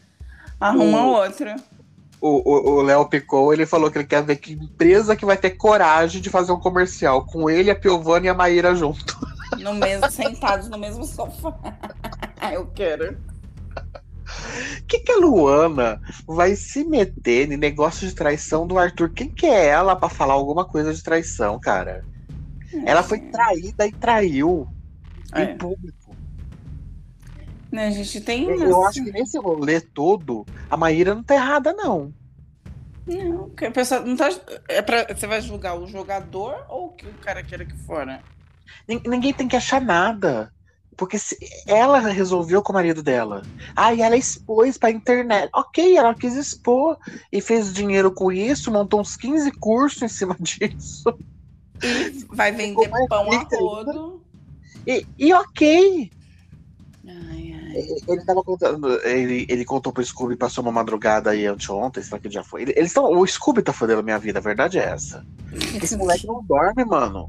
arruma 0.60 1.02
O- 1.06 1.14
outra. 1.16 1.56
O 2.28 2.42
o- 2.44 2.78
o 2.78 2.82
Léo 2.82 3.08
Picou, 3.08 3.52
ele 3.52 3.64
falou 3.66 3.88
que 3.90 3.98
ele 3.98 4.06
quer 4.06 4.22
ver 4.22 4.36
que 4.36 4.52
empresa 4.54 5.14
que 5.14 5.24
vai 5.24 5.36
ter 5.36 5.50
coragem 5.50 6.20
de 6.20 6.28
fazer 6.28 6.50
um 6.50 6.58
comercial 6.58 7.24
com 7.24 7.48
ele, 7.48 7.70
a 7.70 7.76
Piovani 7.76 8.26
e 8.26 8.28
a 8.28 8.34
Maíra 8.34 8.74
junto. 8.74 9.16
No 9.60 9.72
mesmo, 9.74 10.10
sentados 10.10 10.68
no 10.68 10.76
mesmo 10.76 11.04
sofá. 11.04 11.54
Eu 12.52 12.66
quero. 12.74 13.16
que 14.88 14.98
que 14.98 15.12
a 15.12 15.16
Luana 15.18 16.00
vai 16.26 16.56
se 16.56 16.82
meter 16.84 17.50
em 17.52 17.56
negócio 17.56 18.06
de 18.08 18.14
traição 18.14 18.66
do 18.66 18.76
Arthur? 18.76 19.08
Quem 19.10 19.28
que 19.30 19.46
é 19.46 19.66
ela 19.66 19.94
pra 19.94 20.08
falar 20.08 20.34
alguma 20.34 20.64
coisa 20.64 20.92
de 20.92 21.02
traição, 21.02 21.60
cara? 21.60 22.04
Ela 22.84 23.04
foi 23.04 23.20
traída 23.20 23.86
e 23.86 23.92
traiu 23.92 24.66
É. 25.32 25.44
em 25.44 25.56
público. 25.56 26.05
Né, 27.76 27.88
a 27.88 27.90
gente 27.90 28.20
tem. 28.22 28.44
Eu 28.48 28.78
umas- 28.78 28.88
acho 28.88 29.04
que 29.04 29.12
nesse 29.12 29.38
rolê 29.38 29.80
todo, 29.82 30.46
a 30.70 30.76
Maíra 30.78 31.14
não 31.14 31.22
tá 31.22 31.34
errada, 31.34 31.74
não. 31.74 32.10
Não, 33.06 33.50
que 33.50 33.66
a 33.66 33.70
pessoa 33.70 34.00
não 34.00 34.16
tá. 34.16 34.30
É 34.68 34.80
pra, 34.80 35.06
você 35.14 35.26
vai 35.26 35.40
julgar 35.42 35.78
o 35.78 35.86
jogador 35.86 36.56
ou 36.70 36.86
o 36.86 36.92
que 36.92 37.06
o 37.06 37.12
cara 37.22 37.42
queira 37.42 37.64
que 37.66 37.76
fora? 37.76 38.22
Nin- 38.88 39.02
Ninguém 39.06 39.34
tem 39.34 39.46
que 39.46 39.56
achar 39.56 39.80
nada. 39.80 40.50
Porque 40.96 41.18
se 41.18 41.36
ela 41.66 41.98
resolveu 41.98 42.62
com 42.62 42.72
o 42.72 42.74
marido 42.74 43.02
dela. 43.02 43.42
Aí 43.76 44.00
ela 44.00 44.16
expôs 44.16 44.78
pra 44.78 44.90
internet. 44.90 45.50
Ok, 45.54 45.94
ela 45.94 46.14
quis 46.14 46.34
expor 46.34 46.96
e 47.30 47.42
fez 47.42 47.74
dinheiro 47.74 48.10
com 48.10 48.32
isso, 48.32 48.72
montou 48.72 49.02
uns 49.02 49.14
15 49.14 49.52
cursos 49.52 50.00
em 50.00 50.08
cima 50.08 50.34
disso. 50.40 51.04
E 51.84 52.24
vai 52.34 52.50
vender 52.50 52.90
pão 53.10 53.30
a 53.30 53.38
rodo. 53.60 54.22
E, 54.86 55.06
e 55.18 55.34
ok. 55.34 56.10
Ele 58.08 58.24
tava 58.24 58.42
contando. 58.42 59.00
Ele, 59.04 59.46
ele 59.48 59.64
contou 59.64 59.92
pro 59.92 60.04
Scooby, 60.04 60.36
passou 60.36 60.62
uma 60.62 60.72
madrugada 60.72 61.30
aí 61.30 61.46
anteontem, 61.46 62.02
será 62.02 62.18
que 62.18 62.30
já 62.30 62.42
foi? 62.42 62.62
Ele- 62.62 62.74
Eles 62.76 62.92
tão, 62.92 63.10
o 63.10 63.26
Scooby 63.26 63.62
tá 63.62 63.72
fodendo 63.72 64.00
a 64.00 64.02
minha 64.02 64.18
vida, 64.18 64.38
a 64.38 64.42
verdade 64.42 64.78
é 64.78 64.84
essa. 64.84 65.24
Esse 65.82 65.96
moleque 65.96 66.26
não 66.26 66.42
dorme, 66.44 66.84
mano. 66.84 67.28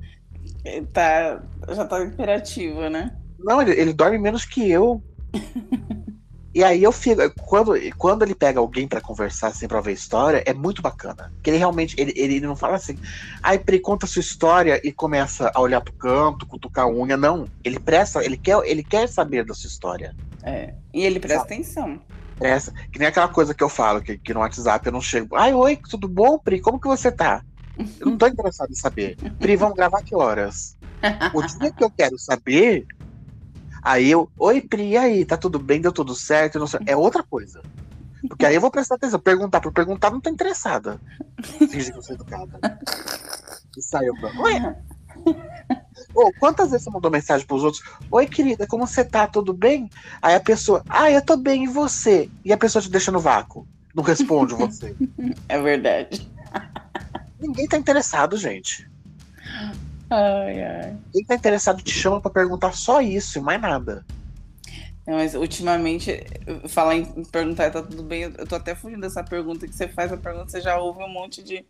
Ele 0.63 0.85
tá, 0.87 1.41
já 1.69 1.85
tá 1.85 2.03
imperativo, 2.03 2.89
né? 2.89 3.15
Não, 3.39 3.61
ele, 3.61 3.71
ele 3.71 3.93
dorme 3.93 4.17
menos 4.17 4.45
que 4.45 4.69
eu. 4.69 5.01
E 6.55 6.63
aí 6.63 6.81
eu 6.81 6.91
fico. 6.91 7.21
Quando, 7.45 7.73
quando 7.99 8.23
ele 8.23 8.33
pega 8.33 8.59
alguém 8.59 8.87
pra 8.87 8.99
conversar 8.99 9.49
assim 9.49 9.67
pra 9.67 9.79
ver 9.79 9.91
história, 9.91 10.41
é 10.43 10.55
muito 10.55 10.81
bacana. 10.81 11.31
Porque 11.35 11.51
ele 11.51 11.57
realmente. 11.57 11.93
Ele, 11.99 12.11
ele 12.15 12.39
não 12.39 12.55
fala 12.55 12.77
assim. 12.77 12.97
Ai, 13.43 13.59
Pri, 13.59 13.79
conta 13.79 14.07
a 14.07 14.09
sua 14.09 14.21
história 14.21 14.81
e 14.83 14.91
começa 14.91 15.51
a 15.53 15.61
olhar 15.61 15.81
pro 15.81 15.93
canto, 15.93 16.47
cutucar 16.47 16.85
a 16.85 16.89
unha. 16.89 17.15
Não. 17.15 17.45
Ele 17.63 17.79
presta, 17.79 18.25
ele 18.25 18.37
quer, 18.37 18.59
ele 18.65 18.83
quer 18.83 19.07
saber 19.07 19.45
da 19.45 19.53
sua 19.53 19.67
história. 19.67 20.15
É. 20.47 20.73
E 20.93 21.03
ele 21.03 21.19
presta 21.19 21.39
Sabe. 21.39 21.53
atenção. 21.53 22.01
Presta. 22.39 22.73
Que 22.91 22.99
nem 22.99 23.07
aquela 23.07 23.27
coisa 23.27 23.53
que 23.53 23.63
eu 23.63 23.67
falo, 23.67 24.01
que, 24.01 24.17
que 24.17 24.33
no 24.33 24.39
WhatsApp 24.39 24.85
eu 24.85 24.91
não 24.93 25.01
chego. 25.01 25.35
Ai, 25.35 25.53
oi, 25.53 25.77
tudo 25.89 26.07
bom, 26.07 26.39
Pri? 26.39 26.61
Como 26.61 26.79
que 26.79 26.87
você 26.87 27.11
tá? 27.11 27.43
Eu 27.99 28.07
não 28.07 28.17
tô 28.17 28.27
interessado 28.27 28.71
em 28.71 28.75
saber. 28.75 29.17
Pri, 29.39 29.57
vamos 29.57 29.75
gravar 29.75 30.01
que 30.03 30.15
horas? 30.15 30.77
O 31.33 31.41
dia 31.43 31.71
que 31.71 31.83
eu 31.83 31.91
quero 31.91 32.17
saber, 32.17 32.85
aí 33.83 34.09
eu, 34.09 34.29
oi 34.37 34.61
Pri, 34.61 34.91
e 34.91 34.97
aí, 34.97 35.25
tá 35.25 35.35
tudo 35.35 35.59
bem, 35.59 35.81
deu 35.81 35.91
tudo 35.91 36.15
certo? 36.15 36.59
Não 36.59 36.67
sei. 36.67 36.79
É 36.85 36.95
outra 36.95 37.23
coisa. 37.23 37.61
Porque 38.27 38.45
aí 38.45 38.55
eu 38.55 38.61
vou 38.61 38.71
prestar 38.71 38.95
atenção. 38.95 39.19
Perguntar 39.19 39.59
por 39.59 39.73
perguntar, 39.73 40.11
não 40.11 40.21
tô 40.21 40.29
interessada. 40.29 40.99
Finge 41.43 41.91
que 41.91 41.97
eu 41.97 42.01
sou 42.01 42.15
educada. 42.15 42.59
E 43.77 43.81
saiu 43.81 44.13
pra. 44.15 44.31
Ô, 46.13 46.31
quantas 46.39 46.71
vezes 46.71 46.83
você 46.83 46.89
mandou 46.89 47.11
mensagem 47.11 47.45
pros 47.45 47.63
outros? 47.63 47.83
Oi, 48.09 48.25
querida, 48.25 48.65
como 48.67 48.87
você 48.87 49.03
tá? 49.03 49.27
Tudo 49.27 49.53
bem? 49.53 49.89
Aí 50.21 50.35
a 50.35 50.39
pessoa, 50.39 50.83
ah, 50.89 51.11
eu 51.11 51.21
tô 51.21 51.37
bem, 51.37 51.65
e 51.65 51.67
você? 51.67 52.29
E 52.43 52.51
a 52.51 52.57
pessoa 52.57 52.81
te 52.81 52.89
deixa 52.89 53.11
no 53.11 53.19
vácuo. 53.19 53.67
Não 53.93 54.03
responde 54.03 54.53
você. 54.53 54.95
É 55.49 55.59
verdade. 55.61 56.29
Ninguém 57.39 57.67
tá 57.67 57.77
interessado, 57.77 58.37
gente. 58.37 58.89
Ai, 60.09 60.63
ai. 60.63 60.97
Quem 61.11 61.23
tá 61.23 61.35
interessado 61.35 61.81
te 61.81 61.91
chama 61.91 62.19
pra 62.21 62.31
perguntar 62.31 62.73
só 62.73 63.01
isso 63.01 63.37
e 63.37 63.41
mais 63.41 63.61
nada. 63.61 64.05
Não, 65.05 65.15
mas 65.15 65.35
ultimamente, 65.35 66.25
falar 66.67 66.95
em 66.95 67.07
em 67.15 67.23
perguntar, 67.23 67.71
tá 67.71 67.81
tudo 67.81 68.03
bem? 68.03 68.23
Eu 68.23 68.45
tô 68.45 68.55
até 68.55 68.75
fugindo 68.75 69.01
dessa 69.01 69.23
pergunta 69.23 69.67
que 69.67 69.73
você 69.73 69.87
faz 69.87 70.11
a 70.11 70.17
pergunta, 70.17 70.49
você 70.49 70.61
já 70.61 70.77
ouve 70.77 71.01
um 71.01 71.09
monte 71.09 71.41
de. 71.41 71.65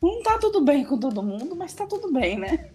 Não 0.00 0.22
tá 0.22 0.38
tudo 0.38 0.64
bem 0.64 0.84
com 0.84 0.98
todo 0.98 1.22
mundo, 1.22 1.56
mas 1.56 1.74
tá 1.74 1.86
tudo 1.86 2.12
bem, 2.12 2.38
né? 2.38 2.70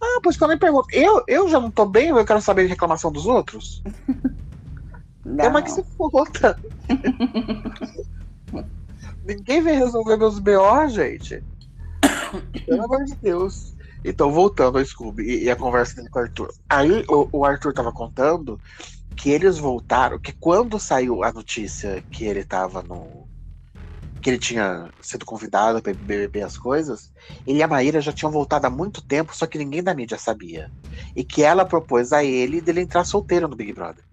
Ah, 0.00 0.20
pois 0.22 0.36
que 0.36 0.44
eu 0.44 0.48
nem 0.48 0.58
pergunto. 0.58 0.88
Eu, 0.92 1.22
eu 1.26 1.48
já 1.48 1.60
não 1.60 1.70
tô 1.70 1.84
bem, 1.84 2.08
eu 2.08 2.24
quero 2.24 2.40
saber 2.40 2.64
de 2.64 2.70
reclamação 2.70 3.10
dos 3.10 3.26
outros. 3.26 3.82
Dá, 5.24 5.44
é 5.44 5.48
uma 5.48 5.62
que 5.62 5.70
não. 5.70 5.76
se 5.76 5.84
foda. 5.96 6.58
Ninguém 9.24 9.62
vem 9.62 9.78
resolver 9.78 10.16
meus 10.16 10.38
BO, 10.38 10.88
gente. 10.88 11.42
Pelo 12.66 12.84
amor 12.84 13.04
de 13.04 13.14
Deus. 13.16 13.76
Então, 14.04 14.32
voltando 14.32 14.78
ao 14.78 14.84
Scooby 14.84 15.22
e, 15.24 15.44
e 15.44 15.50
a 15.50 15.56
conversa 15.56 15.96
dele 15.96 16.08
com 16.08 16.18
o 16.18 16.22
Arthur. 16.22 16.54
Aí 16.68 17.04
o, 17.08 17.28
o 17.32 17.44
Arthur 17.44 17.74
tava 17.74 17.92
contando 17.92 18.58
que 19.16 19.30
eles 19.30 19.58
voltaram, 19.58 20.18
que 20.18 20.32
quando 20.32 20.78
saiu 20.78 21.24
a 21.24 21.32
notícia 21.32 22.02
que 22.10 22.24
ele 22.24 22.44
tava 22.44 22.82
no. 22.82 23.27
Que 24.20 24.30
ele 24.30 24.38
tinha 24.38 24.92
sido 25.02 25.24
convidado 25.26 25.82
pra 25.82 25.94
beber 25.94 26.42
as 26.44 26.56
coisas, 26.58 27.12
ele 27.46 27.58
e 27.60 27.62
a 27.62 27.68
Maíra 27.68 28.00
já 28.00 28.12
tinham 28.12 28.32
voltado 28.32 28.66
há 28.66 28.70
muito 28.70 29.02
tempo, 29.02 29.34
só 29.36 29.46
que 29.46 29.58
ninguém 29.58 29.82
da 29.82 29.94
mídia 29.94 30.18
sabia. 30.18 30.70
E 31.16 31.24
que 31.24 31.42
ela 31.42 31.64
propôs 31.66 32.12
a 32.12 32.24
ele 32.24 32.60
dele 32.62 32.80
entrar 32.82 33.04
solteiro 33.04 33.48
no 33.48 33.56
Big 33.56 33.72
Brother. 33.72 34.04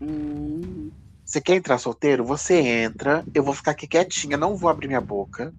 Hum, 0.00 0.92
Você 1.24 1.40
quer 1.40 1.54
entrar 1.56 1.78
solteiro? 1.78 2.26
Você 2.26 2.56
entra, 2.60 3.26
eu 3.32 3.42
vou 3.42 3.54
ficar 3.54 3.70
aqui 3.70 3.88
quietinha, 3.88 4.36
não 4.36 4.54
vou 4.54 4.68
abrir 4.68 4.86
minha 4.86 5.00
boca. 5.00 5.54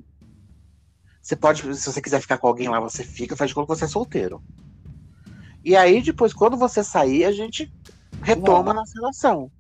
Você 1.22 1.36
pode, 1.36 1.62
se 1.78 1.92
você 1.92 2.00
quiser 2.02 2.22
ficar 2.22 2.38
com 2.38 2.48
alguém 2.48 2.70
lá, 2.70 2.80
você 2.80 3.04
fica, 3.04 3.36
faz 3.36 3.50
de 3.50 3.56
conta 3.56 3.74
que 3.74 3.80
você 3.80 3.86
é 3.86 3.88
solteiro. 3.88 4.44
E 5.64 5.76
aí, 5.76 6.02
depois, 6.02 6.34
quando 6.34 6.58
você 6.58 6.84
sair, 6.84 7.24
a 7.26 7.32
gente 7.32 7.72
retoma 8.24 8.72
a 8.72 8.76
nossa 8.76 8.94
relação. 9.00 9.52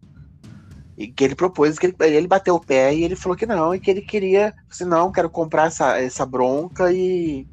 E 1.02 1.08
que 1.08 1.24
ele 1.24 1.34
propôs, 1.34 1.80
que 1.80 1.88
ele, 1.88 1.96
ele 2.00 2.28
bateu 2.28 2.54
o 2.54 2.60
pé 2.60 2.94
e 2.94 3.04
ele 3.04 3.16
falou 3.16 3.36
que 3.36 3.48
não, 3.48 3.74
e 3.74 3.80
que 3.80 3.90
ele 3.90 4.02
queria, 4.02 4.54
assim, 4.70 4.86
não, 4.86 5.12
quero 5.12 5.32
comprar 5.32 5.66
essa, 5.66 5.98
essa 6.00 6.26
bronca 6.28 6.92
e 6.94 7.48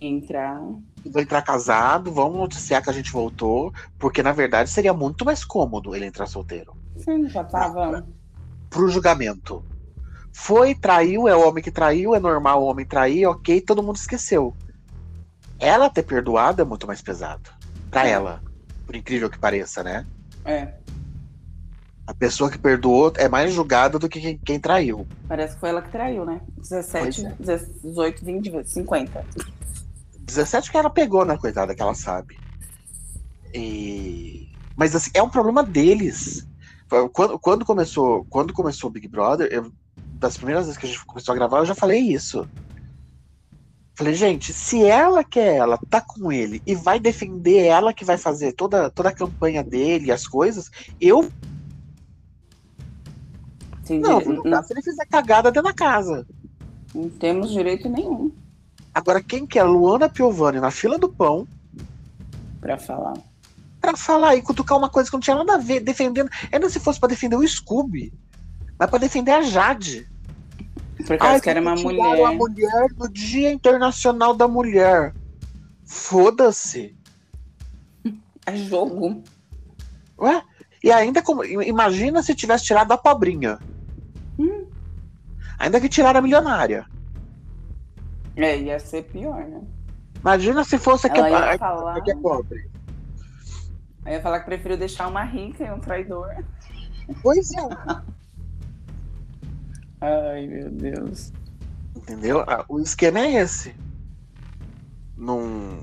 entrar. 0.00 0.60
vou 0.60 1.22
entrar 1.22 1.42
casado, 1.42 2.10
vamos 2.10 2.38
noticiar 2.38 2.82
que 2.82 2.90
a 2.90 2.92
gente 2.92 3.12
voltou, 3.12 3.72
porque 3.98 4.20
na 4.20 4.32
verdade 4.32 4.68
seria 4.68 4.92
muito 4.92 5.24
mais 5.24 5.44
cômodo 5.44 5.94
ele 5.94 6.06
entrar 6.06 6.26
solteiro. 6.26 6.74
Sim, 6.96 7.28
já 7.28 7.44
tava. 7.44 8.04
pro 8.68 8.88
julgamento. 8.88 9.64
Foi, 10.32 10.74
traiu, 10.74 11.28
é 11.28 11.36
o 11.36 11.46
homem 11.46 11.62
que 11.62 11.70
traiu, 11.70 12.16
é 12.16 12.18
normal 12.18 12.62
o 12.62 12.66
homem 12.66 12.84
trair, 12.84 13.26
ok, 13.26 13.60
todo 13.60 13.82
mundo 13.82 13.96
esqueceu. 13.96 14.56
Ela 15.60 15.88
ter 15.88 16.02
perdoado 16.02 16.62
é 16.62 16.64
muito 16.64 16.86
mais 16.86 17.00
pesado. 17.00 17.48
Pra 17.90 18.08
ela. 18.08 18.42
Por 18.84 18.96
incrível 18.96 19.30
que 19.30 19.38
pareça, 19.38 19.84
né? 19.84 20.04
É, 20.44 20.72
A 22.06 22.12
pessoa 22.12 22.50
que 22.50 22.58
perdoou 22.58 23.12
é 23.16 23.28
mais 23.28 23.52
julgada 23.54 23.98
do 23.98 24.08
que 24.08 24.20
quem, 24.20 24.38
quem 24.38 24.58
traiu. 24.58 25.06
parece 25.28 25.54
que 25.54 25.60
foi 25.60 25.68
ela 25.70 25.80
que 25.82 25.90
traiu, 25.90 26.24
né? 26.24 26.40
17, 26.58 27.26
18, 27.82 28.24
20, 28.24 28.64
50. 28.68 29.24
17 30.18 30.70
que 30.70 30.76
ela 30.76 30.90
pegou, 30.90 31.24
né, 31.24 31.36
coitada, 31.36 31.74
que 31.74 31.82
ela 31.82 31.94
sabe. 31.94 32.38
E... 33.54 34.48
Mas 34.76 34.96
assim, 34.96 35.10
é 35.14 35.22
um 35.22 35.28
problema 35.28 35.62
deles. 35.62 36.46
Quando, 37.12 37.38
quando 37.38 37.64
começou, 37.64 38.26
quando 38.28 38.52
começou 38.52 38.90
o 38.90 38.92
Big 38.92 39.08
Brother, 39.08 39.48
eu- 39.50 39.72
das 40.14 40.36
primeiras 40.36 40.66
vezes 40.66 40.78
que 40.78 40.86
a 40.86 40.88
gente 40.88 41.04
começou 41.04 41.32
a 41.32 41.36
gravar, 41.36 41.58
eu 41.58 41.66
já 41.66 41.74
falei 41.74 42.00
isso. 42.00 42.48
Falei, 43.94 44.14
gente, 44.14 44.52
se 44.52 44.84
ela 44.84 45.22
quer 45.22 45.56
ela, 45.56 45.78
tá 45.88 46.00
com 46.00 46.32
ele 46.32 46.62
e 46.66 46.74
vai 46.74 46.98
defender 46.98 47.66
ela 47.66 47.92
que 47.92 48.04
vai 48.04 48.16
fazer 48.16 48.52
toda, 48.52 48.90
toda 48.90 49.10
a 49.10 49.14
campanha 49.14 49.62
dele, 49.62 50.10
as 50.10 50.26
coisas, 50.26 50.70
eu 51.00 51.30
Sem 53.84 54.00
não, 54.00 54.20
vou 54.20 54.36
jogar 54.36 54.62
se 54.62 54.72
ele 54.72 54.82
fizer 54.82 55.06
cagada 55.06 55.50
dentro 55.50 55.68
da 55.68 55.74
casa. 55.74 56.26
não 56.94 57.08
temos 57.08 57.50
direito 57.50 57.88
nenhum 57.88 58.30
Agora, 58.94 59.22
quem 59.22 59.46
quer 59.46 59.64
Luana 59.64 60.08
Piovani 60.08 60.60
na 60.60 60.70
fila 60.70 60.98
do 60.98 61.08
pão, 61.08 61.48
pra 62.60 62.78
falar. 62.78 63.14
Pra 63.80 63.96
falar 63.96 64.36
e 64.36 64.42
cutucar 64.42 64.78
uma 64.78 64.88
coisa 64.88 65.10
que 65.10 65.16
não 65.16 65.20
tinha 65.20 65.36
nada 65.36 65.54
a 65.54 65.58
ver, 65.58 65.80
defendendo. 65.80 66.30
Ainda 66.52 66.70
se 66.70 66.78
fosse 66.78 67.00
pra 67.00 67.08
defender 67.08 67.34
o 67.36 67.46
Scooby. 67.46 68.12
Mas 68.78 68.88
pra 68.88 68.98
defender 68.98 69.32
a 69.32 69.42
Jade. 69.42 70.08
Por 71.04 71.18
causa 71.18 71.40
que 71.40 71.50
era 71.50 71.60
uma 71.60 71.74
mulher. 71.74 72.24
a 72.24 72.32
mulher 72.32 72.88
do 72.96 73.08
Dia 73.08 73.50
Internacional 73.50 74.34
da 74.34 74.46
Mulher. 74.46 75.14
Foda-se. 75.84 76.96
É 78.44 78.56
jogo. 78.56 79.22
Ué? 80.18 80.42
E 80.82 80.90
ainda 80.90 81.22
como. 81.22 81.44
Imagina 81.44 82.24
se 82.24 82.34
tivesse 82.34 82.64
tirado 82.64 82.90
a 82.90 82.98
pobrinha. 82.98 83.60
Ainda 85.62 85.80
que 85.80 85.88
tiraram 85.88 86.18
a 86.18 86.22
milionária. 86.22 86.84
É, 88.34 88.58
ia 88.58 88.80
ser 88.80 89.02
pior, 89.04 89.44
né? 89.44 89.60
Imagina 90.20 90.64
se 90.64 90.76
fosse 90.76 91.06
a 91.06 91.10
que, 91.10 91.20
Ela 91.20 91.54
a, 91.54 91.58
falar- 91.58 91.96
a 91.98 92.00
que 92.00 92.10
é 92.10 92.16
pobre. 92.16 92.68
Eu 94.04 94.12
ia 94.14 94.20
falar 94.20 94.40
que 94.40 94.46
prefiro 94.46 94.76
deixar 94.76 95.06
uma 95.06 95.22
rica 95.22 95.62
e 95.64 95.70
um 95.70 95.78
traidor. 95.78 96.34
Pois 97.22 97.52
é. 97.52 97.60
Ai, 100.00 100.48
meu 100.48 100.68
Deus. 100.68 101.32
Entendeu? 101.94 102.40
Ah, 102.40 102.64
O 102.68 102.80
esquema 102.80 103.20
é 103.20 103.34
esse. 103.34 103.72
Num. 105.16 105.78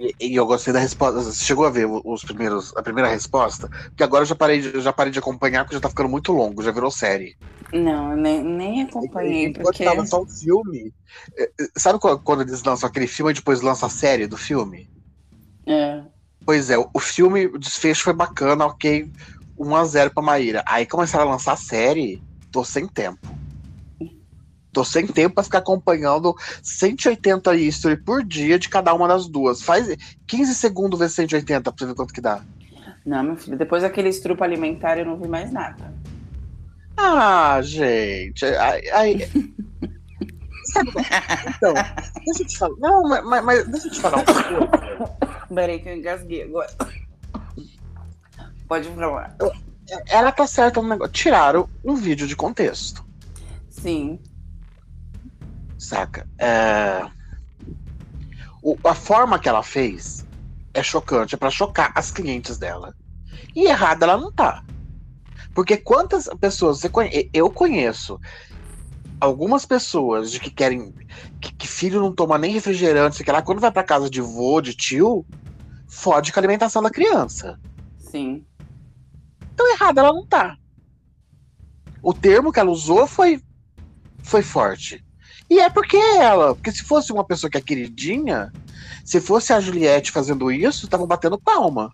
E, 0.00 0.14
e 0.20 0.36
eu 0.36 0.46
gostei 0.46 0.72
da 0.72 0.78
resposta. 0.78 1.20
Você 1.22 1.44
chegou 1.44 1.66
a 1.66 1.70
ver 1.70 1.86
os 1.86 2.22
primeiros, 2.24 2.72
a 2.76 2.82
primeira 2.82 3.08
resposta? 3.10 3.68
Porque 3.68 4.02
agora 4.04 4.22
eu 4.22 4.26
já 4.26 4.34
parei, 4.34 4.60
de, 4.60 4.80
já 4.80 4.92
parei 4.92 5.12
de 5.12 5.18
acompanhar 5.18 5.64
porque 5.64 5.76
já 5.76 5.80
tá 5.80 5.88
ficando 5.88 6.08
muito 6.08 6.32
longo, 6.32 6.62
já 6.62 6.70
virou 6.70 6.90
série. 6.90 7.36
Não, 7.72 8.12
eu 8.12 8.16
nem, 8.16 8.42
nem 8.42 8.82
acompanhei, 8.82 9.52
porque. 9.52 9.84
tava 9.84 10.06
só 10.06 10.22
um 10.22 10.26
filme. 10.26 10.92
eh, 11.38 11.50
eh, 11.60 11.68
Sabe 11.76 11.98
quando, 12.24 12.42
eles 12.42 12.62
lançam 12.62 12.88
aquele 12.88 13.06
filme 13.06 13.32
e 13.32 13.34
depois 13.34 13.60
lançam 13.60 13.86
a 13.86 13.90
série 13.90 14.26
do 14.26 14.36
filme? 14.36 14.88
É. 15.66 16.02
Pois 16.46 16.70
é, 16.70 16.78
o, 16.78 16.88
o 16.94 16.98
filme, 17.00 17.46
o 17.46 17.58
desfecho 17.58 18.04
foi 18.04 18.14
bacana, 18.14 18.64
ok. 18.66 19.10
1x0 19.58 20.10
pra 20.14 20.22
Maíra. 20.22 20.64
Aí 20.66 20.86
começaram 20.86 21.28
a 21.28 21.32
lançar 21.32 21.52
a 21.52 21.56
série, 21.56 22.22
tô 22.50 22.64
sem 22.64 22.86
tempo. 22.88 23.37
Tô 24.72 24.84
sem 24.84 25.06
tempo 25.06 25.34
pra 25.36 25.44
ficar 25.44 25.58
acompanhando 25.58 26.34
180 26.62 27.54
history 27.56 27.96
por 27.96 28.22
dia 28.22 28.58
de 28.58 28.68
cada 28.68 28.92
uma 28.94 29.08
das 29.08 29.26
duas. 29.26 29.62
Faz 29.62 29.88
15 30.26 30.54
segundos 30.54 30.98
vezes 30.98 31.14
180 31.16 31.72
pra 31.72 31.78
você 31.78 31.86
ver 31.86 31.94
quanto 31.94 32.12
que 32.12 32.20
dá. 32.20 32.42
Não, 33.04 33.22
meu 33.22 33.36
filho, 33.36 33.56
depois 33.56 33.82
daquele 33.82 34.08
estrupo 34.10 34.44
alimentar 34.44 34.98
eu 34.98 35.06
não 35.06 35.16
vi 35.16 35.26
mais 35.26 35.50
nada. 35.50 35.92
Ah, 36.96 37.60
gente. 37.62 38.44
Aí. 38.44 38.90
aí- 38.90 39.30
Sabe, 40.72 40.90
então, 41.56 41.72
deixa 42.26 42.42
eu 42.42 42.46
te 42.46 42.58
falar. 42.58 42.74
Não, 42.78 43.02
mas, 43.04 43.44
mas- 43.44 43.66
deixa 43.68 43.86
eu 43.88 43.92
te 43.92 44.00
falar. 44.00 44.22
Peraí 45.54 45.78
que 45.78 45.88
eu 45.88 45.96
engasguei 45.96 46.42
agora. 46.42 46.68
Pode 48.68 48.86
falar. 48.90 49.34
Ela 50.10 50.30
tá 50.30 50.46
certa 50.46 50.82
no 50.82 50.88
negócio. 50.88 51.12
Tiraram 51.14 51.66
um 51.82 51.94
vídeo 51.94 52.26
de 52.26 52.36
contexto. 52.36 53.02
Sim. 53.70 54.18
Saca? 55.78 56.28
É... 56.38 57.08
O- 58.62 58.76
a 58.84 58.94
forma 58.94 59.38
que 59.38 59.48
ela 59.48 59.62
fez 59.62 60.26
é 60.74 60.82
chocante, 60.82 61.34
é 61.34 61.38
pra 61.38 61.50
chocar 61.50 61.92
as 61.94 62.10
clientes 62.10 62.58
dela. 62.58 62.94
E 63.54 63.66
errada 63.66 64.04
ela 64.04 64.16
não 64.18 64.32
tá. 64.32 64.64
Porque 65.54 65.76
quantas 65.76 66.28
pessoas 66.40 66.78
você 66.80 66.88
conhece? 66.88 67.30
Eu 67.32 67.50
conheço 67.50 68.20
algumas 69.20 69.64
pessoas 69.64 70.30
de 70.30 70.38
que 70.38 70.50
querem 70.50 70.94
que, 71.40 71.52
que 71.52 71.66
filho 71.66 72.00
não 72.00 72.12
toma 72.12 72.38
nem 72.38 72.52
refrigerante, 72.52 73.16
sei 73.16 73.26
lá, 73.32 73.42
quando 73.42 73.60
vai 73.60 73.70
pra 73.72 73.82
casa 73.82 74.08
de 74.10 74.20
vô, 74.20 74.60
de 74.60 74.74
tio, 74.74 75.24
fode 75.88 76.32
com 76.32 76.38
a 76.38 76.42
alimentação 76.42 76.82
da 76.82 76.90
criança. 76.90 77.58
Sim. 77.98 78.44
Então 79.52 79.72
errada 79.72 80.00
ela 80.00 80.12
não 80.12 80.26
tá. 80.26 80.56
O 82.02 82.14
termo 82.14 82.52
que 82.52 82.60
ela 82.60 82.70
usou 82.70 83.06
foi 83.06 83.42
foi 84.22 84.42
forte. 84.42 85.04
E 85.50 85.58
é 85.60 85.70
porque 85.70 85.96
ela, 85.96 86.54
porque 86.54 86.70
se 86.72 86.82
fosse 86.82 87.12
uma 87.12 87.24
pessoa 87.24 87.50
que 87.50 87.56
é 87.56 87.60
queridinha, 87.60 88.52
se 89.04 89.20
fosse 89.20 89.52
a 89.52 89.60
Juliette 89.60 90.12
fazendo 90.12 90.52
isso, 90.52 90.84
estavam 90.84 91.06
batendo 91.06 91.38
palma. 91.38 91.92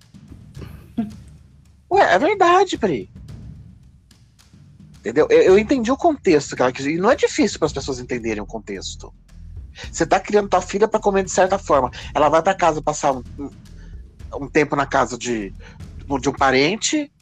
Ué, 1.91 2.15
é 2.15 2.19
verdade, 2.19 2.77
Pri. 2.77 3.09
Entendeu? 4.99 5.27
Eu, 5.31 5.43
eu 5.43 5.59
entendi 5.59 5.93
o 5.93 5.97
contexto 5.97 6.57
que 6.57 6.63
ela 6.63 6.73
quis. 6.73 6.87
E 6.87 6.97
não 6.97 7.11
é 7.11 7.15
difícil 7.17 7.59
para 7.59 7.67
as 7.67 7.73
pessoas 7.73 8.01
entenderem 8.01 8.43
o 8.43 8.47
contexto. 8.47 9.13
Você 9.91 10.07
tá 10.07 10.19
criando 10.19 10.49
tua 10.49 10.63
filha 10.63 10.89
para 10.89 11.01
comer 11.01 11.25
de 11.25 11.31
certa 11.31 11.59
forma. 11.59 11.91
Ela 12.15 12.29
vai 12.29 12.43
para 12.43 12.55
casa 12.55 12.81
passar 12.81 13.13
um, 13.13 13.23
um- 14.41 14.49
tempo 14.49 14.75
na 14.75 14.87
casa 14.87 15.19
de, 15.19 15.53
de 16.21 16.29
um 16.29 16.33
parente, 16.33 17.13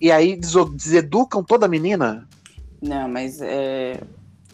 e 0.00 0.10
aí 0.10 0.38
deseducam 0.74 1.42
toda 1.42 1.66
a 1.66 1.68
menina. 1.68 2.28
Não, 2.82 3.08
mas 3.08 3.40
é. 3.40 4.02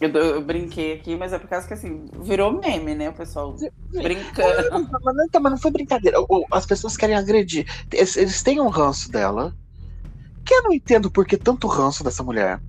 Eu, 0.01 0.09
eu 0.09 0.41
brinquei 0.41 0.93
aqui, 0.93 1.15
mas 1.15 1.31
é 1.31 1.37
por 1.37 1.47
causa 1.47 1.67
que 1.67 1.75
assim, 1.75 2.07
virou 2.23 2.59
meme, 2.59 2.95
né? 2.95 3.09
O 3.09 3.13
pessoal 3.13 3.55
brincando. 3.93 4.89
Mas 5.03 5.15
não, 5.15 5.25
então, 5.25 5.39
mas 5.41 5.51
não 5.51 5.59
foi 5.59 5.69
brincadeira. 5.69 6.17
As 6.51 6.65
pessoas 6.65 6.97
querem 6.97 7.15
agredir. 7.15 7.67
Eles, 7.93 8.17
eles 8.17 8.41
têm 8.41 8.59
um 8.59 8.67
ranço 8.67 9.11
dela. 9.11 9.53
Que 10.43 10.55
eu 10.55 10.63
não 10.63 10.73
entendo 10.73 11.11
por 11.11 11.23
que 11.23 11.37
tanto 11.37 11.67
ranço 11.67 12.03
dessa 12.03 12.23
mulher. 12.23 12.59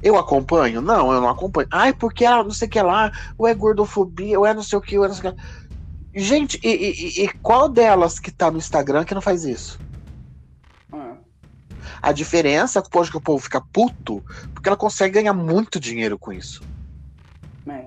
Eu 0.00 0.16
acompanho? 0.16 0.80
Não, 0.80 1.12
eu 1.12 1.20
não 1.20 1.28
acompanho. 1.28 1.66
Ai, 1.72 1.92
porque 1.92 2.24
ela 2.24 2.44
não 2.44 2.52
sei 2.52 2.68
o 2.68 2.70
que 2.70 2.80
lá, 2.80 3.10
ou 3.36 3.48
é 3.48 3.52
gordofobia, 3.52 4.38
ou 4.38 4.46
é 4.46 4.54
não 4.54 4.62
sei 4.62 4.78
o 4.78 4.80
que, 4.80 4.96
ou 4.96 5.04
é 5.04 5.08
não 5.08 5.14
sei 5.16 5.30
o 5.30 5.34
que. 5.34 5.42
Gente, 6.14 6.58
e, 6.62 6.68
e- 6.68 7.24
e 7.24 7.28
qual 7.42 7.68
delas 7.68 8.20
que 8.20 8.30
tá 8.30 8.48
no 8.48 8.58
Instagram 8.58 9.04
que 9.04 9.14
não 9.14 9.20
faz 9.20 9.44
isso? 9.44 9.78
A 12.02 12.12
diferença 12.12 12.78
é 12.78 12.82
que 12.82 13.16
o 13.16 13.20
povo 13.20 13.38
fica 13.42 13.60
puto 13.60 14.22
porque 14.54 14.68
ela 14.68 14.76
consegue 14.76 15.14
ganhar 15.14 15.32
muito 15.34 15.78
dinheiro 15.80 16.18
com 16.18 16.32
isso. 16.32 16.62
é. 17.68 17.86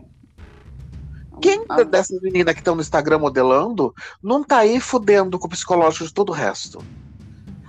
Quem 1.41 1.65
Ah, 1.69 1.81
dessas 1.83 2.21
meninas 2.21 2.53
que 2.53 2.59
estão 2.59 2.75
no 2.75 2.81
Instagram 2.81 3.17
modelando 3.17 3.95
não 4.21 4.43
tá 4.43 4.57
aí 4.59 4.79
fudendo 4.79 5.39
com 5.39 5.47
o 5.47 5.49
psicológico 5.49 6.05
de 6.05 6.13
todo 6.13 6.29
o 6.29 6.33
resto? 6.33 6.83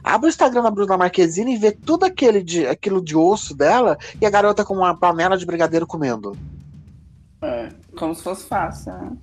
Abre 0.05 0.27
o 0.27 0.29
Instagram 0.29 0.63
da 0.63 0.71
Bruna 0.71 0.99
Marquezine 0.99 1.55
e 1.55 1.59
vê 1.59 1.73
tudo 1.73 2.05
aquele 2.05 2.43
de, 2.43 2.67
aquilo 2.67 3.01
de 3.03 3.17
osso 3.17 3.55
dela 3.57 3.97
e 4.21 4.27
a 4.27 4.31
garota 4.31 4.63
com 4.65 4.75
uma 4.75 4.95
panela 4.95 5.39
de 5.39 5.47
brigadeiro 5.47 5.87
comendo. 5.87 6.37
é, 7.41 7.71
como 7.97 8.15
se 8.15 8.23
fosse 8.23 8.47
fácil, 8.47 8.93
né? 8.93 9.17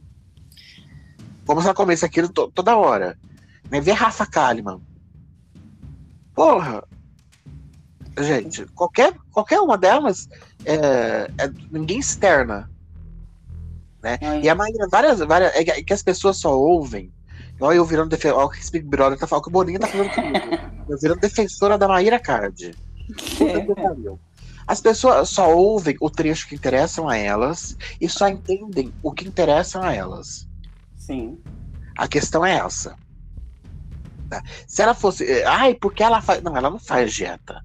Como 1.45 1.61
se 1.61 1.67
ela 1.67 1.75
comesse 1.75 2.03
aquilo 2.05 2.29
to- 2.29 2.49
toda 2.53 2.75
hora. 2.77 3.17
Né? 3.69 3.79
Vê 3.81 3.91
Rafa 3.91 4.25
Kalimann. 4.25 4.81
Porra! 6.33 6.83
Gente, 8.23 8.65
qualquer, 8.75 9.13
qualquer 9.31 9.59
uma 9.59 9.77
delas 9.77 10.27
é, 10.65 11.29
é 11.37 11.51
ninguém 11.71 11.99
externa. 11.99 12.69
Ai, 14.03 14.41
E 14.43 14.49
a 14.49 14.55
Maíra, 14.55 14.87
várias, 14.89 15.19
várias. 15.19 15.53
É 15.55 15.63
que- 15.63 15.71
é 15.71 15.83
que 15.83 15.93
as 15.93 16.03
pessoas 16.03 16.37
só 16.37 16.57
ouvem. 16.57 17.11
Olha 17.59 17.75
eu 17.77 17.85
virando 17.85 18.09
defensor. 18.09 18.37
Olha 18.39 18.47
o 18.47 18.49
que 18.49 18.59
esse 18.59 18.71
Big 18.71 18.85
Brother 18.87 19.17
tá 19.19 19.27
falando, 19.27 19.43
que 19.43 19.49
o 19.49 19.51
Boninho 19.51 19.79
tá 19.79 19.87
falando 19.87 20.09
comigo. 20.11 20.37
Eu 20.89 20.97
virando 20.97 21.19
defensora 21.19 21.77
da 21.77 21.87
Maíra 21.87 22.17
Card. 22.19 22.71
Pariu. 23.75 24.19
As 24.65 24.79
pessoas 24.81 25.29
só 25.29 25.53
ouvem 25.53 25.95
o 25.99 26.09
trecho 26.09 26.47
que 26.47 26.55
interessam 26.55 27.07
a 27.09 27.15
elas 27.17 27.75
e 27.99 28.07
só 28.09 28.27
entendem 28.27 28.93
o 29.03 29.11
que 29.11 29.27
interessa 29.27 29.81
a 29.85 29.93
elas. 29.93 30.47
Sim. 30.97 31.37
A 31.97 32.07
questão 32.07 32.45
é 32.45 32.57
essa. 32.57 32.95
Tá? 34.29 34.41
Se 34.67 34.81
ela 34.81 34.93
fosse. 34.93 35.25
eh, 35.25 35.43
Ai, 35.45 35.73
porque 35.75 36.01
ela 36.01 36.21
faz. 36.21 36.41
Não, 36.41 36.55
ela 36.55 36.69
não 36.69 36.79
faz 36.79 37.13
dieta. 37.13 37.63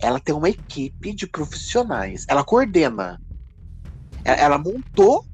Ela 0.00 0.18
tem 0.18 0.34
uma 0.34 0.48
equipe 0.48 1.12
de 1.12 1.26
profissionais. 1.26 2.24
Ela 2.28 2.44
coordena. 2.44 3.20
E- 4.24 4.28
Ela 4.30 4.58
montou 4.58 5.24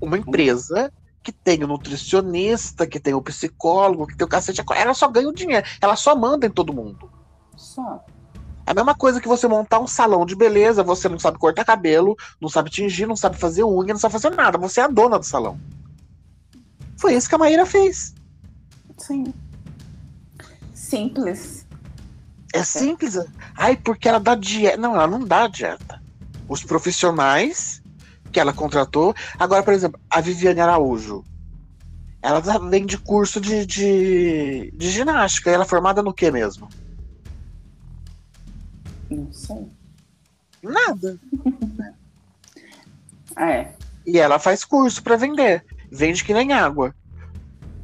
uma 0.00 0.18
empresa 0.18 0.92
que 1.22 1.32
tem 1.32 1.62
o 1.64 1.66
nutricionista, 1.66 2.86
que 2.86 3.00
tem 3.00 3.14
o 3.14 3.22
psicólogo, 3.22 4.06
que 4.06 4.16
tem 4.16 4.24
o 4.24 4.28
cacete. 4.28 4.62
Ela 4.74 4.94
só 4.94 5.08
ganha 5.08 5.28
o 5.28 5.34
dinheiro. 5.34 5.66
Ela 5.80 5.96
só 5.96 6.14
manda 6.14 6.46
em 6.46 6.50
todo 6.50 6.72
mundo. 6.72 7.10
Só. 7.56 8.04
É 8.66 8.72
a 8.72 8.74
mesma 8.74 8.94
coisa 8.94 9.20
que 9.20 9.28
você 9.28 9.46
montar 9.46 9.78
um 9.78 9.86
salão 9.86 10.26
de 10.26 10.34
beleza, 10.34 10.82
você 10.82 11.08
não 11.08 11.18
sabe 11.18 11.38
cortar 11.38 11.64
cabelo, 11.64 12.16
não 12.40 12.48
sabe 12.48 12.70
tingir, 12.70 13.06
não 13.06 13.16
sabe 13.16 13.36
fazer 13.36 13.64
unha, 13.64 13.92
não 13.92 14.00
sabe 14.00 14.12
fazer 14.12 14.30
nada. 14.30 14.58
Você 14.58 14.80
é 14.80 14.84
a 14.84 14.88
dona 14.88 15.18
do 15.18 15.24
salão. 15.24 15.58
Foi 16.96 17.14
isso 17.14 17.28
que 17.28 17.34
a 17.34 17.38
Maíra 17.38 17.66
fez. 17.66 18.14
Sim. 18.98 19.32
Simples. 20.74 21.65
É 22.52 22.62
simples. 22.64 23.18
Ai, 23.56 23.76
porque 23.76 24.08
ela 24.08 24.20
dá 24.20 24.34
dieta. 24.34 24.76
Não, 24.76 24.94
ela 24.94 25.06
não 25.06 25.20
dá 25.24 25.46
dieta. 25.46 26.00
Os 26.48 26.62
profissionais 26.62 27.82
que 28.32 28.40
ela 28.40 28.52
contratou. 28.52 29.14
Agora, 29.38 29.62
por 29.62 29.72
exemplo, 29.74 30.00
a 30.10 30.20
Viviane 30.20 30.60
Araújo. 30.60 31.24
Ela 32.22 32.40
tá- 32.42 32.58
vem 32.58 32.84
de 32.86 32.98
curso 32.98 33.40
de, 33.40 33.64
de, 33.66 34.70
de 34.74 34.90
ginástica. 34.90 35.50
E 35.50 35.54
ela 35.54 35.64
é 35.64 35.68
formada 35.68 36.02
no 36.02 36.12
que 36.14 36.30
mesmo? 36.30 36.68
Não 39.10 39.32
sei. 39.32 39.66
Nada. 40.62 41.18
É. 43.38 43.74
E 44.06 44.18
ela 44.18 44.38
faz 44.38 44.64
curso 44.64 45.02
pra 45.02 45.14
vender. 45.16 45.62
Vende 45.92 46.24
que 46.24 46.32
nem 46.32 46.54
água. 46.54 46.94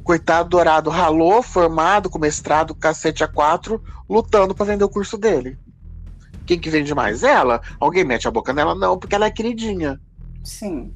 Coitado 0.03 0.49
dourado, 0.49 0.89
ralou, 0.89 1.41
formado, 1.41 2.09
com 2.09 2.19
mestrado, 2.19 2.75
cacete 2.75 3.23
a 3.23 3.27
quatro, 3.27 3.81
lutando 4.09 4.53
para 4.53 4.65
vender 4.65 4.83
o 4.83 4.89
curso 4.89 5.17
dele. 5.17 5.57
Quem 6.45 6.59
que 6.59 6.69
vende 6.69 6.93
mais? 6.93 7.23
Ela. 7.23 7.61
Alguém 7.79 8.03
mete 8.03 8.27
a 8.27 8.31
boca 8.31 8.51
nela? 8.51 8.75
Não, 8.75 8.97
porque 8.97 9.15
ela 9.15 9.25
é 9.25 9.31
queridinha. 9.31 9.99
Sim. 10.43 10.93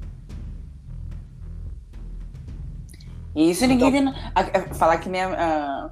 Isso 3.34 3.66
ninguém 3.66 3.96
então... 3.96 4.14
Falar 4.74 4.98
que 4.98 5.08
nem 5.08 5.22
a, 5.22 5.28
a, 5.28 5.90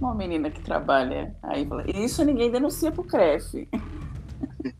uma 0.00 0.14
menina 0.14 0.50
que 0.50 0.60
trabalha 0.60 1.34
aí 1.42 1.66
fala, 1.66 1.84
isso 1.90 2.24
ninguém 2.24 2.50
denuncia 2.50 2.92
pro 2.92 3.04
CREF. 3.04 3.68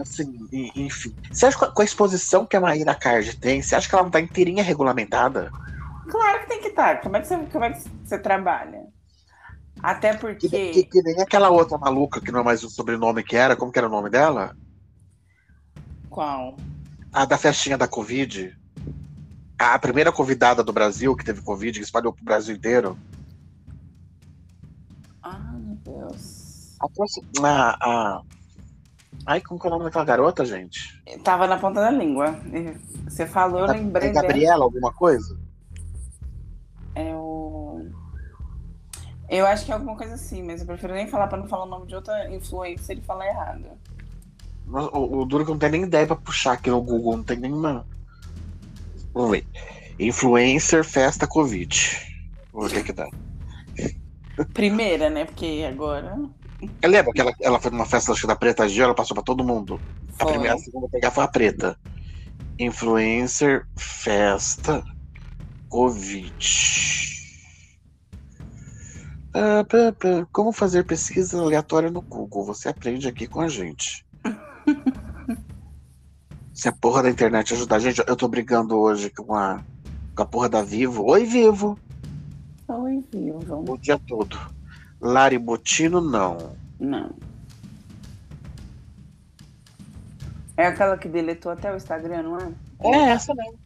assim, 0.00 0.48
enfim. 0.74 1.14
Você 1.30 1.46
acha 1.46 1.58
que 1.58 1.74
com 1.74 1.82
a 1.82 1.84
exposição 1.84 2.46
que 2.46 2.56
a 2.56 2.60
Maíra 2.60 2.94
Card 2.94 3.36
tem, 3.36 3.62
você 3.62 3.74
acha 3.74 3.88
que 3.88 3.94
ela 3.94 4.04
não 4.04 4.10
tá 4.10 4.20
inteirinha 4.20 4.62
regulamentada? 4.62 5.50
Claro 6.08 6.40
que 6.40 6.48
tem 6.48 6.60
que 6.60 6.68
estar. 6.68 6.96
Tá. 6.96 7.02
Como 7.02 7.16
é 7.16 7.20
que 7.20 7.28
você, 7.28 7.36
como 7.36 7.64
é 7.64 7.72
que 7.72 7.82
você 8.04 8.18
trabalha? 8.18 8.82
Até 9.82 10.14
porque. 10.14 10.48
Que, 10.48 10.72
que, 10.72 10.84
que, 10.84 11.02
nem 11.02 11.20
aquela 11.20 11.50
outra 11.50 11.78
maluca 11.78 12.20
que 12.20 12.30
não 12.30 12.40
é 12.40 12.44
mais 12.44 12.62
o 12.62 12.70
sobrenome 12.70 13.24
que 13.24 13.36
era, 13.36 13.56
como 13.56 13.72
que 13.72 13.78
era 13.78 13.88
o 13.88 13.90
nome 13.90 14.10
dela? 14.10 14.56
Qual? 16.08 16.56
A 17.12 17.24
da 17.24 17.38
festinha 17.38 17.76
da 17.76 17.88
Covid. 17.88 18.56
A 19.58 19.78
primeira 19.78 20.12
convidada 20.12 20.62
do 20.62 20.72
Brasil 20.72 21.16
que 21.16 21.24
teve 21.24 21.40
Covid, 21.42 21.78
que 21.78 21.84
espalhou 21.84 22.12
pro 22.12 22.24
Brasil 22.24 22.54
inteiro. 22.54 22.98
Ah, 25.22 25.38
meu 25.54 25.76
Deus. 25.76 26.76
A, 26.80 27.46
a, 27.46 27.76
a... 27.80 28.22
Ai, 29.24 29.40
como 29.40 29.60
que 29.60 29.66
é 29.66 29.68
o 29.68 29.72
nome 29.72 29.84
daquela 29.84 30.04
garota, 30.04 30.44
gente? 30.44 31.00
Tava 31.22 31.46
na 31.46 31.56
ponta 31.56 31.80
da 31.80 31.90
língua. 31.90 32.36
Você 33.04 33.26
falou, 33.26 33.60
eu 33.60 33.66
lembrei. 33.66 34.08
É 34.08 34.12
Gabriela, 34.12 34.64
alguma 34.64 34.92
coisa? 34.92 35.38
É 36.94 37.14
o. 37.14 37.86
Eu 39.28 39.46
acho 39.46 39.64
que 39.64 39.70
é 39.70 39.74
alguma 39.74 39.96
coisa 39.96 40.14
assim, 40.14 40.42
mas 40.42 40.60
eu 40.60 40.66
prefiro 40.66 40.92
nem 40.92 41.06
falar 41.06 41.26
pra 41.26 41.38
não 41.38 41.46
falar 41.46 41.64
o 41.64 41.68
nome 41.68 41.86
de 41.86 41.94
outra 41.94 42.30
influência 42.34 42.92
e 42.92 42.96
ele 42.96 43.02
falar 43.02 43.26
errado. 43.26 43.66
O, 44.66 45.20
o 45.20 45.24
duro 45.24 45.44
que 45.44 45.50
não 45.50 45.58
tem 45.58 45.70
nem 45.70 45.82
ideia 45.82 46.06
pra 46.06 46.16
puxar 46.16 46.52
aqui 46.52 46.70
no 46.70 46.82
Google, 46.82 47.16
não 47.16 47.24
tem 47.24 47.38
nenhuma. 47.38 47.86
Vamos 49.14 49.30
ver. 49.30 49.46
Influencer 49.98 50.84
festa 50.84 51.26
Covid. 51.26 51.98
Vamos 52.52 52.72
ver 52.72 52.80
o 52.80 52.84
que, 52.84 52.92
que 52.92 52.96
dá. 52.96 53.08
Primeira, 54.52 55.08
né? 55.08 55.24
Porque 55.24 55.66
agora. 55.70 56.18
Eu 56.80 56.90
lembro 56.90 57.12
que 57.12 57.20
ela, 57.20 57.32
ela 57.40 57.60
foi 57.60 57.70
numa 57.70 57.86
festa 57.86 58.14
da 58.26 58.36
Preta 58.36 58.68
Gil, 58.68 58.84
ela 58.84 58.94
passou 58.94 59.14
pra 59.14 59.24
todo 59.24 59.44
mundo. 59.44 59.80
Foi. 60.12 60.28
A 60.28 60.32
primeira, 60.32 60.54
a 60.54 60.58
segunda 60.58 60.88
pegar 60.88 61.10
foi 61.10 61.24
a 61.24 61.28
preta. 61.28 61.78
Influencer 62.58 63.66
festa 63.76 64.84
Covid. 65.68 66.32
Ah, 69.34 69.64
como 70.30 70.52
fazer 70.52 70.84
pesquisa 70.84 71.40
aleatória 71.40 71.90
no 71.90 72.02
Google? 72.02 72.44
Você 72.44 72.68
aprende 72.68 73.08
aqui 73.08 73.26
com 73.26 73.40
a 73.40 73.48
gente. 73.48 74.04
Se 76.52 76.68
a 76.68 76.72
porra 76.72 77.02
da 77.02 77.10
internet 77.10 77.54
ajudar. 77.54 77.78
Gente, 77.78 78.02
eu 78.06 78.14
tô 78.14 78.28
brigando 78.28 78.78
hoje 78.78 79.10
com 79.10 79.34
a, 79.34 79.64
com 80.14 80.22
a 80.22 80.26
porra 80.26 80.48
da 80.48 80.62
Vivo. 80.62 81.04
Oi, 81.06 81.24
Vivo. 81.24 81.78
Oi, 82.68 83.02
Vivo. 83.10 83.72
O 83.72 83.78
dia 83.78 83.98
todo. 84.06 84.38
Lari 85.02 85.36
Botino, 85.36 86.00
não. 86.00 86.52
Não. 86.78 87.10
É 90.56 90.66
aquela 90.66 90.96
que 90.96 91.08
deletou 91.08 91.50
até 91.50 91.72
o 91.72 91.76
Instagram, 91.76 92.22
não 92.22 92.38
é? 92.38 92.52
É, 92.80 93.10
essa 93.10 93.34
mesmo. 93.34 93.58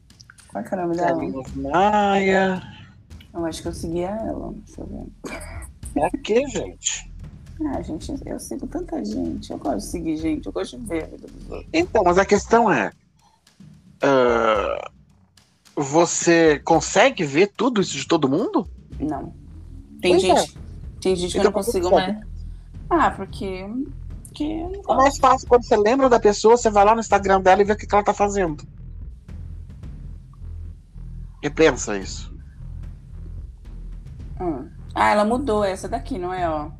Qual 0.48 0.64
é, 0.64 0.68
é 0.68 0.74
o 0.74 0.80
nome 0.80 0.96
dela? 0.96 1.42
Maia. 1.56 2.62
Eu 3.34 3.44
acho 3.44 3.60
que 3.60 3.68
eu 3.68 3.74
seguia 3.74 4.08
ela. 4.08 4.54
Deixa 4.64 4.80
eu 4.80 4.86
ver. 4.86 6.02
É 6.02 6.10
que, 6.10 6.46
gente? 6.48 7.12
Ah, 7.66 7.82
gente, 7.82 8.14
eu 8.24 8.38
sigo 8.38 8.66
tanta 8.66 9.04
gente. 9.04 9.50
Eu 9.50 9.58
gosto 9.58 9.78
de 9.78 9.84
seguir 9.84 10.16
gente, 10.16 10.46
eu 10.46 10.52
gosto 10.52 10.78
de 10.78 10.86
ver 10.86 11.04
a 11.04 11.06
vida 11.06 11.26
dos 11.26 11.50
outros. 11.50 11.68
Então, 11.72 12.02
mas 12.02 12.16
a 12.16 12.24
questão 12.24 12.72
é. 12.72 12.92
Uh, 13.96 14.90
você 15.74 16.58
consegue 16.60 17.24
ver 17.24 17.52
tudo 17.54 17.82
isso 17.82 17.96
de 17.96 18.06
todo 18.06 18.28
mundo? 18.28 18.66
Não. 18.98 19.34
Tem 20.00 20.12
pois 20.12 20.22
gente. 20.22 20.58
É. 20.58 20.65
Tem 21.06 21.14
gente 21.14 21.34
que 21.34 21.38
eu 21.38 21.44
não 21.44 21.52
consigo 21.52 21.88
mais. 21.88 22.18
Ah, 22.90 23.12
porque. 23.12 23.64
porque 24.24 24.42
é 24.44 24.94
mais 24.96 25.16
fácil 25.18 25.46
quando 25.46 25.64
você 25.64 25.76
lembra 25.76 26.08
da 26.08 26.18
pessoa, 26.18 26.56
você 26.56 26.68
vai 26.68 26.84
lá 26.84 26.94
no 26.94 27.00
Instagram 27.00 27.40
dela 27.40 27.62
e 27.62 27.64
vê 27.64 27.74
o 27.74 27.76
que, 27.76 27.86
ela 27.94 28.02
tá 28.02 28.12
fazendo. 28.12 28.66
E 31.40 31.48
pensa 31.48 31.96
isso. 31.96 32.34
Hum. 34.40 34.68
Ah, 34.92 35.10
ela 35.10 35.24
mudou 35.24 35.62
essa 35.62 35.88
daqui, 35.88 36.18
não 36.18 36.34
é, 36.34 36.50
ó? 36.50 36.70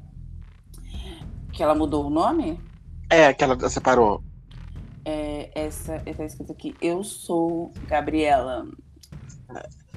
Que 1.52 1.62
ela 1.62 1.76
mudou 1.76 2.06
o 2.06 2.10
nome? 2.10 2.60
É, 3.08 3.32
que 3.32 3.44
ela 3.44 3.68
separou. 3.68 4.24
É, 5.04 5.52
essa, 5.54 6.00
tá 6.00 6.24
escrito 6.24 6.50
aqui, 6.50 6.74
eu 6.80 7.04
sou 7.04 7.70
Gabriela. 7.86 8.66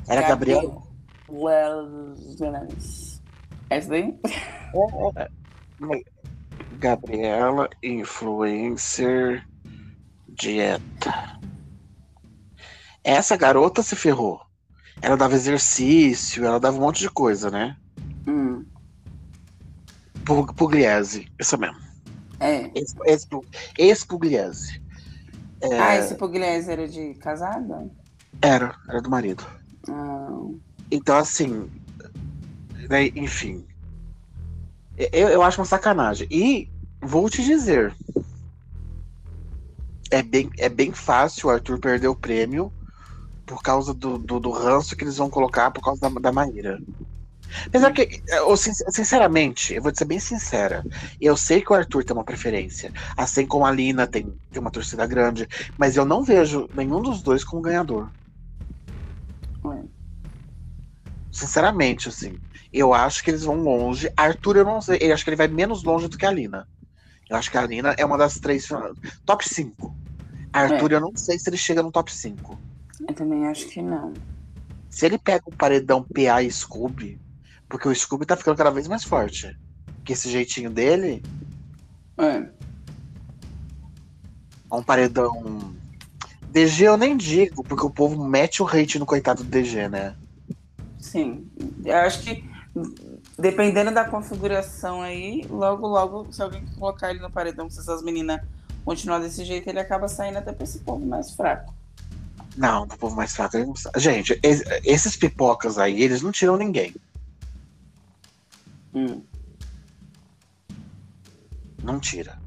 Era 0.08 0.22
Gabriela? 0.22 0.84
Essa 3.70 3.90
daí? 3.90 4.20
É, 4.26 5.24
é. 5.24 5.30
Gabriela, 6.80 7.70
influencer, 7.84 9.46
dieta. 10.28 11.40
Essa 13.04 13.36
garota 13.36 13.84
se 13.84 13.96
ferrou. 13.96 14.42
Ela 15.02 15.16
dava 15.16 15.36
exercício, 15.36 16.46
ela 16.46 16.60
dava 16.60 16.78
um 16.78 16.82
monte 16.82 17.00
de 17.00 17.10
coisa, 17.10 17.50
né? 17.50 17.78
Hum. 18.28 18.66
Pugliese, 20.56 21.32
isso 21.40 21.58
mesmo. 21.58 21.78
É. 22.40 22.72
Ex-Pugliese. 23.78 24.82
É... 25.62 25.80
Ah, 25.80 25.96
esse 25.98 26.16
Pugliese 26.16 26.72
era 26.72 26.88
de 26.88 27.14
casada? 27.16 27.90
Era, 28.42 28.76
era 28.88 29.02
do 29.02 29.10
marido. 29.10 29.46
Ah. 29.90 30.48
Então, 30.92 31.18
assim, 31.18 31.70
né, 32.90 33.08
enfim. 33.16 33.66
Eu, 34.98 35.30
eu 35.30 35.44
acho 35.44 35.62
uma 35.62 35.66
sacanagem. 35.66 36.28
E 36.30 36.70
vou 37.02 37.30
te 37.30 37.44
dizer. 37.44 37.96
É 40.12 40.24
bem, 40.24 40.50
é 40.58 40.68
bem 40.68 40.92
fácil 40.92 41.48
o 41.48 41.52
Arthur 41.52 41.80
perder 41.80 42.08
o 42.08 42.16
prêmio 42.16 42.74
por 43.46 43.62
causa 43.62 43.94
do, 43.94 44.18
do, 44.18 44.40
do 44.40 44.50
ranço 44.50 44.96
que 44.96 45.04
eles 45.04 45.18
vão 45.18 45.30
colocar 45.30 45.70
por 45.70 45.84
causa 45.84 46.02
da, 46.02 46.10
da 46.20 46.32
Maíra. 46.32 46.80
Apesar 47.66 47.92
que, 47.92 48.22
eu, 48.28 48.56
sinceramente, 48.58 49.74
eu 49.74 49.82
vou 49.82 49.94
ser 49.96 50.06
bem 50.06 50.20
sincera. 50.20 50.84
Eu 51.20 51.36
sei 51.36 51.62
que 51.62 51.72
o 51.72 51.76
Arthur 51.76 52.04
tem 52.04 52.16
uma 52.16 52.24
preferência, 52.24 52.92
assim 53.18 53.46
como 53.46 53.66
a 53.66 53.72
Lina 53.72 54.06
tem, 54.06 54.32
tem 54.52 54.62
uma 54.62 54.72
torcida 54.72 55.06
grande, 55.08 55.48
mas 55.78 55.96
eu 55.96 56.06
não 56.06 56.24
vejo 56.24 56.70
nenhum 56.76 57.02
dos 57.02 57.24
dois 57.24 57.44
como 57.44 57.62
ganhador. 57.62 58.10
Sinceramente, 61.32 62.10
assim. 62.10 62.38
Eu 62.72 62.94
acho 62.94 63.24
que 63.24 63.32
eles 63.32 63.44
vão 63.44 63.56
longe. 63.56 64.12
Arthur, 64.16 64.58
eu 64.58 64.66
não 64.66 64.82
sei. 64.82 65.00
Eu 65.02 65.14
acho 65.14 65.24
que 65.24 65.30
ele 65.30 65.38
vai 65.38 65.48
menos 65.48 65.84
longe 65.84 66.08
do 66.08 66.18
que 66.18 66.26
a 66.26 66.32
Lina. 66.32 66.68
Eu 67.30 67.38
acho 67.38 67.50
que 67.50 67.58
a 67.58 67.66
Lina 67.66 67.96
é 67.98 68.06
uma 68.06 68.18
das 68.18 68.40
três. 68.40 68.68
Top 69.26 69.48
5. 69.48 69.96
Arthur, 70.52 70.92
é. 70.92 70.96
eu 70.96 71.02
não 71.02 71.16
sei 71.16 71.38
se 71.38 71.50
ele 71.50 71.58
chega 71.58 71.84
no 71.84 71.92
top 71.92 72.12
5. 72.14 72.60
Eu 73.08 73.14
também 73.14 73.48
acho 73.48 73.68
que 73.68 73.82
não. 73.82 74.14
Se 74.90 75.06
ele 75.06 75.18
pega 75.18 75.44
o 75.48 75.56
paredão 75.56 76.04
PA 76.04 76.42
e 76.42 76.52
Scooby, 76.52 77.20
porque 77.68 77.88
o 77.88 77.96
Scooby 77.96 78.26
tá 78.26 78.36
ficando 78.36 78.58
cada 78.58 78.72
vez 78.72 78.88
mais 78.88 79.04
forte. 79.04 79.56
Que 80.04 80.14
esse 80.14 80.30
jeitinho 80.30 80.72
dele. 80.72 81.24
É. 82.18 82.48
Um 84.72 84.82
paredão. 84.84 85.74
DG 86.52 86.86
eu 86.86 86.98
nem 86.98 87.16
digo, 87.16 87.64
porque 87.64 87.86
o 87.86 87.92
povo 87.92 88.24
mete 88.28 88.64
o 88.64 88.68
hate 88.68 88.98
no 88.98 89.06
coitado 89.06 89.44
do 89.44 89.50
DG, 89.50 89.88
né? 89.88 90.16
Sim. 90.98 91.48
Eu 91.86 91.98
acho 91.98 92.24
que 92.24 92.49
dependendo 93.38 93.92
da 93.92 94.06
configuração 94.06 95.02
aí, 95.02 95.46
logo, 95.50 95.88
logo, 95.88 96.32
se 96.32 96.42
alguém 96.42 96.66
colocar 96.78 97.10
ele 97.10 97.20
no 97.20 97.32
paredão, 97.32 97.70
se 97.70 97.80
essas 97.80 98.02
meninas 98.02 98.42
continuar 98.84 99.20
desse 99.20 99.44
jeito, 99.46 99.70
ele 99.70 99.80
acaba 99.80 100.08
saindo 100.08 100.38
até 100.38 100.52
pra 100.52 100.64
esse 100.64 100.80
povo 100.80 101.06
mais 101.06 101.32
fraco. 101.32 101.74
Não, 102.58 102.84
o 102.84 102.88
povo 102.88 103.16
mais 103.16 103.36
fraco. 103.36 103.58
Gente, 103.96 104.40
esses 104.44 105.16
pipocas 105.16 105.78
aí, 105.78 106.02
eles 106.02 106.22
não 106.22 106.32
tiram 106.32 106.58
ninguém. 106.58 106.96
Hum. 108.94 109.22
Não 111.82 112.00
tira. 112.00 112.38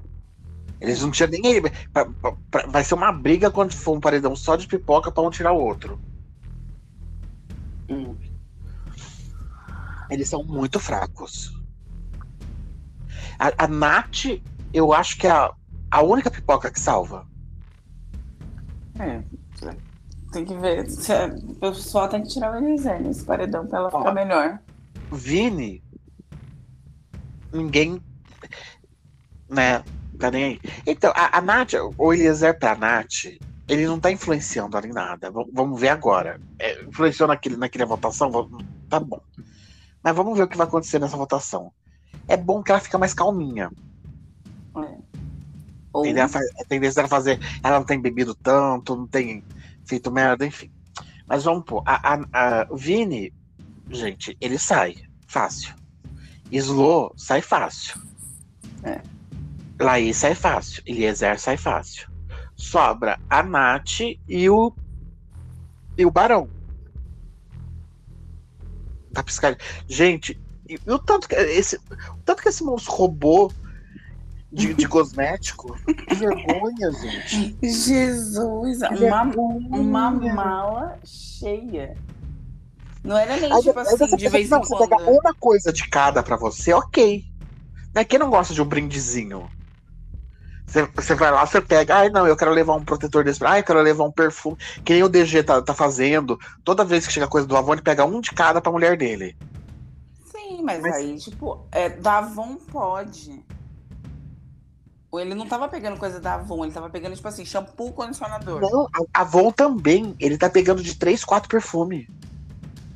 Eles 0.81 1.01
não 1.01 1.11
tiram 1.11 1.31
ninguém. 1.31 1.63
Vai 2.69 2.85
ser 2.85 2.95
uma 2.95 3.13
briga 3.13 3.51
quando 3.51 3.73
for 3.73 3.97
um 3.97 4.01
paredão 4.01 4.35
só 4.35 4.57
de 4.57 4.67
pipoca 4.67 5.11
para 5.11 5.23
um 5.23 5.31
tirar 5.31 5.53
o 5.53 5.61
outro. 5.61 5.99
Hum. 7.89 8.17
Eles 10.13 10.29
são 10.29 10.45
muito 10.45 10.79
fracos. 10.79 11.51
A, 13.39 13.65
a 13.65 13.67
Nath, 13.67 14.27
eu 14.73 14.93
acho 14.93 15.17
que 15.17 15.27
é 15.27 15.31
a, 15.31 15.51
a 15.91 16.03
única 16.03 16.31
pipoca 16.31 16.71
que 16.71 16.79
salva. 16.79 17.27
É. 18.99 19.23
Tem 20.33 20.45
que 20.45 20.55
ver. 20.57 20.87
O 21.47 21.55
pessoal 21.57 22.09
tem 22.09 22.23
que 22.23 22.29
tirar 22.29 22.53
o 22.53 22.57
Eliezer 22.57 23.01
nesse 23.01 23.25
paredão 23.25 23.67
pra 23.67 23.79
ela 23.79 23.91
Ó. 23.93 23.99
ficar 23.99 24.13
melhor. 24.13 24.59
Vini, 25.11 25.83
ninguém, 27.53 28.01
né, 29.49 29.83
tá 30.19 30.31
nem 30.31 30.45
aí. 30.45 30.61
Então, 30.87 31.13
a, 31.15 31.39
a 31.39 31.41
Nath, 31.41 31.73
o 31.99 32.13
Eliezer 32.15 32.59
pra 32.59 32.75
Nath, 32.75 33.25
ele 33.69 33.87
não 33.87 34.01
tá 34.01 34.11
influenciando 34.11 34.79
em 34.87 34.93
nada. 34.93 35.31
V- 35.31 35.51
vamos 35.53 35.79
ver 35.81 35.89
agora. 35.91 36.41
É, 36.59 36.83
influenciou 36.83 37.29
naquele, 37.29 37.57
naquela 37.57 37.85
votação? 37.87 38.31
Tá 38.89 38.99
bom. 39.01 39.21
Mas 40.03 40.17
vamos 40.17 40.37
ver 40.37 40.45
o 40.45 40.49
que 40.49 40.57
vai 40.57 40.67
acontecer 40.67 40.99
nessa 40.99 41.17
votação. 41.17 41.73
É 42.27 42.37
bom 42.37 42.63
que 42.63 42.71
ela 42.71 42.81
fica 42.81 42.99
mais 42.99 43.15
calminha. 43.15 43.71
É. 44.77 44.97
Ou, 45.93 46.03
a 46.61 46.65
tendência 46.65 46.97
dela 46.97 47.09
fazer. 47.09 47.39
Ela 47.63 47.79
não 47.79 47.85
tem 47.87 48.01
bebido 48.01 48.35
tanto, 48.35 48.97
não 48.97 49.07
tem 49.07 49.45
feito 49.85 50.11
merda, 50.11 50.47
enfim. 50.47 50.71
Mas 51.27 51.45
vamos 51.45 51.65
pôr. 51.65 51.83
A, 51.87 52.15
a, 52.15 52.21
a- 52.33 52.69
Vini, 52.75 53.33
gente, 53.91 54.37
ele 54.41 54.59
sai 54.59 54.97
fácil. 55.27 55.75
Slow 56.51 57.13
sai 57.17 57.41
fácil. 57.41 58.01
É. 58.83 59.01
Laís 59.81 60.17
sai 60.17 60.35
fácil. 60.35 60.83
Eliezer 60.87 61.39
sai 61.39 61.57
fácil. 61.57 62.11
Sobra 62.57 63.19
a 63.29 63.43
Nath 63.43 64.01
e 64.01 64.49
o. 64.51 64.73
E 65.97 66.07
o 66.07 66.11
Barão. 66.11 66.49
Tá 69.13 69.23
piscando. 69.23 69.57
Gente, 69.89 70.41
e, 70.69 70.79
e 70.87 70.91
o 70.91 70.99
tanto 70.99 71.29
que 71.29 71.35
esse, 71.35 71.77
o 71.77 72.23
tanto 72.25 72.43
que 72.43 72.49
esse 72.49 72.63
moço 72.63 72.91
roubou 72.91 73.53
de, 74.51 74.75
de 74.75 74.87
cosmético. 74.89 75.77
Que 76.09 76.15
vergonha, 76.15 76.93
gente. 76.93 77.57
Jesus, 77.63 78.81
uma, 78.83 79.23
uma 79.25 80.11
mala 80.11 80.99
cheia. 81.05 81.97
Não 83.05 83.17
era 83.17 83.37
nem 83.37 83.53
Aí, 83.53 83.61
tipo 83.63 83.79
assim, 83.79 83.97
você, 83.97 84.17
de 84.17 84.29
vez 84.29 84.49
não, 84.49 84.59
em 84.59 84.61
você 84.63 84.77
quando. 84.77 84.91
pega 84.91 85.11
uma 85.11 85.35
coisa 85.35 85.73
de 85.73 85.89
cada 85.89 86.23
pra 86.23 86.37
você, 86.37 86.73
ok. 86.73 87.25
Né? 87.95 88.05
Quem 88.05 88.19
não 88.19 88.31
gosta 88.31 88.55
de 88.55 88.63
um 88.63 88.65
brindezinho? 88.65 89.51
Você, 90.73 91.15
vai 91.15 91.31
lá, 91.31 91.45
você 91.45 91.61
pega, 91.61 91.97
ai 91.97 92.09
não, 92.09 92.27
eu 92.27 92.35
quero 92.35 92.51
levar 92.51 92.75
um 92.75 92.85
protetor 92.85 93.23
desse, 93.23 93.45
ai, 93.45 93.61
eu 93.61 93.65
quero 93.65 93.83
levar 93.83 94.05
um 94.05 94.11
perfume, 94.11 94.57
que 94.83 94.95
nem 94.95 95.03
o 95.03 95.09
DG 95.09 95.43
tá, 95.43 95.61
tá 95.61 95.75
fazendo. 95.75 96.39
Toda 96.65 96.83
vez 96.83 97.07
que 97.07 97.13
chega 97.13 97.29
coisa 97.29 97.47
do 97.47 97.55
Avon, 97.55 97.75
ele 97.75 97.83
pega 97.83 98.07
um 98.07 98.23
de 98.23 98.31
cada 98.31 98.59
pra 98.59 98.73
mulher 98.73 98.97
dele. 98.97 99.37
Sim, 100.25 100.63
mas, 100.63 100.81
Mas- 100.81 100.95
aí, 100.95 101.19
tipo, 101.19 101.67
é, 101.71 101.91
da 101.91 102.19
Avon 102.19 102.57
pode. 102.57 103.45
Ou 105.11 105.21
Ele 105.21 105.35
não 105.35 105.47
tava 105.47 105.69
pegando 105.69 105.99
coisa 105.99 106.19
da 106.19 106.37
Avon, 106.37 106.65
ele 106.65 106.73
tava 106.73 106.89
pegando, 106.89 107.15
tipo 107.15 107.29
assim, 107.29 107.45
shampoo, 107.45 107.93
condicionador. 107.93 108.63
Não, 108.63 108.89
a 109.13 109.21
Avon 109.21 109.53
também, 109.53 110.17
ele 110.19 110.39
tá 110.39 110.49
pegando 110.49 110.83
de 110.83 110.97
3, 110.97 111.23
4 111.23 111.51
perfume. 111.51 112.09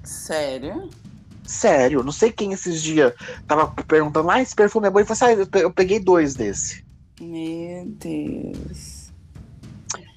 Sério? 0.02 0.88
Sério, 1.44 2.02
não 2.02 2.12
sei 2.12 2.32
quem 2.32 2.54
esses 2.54 2.82
dias 2.82 3.12
tava 3.46 3.66
perguntando, 3.86 4.30
ah, 4.30 4.40
esse 4.40 4.54
perfume 4.54 4.86
é 4.86 4.90
bom. 4.90 4.98
Ele 4.98 5.06
falou 5.06 5.34
assim, 5.34 5.46
ah, 5.52 5.58
eu 5.60 5.70
peguei 5.70 6.00
dois 6.00 6.34
desse. 6.34 6.85
Meu 7.20 7.86
Deus. 7.86 9.06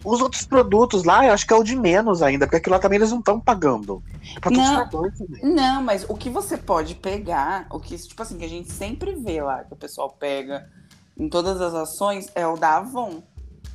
Os 0.04 0.22
outros 0.22 0.46
produtos 0.46 1.04
lá, 1.04 1.26
eu 1.26 1.34
acho 1.34 1.46
que 1.46 1.54
é 1.54 1.58
o 1.58 1.64
de 1.64 1.76
menos 1.76 2.22
ainda, 2.22 2.46
porque 2.46 2.56
aquilo 2.58 2.74
lá 2.76 2.80
também 2.80 2.98
eles 2.98 3.12
não 3.12 3.20
estão 3.20 3.40
pagando. 3.40 4.02
É 4.36 4.40
patrocinador 4.40 5.12
também. 5.18 5.54
Não, 5.54 5.84
mas 5.84 6.06
o 6.08 6.16
que 6.16 6.30
você 6.30 6.58
pode 6.58 6.96
pegar, 6.96 7.68
o 7.70 7.80
que, 7.80 7.98
tipo 7.98 8.22
assim, 8.22 8.38
que 8.38 8.46
a 8.46 8.50
gente 8.50 8.72
sempre 8.72 9.14
vê 9.16 9.42
lá, 9.42 9.64
que 9.64 9.74
o 9.74 9.78
pessoal 9.78 10.10
pega 10.10 10.70
em 11.18 11.28
todas 11.30 11.60
as 11.60 11.74
ações, 11.74 12.30
é 12.34 12.48
o 12.48 12.56
da 12.56 12.78
Avon. 12.78 13.22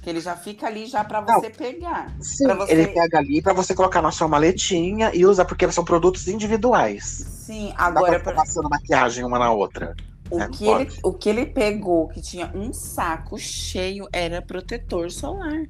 Que 0.03 0.11
ele 0.11 0.21
já 0.21 0.37
fica 0.37 0.67
ali 0.67 0.85
já 0.87 1.03
pra 1.03 1.23
você 1.23 1.49
pegar. 1.49 2.15
Sim, 2.21 2.47
você- 2.57 2.73
ele 2.73 2.89
pega 2.89 3.19
ali 3.19 3.41
pra 3.41 3.55
você 3.55 3.75
colocar 3.75 4.03
na 4.03 4.11
sua 4.11 4.29
maletinha 4.29 5.11
e 5.15 5.25
usar, 5.25 5.47
porque 5.47 5.71
são 5.73 5.83
produtos 5.85 6.29
individuais. 6.29 7.05
Sim, 7.47 7.69
Não 7.71 7.77
dá 7.77 7.85
agora 7.85 8.11
pra 8.13 8.19
ficar 8.19 8.33
pra- 8.35 8.43
passando 8.45 8.69
maquiagem 8.69 9.25
uma 9.25 9.39
na 9.39 9.51
outra. 9.51 9.95
O, 10.31 10.39
É, 10.41 10.49
que 10.49 10.65
ele, 10.67 10.89
o 11.05 11.15
que 11.15 11.29
ele 11.29 11.47
pegou, 11.47 12.09
que 12.09 12.21
tinha 12.23 12.51
um 12.55 12.73
saco 12.73 13.39
cheio, 13.39 14.09
era 14.13 14.43
protetor 14.43 15.11
solar. 15.11 15.65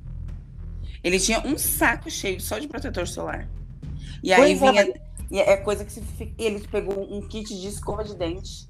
Ele 1.02 1.20
tinha 1.20 1.40
um 1.47 1.56
saco 1.59 2.10
cheio 2.10 2.40
só 2.40 2.59
de 2.59 2.68
protetor 2.68 3.06
solar. 3.06 3.51
E 4.22 4.32
aí 4.32 4.55
Pois 4.55 4.62
é, 4.62 4.72
vinha. 4.72 4.86
e 5.31 5.40
é 5.40 5.56
coisa 5.59 5.85
que 5.85 5.93
se, 5.93 6.02
ele 6.39 6.66
pegou 6.68 6.94
um 7.14 7.26
kit 7.28 7.48
de 7.60 7.68
escova 7.68 8.05
de 8.05 8.16
dente. 8.16 8.68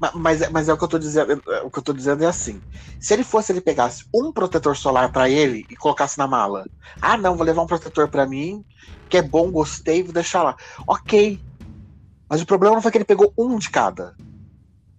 Ma- 0.00 0.12
Mas, 0.14 0.42
é- 0.42 0.48
mas 0.50 0.68
é 0.68 0.72
o 0.72 0.78
que 0.78 0.84
eu 0.84 0.88
tô 0.88 0.98
dizendo. 0.98 1.32
é, 1.32 1.62
O 1.62 1.70
que 1.70 1.78
eu 1.78 1.82
tô 1.82 1.92
dizendo 1.92 2.22
é 2.24 2.26
assim. 2.26 2.60
Se 3.00 3.14
ele 3.14 3.24
fosse, 3.24 3.52
ele 3.52 3.60
pegasse 3.60 4.04
um 4.14 4.32
protetor 4.32 4.76
solar 4.76 5.12
pra 5.12 5.28
ele 5.28 5.64
e 5.70 5.76
colocasse 5.76 6.18
na 6.18 6.26
mala. 6.26 6.64
Ah, 7.00 7.16
não, 7.16 7.36
vou 7.36 7.44
levar 7.46 7.62
um 7.62 7.66
protetor 7.66 8.08
pra 8.10 8.26
mim, 8.26 8.64
que 9.08 9.16
é 9.18 9.22
bom, 9.22 9.50
gostei, 9.50 10.02
vou 10.02 10.12
deixar 10.12 10.42
lá. 10.42 10.56
Ok. 10.86 11.42
Mas 12.30 12.42
o 12.42 12.46
problema 12.46 12.74
não 12.76 12.82
foi 12.82 12.90
que 12.92 12.98
ele 12.98 13.04
pegou 13.04 13.32
um 13.38 13.58
de 13.58 13.70
cada. 13.70 14.14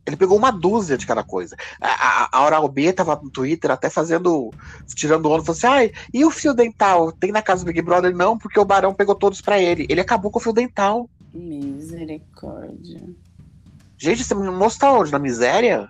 Ele 0.07 0.15
pegou 0.15 0.37
uma 0.37 0.51
dúzia 0.51 0.97
de 0.97 1.05
cada 1.05 1.21
coisa. 1.21 1.57
A, 1.81 1.89
a, 1.89 2.29
a 2.31 2.45
Oral 2.45 2.65
B 2.69 2.93
tava 2.93 3.19
no 3.21 3.29
Twitter 3.29 3.69
até 3.69 3.89
fazendo. 3.89 4.53
tirando 4.95 5.29
onda, 5.29 5.43
falou 5.43 5.57
assim: 5.57 5.67
ai, 5.67 5.91
e 6.13 6.23
o 6.23 6.31
fio 6.31 6.53
dental? 6.53 7.11
Tem 7.11 7.29
na 7.29 7.41
casa 7.41 7.65
do 7.65 7.67
Big 7.67 7.81
Brother? 7.81 8.15
Não, 8.15 8.37
porque 8.37 8.57
o 8.57 8.63
Barão 8.63 8.93
pegou 8.93 9.13
todos 9.13 9.41
pra 9.41 9.59
ele. 9.59 9.85
Ele 9.89 9.99
acabou 9.99 10.31
com 10.31 10.39
o 10.39 10.41
fio 10.41 10.53
dental. 10.53 11.09
Misericórdia. 11.33 13.03
Gente, 13.97 14.21
esse 14.21 14.33
moço 14.33 14.79
tá 14.79 14.93
onde? 14.93 15.11
Na 15.11 15.19
miséria? 15.19 15.89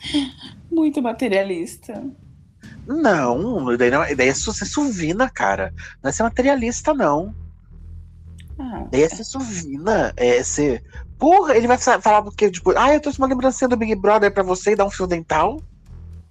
Muito 0.72 1.02
materialista. 1.02 2.02
Não, 2.86 3.76
daí, 3.76 3.90
não, 3.90 4.00
daí 4.16 4.28
é 4.28 4.32
ser 4.32 4.64
suvina, 4.64 5.28
cara. 5.28 5.74
Não 6.02 6.08
é 6.08 6.12
ser 6.12 6.22
materialista, 6.22 6.94
não. 6.94 7.34
É 8.92 9.08
ser 9.08 9.24
suvina. 9.24 10.12
É 10.16 10.42
ser. 10.42 10.82
Porra, 11.18 11.56
ele 11.56 11.66
vai 11.66 11.78
fa- 11.78 12.00
falar 12.00 12.22
porque, 12.22 12.50
tipo, 12.50 12.72
ah, 12.76 12.92
eu 12.94 13.00
trouxe 13.00 13.18
uma 13.18 13.28
lembrancinha 13.28 13.68
do 13.68 13.76
Big 13.76 13.94
Brother 13.94 14.32
pra 14.32 14.42
você 14.42 14.72
e 14.72 14.76
dar 14.76 14.84
um 14.86 14.90
fio 14.90 15.06
dental. 15.06 15.60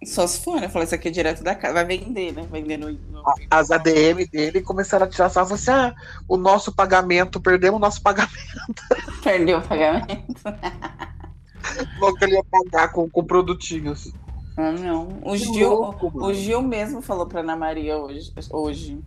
só 0.05 0.25
se 0.27 0.39
for, 0.41 0.59
né? 0.61 0.69
Falou 0.69 0.83
isso 0.85 0.95
aqui 0.95 1.07
é 1.07 1.11
direto 1.11 1.43
da 1.43 1.55
casa. 1.55 1.73
Vai 1.73 1.85
vender, 1.85 2.31
né? 2.33 2.47
Vender 2.51 2.77
no. 2.77 2.91
no- 2.91 3.23
As 3.49 3.71
ADM 3.71 4.25
dele 4.31 4.61
começaram 4.61 5.05
a 5.05 5.09
tirar 5.09 5.29
sarro. 5.29 5.47
Você, 5.49 5.71
ah, 5.71 5.93
o 6.27 6.37
nosso 6.37 6.73
pagamento, 6.73 7.39
perdemos 7.41 7.77
o 7.77 7.81
nosso 7.81 8.01
pagamento. 8.01 8.33
Perdeu 9.23 9.57
o 9.59 9.61
pagamento. 9.61 10.41
Logo 11.99 12.15
que 12.17 12.23
ele 12.25 12.35
ia 12.35 12.43
pagar 12.43 12.91
com, 12.93 13.09
com 13.09 13.23
produtinhos. 13.23 14.13
Ah, 14.55 14.71
não. 14.71 15.19
O 15.21 15.31
Que 15.33 15.37
Gil, 15.39 15.69
louco, 15.69 16.11
o 16.25 16.33
Gil 16.33 16.61
mesmo 16.61 17.01
falou 17.01 17.25
pra 17.25 17.41
Ana 17.41 17.55
Maria 17.55 17.97
hoje. 17.97 18.31
Hoje. 18.49 18.99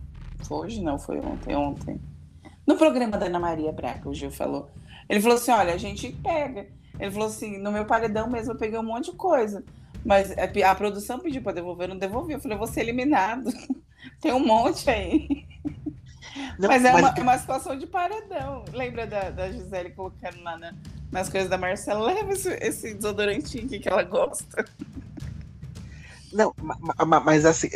Foi 0.43 0.57
hoje? 0.65 0.81
Não, 0.81 0.97
foi 0.99 1.19
ontem. 1.19 1.55
Ontem. 1.55 1.99
No 2.65 2.77
programa 2.77 3.17
da 3.17 3.25
Ana 3.25 3.39
Maria 3.39 3.71
Braca, 3.71 4.07
o 4.09 4.13
Gil 4.13 4.31
falou. 4.31 4.69
Ele 5.09 5.19
falou 5.21 5.37
assim: 5.37 5.51
olha, 5.51 5.73
a 5.73 5.77
gente 5.77 6.11
pega. 6.23 6.67
Ele 6.99 7.11
falou 7.11 7.27
assim: 7.27 7.57
no 7.57 7.71
meu 7.71 7.85
paredão 7.85 8.29
mesmo 8.29 8.53
eu 8.53 8.57
peguei 8.57 8.77
um 8.79 8.83
monte 8.83 9.11
de 9.11 9.17
coisa. 9.17 9.63
Mas 10.05 10.31
a, 10.37 10.71
a 10.71 10.75
produção 10.75 11.19
pediu 11.19 11.41
pra 11.41 11.51
devolver, 11.51 11.85
eu 11.85 11.93
não 11.93 11.99
devolvi. 11.99 12.33
Eu 12.33 12.39
falei: 12.39 12.55
eu 12.55 12.59
vou 12.59 12.67
ser 12.67 12.81
eliminado. 12.81 13.51
Tem 14.21 14.31
um 14.33 14.45
monte 14.45 14.89
aí. 14.89 15.45
Não, 16.57 16.69
Mas 16.69 16.85
é 16.85 16.93
uma, 16.93 17.09
é 17.09 17.21
uma 17.21 17.37
situação 17.37 17.77
de 17.77 17.85
paredão. 17.87 18.63
Lembra 18.73 19.05
da, 19.05 19.29
da 19.31 19.51
Gisele 19.51 19.89
colocando 19.91 20.41
lá 20.43 20.57
na- 20.57 20.73
nas 21.11 21.27
coisas 21.29 21.49
da 21.49 21.57
Marcela? 21.57 22.05
Leva 22.05 22.31
esse, 22.31 22.49
esse 22.61 22.93
desodorantinho 22.93 23.65
aqui 23.65 23.79
que 23.79 23.89
ela 23.89 24.03
gosta. 24.03 24.63
Não, 26.31 26.53
ma- 26.61 26.77
ma- 27.05 27.19
mas 27.19 27.45
assim, 27.45 27.69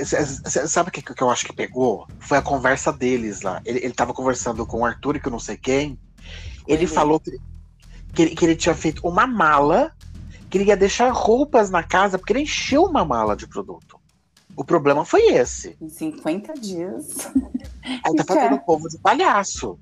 sabe 0.68 0.90
o 0.90 0.91
que, 0.91 1.02
que 1.02 1.22
eu 1.22 1.30
acho 1.30 1.45
que 1.45 1.53
pegou? 1.53 2.07
Foi 2.19 2.38
a 2.38 2.41
conversa 2.41 2.91
deles 2.91 3.41
lá. 3.41 3.61
Ele, 3.65 3.80
ele 3.80 3.94
tava 3.94 4.14
conversando 4.14 4.65
com 4.65 4.80
o 4.82 4.86
Arthur 4.86 5.18
e 5.18 5.19
com 5.19 5.30
não 5.30 5.40
sei 5.40 5.57
quem. 5.57 5.99
Ele 6.68 6.88
Foi 6.88 6.95
falou 6.95 7.19
que, 7.19 7.38
que, 8.14 8.22
ele, 8.22 8.36
que 8.36 8.45
ele 8.45 8.56
tinha 8.56 8.73
feito 8.73 9.06
uma 9.06 9.27
mala, 9.27 9.91
que 10.49 10.57
ele 10.57 10.65
ia 10.65 10.77
deixar 10.77 11.11
roupas 11.11 11.69
na 11.69 11.84
casa, 11.84 12.18
porque 12.18 12.34
ele 12.34 12.41
encheu 12.41 12.84
uma 12.86 13.03
mala 13.03 13.36
de 13.36 13.48
produto. 13.48 13.99
O 14.56 14.64
problema 14.64 15.03
foi 15.03 15.34
esse. 15.34 15.76
Em 15.82 15.90
50 15.90 16.53
dias. 16.53 17.27
Aí 18.03 18.15
tá 18.15 18.23
fazendo 18.26 18.56
o 18.56 18.60
povo 18.60 18.88
de 18.88 18.98
palhaço. 18.98 19.77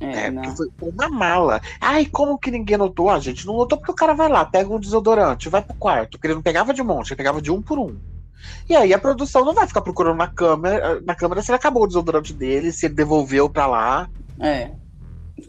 É, 0.00 0.26
É, 0.26 0.30
porque 0.30 0.50
foi 0.78 0.90
uma 0.90 1.08
mala. 1.08 1.60
Ai, 1.80 2.06
como 2.06 2.38
que 2.38 2.50
ninguém 2.50 2.76
notou? 2.76 3.10
A 3.10 3.18
gente 3.18 3.46
não 3.46 3.56
notou 3.56 3.78
porque 3.78 3.92
o 3.92 3.96
cara 3.96 4.14
vai 4.14 4.28
lá, 4.28 4.44
pega 4.44 4.72
um 4.72 4.78
desodorante, 4.78 5.48
vai 5.48 5.62
pro 5.62 5.74
quarto. 5.74 6.12
Porque 6.12 6.26
ele 6.26 6.34
não 6.34 6.42
pegava 6.42 6.72
de 6.72 6.82
monte, 6.82 7.10
ele 7.10 7.16
pegava 7.16 7.42
de 7.42 7.50
um 7.50 7.60
por 7.60 7.78
um. 7.78 7.98
E 8.68 8.76
aí 8.76 8.92
a 8.92 8.98
produção 8.98 9.44
não 9.44 9.54
vai 9.54 9.66
ficar 9.66 9.80
procurando 9.80 10.16
na 10.16 10.28
câmera, 10.28 11.00
na 11.00 11.14
câmera 11.14 11.42
se 11.42 11.50
ele 11.50 11.56
acabou 11.56 11.82
o 11.82 11.86
desodorante 11.86 12.32
dele, 12.32 12.70
se 12.72 12.86
ele 12.86 12.94
devolveu 12.94 13.48
pra 13.48 13.66
lá. 13.66 14.08
É. 14.38 14.70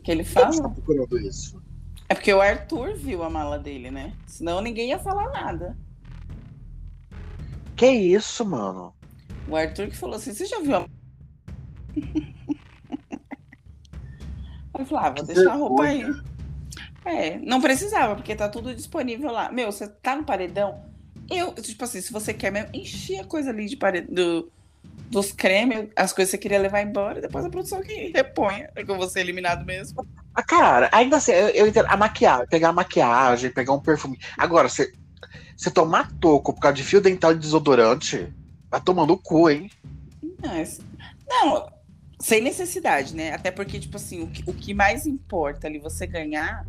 Que 0.04 0.12
ele 0.12 0.24
fala. 0.24 0.50
está 0.50 0.70
procurando 0.70 1.20
isso? 1.20 1.62
É 2.08 2.16
porque 2.16 2.34
o 2.34 2.42
Arthur 2.42 2.96
viu 2.96 3.24
a 3.24 3.30
mala 3.30 3.60
dele, 3.60 3.92
né? 3.92 4.14
Senão 4.26 4.62
ninguém 4.62 4.90
ia 4.90 5.00
falar 5.00 5.30
nada. 5.30 5.78
Que 7.76 7.88
isso, 7.88 8.44
mano? 8.44 8.94
O 9.48 9.56
Arthur 9.56 9.88
que 9.88 9.98
falou 9.98 10.16
assim: 10.16 10.34
você 10.34 10.46
já 10.46 10.60
viu 10.60 10.76
a. 10.76 10.86
Eu 14.80 14.86
falava, 14.86 15.08
ah, 15.08 15.10
vou 15.12 15.28
Que 15.28 15.34
deixar 15.34 15.52
a 15.52 15.56
roupa 15.56 15.84
aí. 15.84 16.06
É, 17.06 17.38
não 17.40 17.62
precisava, 17.62 18.16
porque 18.16 18.36
tá 18.36 18.48
tudo 18.48 18.74
disponível 18.74 19.32
lá. 19.32 19.52
Meu, 19.52 19.72
você 19.72 19.88
tá 19.88 20.16
no 20.16 20.24
paredão. 20.24 20.84
Eu, 21.30 21.54
tipo 21.54 21.84
assim, 21.84 22.02
se 22.02 22.12
você 22.12 22.34
quer 22.34 22.52
mesmo, 22.52 22.70
encher 22.74 23.20
a 23.20 23.24
coisa 23.24 23.50
ali 23.50 23.66
de 23.66 23.76
parede, 23.76 24.08
do, 24.12 24.52
dos 25.10 25.32
cremes, 25.32 25.90
as 25.96 26.14
coisas 26.14 26.32
que 26.32 26.38
você 26.38 26.42
queria 26.42 26.60
levar 26.60 26.82
embora, 26.82 27.22
depois 27.22 27.46
a 27.46 27.50
produção 27.50 27.82
que 27.82 28.12
repõe, 28.14 28.66
é 28.76 28.84
que 28.84 28.90
eu 28.90 28.98
vou 28.98 29.08
ser 29.10 29.22
eliminado 29.22 29.66
mesmo. 29.66 30.08
Ah, 30.34 30.44
cara, 30.44 30.90
ainda 30.92 31.18
assim, 31.18 31.32
eu, 31.32 31.50
eu 31.50 31.68
entendo. 31.68 31.88
A 31.90 31.98
maquiagem, 31.98 32.48
pegar 32.48 32.70
a 32.70 32.74
maquiagem, 32.74 33.52
pegar 33.52 33.74
um 33.74 33.80
perfume. 33.80 34.20
Agora, 34.38 34.70
você, 34.70 34.92
você 35.58 35.70
tomar 35.70 36.12
toco 36.20 36.54
por 36.54 36.62
causa 36.62 36.78
de 36.78 36.84
fio 36.84 37.02
dental 37.02 37.34
de 37.34 37.40
desodorante, 37.40 38.32
vai 38.70 38.82
tomando 38.82 39.14
o 39.14 39.18
cu, 39.18 39.50
hein? 39.50 39.70
Não, 40.42 40.64
não, 41.28 41.79
sem 42.22 42.42
necessidade, 42.42 43.16
né? 43.16 43.34
Até 43.34 43.52
porque, 43.52 43.80
tipo 43.80 43.98
assim, 43.98 44.22
o 44.22 44.30
que, 44.32 44.44
o 44.48 44.54
que 44.54 44.74
mais 44.74 45.06
importa 45.06 45.68
ali 45.68 45.80
você 45.80 46.06
ganhar 46.08 46.66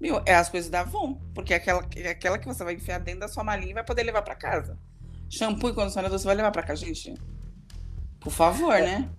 meu, 0.00 0.22
é 0.26 0.34
as 0.34 0.48
coisas 0.48 0.70
da 0.70 0.80
Avon. 0.80 1.14
Porque 1.34 1.54
é 1.54 1.56
aquela, 1.56 1.86
é 1.96 2.10
aquela 2.10 2.38
que 2.38 2.46
você 2.46 2.64
vai 2.64 2.74
enfiar 2.74 3.00
dentro 3.00 3.20
da 3.20 3.28
sua 3.28 3.44
malinha 3.44 3.70
e 3.72 3.74
vai 3.74 3.84
poder 3.84 4.02
levar 4.04 4.22
pra 4.22 4.36
casa. 4.36 4.78
Shampoo 5.30 5.70
e 5.70 5.74
condicionador 5.74 6.18
você 6.18 6.26
vai 6.26 6.36
levar 6.36 6.52
pra 6.52 6.62
casa, 6.62 6.84
gente. 6.86 7.14
Por 8.20 8.30
favor, 8.32 8.80
né? 8.80 9.10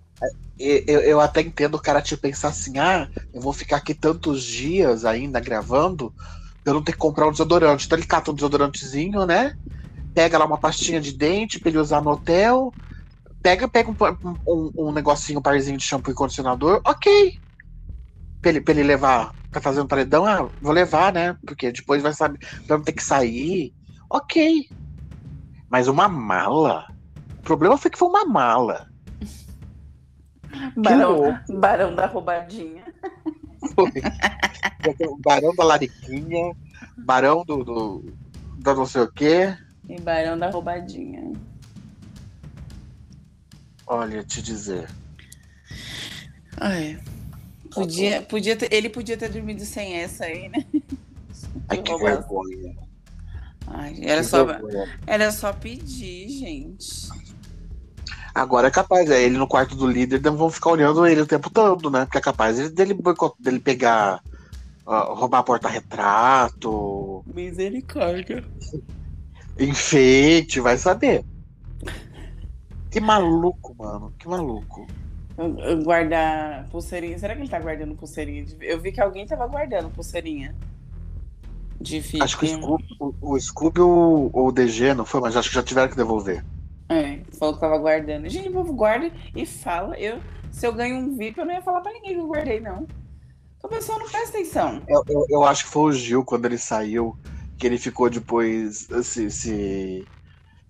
E- 0.58 0.84
Eu, 0.86 1.00
eu 1.00 1.20
até 1.20 1.40
entendo 1.40 1.76
o 1.76 1.82
cara 1.82 2.02
te 2.02 2.16
pensar 2.16 2.48
assim, 2.48 2.78
ah, 2.78 3.08
eu 3.32 3.40
vou 3.40 3.52
ficar 3.52 3.76
aqui 3.78 3.94
tantos 3.94 4.42
dias 4.44 5.04
ainda 5.04 5.40
gravando, 5.40 6.14
eu 6.64 6.74
não 6.74 6.82
ter 6.84 6.92
que 6.92 6.98
comprar 6.98 7.28
um 7.28 7.32
desodorante. 7.32 7.86
Então 7.86 7.98
ele 7.98 8.06
cata 8.06 8.30
um 8.30 8.34
desodorantezinho, 8.34 9.26
né? 9.26 9.52
Pega 10.14 10.38
lá 10.38 10.46
uma 10.46 10.60
pastinha 10.60 11.00
de 11.00 11.12
dente 11.16 11.60
pra 11.60 11.70
ele 11.70 11.78
usar 11.80 12.02
no 12.02 12.10
hotel. 12.12 12.74
Pega, 13.42 13.68
pega 13.68 13.90
um, 13.90 14.36
um, 14.46 14.72
um 14.76 14.92
negocinho, 14.92 15.38
um 15.38 15.42
parzinho 15.42 15.78
de 15.78 15.84
shampoo 15.84 16.10
e 16.10 16.14
condicionador, 16.14 16.80
ok. 16.86 17.32
Pra 18.40 18.50
ele, 18.50 18.60
pra 18.60 18.74
ele 18.74 18.82
levar, 18.82 19.32
pra 19.50 19.60
fazer 19.60 19.80
um 19.80 19.86
paredão, 19.86 20.26
ah, 20.26 20.50
vou 20.60 20.72
levar, 20.72 21.12
né? 21.12 21.36
Porque 21.46 21.72
depois 21.72 22.02
vai 22.02 22.12
saber, 22.12 22.38
não 22.68 22.82
ter 22.82 22.92
que 22.92 23.02
sair. 23.02 23.72
Ok. 24.10 24.66
Mas 25.70 25.88
uma 25.88 26.08
mala. 26.08 26.84
O 27.38 27.42
problema 27.42 27.78
foi 27.78 27.90
que 27.90 27.98
foi 27.98 28.08
uma 28.08 28.24
mala. 28.26 28.86
Barão, 30.76 31.38
barão 31.48 31.94
da 31.94 32.06
roubadinha. 32.06 32.84
Foi. 33.74 33.90
Barão 35.24 35.54
da 35.54 35.64
Lariquinha, 35.64 36.54
Barão 37.04 37.44
do, 37.44 37.62
do, 37.62 38.14
do 38.58 38.74
não 38.74 38.86
sei 38.86 39.02
o 39.02 39.12
quê. 39.12 39.54
E 39.88 40.00
barão 40.00 40.38
da 40.38 40.50
roubadinha. 40.50 41.32
Olha, 43.90 44.22
te 44.22 44.40
dizer. 44.40 44.88
Ai. 46.60 46.96
Podia, 47.74 48.22
podia 48.22 48.54
ter, 48.54 48.72
ele 48.72 48.88
podia 48.88 49.16
ter 49.16 49.28
dormido 49.28 49.64
sem 49.64 49.94
essa 49.94 50.26
aí, 50.26 50.48
né? 50.48 50.64
Ai, 51.68 51.78
que 51.82 51.96
vergonha. 51.96 52.76
Ai, 53.66 53.98
era, 54.04 54.20
que 54.20 54.28
só, 54.28 54.44
vergonha. 54.44 54.98
era 55.04 55.32
só 55.32 55.52
pedir, 55.52 56.28
gente. 56.28 57.08
Agora 58.32 58.68
é 58.68 58.70
capaz, 58.70 59.10
é, 59.10 59.24
ele 59.24 59.36
no 59.36 59.48
quarto 59.48 59.74
do 59.74 59.88
líder, 59.88 60.22
não 60.22 60.36
vão 60.36 60.50
ficar 60.50 60.70
olhando 60.70 61.04
ele 61.04 61.22
o 61.22 61.26
tempo 61.26 61.50
todo, 61.50 61.90
né? 61.90 62.04
Porque 62.04 62.18
é 62.18 62.20
capaz 62.20 62.70
dele, 62.70 62.94
dele, 63.40 63.58
pegar, 63.58 64.22
ó, 64.86 65.14
roubar 65.14 65.42
porta-retrato, 65.42 67.24
Misericórdia. 67.26 68.44
enfeite, 69.58 70.60
vai 70.60 70.78
saber. 70.78 71.24
Que 72.90 73.00
maluco, 73.00 73.74
mano, 73.78 74.12
que 74.18 74.28
maluco. 74.28 74.86
Guardar 75.84 76.68
pulseirinha. 76.70 77.18
Será 77.18 77.34
que 77.34 77.42
ele 77.42 77.48
tá 77.48 77.60
guardando 77.60 77.94
pulseirinha? 77.94 78.44
Eu 78.60 78.80
vi 78.80 78.92
que 78.92 79.00
alguém 79.00 79.26
tava 79.26 79.46
guardando 79.46 79.90
pulseirinha. 79.90 80.54
De 81.80 82.00
VIP. 82.00 82.22
Acho 82.22 82.38
que 82.38 82.44
o 82.44 82.48
Scooby, 82.48 82.96
o, 82.98 83.14
o 83.22 83.40
Scooby 83.40 83.80
ou 83.80 84.30
ou 84.32 84.48
o 84.48 84.52
DG 84.52 84.92
não 84.92 85.06
foi, 85.06 85.20
mas 85.20 85.36
acho 85.36 85.48
que 85.48 85.54
já 85.54 85.62
tiveram 85.62 85.88
que 85.88 85.96
devolver. 85.96 86.44
É, 86.90 87.20
falou 87.38 87.54
que 87.54 87.60
tava 87.60 87.78
guardando. 87.78 88.28
Gente, 88.28 88.48
o 88.48 88.52
povo 88.52 88.72
guarda 88.74 89.10
e 89.34 89.46
fala. 89.46 89.98
Eu, 89.98 90.20
se 90.50 90.66
eu 90.66 90.74
ganho 90.74 90.96
um 90.96 91.16
VIP, 91.16 91.38
eu 91.38 91.46
não 91.46 91.54
ia 91.54 91.62
falar 91.62 91.80
pra 91.80 91.92
ninguém 91.92 92.14
que 92.14 92.20
eu 92.20 92.26
guardei, 92.26 92.60
não. 92.60 92.86
Então, 93.56 93.70
pessoal, 93.70 93.98
não 93.98 94.08
presta 94.08 94.36
atenção. 94.36 94.82
Eu, 94.88 95.04
eu, 95.08 95.26
eu 95.28 95.44
acho 95.44 95.64
que 95.64 95.70
foi 95.70 95.82
o 95.82 95.92
Gil 95.92 96.24
quando 96.24 96.46
ele 96.46 96.58
saiu, 96.58 97.16
que 97.56 97.66
ele 97.66 97.78
ficou 97.78 98.10
depois 98.10 98.88
se, 99.04 99.30
se, 99.30 100.04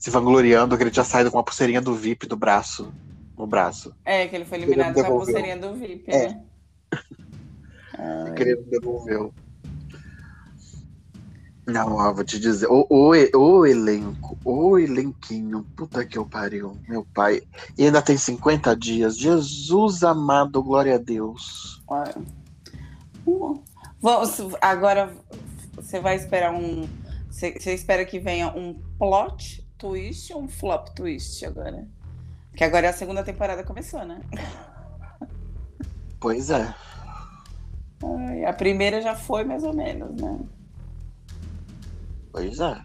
se 0.01 0.09
vangloriando 0.11 0.77
que 0.79 0.83
ele 0.83 0.91
tinha 0.91 1.05
saído 1.05 1.31
com 1.31 1.37
uma 1.37 1.45
pulseirinha 1.45 1.81
do 1.81 1.95
VIP 1.95 2.27
do 2.27 2.37
braço. 2.37 2.91
No 3.37 3.47
braço. 3.47 3.95
É, 4.03 4.27
que 4.27 4.35
ele 4.35 4.47
foi 4.47 4.59
eliminado 4.59 4.95
com 4.95 5.01
a 5.01 5.05
pulseirinha 5.05 5.59
do 5.59 5.75
VIP, 5.75 6.05
É. 6.11 6.29
né? 6.31 6.43
Ai. 7.99 8.35
Que 8.35 8.43
ele 8.43 8.57
não 8.57 8.63
devolveu. 8.65 9.35
Não, 11.67 11.97
ó, 11.97 12.13
vou 12.13 12.25
te 12.25 12.41
dizer. 12.41 12.67
O, 12.69 12.87
o, 12.89 13.11
o 13.39 13.67
elenco, 13.67 14.39
o 14.43 14.79
elenquinho, 14.79 15.65
puta 15.77 16.05
que 16.05 16.17
eu 16.17 16.25
pariu, 16.25 16.77
meu 16.89 17.07
pai. 17.15 17.43
E 17.77 17.85
ainda 17.85 18.01
tem 18.01 18.17
50 18.17 18.75
dias. 18.75 19.19
Jesus 19.19 20.03
amado, 20.03 20.63
glória 20.63 20.95
a 20.95 20.99
Deus. 20.99 21.83
Uh, 23.27 23.63
Vamos, 24.01 24.41
agora 24.63 25.15
você 25.75 26.01
vai 26.01 26.17
esperar 26.17 26.55
um. 26.55 26.89
Você 27.31 27.75
espera 27.75 28.05
que 28.05 28.19
venha 28.19 28.49
um 28.49 28.75
plot 28.99 29.61
twist 29.81 30.33
ou 30.33 30.43
um 30.43 30.49
flop 30.49 30.89
twist 30.91 31.45
agora? 31.45 31.89
Que 32.55 32.63
agora 32.63 32.87
é 32.87 32.91
a 32.91 32.93
segunda 32.93 33.25
temporada 33.25 33.65
começou, 33.65 34.05
né? 34.05 34.21
Pois 36.21 36.51
é. 36.51 36.75
Ai, 38.05 38.45
a 38.45 38.53
primeira 38.53 39.01
já 39.01 39.15
foi 39.15 39.43
mais 39.43 39.65
ou 39.65 39.73
menos, 39.73 40.15
né? 40.21 40.39
Pois 42.31 42.61
é. 42.61 42.81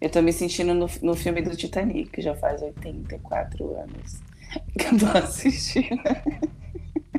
Eu 0.00 0.08
tô 0.08 0.22
me 0.22 0.32
sentindo 0.32 0.72
no, 0.72 0.86
no 1.02 1.16
filme 1.16 1.42
do 1.42 1.56
Titanic, 1.56 2.10
que 2.10 2.22
já 2.22 2.36
faz 2.36 2.62
84 2.62 3.76
anos 3.80 4.20
que 4.78 4.94
eu 4.94 4.98
tô 4.98 5.18
assistindo. 5.18 6.00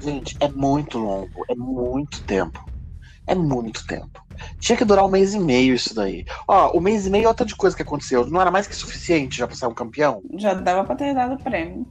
Gente, 0.01 0.37
é 0.39 0.47
muito 0.47 0.97
longo, 0.97 1.45
é 1.49 1.55
muito 1.55 2.23
tempo. 2.23 2.65
É 3.27 3.35
muito 3.35 3.85
tempo. 3.85 4.25
Tinha 4.59 4.77
que 4.77 4.85
durar 4.85 5.05
um 5.05 5.09
mês 5.09 5.33
e 5.33 5.39
meio 5.39 5.73
isso 5.73 5.93
daí. 5.95 6.25
Ó, 6.47 6.71
o 6.77 6.81
mês 6.81 7.05
e 7.05 7.09
meio 7.09 7.25
é 7.25 7.27
outra 7.27 7.45
de 7.45 7.55
coisa 7.55 7.75
que 7.75 7.81
aconteceu. 7.83 8.25
Não 8.29 8.39
era 8.41 8.51
mais 8.51 8.67
que 8.67 8.75
suficiente 8.75 9.37
já 9.37 9.47
pra 9.47 9.55
ser 9.55 9.65
um 9.67 9.73
campeão? 9.73 10.21
Já 10.37 10.53
dava 10.53 10.83
pra 10.83 10.95
ter 10.95 11.13
dado 11.13 11.35
o 11.35 11.39
prêmio. 11.43 11.85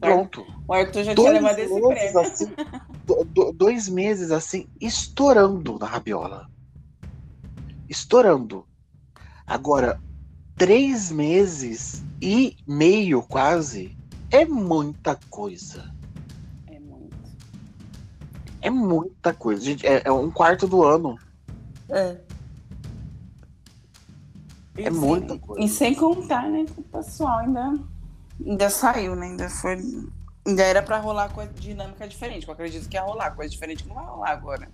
Pronto. 0.00 0.44
O 0.66 0.72
Arthur 0.74 1.04
já 1.04 1.14
tinha 1.14 1.14
Dois 1.14 1.32
levado 1.32 1.58
esse 1.58 1.80
prêmio. 1.80 2.20
assim, 2.20 2.52
do- 3.32 3.52
dois 3.52 3.88
meses 3.88 4.30
assim, 4.30 4.66
estourando 4.80 5.78
na 5.78 5.86
rabiola. 5.86 6.46
Estourando. 7.88 8.66
Agora, 9.46 10.00
três 10.56 11.10
meses 11.12 12.04
e 12.20 12.56
meio 12.66 13.22
quase 13.22 13.96
é 14.30 14.44
muita 14.44 15.18
coisa. 15.30 15.92
É 16.66 16.78
muito. 16.80 17.16
É 18.62 18.70
muita 18.70 19.32
coisa. 19.34 19.62
Gente, 19.64 19.86
é, 19.86 20.02
é 20.04 20.10
um 20.12 20.30
quarto 20.30 20.66
do 20.66 20.82
ano. 20.82 21.16
É. 21.94 22.16
É 24.76 24.90
muita 24.90 25.38
coisa. 25.38 25.64
E 25.64 25.68
sem 25.68 25.94
contar, 25.94 26.48
né, 26.50 26.64
que 26.66 26.80
o 26.80 26.82
pessoal 26.82 27.38
ainda, 27.38 27.78
ainda 28.44 28.68
saiu, 28.70 29.14
né? 29.14 29.26
Ainda 29.26 29.48
foi. 29.48 29.78
Ainda 30.46 30.62
era 30.62 30.82
pra 30.82 30.98
rolar 30.98 31.28
coisa 31.30 31.52
dinâmica 31.52 32.06
diferente. 32.08 32.46
Eu 32.48 32.52
acredito 32.52 32.88
que 32.88 32.96
ia 32.96 33.02
rolar, 33.02 33.30
coisa 33.30 33.50
diferente 33.50 33.86
não 33.86 33.94
vai 33.94 34.04
rolar 34.04 34.30
agora. 34.30 34.68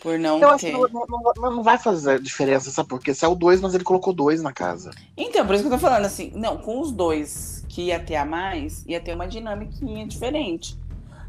Por 0.00 0.16
não 0.16 0.38
Eu 0.38 0.50
acho 0.50 0.64
ter. 0.64 0.72
que 0.72 0.78
não, 0.78 1.04
não- 1.08 1.32
não- 1.56 1.62
vai 1.64 1.76
fazer 1.76 2.22
diferença, 2.22 2.70
sabe? 2.70 2.88
Porque 2.88 3.10
é 3.20 3.28
o 3.28 3.34
dois, 3.34 3.60
mas 3.60 3.74
ele 3.74 3.82
colocou 3.82 4.12
dois 4.12 4.40
na 4.40 4.52
casa. 4.52 4.92
Então, 5.16 5.44
por 5.44 5.54
isso 5.56 5.64
que 5.64 5.68
eu 5.68 5.72
tô 5.72 5.78
falando 5.78 6.04
assim, 6.04 6.30
não, 6.36 6.56
com 6.58 6.80
os 6.80 6.92
dois 6.92 7.64
que 7.68 7.82
ia 7.86 7.98
ter 7.98 8.14
a 8.14 8.24
mais, 8.24 8.84
ia 8.86 9.00
ter 9.00 9.12
uma 9.12 9.26
dinâmica 9.26 9.74
diferente. 10.06 10.78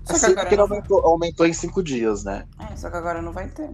Só 0.09 0.19
que 0.19 0.25
agora 0.25 0.35
porque 0.35 0.55
ele 0.55 0.61
vai. 0.67 0.77
aumentou, 0.77 1.05
aumentou 1.05 1.45
em 1.45 1.53
cinco 1.53 1.83
dias, 1.83 2.23
né? 2.23 2.45
É, 2.59 2.75
só 2.75 2.89
que 2.89 2.97
agora 2.97 3.21
não 3.21 3.31
vai 3.31 3.47
ter. 3.49 3.69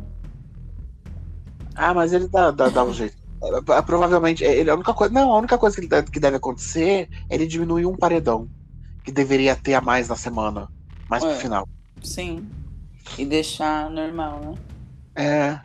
Ah, 1.75 1.93
mas 1.93 2.13
ele 2.13 2.27
dá, 2.27 2.51
dá, 2.51 2.69
dá 2.69 2.83
um 2.83 2.93
jeito. 2.93 3.15
É, 3.43 3.73
é, 3.77 3.81
Provavelmente, 3.81 4.43
é, 4.43 4.55
ele, 4.57 4.69
a 4.69 4.75
única 4.75 4.93
coisa. 4.93 5.13
Não, 5.13 5.31
a 5.33 5.37
única 5.37 5.57
coisa 5.57 5.79
que, 5.79 5.87
deve, 5.87 6.09
que 6.09 6.19
deve 6.19 6.37
acontecer 6.37 7.09
é 7.29 7.35
ele 7.35 7.47
diminuir 7.47 7.85
um 7.85 7.95
paredão. 7.97 8.47
Que 9.03 9.11
deveria 9.11 9.55
ter 9.55 9.75
a 9.75 9.81
mais 9.81 10.07
na 10.07 10.15
semana. 10.15 10.67
Mais 11.09 11.23
pro 11.23 11.33
É. 11.33 11.35
final. 11.35 11.67
Sim. 12.01 12.49
E 13.17 13.25
deixar 13.25 13.89
normal, 13.89 14.39
né? 14.41 14.53
É. 15.15 15.59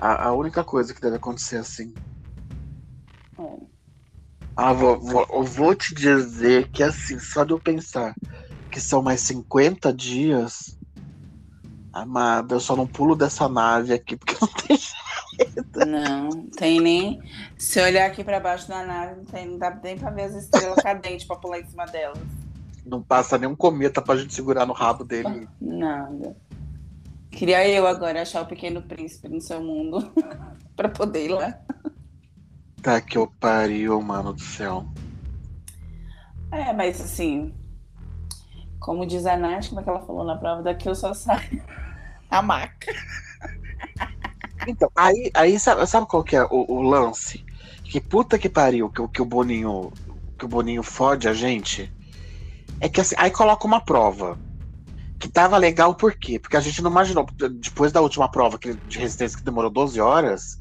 A, 0.00 0.28
a 0.28 0.32
única 0.32 0.64
coisa 0.64 0.92
que 0.94 1.00
deve 1.00 1.16
acontecer 1.16 1.56
assim. 1.58 1.94
É. 3.38 3.66
Ah, 4.56 4.72
vou, 4.72 5.00
vou, 5.00 5.26
eu 5.30 5.44
vou 5.44 5.74
te 5.74 5.94
dizer 5.94 6.68
que 6.70 6.82
assim, 6.82 7.18
só 7.18 7.44
de 7.44 7.52
eu 7.52 7.60
pensar 7.60 8.14
que 8.70 8.80
são 8.80 9.02
mais 9.02 9.20
50 9.22 9.92
dias. 9.92 10.78
Amada, 11.92 12.54
eu 12.54 12.60
só 12.60 12.76
não 12.76 12.86
pulo 12.86 13.16
dessa 13.16 13.48
nave 13.48 13.92
aqui 13.92 14.16
porque 14.16 14.36
não 14.40 14.48
tem. 14.48 14.78
Não, 15.86 16.46
tem 16.50 16.80
nem. 16.80 17.20
Se 17.58 17.80
olhar 17.80 18.06
aqui 18.06 18.22
pra 18.22 18.38
baixo 18.38 18.68
da 18.68 18.84
nave, 18.84 19.16
não, 19.16 19.24
tem, 19.24 19.46
não 19.46 19.58
dá 19.58 19.78
nem 19.82 19.98
pra 19.98 20.10
ver 20.10 20.24
as 20.24 20.34
estrelas 20.34 20.82
cadentes 20.82 21.26
pra 21.26 21.36
pular 21.36 21.60
em 21.60 21.66
cima 21.66 21.86
delas. 21.86 22.18
Não 22.86 23.02
passa 23.02 23.36
nenhum 23.36 23.56
cometa 23.56 24.00
pra 24.00 24.16
gente 24.16 24.34
segurar 24.34 24.66
no 24.66 24.72
rabo 24.72 25.04
dele. 25.04 25.48
Nada. 25.60 26.36
Queria 27.30 27.66
eu 27.68 27.86
agora 27.86 28.22
achar 28.22 28.42
o 28.42 28.46
pequeno 28.46 28.82
príncipe 28.82 29.28
no 29.28 29.40
seu 29.40 29.62
mundo 29.62 30.12
pra 30.76 30.88
poder 30.88 31.26
ir 31.26 31.28
lá. 31.30 31.58
Tá 32.82 33.00
que 33.00 33.18
eu 33.18 33.26
pariu, 33.38 34.00
mano 34.00 34.32
do 34.32 34.40
céu. 34.40 34.86
É, 36.50 36.72
mas 36.72 37.00
assim, 37.00 37.54
como 38.80 39.06
diz 39.06 39.26
a 39.26 39.36
Nath, 39.36 39.68
como 39.68 39.80
é 39.80 39.84
que 39.84 39.90
ela 39.90 40.00
falou 40.00 40.24
na 40.24 40.36
prova, 40.36 40.62
daqui 40.62 40.88
eu 40.88 40.94
só 40.94 41.14
saio 41.14 41.62
a 42.30 42.42
maca. 42.42 42.92
Então, 44.66 44.90
aí, 44.96 45.30
aí 45.34 45.58
sabe, 45.58 45.86
sabe 45.86 46.06
qual 46.06 46.24
que 46.24 46.36
é 46.36 46.44
o, 46.44 46.66
o 46.68 46.82
lance? 46.82 47.44
Que 47.84 48.00
puta 48.00 48.38
que 48.38 48.48
pariu 48.48 48.90
que, 48.90 49.06
que 49.08 49.22
o 49.22 49.24
Boninho 49.24 49.92
que 50.40 50.44
o 50.46 50.48
Boninho 50.48 50.82
fode 50.82 51.28
a 51.28 51.34
gente. 51.34 51.92
É 52.80 52.88
que 52.88 53.00
assim, 53.00 53.14
aí 53.18 53.30
coloca 53.30 53.66
uma 53.66 53.80
prova. 53.80 54.38
Que 55.18 55.28
tava 55.28 55.58
legal 55.58 55.94
por 55.94 56.14
quê? 56.14 56.38
Porque 56.38 56.56
a 56.56 56.60
gente 56.60 56.80
não 56.80 56.90
imaginou, 56.90 57.26
depois 57.60 57.92
da 57.92 58.00
última 58.00 58.30
prova 58.30 58.58
que, 58.58 58.72
de 58.72 58.98
resistência 58.98 59.36
que 59.36 59.44
demorou 59.44 59.70
12 59.70 60.00
horas, 60.00 60.58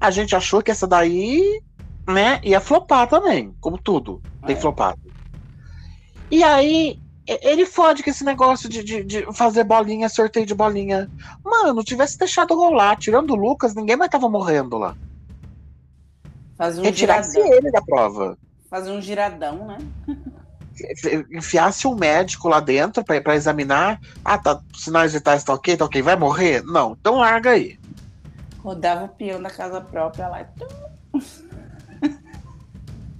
a 0.00 0.10
gente 0.10 0.34
achou 0.34 0.60
que 0.60 0.72
essa 0.72 0.84
daí, 0.84 1.62
né, 2.04 2.40
ia 2.42 2.60
flopar 2.60 3.06
também, 3.08 3.54
como 3.60 3.78
tudo 3.78 4.20
tem 4.44 4.56
é. 4.56 4.60
flopado. 4.60 5.00
E 6.28 6.42
aí, 6.42 7.00
ele 7.26 7.64
fode 7.64 8.02
com 8.02 8.10
esse 8.10 8.24
negócio 8.24 8.68
de, 8.68 8.84
de, 8.84 9.02
de, 9.02 9.32
fazer 9.32 9.64
bolinha, 9.64 10.08
sorteio 10.08 10.44
de 10.44 10.54
bolinha. 10.54 11.10
Mano, 11.42 11.82
tivesse 11.82 12.18
deixado 12.18 12.54
rolar, 12.54 12.96
tirando 12.96 13.30
o 13.30 13.36
Lucas, 13.36 13.74
ninguém 13.74 13.96
mais 13.96 14.10
tava 14.10 14.28
morrendo 14.28 14.76
lá. 14.76 14.94
Fazer 16.56 16.80
um 16.80 16.84
Retirasse 16.84 17.32
giradão. 17.32 17.56
ele 17.56 17.70
da 17.70 17.82
prova. 17.82 18.38
Fazer 18.68 18.90
um 18.90 19.00
giradão, 19.00 19.66
né? 19.66 19.78
Enfiasse 21.32 21.86
um 21.86 21.94
médico 21.94 22.48
lá 22.48 22.60
dentro 22.60 23.04
para 23.04 23.34
examinar. 23.34 24.00
Ah, 24.24 24.36
tá, 24.36 24.60
sinais 24.74 25.12
vitais 25.12 25.44
tá 25.44 25.54
ok, 25.54 25.76
tá 25.76 25.84
ok, 25.84 26.02
vai 26.02 26.16
morrer? 26.16 26.62
Não, 26.62 26.96
então 27.00 27.16
larga 27.16 27.50
aí. 27.50 27.78
Rodava 28.58 29.04
o 29.04 29.08
peão 29.08 29.40
da 29.40 29.50
casa 29.50 29.80
própria 29.80 30.28
lá. 30.28 30.46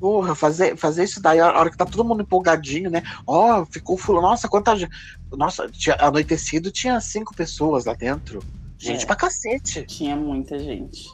Porra, 0.05 0.35
fazer, 0.35 0.77
fazer 0.77 1.05
isso 1.05 1.19
daí, 1.19 1.41
a 1.41 1.59
hora 1.59 1.71
que 1.71 1.79
tá 1.79 1.87
todo 1.87 2.05
mundo 2.05 2.21
empolgadinho, 2.21 2.91
né? 2.91 3.03
Ó, 3.27 3.63
oh, 3.63 3.65
ficou 3.65 3.97
fulano. 3.97 4.29
Nossa, 4.29 4.47
quanta 4.47 4.77
gente. 4.77 4.93
Nossa, 5.33 5.67
tinha, 5.67 5.97
anoitecido 5.99 6.71
tinha 6.71 7.01
cinco 7.01 7.35
pessoas 7.35 7.87
lá 7.87 7.95
dentro. 7.95 8.41
Gente 8.77 9.05
é, 9.05 9.07
pra 9.07 9.17
cacete. 9.17 9.87
Tinha 9.87 10.15
muita 10.15 10.59
gente. 10.59 11.09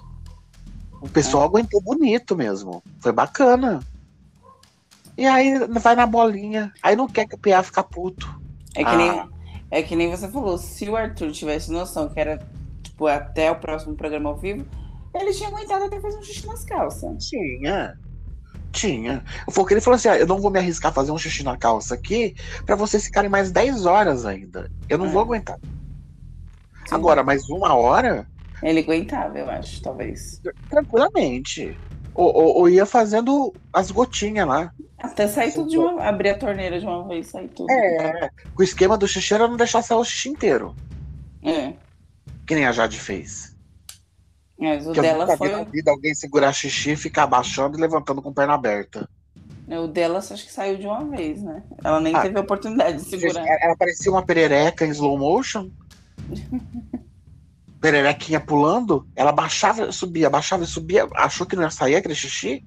O 1.01 1.09
pessoal 1.09 1.45
é. 1.45 1.47
aguentou 1.47 1.81
bonito 1.81 2.35
mesmo. 2.35 2.83
Foi 2.99 3.13
bacana. 3.13 3.79
E 5.17 5.25
aí 5.25 5.57
vai 5.69 5.95
na 5.95 6.05
bolinha. 6.05 6.73
Aí 6.83 6.97
não 6.97 7.07
quer 7.07 7.29
que 7.29 7.37
o 7.37 7.39
PA 7.39 7.63
fica 7.63 7.85
puto. 7.85 8.27
É 8.75 8.83
que, 8.83 8.91
ah. 8.91 8.97
nem, 8.97 9.29
é 9.71 9.83
que 9.85 9.95
nem 9.95 10.11
você 10.11 10.27
falou, 10.29 10.59
se 10.59 10.89
o 10.89 10.97
Arthur 10.97 11.31
tivesse 11.31 11.71
noção 11.71 12.09
que 12.09 12.19
era 12.19 12.45
tipo 12.83 13.07
até 13.07 13.53
o 13.53 13.61
próximo 13.61 13.95
programa 13.95 14.31
ao 14.31 14.37
vivo, 14.37 14.67
ele 15.15 15.33
tinha 15.33 15.49
aguentado 15.49 15.85
até 15.85 16.01
fazer 16.01 16.19
um 16.19 16.23
xixi 16.25 16.45
nas 16.45 16.65
calças. 16.65 17.29
Tinha. 17.29 17.97
Tinha. 18.73 19.25
Foi 19.51 19.65
o 19.65 19.67
que 19.67 19.75
ele 19.75 19.81
falou 19.81 19.97
assim: 19.97 20.09
ah, 20.09 20.19
eu 20.19 20.27
não 20.27 20.39
vou 20.39 20.51
me 20.51 20.59
arriscar 20.59 20.91
a 20.91 20.95
fazer 20.95 21.11
um 21.11 21.19
xixi 21.19 21.43
na 21.43 21.57
calça 21.57 21.95
aqui 21.95 22.35
para 22.65 22.77
vocês 22.77 23.05
ficarem 23.05 23.31
mais 23.31 23.51
10 23.51 23.87
horas 23.87 24.25
ainda. 24.25 24.71
Eu 24.89 24.99
não 24.99 25.07
é. 25.07 25.09
vou 25.09 25.23
aguentar. 25.23 25.59
Sim. 26.87 26.95
Agora, 26.95 27.23
mais 27.23 27.49
uma 27.49 27.75
hora. 27.75 28.27
Ele 28.63 28.81
aguentava, 28.81 29.39
eu 29.39 29.49
acho, 29.51 29.83
talvez. 29.83 30.41
Tranquilamente. 30.69 31.77
Ou, 32.15 32.35
ou, 32.35 32.59
ou 32.59 32.69
ia 32.69 32.85
fazendo 32.85 33.53
as 33.73 33.91
gotinhas 33.91 34.47
lá. 34.47 34.73
Até 34.99 35.27
sair 35.27 35.53
tudo 35.53 35.71
de 35.71 35.79
uma. 35.79 36.03
abrir 36.05 36.31
a 36.31 36.39
torneira 36.39 36.79
de 36.79 36.85
uma 36.85 37.07
vez, 37.09 37.29
sair 37.29 37.49
tudo. 37.49 37.71
É. 37.71 38.31
O 38.57 38.63
esquema 38.63 38.99
do 38.99 39.09
xixi 39.09 39.35
era 39.35 39.49
não 39.49 39.57
deixar 39.57 39.83
sair 39.83 39.97
o 39.97 40.05
xixi 40.05 40.29
inteiro. 40.29 40.77
É. 41.43 41.73
Que 42.47 42.55
nem 42.55 42.67
a 42.67 42.73
Jade 42.73 42.99
fez. 42.99 43.50
Mas 44.61 44.87
o 44.87 44.93
dela 44.93 45.25
eu 45.25 45.37
foi. 45.39 45.65
vida 45.65 45.91
alguém 45.91 46.15
segurar 46.15 46.53
xixi, 46.53 46.95
ficar 46.95 47.23
abaixando 47.23 47.79
e 47.79 47.81
levantando 47.81 48.21
com 48.21 48.33
perna 48.33 48.55
aberta. 48.55 49.09
O 49.67 49.87
dela 49.87 50.19
acho 50.19 50.45
que 50.45 50.53
saiu 50.53 50.77
de 50.77 50.87
uma 50.87 51.05
vez, 51.05 51.43
né? 51.43 51.63
Ela 51.83 52.01
nem 52.01 52.15
ah, 52.15 52.21
teve 52.21 52.37
a 52.37 52.43
oportunidade 52.43 52.99
de 52.99 53.05
segurar. 53.05 53.47
Ela 53.47 53.77
parecia 53.77 54.11
uma 54.11 54.23
perereca 54.23 54.85
em 54.85 54.91
slow 54.91 55.17
motion. 55.17 55.71
Pererequinha 57.81 58.41
pulando, 58.41 59.07
ela 59.17 59.33
baixava, 59.33 59.91
subia, 59.91 60.29
baixava 60.29 60.65
e 60.65 60.67
subia, 60.67 61.09
achou 61.15 61.47
que 61.47 61.57
não 61.57 61.63
ia 61.63 61.71
sair 61.71 61.97
aquele 61.97 62.15
xixi. 62.15 62.63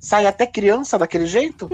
Sai 0.00 0.24
até 0.24 0.46
criança 0.46 0.98
daquele 0.98 1.26
jeito. 1.26 1.68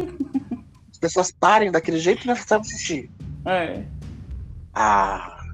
As 0.90 0.98
pessoas 0.98 1.30
parem 1.30 1.70
daquele 1.70 1.98
jeito 1.98 2.24
e 2.24 2.26
não 2.26 2.34
sabem 2.34 2.68
xixi. 2.68 3.08
É. 3.46 3.84
Ah, 4.74 5.44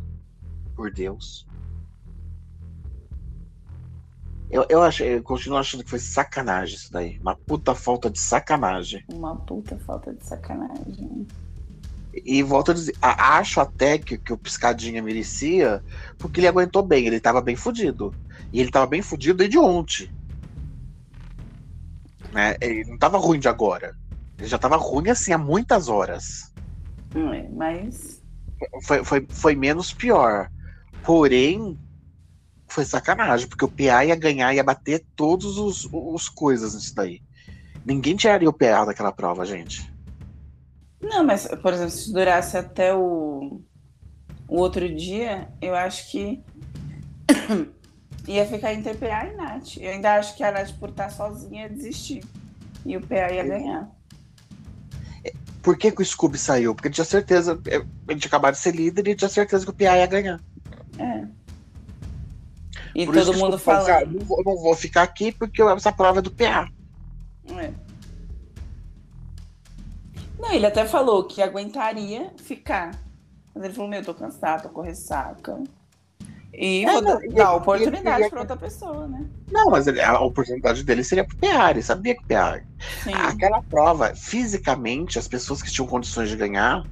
por 0.75 0.91
Deus. 0.91 1.48
Eu, 4.51 4.65
eu, 4.69 4.83
acho, 4.83 5.03
eu 5.03 5.23
continuo 5.23 5.59
achando 5.59 5.85
que 5.85 5.91
foi 5.91 5.99
sacanagem 5.99 6.77
isso 6.77 6.91
daí. 6.91 7.19
Uma 7.21 7.37
puta 7.37 7.75
falta 7.75 8.09
de 8.09 8.19
sacanagem. 8.19 9.05
Uma 9.13 9.37
puta 9.37 9.77
falta 9.79 10.13
de 10.15 10.25
sacanagem. 10.25 11.27
E 12.25 12.43
volto 12.43 12.71
a 12.71 12.75
dizer, 12.75 12.95
acho 13.03 13.61
até 13.61 13.99
que, 13.99 14.17
que 14.17 14.33
o 14.33 14.39
Piscadinha 14.39 15.03
merecia, 15.03 15.83
porque 16.17 16.41
ele 16.41 16.49
aguentou 16.49 16.83
bem, 16.83 17.07
ele 17.07 17.21
tava 17.21 17.43
bem 17.43 17.57
fudido. 17.57 18.15
E 18.51 18.61
ele 18.61 18.71
tava 18.71 18.87
bem 18.87 19.03
fudido 19.03 19.37
desde 19.37 19.59
ontem. 19.59 20.11
Né? 22.33 22.57
Ele 22.61 22.85
não 22.85 22.99
tava 22.99 23.19
ruim 23.19 23.39
de 23.39 23.49
agora. 23.49 23.95
Ele 24.39 24.49
já 24.49 24.59
tava 24.59 24.77
ruim 24.77 25.11
assim 25.11 25.33
há 25.33 25.39
muitas 25.39 25.89
horas. 25.89 26.53
É, 27.15 27.49
mas. 27.53 28.23
Foi, 28.83 29.05
foi, 29.05 29.27
foi 29.29 29.55
menos 29.55 29.93
pior. 29.93 30.51
Porém, 31.03 31.79
foi 32.69 32.85
sacanagem, 32.85 33.49
porque 33.49 33.65
o 33.65 33.69
PA 33.69 34.05
ia 34.05 34.15
ganhar, 34.15 34.55
ia 34.55 34.65
bater 34.65 35.05
todos 35.17 35.59
os, 35.59 35.89
os 35.93 36.29
coisas 36.29 36.75
nisso 36.75 36.95
daí. 36.95 37.23
Ninguém 37.85 38.17
tiraria 38.17 38.49
o 38.49 38.53
PA 38.53 38.85
daquela 38.85 39.13
prova, 39.13 39.47
gente. 39.47 39.91
Não, 41.01 41.25
mas, 41.25 41.47
por 41.63 41.73
exemplo, 41.73 41.91
se 41.91 42.13
durasse 42.13 42.57
até 42.57 42.95
o, 42.95 43.61
o 44.49 44.57
outro 44.57 44.93
dia, 44.95 45.49
eu 45.61 45.75
acho 45.75 46.11
que 46.11 46.43
ia 48.27 48.47
ficar 48.47 48.75
entre 48.75 48.95
PA 48.95 49.27
e 49.27 49.37
Nath. 49.37 49.77
Eu 49.79 49.93
ainda 49.93 50.15
acho 50.15 50.37
que 50.37 50.43
a 50.43 50.51
Nath, 50.51 50.73
por 50.79 50.91
estar 50.91 51.11
sozinha, 51.11 51.63
ia 51.63 51.69
desistir. 51.69 52.25
E 52.85 52.97
o 52.97 53.01
PA 53.01 53.31
ia 53.33 53.45
ganhar. 53.45 53.89
É, 55.25 55.33
por 55.63 55.79
que, 55.79 55.93
que 55.93 56.03
o 56.03 56.05
Scooby 56.05 56.39
saiu? 56.39 56.75
Porque 56.75 56.89
ele 56.89 56.95
tinha 56.95 57.05
certeza, 57.05 57.61
ele 58.09 58.21
tinha 58.21 58.29
acabado 58.29 58.55
de 58.55 58.61
ser 58.61 58.75
líder 58.75 59.07
e 59.09 59.15
tinha 59.15 59.29
certeza 59.29 59.65
que 59.65 59.71
o 59.71 59.75
PA 59.75 59.97
ia 59.97 60.07
ganhar. 60.07 60.41
É. 62.99 63.03
E 63.03 63.07
Por 63.07 63.15
todo 63.15 63.39
mundo 63.39 63.59
fala. 63.59 63.99
Ah, 63.99 64.05
não, 64.05 64.21
vou, 64.25 64.43
não 64.45 64.57
vou 64.57 64.75
ficar 64.75 65.03
aqui 65.03 65.31
porque 65.31 65.63
essa 65.63 65.93
prova 65.93 66.19
é 66.19 66.23
do 66.23 66.33
PA. 66.33 66.69
É. 67.57 67.73
Não, 70.39 70.53
ele 70.53 70.67
até 70.67 70.85
falou 70.85 71.25
que 71.25 71.41
aguentaria 71.41 72.33
ficar. 72.43 72.91
Mas 73.55 73.65
ele 73.65 73.75
falou: 73.75 73.89
Meu, 73.89 74.05
tô 74.05 74.13
cansado, 74.13 74.65
tô 74.65 74.69
com 74.71 74.81
ressaca. 74.81 75.63
E 76.53 76.85
é, 76.85 76.93
vou 76.93 77.03
não, 77.03 77.21
dar 77.35 77.55
oportunidade 77.55 78.29
para 78.29 78.41
outra 78.41 78.57
pessoa, 78.57 79.07
né? 79.07 79.25
Não, 79.51 79.67
mas 79.71 79.87
ele, 79.87 80.01
a 80.01 80.19
oportunidade 80.19 80.83
dele 80.83 81.05
seria 81.05 81.25
pro 81.25 81.37
PA, 81.37 81.71
ele 81.71 81.83
sabia 81.83 82.17
que 82.17 82.25
o 82.25 82.27
PA. 82.27 82.61
Sim. 83.05 83.13
Aquela 83.13 83.63
prova, 83.63 84.13
fisicamente, 84.17 85.19
as 85.21 85.29
pessoas 85.29 85.63
que 85.63 85.71
tinham 85.71 85.87
condições 85.87 86.29
de 86.29 86.37
ganhar, 86.37 86.85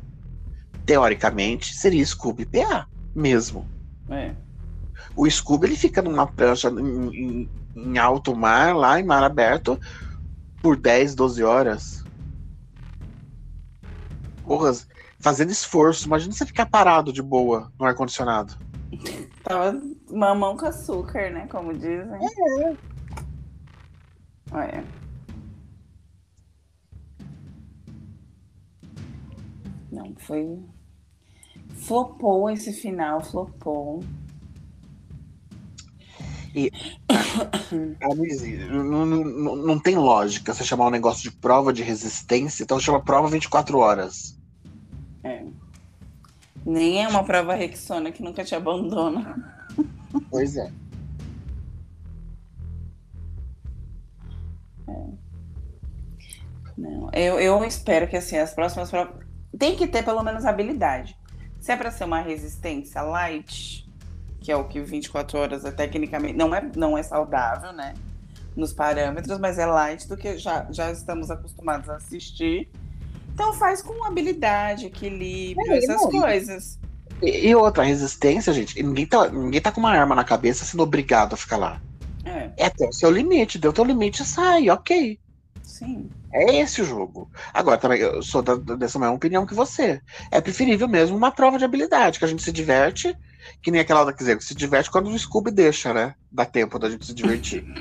teoricamente, 0.84 1.74
seria 1.74 2.04
Scooby 2.04 2.46
PA 2.46 2.86
mesmo. 3.14 3.66
É. 4.08 4.34
O 5.16 5.28
Scooby 5.28 5.68
ele 5.68 5.76
fica 5.76 6.02
numa 6.02 6.26
prancha 6.26 6.68
em, 6.68 7.48
em, 7.74 7.98
alto 7.98 8.36
mar, 8.36 8.76
lá 8.76 9.00
em 9.00 9.04
mar 9.04 9.24
aberto, 9.24 9.80
por 10.62 10.76
10, 10.76 11.14
12 11.14 11.42
horas. 11.42 12.04
Porra, 14.44 14.72
fazendo 15.18 15.50
esforço. 15.50 16.06
Imagina 16.06 16.32
você 16.32 16.44
ficar 16.44 16.66
parado 16.66 17.12
de 17.12 17.22
boa 17.22 17.72
no 17.78 17.86
ar-condicionado. 17.86 18.54
Tava 19.42 19.80
mamão 20.10 20.56
com 20.56 20.66
açúcar, 20.66 21.30
né? 21.30 21.46
Como 21.48 21.72
dizem. 21.72 22.18
É. 22.62 22.76
Olha. 24.52 24.84
Não, 29.90 30.14
foi. 30.18 30.62
Flopou 31.70 32.50
esse 32.50 32.72
final, 32.72 33.22
flopou. 33.22 34.04
E, 36.56 36.72
não, 38.72 39.04
não, 39.04 39.56
não 39.56 39.78
tem 39.78 39.94
lógica 39.94 40.54
você 40.54 40.64
chamar 40.64 40.86
um 40.86 40.90
negócio 40.90 41.22
de 41.22 41.36
prova 41.36 41.70
de 41.70 41.82
resistência, 41.82 42.62
então 42.62 42.80
chama 42.80 43.04
prova 43.04 43.28
24 43.28 43.78
horas. 43.78 44.38
É. 45.22 45.44
Nem 46.64 47.04
é 47.04 47.08
uma 47.08 47.22
prova 47.22 47.54
Rexona 47.54 48.10
que 48.10 48.22
nunca 48.22 48.42
te 48.42 48.54
abandona. 48.54 49.54
Pois 50.30 50.56
é. 50.56 50.72
é. 54.88 55.06
Não, 56.78 57.10
eu, 57.12 57.38
eu 57.38 57.62
espero 57.64 58.08
que 58.08 58.16
assim, 58.16 58.38
as 58.38 58.54
próximas 58.54 58.90
provas. 58.90 59.14
Tem 59.58 59.76
que 59.76 59.86
ter 59.86 60.02
pelo 60.02 60.22
menos 60.22 60.46
habilidade. 60.46 61.14
Se 61.60 61.72
é 61.72 61.76
para 61.76 61.90
ser 61.90 62.04
uma 62.04 62.20
resistência 62.20 63.02
light, 63.02 63.85
que 64.46 64.52
é 64.52 64.56
o 64.56 64.62
que 64.62 64.80
24 64.80 65.40
horas 65.40 65.64
é 65.64 65.72
tecnicamente 65.72 66.34
não 66.34 66.54
é, 66.54 66.70
não 66.76 66.96
é 66.96 67.02
saudável, 67.02 67.72
né? 67.72 67.94
Nos 68.54 68.72
parâmetros, 68.72 69.40
mas 69.40 69.58
é 69.58 69.66
light 69.66 70.06
do 70.06 70.16
que 70.16 70.38
já, 70.38 70.68
já 70.70 70.92
estamos 70.92 71.32
acostumados 71.32 71.90
a 71.90 71.96
assistir. 71.96 72.68
Então 73.34 73.52
faz 73.54 73.82
com 73.82 74.04
habilidade, 74.04 74.86
equilíbrio, 74.86 75.72
é, 75.72 75.78
essas 75.78 76.00
não, 76.00 76.10
coisas. 76.12 76.78
E, 77.20 77.48
e, 77.48 77.56
outra, 77.56 77.82
resistência, 77.82 78.52
gente, 78.52 78.80
ninguém 78.80 79.04
tá, 79.04 79.28
ninguém 79.28 79.60
tá 79.60 79.72
com 79.72 79.80
uma 79.80 79.90
arma 79.90 80.14
na 80.14 80.22
cabeça 80.22 80.64
sendo 80.64 80.84
obrigado 80.84 81.34
a 81.34 81.36
ficar 81.36 81.56
lá. 81.56 81.82
É. 82.24 82.52
É 82.56 82.66
até 82.66 82.86
o 82.86 82.92
seu 82.92 83.10
limite, 83.10 83.58
deu 83.58 83.72
teu 83.72 83.84
limite 83.84 84.24
sai, 84.24 84.70
ok. 84.70 85.18
Sim. 85.64 86.08
É 86.32 86.60
esse 86.60 86.82
o 86.82 86.84
jogo. 86.84 87.28
Agora, 87.52 87.78
também, 87.78 87.98
eu 87.98 88.22
sou 88.22 88.42
da, 88.42 88.54
dessa 88.54 88.96
mesma 88.96 89.16
opinião 89.16 89.44
que 89.44 89.54
você. 89.54 90.00
É 90.30 90.40
preferível 90.40 90.86
mesmo 90.86 91.16
uma 91.16 91.32
prova 91.32 91.58
de 91.58 91.64
habilidade, 91.64 92.20
que 92.20 92.24
a 92.24 92.28
gente 92.28 92.44
se 92.44 92.52
diverte, 92.52 93.16
que 93.62 93.70
nem 93.70 93.80
aquela, 93.80 94.12
quer 94.12 94.18
dizer, 94.18 94.42
se 94.42 94.54
diverte 94.54 94.90
quando 94.90 95.08
o 95.08 95.18
Scooby 95.18 95.50
deixa, 95.50 95.92
né? 95.92 96.14
Dá 96.30 96.44
tempo 96.44 96.78
da 96.78 96.90
gente 96.90 97.06
se 97.06 97.14
divertir. 97.14 97.64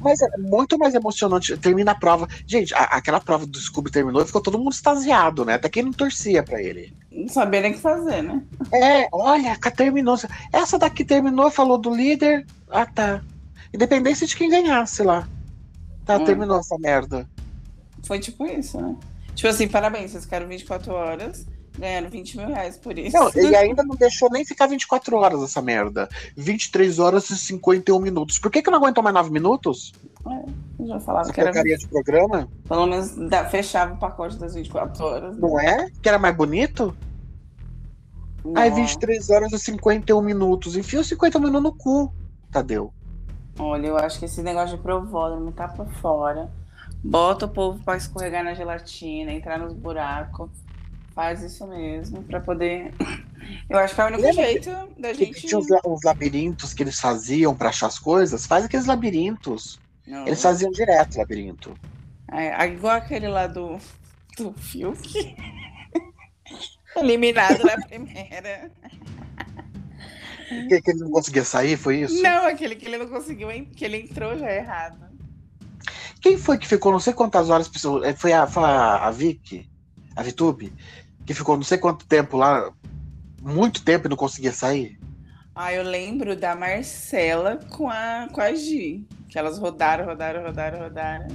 Mas 0.00 0.20
é 0.20 0.28
muito 0.38 0.76
mais 0.78 0.94
emocionante. 0.94 1.56
Termina 1.56 1.92
a 1.92 1.94
prova. 1.94 2.28
Gente, 2.46 2.74
a, 2.74 2.82
aquela 2.84 3.20
prova 3.20 3.46
do 3.46 3.58
Scooby 3.58 3.90
terminou 3.90 4.22
e 4.22 4.26
ficou 4.26 4.42
todo 4.42 4.58
mundo 4.58 4.72
extasiado, 4.72 5.44
né? 5.44 5.54
Até 5.54 5.68
quem 5.68 5.84
não 5.84 5.92
torcia 5.92 6.42
pra 6.42 6.60
ele. 6.60 6.94
Não 7.10 7.28
sabia 7.28 7.60
nem 7.60 7.70
o 7.70 7.74
que 7.74 7.80
fazer, 7.80 8.22
né? 8.22 8.42
É, 8.72 9.08
olha, 9.12 9.56
terminou. 9.76 10.16
Essa 10.52 10.78
daqui 10.78 11.04
terminou, 11.04 11.50
falou 11.50 11.78
do 11.78 11.94
líder. 11.94 12.46
Ah, 12.68 12.86
tá. 12.86 13.22
Independência 13.72 14.26
de 14.26 14.36
quem 14.36 14.50
ganhasse 14.50 15.02
lá. 15.02 15.28
Tá, 16.04 16.16
hum. 16.16 16.24
terminou 16.24 16.58
essa 16.58 16.76
merda. 16.78 17.28
Foi 18.02 18.18
tipo 18.18 18.44
isso, 18.44 18.80
né? 18.80 18.96
Tipo 19.34 19.48
assim, 19.48 19.68
parabéns, 19.68 20.10
vocês 20.10 20.24
ficaram 20.24 20.48
24 20.48 20.92
horas 20.92 21.46
ganhando 21.78 22.08
20 22.10 22.36
mil 22.36 22.46
reais 22.48 22.76
por 22.76 22.98
isso. 22.98 23.16
Não, 23.16 23.30
ele 23.34 23.54
ainda 23.56 23.82
não 23.82 23.96
deixou 23.96 24.30
nem 24.30 24.44
ficar 24.44 24.66
24 24.66 25.16
horas 25.16 25.42
essa 25.42 25.62
merda. 25.62 26.08
23 26.36 26.98
horas 26.98 27.30
e 27.30 27.36
51 27.36 27.98
minutos. 27.98 28.38
Por 28.38 28.50
que, 28.50 28.62
que 28.62 28.70
não 28.70 28.78
aguentou 28.78 29.02
mais 29.02 29.14
9 29.14 29.30
minutos? 29.30 29.92
É, 30.26 30.86
já 30.86 31.00
falava 31.00 31.26
Essa 31.26 31.32
que 31.32 31.40
era. 31.40 31.62
de 31.62 31.88
programa? 31.88 32.48
Pelo 32.68 32.86
menos 32.86 33.16
da, 33.28 33.44
fechava 33.48 33.94
o 33.94 33.98
pacote 33.98 34.36
das 34.36 34.54
24 34.54 35.04
horas. 35.04 35.34
Né? 35.34 35.40
Não 35.40 35.60
é? 35.60 35.90
Que 36.00 36.08
era 36.08 36.18
mais 36.18 36.36
bonito? 36.36 36.96
Não. 38.44 38.60
Aí 38.60 38.70
23 38.70 39.30
horas 39.30 39.52
e 39.52 39.58
51 39.58 40.20
minutos. 40.20 40.76
Enfia 40.76 41.00
os 41.00 41.08
50 41.08 41.38
minutos 41.38 41.62
no 41.62 41.72
cu, 41.74 42.12
Tadeu. 42.50 42.92
Olha, 43.58 43.86
eu 43.86 43.96
acho 43.98 44.18
que 44.18 44.24
esse 44.24 44.42
negócio 44.42 44.76
de 44.76 44.82
provódromo 44.82 45.52
tá 45.52 45.68
por 45.68 45.88
fora. 45.94 46.50
Bota 47.04 47.46
o 47.46 47.48
povo 47.48 47.82
pra 47.84 47.96
escorregar 47.96 48.44
na 48.44 48.54
gelatina, 48.54 49.32
entrar 49.32 49.58
nos 49.58 49.74
buracos. 49.74 50.50
Faz 51.14 51.42
isso 51.42 51.66
mesmo, 51.66 52.22
para 52.22 52.40
poder. 52.40 52.92
Eu 53.68 53.78
acho 53.78 53.94
que 53.94 54.00
é 54.00 54.04
o 54.04 54.06
único 54.06 54.22
Lembra 54.22 54.44
jeito 54.44 54.70
da 54.98 55.12
gente. 55.12 55.46
Tinha 55.46 55.58
os, 55.58 55.66
os, 55.84 56.02
labirintos 56.04 56.72
que 56.72 56.82
eles 56.82 56.98
faziam 56.98 57.54
para 57.54 57.68
achar 57.68 57.88
as 57.88 57.98
coisas. 57.98 58.46
Faz 58.46 58.64
aqueles 58.64 58.86
labirintos. 58.86 59.80
Não. 60.06 60.26
Eles 60.26 60.40
faziam 60.40 60.70
direto 60.70 61.18
labirinto. 61.18 61.76
É, 62.30 62.66
igual 62.66 62.96
aquele 62.96 63.28
lá 63.28 63.46
do, 63.46 63.78
do 64.38 64.52
Fiuk. 64.54 65.36
Eliminado 66.96 67.64
na 67.64 67.76
primeira. 67.86 68.70
Que, 70.68 70.80
que 70.80 70.90
ele 70.90 71.00
não 71.00 71.10
conseguia 71.10 71.44
sair, 71.44 71.76
foi 71.76 72.02
isso? 72.02 72.22
Não, 72.22 72.46
aquele 72.46 72.76
que 72.76 72.86
ele 72.86 72.98
não 72.98 73.08
conseguiu, 73.08 73.48
que 73.74 73.84
ele 73.84 73.98
entrou 73.98 74.36
já 74.38 74.50
errado. 74.50 75.10
Quem 76.20 76.38
foi 76.38 76.58
que 76.58 76.68
ficou 76.68 76.92
não 76.92 77.00
sei 77.00 77.12
quantas 77.12 77.50
horas? 77.50 77.70
É, 78.04 78.12
foi 78.14 78.32
a, 78.32 78.46
foi 78.46 78.62
a, 78.62 79.06
a 79.06 79.10
Vicky? 79.10 79.68
A 80.14 80.22
Vitube? 80.22 80.72
Que 81.26 81.34
ficou 81.34 81.56
não 81.56 81.62
sei 81.62 81.78
quanto 81.78 82.06
tempo 82.06 82.36
lá, 82.36 82.72
muito 83.40 83.84
tempo 83.84 84.06
e 84.06 84.10
não 84.10 84.16
conseguia 84.16 84.52
sair? 84.52 84.98
Ah, 85.54 85.72
eu 85.72 85.82
lembro 85.82 86.34
da 86.34 86.54
Marcela 86.54 87.56
com 87.70 87.88
a, 87.88 88.28
com 88.32 88.40
a 88.40 88.54
Gi. 88.54 89.06
Que 89.28 89.38
elas 89.38 89.58
rodaram, 89.58 90.04
rodaram, 90.06 90.42
rodaram, 90.42 90.78
rodaram. 90.78 91.28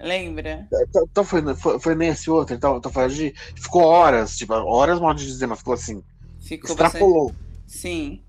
Lembra? 0.00 0.66
Então, 0.72 1.04
então 1.10 1.24
foi, 1.24 1.54
foi, 1.54 1.78
foi, 1.78 1.94
nesse 1.94 2.30
outro, 2.30 2.54
então, 2.54 2.78
então 2.78 2.90
foi 2.90 3.04
a 3.04 3.08
Gi. 3.08 3.34
Ficou 3.54 3.82
horas, 3.82 4.36
tipo, 4.36 4.52
horas 4.54 4.98
mal 4.98 5.14
de 5.14 5.26
dizer, 5.26 5.46
mas 5.46 5.58
ficou 5.58 5.74
assim. 5.74 6.02
Ficou 6.40 6.70
extrapolou. 6.70 7.26
Bastante... 7.26 7.50
Sim. 7.66 8.22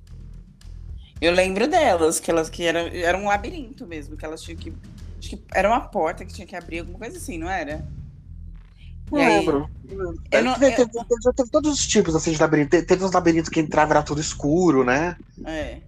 Eu 1.20 1.34
lembro 1.34 1.68
delas, 1.68 2.20
que 2.20 2.30
elas 2.30 2.50
que 2.50 2.64
era, 2.64 2.96
era 2.96 3.18
um 3.18 3.26
labirinto 3.26 3.88
mesmo, 3.88 4.18
que 4.18 4.26
elas 4.26 4.42
tinham 4.42 4.58
que. 4.58 4.74
Acho 5.18 5.30
que 5.30 5.44
era 5.54 5.70
uma 5.70 5.82
porta 5.82 6.26
que 6.26 6.34
tinha 6.34 6.48
que 6.48 6.56
abrir, 6.56 6.80
alguma 6.80 7.00
coisa 7.00 7.18
assim, 7.18 7.38
não 7.38 7.50
era? 7.50 7.88
Não 9.12 9.20
lembro. 9.20 9.70
Eu 10.32 10.44
não, 10.44 10.54
teve, 10.58 10.82
eu... 10.82 10.88
teve, 10.88 11.34
teve, 11.36 11.50
todos 11.50 11.74
os 11.74 11.86
tipos 11.86 12.16
assim, 12.16 12.32
de 12.32 12.40
labirinto. 12.40 12.70
Teve, 12.70 12.86
teve 12.86 13.04
uns 13.04 13.12
labirintos 13.12 13.50
que 13.50 13.60
entrava 13.60 13.94
era 13.94 14.04
tudo 14.04 14.22
escuro, 14.22 14.86
né? 14.86 15.18
É. 15.46 15.80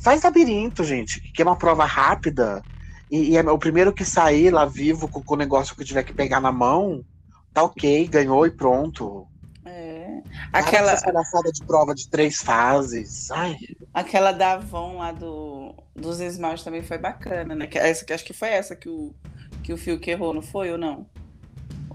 Faz 0.00 0.22
labirinto, 0.22 0.82
gente, 0.82 1.20
que 1.20 1.42
é 1.42 1.44
uma 1.44 1.56
prova 1.56 1.84
rápida. 1.84 2.62
E, 3.10 3.32
e 3.32 3.36
é 3.36 3.42
o 3.42 3.58
primeiro 3.58 3.92
que 3.92 4.04
sair 4.04 4.50
lá 4.50 4.64
vivo 4.64 5.06
com, 5.06 5.22
com, 5.22 5.34
o 5.34 5.38
negócio 5.38 5.76
que 5.76 5.84
tiver 5.84 6.02
que 6.02 6.14
pegar 6.14 6.40
na 6.40 6.50
mão, 6.50 7.04
tá 7.52 7.62
ok, 7.62 8.08
ganhou 8.08 8.46
e 8.46 8.50
pronto. 8.50 9.26
É. 9.64 10.22
Aquela 10.52 10.96
palhaçada 11.00 11.52
de 11.52 11.62
prova 11.64 11.94
de 11.94 12.08
três 12.08 12.38
fases. 12.38 13.30
Ai. 13.30 13.56
Aquela 13.92 14.32
da 14.32 14.52
Avon 14.52 14.96
lá 14.96 15.12
do, 15.12 15.74
dos 15.94 16.20
esmaltes 16.20 16.64
também 16.64 16.82
foi 16.82 16.98
bacana, 16.98 17.54
né? 17.54 17.68
Essa, 17.74 18.04
acho 18.14 18.24
que 18.24 18.32
foi 18.32 18.48
essa 18.48 18.74
que 18.74 18.88
o, 18.88 19.14
que 19.62 19.72
o 19.72 19.76
Fio 19.76 20.00
que 20.00 20.10
errou, 20.10 20.32
não 20.32 20.42
foi 20.42 20.72
ou 20.72 20.78
não? 20.78 21.06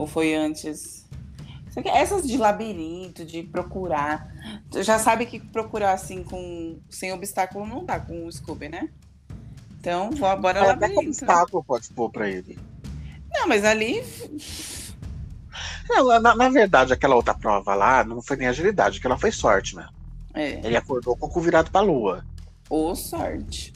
Ou 0.02 0.08
foi 0.08 0.34
antes? 0.34 1.08
Essas 1.86 2.28
de 2.28 2.36
labirinto, 2.36 3.24
de 3.24 3.44
procurar. 3.44 4.34
Tu 4.72 4.82
já 4.82 4.98
sabe 4.98 5.28
que 5.28 5.40
procurar 5.40 5.94
assim 5.94 6.24
com 6.24 6.80
sem 6.90 7.14
obstáculo 7.14 7.68
não 7.68 7.86
dá 7.86 8.00
com 8.00 8.26
o 8.26 8.32
Scooby, 8.32 8.68
né? 8.68 8.90
Então, 9.80 10.10
bora 10.42 10.60
é, 10.60 10.68
labirinto. 10.70 11.02
Né? 11.02 11.08
obstáculo 11.08 11.64
pode 11.64 11.88
pôr 11.90 12.10
pra 12.10 12.28
ele. 12.28 12.58
Não, 13.32 13.48
mas 13.48 13.64
ali. 13.64 14.04
Não, 15.88 16.20
na, 16.20 16.36
na, 16.36 16.50
verdade, 16.50 16.94
aquela 16.94 17.16
outra 17.16 17.36
prova 17.36 17.76
lá 17.76 18.04
não 18.04 18.24
foi 18.24 18.38
nem 18.38 18.48
agilidade, 18.48 18.98
aquela 18.98 19.20
foi 19.20 19.32
sorte, 19.32 19.76
né? 19.76 19.88
É. 20.34 20.66
Ele 20.66 20.78
acordou 20.78 21.16
com 21.16 21.28
o 21.28 21.30
cu 21.30 21.42
virado 21.42 21.70
pra 21.70 21.82
lua. 21.82 22.26
Ou 22.68 22.96
sorte. 22.96 23.72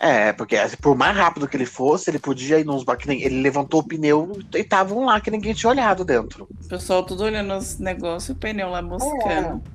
É, 0.00 0.32
porque 0.32 0.56
por 0.80 0.96
mais 0.96 1.16
rápido 1.16 1.46
que 1.46 1.56
ele 1.56 1.66
fosse, 1.66 2.10
ele 2.10 2.18
podia 2.18 2.58
ir 2.58 2.64
nos 2.64 2.82
barcos. 2.84 3.06
Ele 3.06 3.40
levantou 3.40 3.80
o 3.80 3.84
pneu 3.84 4.38
e 4.54 4.58
estavam 4.58 5.04
lá 5.04 5.20
que 5.20 5.30
ninguém 5.30 5.54
tinha 5.54 5.70
olhado 5.70 6.04
dentro. 6.04 6.48
O 6.62 6.68
pessoal 6.68 7.04
tudo 7.04 7.24
olhando 7.24 7.54
os 7.54 7.78
negócios 7.78 8.28
e 8.28 8.32
o 8.32 8.34
pneu 8.34 8.70
lá 8.70 8.82
buscando. 8.82 9.62
É. 9.70 9.74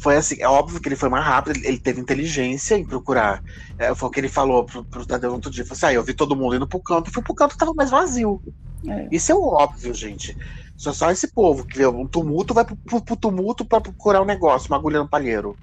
Foi 0.00 0.16
assim, 0.16 0.36
é 0.38 0.46
óbvio 0.46 0.78
que 0.80 0.88
ele 0.88 0.96
foi 0.96 1.08
mais 1.08 1.24
rápido, 1.24 1.64
ele 1.64 1.78
teve 1.78 1.98
inteligência 1.98 2.76
em 2.76 2.84
procurar. 2.84 3.42
É, 3.78 3.94
foi 3.94 4.08
o 4.08 4.12
que 4.12 4.20
ele 4.20 4.28
falou 4.28 4.64
pro, 4.64 4.84
pro 4.84 5.06
Tadeu 5.06 5.32
outro 5.32 5.50
dia. 5.50 5.64
Falou 5.64 5.76
assim, 5.76 5.86
ah, 5.86 5.92
eu 5.94 6.02
vi 6.02 6.12
todo 6.12 6.36
mundo 6.36 6.56
indo 6.56 6.66
pro 6.66 6.80
canto, 6.80 7.10
fui 7.10 7.22
pro 7.22 7.34
canto 7.34 7.52
que 7.52 7.58
tava 7.58 7.72
mais 7.72 7.90
vazio. 7.90 8.42
É. 8.86 9.08
Isso 9.10 9.32
é 9.32 9.34
óbvio, 9.34 9.94
gente. 9.94 10.36
Só, 10.76 10.92
só 10.92 11.10
esse 11.10 11.26
povo 11.28 11.64
que 11.64 11.78
vê 11.78 11.86
um 11.86 12.06
tumulto 12.06 12.52
vai 12.52 12.64
pro, 12.64 12.76
pro, 12.76 13.02
pro 13.02 13.16
tumulto 13.16 13.64
pra 13.64 13.80
procurar 13.80 14.20
um 14.20 14.26
negócio, 14.26 14.68
uma 14.68 14.76
agulha 14.76 14.98
no 14.98 15.08
palheiro. 15.08 15.56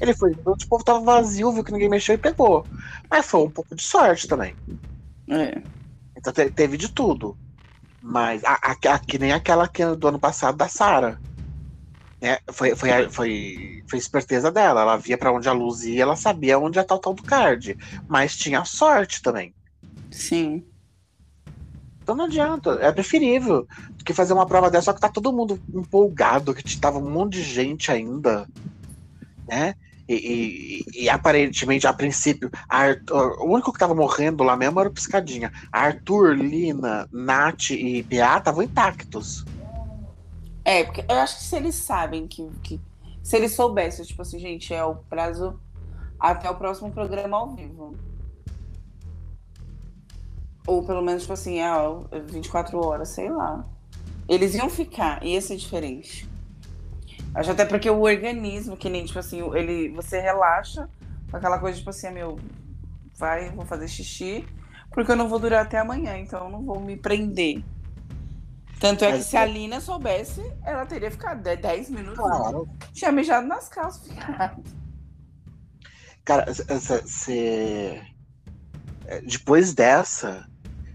Ele 0.00 0.14
foi, 0.14 0.32
o 0.32 0.68
povo 0.68 0.84
tava 0.84 1.00
vazio, 1.00 1.52
viu 1.52 1.64
que 1.64 1.72
ninguém 1.72 1.88
mexeu 1.88 2.14
e 2.14 2.18
pegou. 2.18 2.66
Mas 3.10 3.24
foi 3.24 3.40
um 3.40 3.50
pouco 3.50 3.74
de 3.74 3.82
sorte 3.82 4.28
também. 4.28 4.54
É. 5.28 5.62
Então 6.16 6.32
te, 6.32 6.50
teve 6.50 6.76
de 6.76 6.90
tudo. 6.90 7.36
Mas 8.02 8.44
a, 8.44 8.52
a, 8.52 8.94
a, 8.94 8.98
que 8.98 9.18
nem 9.18 9.32
aquela 9.32 9.66
que 9.66 9.84
do 9.96 10.08
ano 10.08 10.18
passado 10.18 10.56
da 10.56 10.68
Sara. 10.68 11.20
É, 12.20 12.40
foi, 12.50 12.74
foi, 12.74 13.08
foi, 13.10 13.84
foi 13.88 13.98
esperteza 13.98 14.50
dela. 14.50 14.82
Ela 14.82 14.96
via 14.96 15.18
para 15.18 15.32
onde 15.32 15.48
a 15.48 15.52
luz 15.52 15.84
ia, 15.84 16.02
ela 16.02 16.16
sabia 16.16 16.58
onde 16.58 16.78
ia 16.78 16.82
estar 16.82 16.94
o 16.94 16.98
tal 16.98 17.14
do 17.14 17.22
card. 17.22 17.76
Mas 18.06 18.36
tinha 18.36 18.64
sorte 18.64 19.22
também. 19.22 19.54
Sim. 20.10 20.64
Então 22.02 22.14
não 22.14 22.26
adianta. 22.26 22.78
É 22.80 22.92
preferível 22.92 23.66
do 23.90 24.04
que 24.04 24.12
fazer 24.12 24.32
uma 24.32 24.46
prova 24.46 24.70
dessa, 24.70 24.86
só 24.86 24.92
que 24.92 25.00
tá 25.00 25.08
todo 25.08 25.32
mundo 25.32 25.60
empolgado, 25.74 26.54
que 26.54 26.78
tava 26.78 26.98
um 26.98 27.10
monte 27.10 27.34
de 27.34 27.42
gente 27.42 27.90
ainda 27.90 28.46
né? 29.48 29.74
E, 30.08 30.14
e, 30.94 31.02
e, 31.04 31.08
aparentemente, 31.08 31.86
a 31.86 31.92
princípio, 31.92 32.48
Arthur, 32.68 33.40
o 33.40 33.52
único 33.52 33.72
que 33.72 33.78
tava 33.78 33.94
morrendo 33.94 34.44
lá 34.44 34.56
mesmo 34.56 34.78
era 34.78 34.88
o 34.88 34.92
Piscadinha. 34.92 35.52
Arthur, 35.72 36.36
Lina, 36.36 37.08
Nath 37.12 37.70
e 37.70 38.04
Pia 38.04 38.38
estavam 38.38 38.62
intactos. 38.62 39.44
É, 40.64 40.84
porque 40.84 41.04
eu 41.08 41.16
acho 41.16 41.38
que 41.38 41.44
se 41.44 41.56
eles 41.56 41.74
sabem 41.74 42.26
que, 42.28 42.48
que. 42.62 42.80
Se 43.22 43.36
eles 43.36 43.52
soubessem, 43.54 44.04
tipo 44.04 44.22
assim, 44.22 44.38
gente, 44.38 44.72
é 44.72 44.84
o 44.84 44.94
prazo 44.94 45.60
até 46.20 46.48
o 46.48 46.54
próximo 46.54 46.90
programa 46.92 47.36
ao 47.36 47.54
vivo. 47.54 47.96
Ou 50.66 50.84
pelo 50.84 51.02
menos, 51.02 51.22
tipo 51.22 51.32
assim, 51.34 51.58
é 51.58 51.70
24 52.28 52.78
horas, 52.78 53.08
sei 53.08 53.30
lá. 53.30 53.64
Eles 54.28 54.54
iam 54.54 54.68
ficar, 54.68 55.24
ia 55.24 55.40
ser 55.40 55.56
diferente. 55.56 56.28
Acho 57.36 57.50
até 57.50 57.66
porque 57.66 57.90
o 57.90 58.00
organismo, 58.00 58.78
que 58.78 58.88
nem, 58.88 59.04
tipo 59.04 59.18
assim, 59.18 59.42
ele, 59.54 59.90
você 59.90 60.18
relaxa 60.18 60.88
com 61.30 61.36
aquela 61.36 61.58
coisa, 61.58 61.76
tipo 61.76 61.90
assim, 61.90 62.06
ah, 62.06 62.10
meu, 62.10 62.40
vai, 63.14 63.50
vou 63.50 63.66
fazer 63.66 63.86
xixi, 63.88 64.42
porque 64.90 65.12
eu 65.12 65.16
não 65.16 65.28
vou 65.28 65.38
durar 65.38 65.66
até 65.66 65.78
amanhã, 65.78 66.16
então 66.16 66.44
eu 66.44 66.50
não 66.50 66.62
vou 66.62 66.80
me 66.80 66.96
prender. 66.96 67.62
Tanto 68.80 69.04
é 69.04 69.12
que 69.12 69.22
se 69.22 69.36
a 69.36 69.44
Lina 69.44 69.80
soubesse, 69.80 70.42
ela 70.64 70.86
teria 70.86 71.10
ficado 71.10 71.42
10 71.42 71.90
minutos. 71.90 72.18
Claro. 72.18 72.66
Tinha 72.94 73.12
mijado 73.12 73.46
nas 73.46 73.68
calças, 73.68 74.08
ficado. 74.08 74.62
Cara, 76.24 76.46
você. 76.52 78.02
É, 79.06 79.20
depois 79.20 79.74
dessa, 79.74 80.48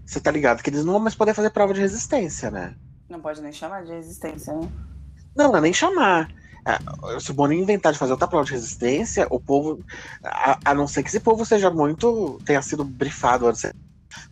Você 0.04 0.20
tá 0.20 0.30
ligado 0.30 0.62
que 0.62 0.70
eles 0.70 0.84
não 0.84 0.92
vão 0.92 1.02
mais 1.02 1.14
poder 1.14 1.34
fazer 1.34 1.50
prova 1.50 1.72
de 1.72 1.80
resistência, 1.80 2.50
né? 2.50 2.74
Não 3.08 3.20
pode 3.20 3.40
nem 3.40 3.52
chamar 3.52 3.84
de 3.84 3.92
resistência, 3.92 4.52
né? 4.52 4.68
Não, 5.36 5.48
não 5.48 5.58
é 5.58 5.60
nem 5.60 5.72
chamar. 5.72 6.28
É, 6.64 6.78
se 7.18 7.30
o 7.30 7.34
Boninho 7.34 7.62
inventar 7.62 7.92
de 7.92 7.98
fazer 7.98 8.12
outra 8.12 8.28
prova 8.28 8.44
de 8.44 8.52
resistência, 8.52 9.26
o 9.30 9.40
povo. 9.40 9.80
A, 10.22 10.58
a, 10.64 10.74
não 10.74 10.86
ser 10.86 11.02
que 11.02 11.08
esse 11.08 11.20
povo 11.20 11.44
seja 11.44 11.70
muito. 11.70 12.40
tenha 12.44 12.62
sido 12.62 12.84
brifado 12.84 13.48
antes. 13.48 13.72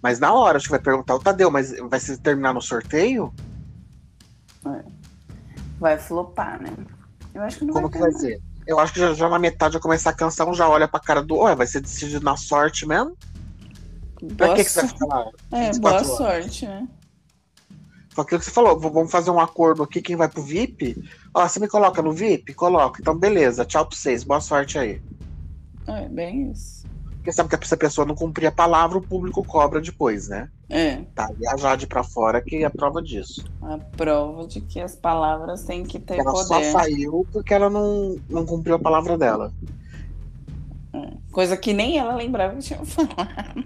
Mas 0.02 0.20
na 0.20 0.32
hora, 0.32 0.56
acho 0.56 0.66
que 0.66 0.70
vai 0.70 0.80
perguntar 0.80 1.14
o 1.14 1.18
Tadeu, 1.18 1.50
mas 1.50 1.74
vai 1.88 1.98
se 1.98 2.16
terminar 2.18 2.54
no 2.54 2.60
sorteio? 2.60 3.34
É. 4.66 4.82
Vai 5.78 5.98
flopar, 5.98 6.60
né? 6.62 6.72
Eu 7.34 7.42
acho 7.42 7.58
que 7.58 7.64
não 7.64 7.74
Como 7.74 7.88
vai 7.88 7.92
que 7.92 7.98
vai 7.98 8.12
ser? 8.12 8.40
Eu 8.66 8.78
acho 8.78 8.92
que 8.92 9.00
já, 9.00 9.12
já 9.14 9.28
na 9.28 9.38
metade 9.38 9.72
vai 9.72 9.82
começar 9.82 10.10
a 10.10 10.14
canção, 10.14 10.54
já 10.54 10.68
olha 10.68 10.86
pra 10.86 11.00
cara 11.00 11.22
do. 11.22 11.36
Ué, 11.36 11.56
vai 11.56 11.66
ser 11.66 11.80
decidido 11.80 12.24
na 12.24 12.36
sorte 12.36 12.86
mesmo? 12.86 13.16
Pra 14.36 14.48
Boa 14.48 14.56
que, 14.56 14.64
que 14.64 14.70
você 14.70 14.82
vai 14.86 15.08
lá? 15.08 15.30
É, 15.50 15.72
24 15.72 15.80
boa 15.80 15.94
horas? 15.94 16.06
sorte, 16.06 16.66
né? 16.66 16.86
Foi 18.12 18.24
aquilo 18.24 18.40
que 18.40 18.44
você 18.44 18.50
falou, 18.50 18.78
vamos 18.78 19.10
fazer 19.10 19.30
um 19.30 19.38
acordo 19.40 19.82
aqui, 19.82 20.02
quem 20.02 20.16
vai 20.16 20.28
pro 20.28 20.42
VIP? 20.42 20.96
Ó, 21.32 21.46
você 21.46 21.60
me 21.60 21.68
coloca 21.68 22.02
no 22.02 22.12
VIP? 22.12 22.54
Coloca. 22.54 23.00
Então, 23.00 23.16
beleza, 23.16 23.64
tchau 23.64 23.86
pra 23.86 23.96
vocês, 23.96 24.24
boa 24.24 24.40
sorte 24.40 24.78
aí. 24.78 25.00
É, 25.86 26.08
bem 26.08 26.50
isso. 26.50 26.80
Porque 27.16 27.32
sabe 27.32 27.54
que 27.56 27.68
se 27.68 27.74
a 27.74 27.76
pessoa 27.76 28.06
não 28.06 28.14
cumprir 28.14 28.46
a 28.46 28.52
palavra, 28.52 28.96
o 28.98 29.02
público 29.02 29.44
cobra 29.44 29.80
depois, 29.80 30.28
né? 30.28 30.48
É, 30.70 31.02
Tá, 31.14 31.30
e 31.38 31.46
a 31.46 31.56
Jade 31.56 31.86
pra 31.86 32.02
fora 32.02 32.40
que 32.40 32.56
é 32.56 32.64
a 32.64 32.70
prova 32.70 33.02
disso. 33.02 33.44
a 33.62 33.76
prova 33.78 34.46
de 34.46 34.60
que 34.62 34.80
as 34.80 34.96
palavras 34.96 35.62
têm 35.64 35.84
que 35.84 35.98
ter 35.98 36.18
Ela 36.18 36.34
só 36.44 36.54
poder. 36.54 36.72
saiu 36.72 37.26
porque 37.30 37.52
ela 37.52 37.68
não, 37.68 38.16
não 38.28 38.44
cumpriu 38.46 38.74
a 38.74 38.78
palavra 38.78 39.18
dela. 39.18 39.52
Coisa 41.30 41.56
que 41.56 41.72
nem 41.72 41.96
ela 41.98 42.14
lembrava 42.16 42.56
que 42.56 42.62
tinha 42.62 42.82
falado. 42.86 43.64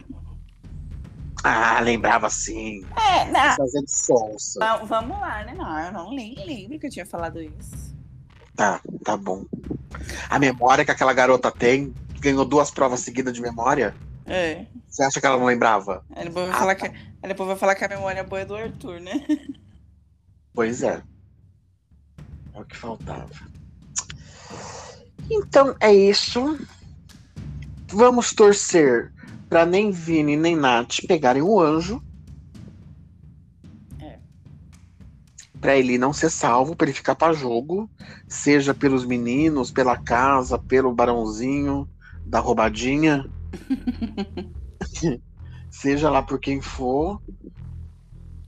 Ah, 1.47 1.79
lembrava 1.81 2.31
sim. 2.31 2.85
É, 2.97 3.25
não. 3.27 3.57
Fazendo 3.57 3.87
sonsa. 3.89 4.59
Va- 4.61 4.77
Vamos 4.79 5.21
lá, 5.21 5.45
né? 5.45 5.55
Não, 5.55 5.79
eu 5.79 5.93
não 5.93 6.11
nem 6.15 6.35
lembro 6.45 6.79
que 6.79 6.87
eu 6.87 6.91
tinha 6.91 7.05
falado 7.05 7.41
isso. 7.41 7.95
Tá, 8.57 8.81
tá 9.05 9.15
bom. 9.17 9.45
A 10.31 10.39
memória 10.39 10.85
que 10.87 10.91
aquela 10.91 11.13
garota 11.13 11.51
tem, 11.53 11.93
que 12.15 12.21
ganhou 12.21 12.45
duas 12.47 12.71
provas 12.71 13.01
seguidas 13.01 13.35
de 13.35 13.43
memória, 13.43 13.95
É. 14.25 14.65
você 14.89 15.03
acha 15.03 15.21
que 15.21 15.27
ela 15.27 15.37
não 15.37 15.45
lembrava? 15.45 16.03
Aí 16.17 16.25
depois 16.25 16.47
vai 16.47 16.57
Ah, 16.57 16.59
falar 16.59 16.75
tá. 16.77 16.89
que, 16.89 16.97
aí 16.97 17.29
depois 17.29 17.47
vai 17.47 17.57
falar 17.57 17.75
que 17.75 17.85
a 17.85 17.89
memória 17.89 18.25
boa 18.25 18.41
é 18.41 18.45
do 18.47 18.57
Arthur, 18.57 19.01
né? 19.01 19.25
Pois 20.55 20.83
é. 20.83 21.03
É 22.55 22.61
o 22.61 22.65
que 22.65 22.77
faltava. 22.77 23.29
Então 25.31 25.75
é 25.81 25.93
isso. 25.93 26.59
Vamos 27.89 28.33
torcer 28.33 29.13
pra 29.55 29.65
nem 29.65 29.93
Vini 29.93 30.37
nem 30.37 30.57
Nath 30.57 31.07
pegarem 31.07 31.41
o 31.41 31.61
anjo. 31.61 32.03
É. 34.01 34.19
Pra 35.61 35.77
ele 35.77 35.97
não 35.97 36.13
ser 36.13 36.29
salvo, 36.29 36.75
pra 36.75 36.89
ele 36.89 36.93
ficar 36.93 37.15
pra 37.15 37.33
jogo. 37.33 37.89
Seja 38.27 38.75
pelos 38.75 39.07
meninos, 39.07 39.71
pela 39.71 39.97
casa, 39.97 40.59
pelo 40.59 40.93
barãozinho 40.93 41.89
da 42.27 42.41
roubadinha. 42.41 43.31
seja 45.71 46.11
lá 46.11 46.21
por 46.21 46.41
quem 46.41 46.61
for. 46.61 47.23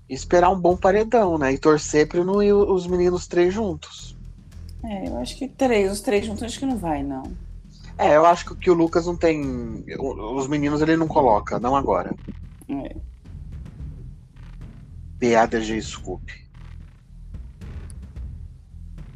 Esperar 0.08 0.50
um 0.50 0.60
bom 0.60 0.76
paredão, 0.76 1.38
né? 1.38 1.52
E 1.52 1.58
torcer 1.58 2.08
pra 2.08 2.24
não 2.24 2.42
ir 2.42 2.52
os 2.52 2.84
meninos 2.88 3.28
três 3.28 3.54
juntos. 3.54 4.18
É, 4.82 5.06
eu 5.06 5.18
acho 5.18 5.36
que 5.38 5.46
três, 5.46 5.92
os 5.92 6.00
três 6.00 6.26
juntos, 6.26 6.42
acho 6.42 6.58
que 6.58 6.66
não 6.66 6.76
vai, 6.76 7.04
não. 7.04 7.45
É, 7.98 8.16
eu 8.16 8.26
acho 8.26 8.54
que, 8.56 8.70
o 8.70 8.74
Lucas 8.74 9.06
não 9.06 9.16
tem. 9.16 9.84
Os 9.98 10.46
meninos 10.48 10.82
ele 10.82 10.96
não 10.96 11.08
coloca, 11.08 11.58
não 11.58 11.74
agora. 11.74 12.14
É. 12.68 12.96
PADG 15.18 15.80
Scoop. 15.80 16.46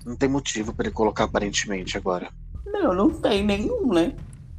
Não 0.05 0.17
tem 0.17 0.29
motivo 0.29 0.73
pra 0.73 0.87
ele 0.87 0.95
colocar 0.95 1.25
aparentemente 1.25 1.97
agora. 1.99 2.33
Não, 2.65 2.95
não 2.95 3.11
tem 3.11 3.45
nenhum, 3.45 3.93
né? 3.93 4.15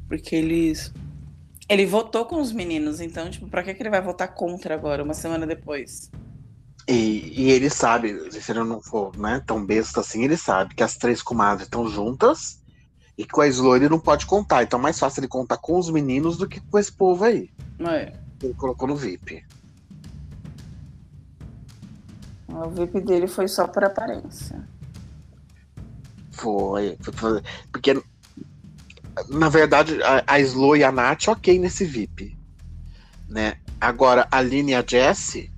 Porque 0.08 0.36
eles. 0.36 0.94
Ele 1.68 1.86
votou 1.86 2.26
com 2.26 2.40
os 2.40 2.52
meninos, 2.52 3.00
então, 3.00 3.30
tipo, 3.30 3.48
pra 3.48 3.64
que, 3.64 3.74
que 3.74 3.82
ele 3.82 3.90
vai 3.90 4.02
votar 4.02 4.34
contra 4.36 4.76
agora, 4.76 5.04
uma 5.04 5.14
semana 5.14 5.48
depois? 5.48 6.12
E, 6.88 7.34
e 7.34 7.50
ele 7.50 7.70
sabe, 7.70 8.30
se 8.32 8.52
ele 8.52 8.64
não 8.64 8.82
for 8.82 9.16
né, 9.18 9.42
tão 9.46 9.66
besta 9.66 10.02
assim, 10.02 10.24
ele 10.26 10.36
sabe 10.36 10.76
que 10.76 10.84
as 10.84 10.98
três 10.98 11.22
comadres 11.22 11.68
estão 11.68 11.88
juntas 11.88 12.61
e 13.22 13.26
com 13.28 13.42
a 13.42 13.48
Slo 13.48 13.76
ele 13.76 13.88
não 13.88 14.00
pode 14.00 14.26
contar. 14.26 14.64
Então 14.64 14.80
é 14.80 14.82
mais 14.82 14.98
fácil 14.98 15.20
ele 15.20 15.28
contar 15.28 15.58
com 15.58 15.78
os 15.78 15.90
meninos 15.90 16.38
do 16.38 16.48
que 16.48 16.60
com 16.60 16.80
esse 16.80 16.92
povo 16.92 17.24
aí. 17.24 17.52
É. 17.80 18.14
Ele 18.42 18.54
colocou 18.56 18.88
no 18.88 18.96
VIP. 18.96 19.46
O 22.48 22.70
VIP 22.70 23.00
dele 23.02 23.28
foi 23.28 23.48
só 23.48 23.68
por 23.68 23.84
aparência. 23.84 24.68
Foi. 26.32 26.98
Porque, 27.72 28.02
na 29.30 29.50
verdade, 29.50 30.02
a, 30.02 30.24
a 30.26 30.40
Slo 30.40 30.76
e 30.76 30.84
a 30.84 30.92
Nath, 30.92 31.28
ok 31.28 31.60
nesse 31.60 31.86
VIP. 31.86 32.36
Né? 33.30 33.58
Agora, 33.80 34.28
a 34.32 34.40
Aline 34.40 34.72
e 34.72 34.76
a 34.76 34.84
Jessie. 34.86 35.52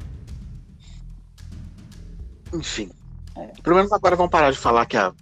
Enfim. 2.53 2.91
É. 3.37 3.47
Pelo 3.63 3.77
menos 3.77 3.91
agora 3.93 4.17
vão 4.17 4.27
parar 4.27 4.51
de 4.51 4.57
falar 4.57 4.85
que 4.85 4.97
a. 4.97 5.13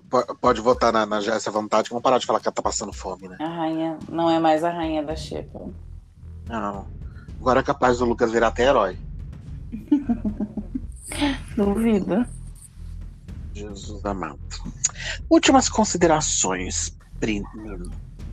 po- 0.00 0.34
Pode 0.36 0.60
votar 0.60 0.92
na, 0.92 1.04
na 1.06 1.20
Jessie 1.20 1.48
à 1.48 1.52
vontade, 1.52 1.90
vão 1.90 2.00
parar 2.00 2.18
de 2.18 2.26
falar 2.26 2.40
que 2.40 2.48
ela 2.48 2.54
tá 2.54 2.62
passando 2.62 2.92
fome, 2.92 3.28
né? 3.28 3.36
A 3.40 3.46
rainha 3.48 3.98
não 4.08 4.28
é 4.30 4.38
mais 4.38 4.62
a 4.64 4.70
rainha 4.70 5.02
da 5.02 5.14
Xepa. 5.16 5.60
Não. 6.48 6.86
Agora 7.40 7.60
é 7.60 7.62
capaz 7.62 7.98
do 7.98 8.04
Lucas 8.04 8.30
virar 8.32 8.48
até 8.48 8.64
herói. 8.64 8.98
Duvido. 11.56 12.26
Jesus 13.54 14.04
amado. 14.04 14.38
Últimas 15.30 15.68
considerações, 15.68 16.96
Pri. 17.20 17.42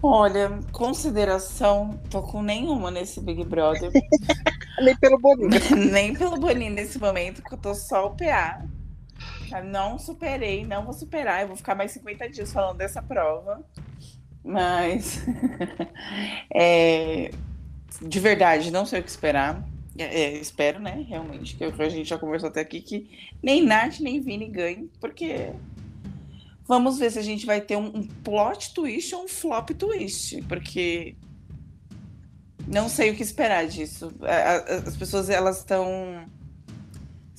Olha, 0.03 0.59
consideração, 0.71 1.99
tô 2.09 2.23
com 2.23 2.41
nenhuma 2.41 2.89
nesse 2.89 3.21
Big 3.21 3.43
Brother. 3.43 3.91
Nem 4.81 4.95
pelo 4.97 5.19
Boninho. 5.19 5.49
Nem 5.91 6.13
pelo 6.15 6.39
Boninho 6.39 6.73
nesse 6.73 6.97
momento, 6.99 7.43
que 7.43 7.53
eu 7.53 7.57
tô 7.57 7.75
só 7.75 8.07
o 8.07 8.15
PA. 8.15 8.65
Tá? 9.51 9.61
Não 9.61 9.99
superei, 9.99 10.65
não 10.65 10.85
vou 10.85 10.93
superar. 10.93 11.41
Eu 11.41 11.47
vou 11.47 11.57
ficar 11.57 11.75
mais 11.75 11.91
50 11.91 12.29
dias 12.29 12.53
falando 12.53 12.77
dessa 12.77 13.01
prova. 13.01 13.63
Mas. 14.41 15.21
é, 16.55 17.31
de 18.01 18.19
verdade, 18.19 18.71
não 18.71 18.85
sei 18.85 19.01
o 19.01 19.03
que 19.03 19.09
esperar. 19.09 19.61
É, 19.97 20.03
é, 20.03 20.33
espero, 20.37 20.79
né? 20.79 21.05
Realmente, 21.07 21.57
que 21.57 21.65
a 21.65 21.89
gente 21.89 22.07
já 22.07 22.17
conversou 22.17 22.47
até 22.47 22.61
aqui 22.61 22.81
que 22.81 23.09
nem 23.43 23.61
Nath 23.61 23.99
nem 23.99 24.21
Vini 24.21 24.47
ganhem, 24.47 24.89
porque. 24.99 25.51
Vamos 26.65 26.97
ver 26.97 27.11
se 27.11 27.19
a 27.19 27.23
gente 27.23 27.45
vai 27.45 27.59
ter 27.59 27.75
um, 27.75 27.87
um 27.87 28.07
plot 28.07 28.73
twist 28.73 29.13
ou 29.13 29.25
um 29.25 29.27
flop 29.27 29.71
twist, 29.71 30.41
porque 30.43 31.17
não 32.65 32.87
sei 32.87 33.11
o 33.11 33.15
que 33.15 33.23
esperar 33.23 33.67
disso. 33.67 34.13
As 34.87 34.95
pessoas 34.95 35.29
elas 35.29 35.57
estão 35.57 36.25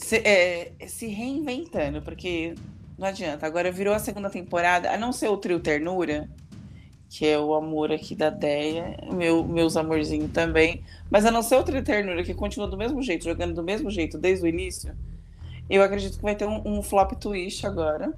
se, 0.03 0.17
é, 0.19 0.73
se 0.87 1.07
reinventando, 1.07 2.03
porque 2.03 2.55
não 2.99 3.09
adianta. 3.09 3.47
Agora 3.47 3.71
virou 3.71 3.95
a 3.95 3.99
segunda 3.99 4.31
temporada, 4.31 4.93
a 4.93 4.99
não 4.99 5.13
ser 5.13 5.29
o 5.29 5.37
trio 5.37 5.61
Ternura, 5.61 6.29
que 7.09 7.27
é 7.27 7.39
o 7.39 7.55
amor 7.55 7.93
aqui 7.93 8.15
da 8.15 8.31
Deia, 8.31 8.97
meu, 9.13 9.45
meus 9.45 9.77
amorzinhos 9.77 10.31
também, 10.33 10.83
mas 11.11 11.27
a 11.27 11.31
não 11.31 11.43
ser 11.43 11.57
o 11.57 11.63
trio 11.63 11.83
Ternura, 11.83 12.23
que 12.25 12.35
continua 12.35 12.69
do 12.69 12.77
mesmo 12.77 13.03
jeito, 13.03 13.25
jogando 13.25 13.55
do 13.55 13.63
mesmo 13.63 13.91
jeito 13.91 14.19
desde 14.19 14.45
o 14.45 14.49
início, 14.49 14.97
eu 15.69 15.83
acredito 15.83 16.17
que 16.17 16.23
vai 16.23 16.35
ter 16.35 16.47
um, 16.47 16.63
um 16.65 16.83
flop 16.83 17.13
twist 17.13 17.67
agora. 17.67 18.13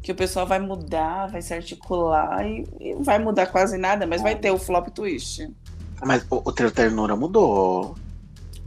Que 0.00 0.10
o 0.10 0.14
pessoal 0.16 0.46
vai 0.46 0.58
mudar, 0.58 1.28
vai 1.28 1.40
se 1.40 1.54
articular 1.54 2.44
e, 2.44 2.66
e 2.80 2.94
vai 2.94 3.20
mudar 3.20 3.46
quase 3.46 3.78
nada, 3.78 4.04
mas 4.04 4.20
vai 4.20 4.34
ter 4.34 4.50
o 4.50 4.58
flop 4.58 4.88
twist. 4.88 5.48
Mas 6.04 6.26
o, 6.28 6.42
o 6.44 6.52
Trio 6.52 6.72
Ternura 6.72 7.14
mudou. 7.14 7.94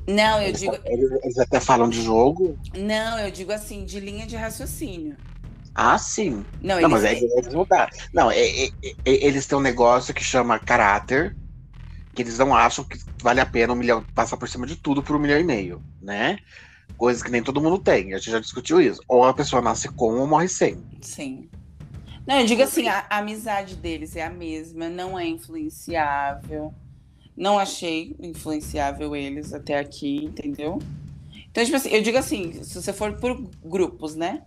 Não, 0.07 0.41
eu 0.41 0.49
Eles, 0.49 0.59
digo, 0.59 0.77
eles- 0.85 1.11
eles 1.23 1.37
até 1.39 1.59
falam 1.59 1.89
de 1.89 2.01
jogo. 2.01 2.57
Não, 2.77 3.19
eu 3.19 3.31
digo 3.31 3.51
assim, 3.51 3.85
de 3.85 3.99
linha 3.99 4.25
de 4.27 4.35
raciocínio. 4.35 5.17
Ah, 5.73 5.97
sim. 5.97 6.45
Não, 6.61 6.79
Não, 6.79 6.89
mas 6.89 7.03
aí 7.03 7.17
eles 7.17 7.53
mudaram. 7.53 7.91
Não, 8.13 8.31
é- 8.31 8.37
é- 8.65 8.67
é- 8.83 9.25
eles 9.25 9.45
têm 9.45 9.57
um 9.57 9.61
negócio 9.61 10.13
que 10.13 10.23
chama 10.23 10.57
caráter, 10.59 11.35
que 12.15 12.21
eles 12.21 12.37
não 12.37 12.55
acham 12.55 12.83
que 12.85 12.97
vale 13.21 13.41
a 13.41 13.45
pena 13.45 13.73
um 13.73 13.75
milhão, 13.75 14.03
passar 14.15 14.37
por 14.37 14.47
cima 14.47 14.65
de 14.65 14.75
tudo 14.77 15.03
por 15.03 15.15
um 15.15 15.19
milhão 15.19 15.39
e 15.39 15.43
meio, 15.43 15.83
né? 16.01 16.37
Coisas 16.97 17.23
que 17.23 17.31
nem 17.31 17.43
todo 17.43 17.61
mundo 17.61 17.79
tem. 17.79 18.13
A 18.13 18.17
gente 18.17 18.31
já 18.31 18.39
discutiu 18.39 18.81
isso. 18.81 19.01
Ou 19.07 19.23
a 19.25 19.33
pessoa 19.33 19.61
nasce 19.61 19.89
com 19.89 20.15
ou 20.19 20.27
morre 20.27 20.47
sem. 20.47 20.83
Sim. 21.01 21.49
Não, 22.27 22.39
eu 22.39 22.45
digo 22.45 22.63
assim, 22.63 22.87
a, 22.87 23.05
a 23.09 23.17
amizade 23.19 23.75
deles 23.75 24.15
é 24.15 24.23
a 24.23 24.29
mesma, 24.29 24.89
não 24.89 25.17
é 25.17 25.27
influenciável. 25.27 26.73
Não 27.35 27.59
achei 27.59 28.15
influenciável 28.19 29.15
eles 29.15 29.53
até 29.53 29.77
aqui, 29.77 30.23
entendeu? 30.23 30.79
Então, 31.49 31.63
tipo 31.63 31.75
assim, 31.75 31.89
eu 31.89 32.01
digo 32.01 32.17
assim, 32.17 32.63
se 32.63 32.81
você 32.81 32.93
for 32.93 33.13
por 33.13 33.49
grupos, 33.63 34.15
né? 34.15 34.41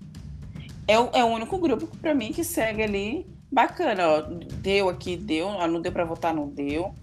É 0.87 0.99
o, 0.99 1.11
é 1.13 1.25
o 1.25 1.29
único 1.29 1.59
grupo 1.59 1.87
pra 1.99 2.15
mim 2.15 2.33
que 2.33 2.43
segue 2.43 2.83
ali 2.83 3.27
bacana, 3.51 4.09
ó. 4.09 4.21
Deu 4.61 4.89
aqui, 4.89 5.17
deu, 5.17 5.47
ó, 5.47 5.67
não 5.67 5.81
deu 5.81 5.93
pra 5.93 6.05
votar, 6.05 6.35
não 6.35 6.49
deu. 6.49 6.95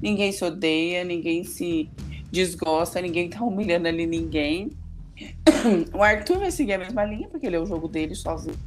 Ninguém 0.00 0.32
se 0.32 0.44
odeia, 0.44 1.04
ninguém 1.04 1.44
se 1.44 1.90
desgosta, 2.30 3.00
ninguém 3.00 3.28
tá 3.28 3.42
humilhando 3.42 3.88
ali 3.88 4.06
ninguém. 4.06 4.70
O 5.94 6.02
Arthur 6.02 6.38
vai 6.38 6.50
seguir 6.50 6.74
a 6.74 6.78
mesma 6.78 7.04
linha, 7.04 7.28
porque 7.28 7.46
ele 7.46 7.56
é 7.56 7.60
o 7.60 7.66
jogo 7.66 7.88
dele 7.88 8.14
sozinho 8.14 8.58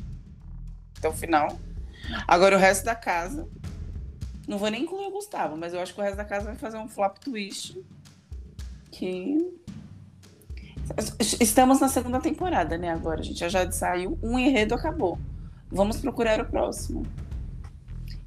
até 0.98 1.10
o 1.10 1.14
final. 1.14 1.58
Agora 2.28 2.56
o 2.56 2.60
resto 2.60 2.86
da 2.86 2.96
casa. 2.96 3.48
Não 4.48 4.58
vou 4.58 4.70
nem 4.70 4.84
incluir 4.84 5.08
o 5.08 5.12
Gustavo, 5.12 5.58
mas 5.58 5.74
eu 5.74 5.82
acho 5.82 5.94
que 5.94 6.00
o 6.00 6.04
resto 6.04 6.16
da 6.16 6.24
casa 6.24 6.46
vai 6.46 6.56
fazer 6.56 6.78
um 6.78 6.88
flop 6.88 7.18
twist. 7.18 7.78
Que. 8.92 9.38
Estamos 11.20 11.82
na 11.82 11.90
segunda 11.90 12.22
temporada, 12.22 12.78
né? 12.78 12.90
Agora, 12.90 13.20
a 13.20 13.24
gente 13.24 13.40
já, 13.40 13.50
já 13.50 13.70
saiu, 13.70 14.18
um 14.24 14.40
enredo 14.40 14.74
acabou. 14.74 15.20
Vamos 15.70 15.98
procurar 15.98 16.40
o 16.40 16.46
próximo. 16.46 17.06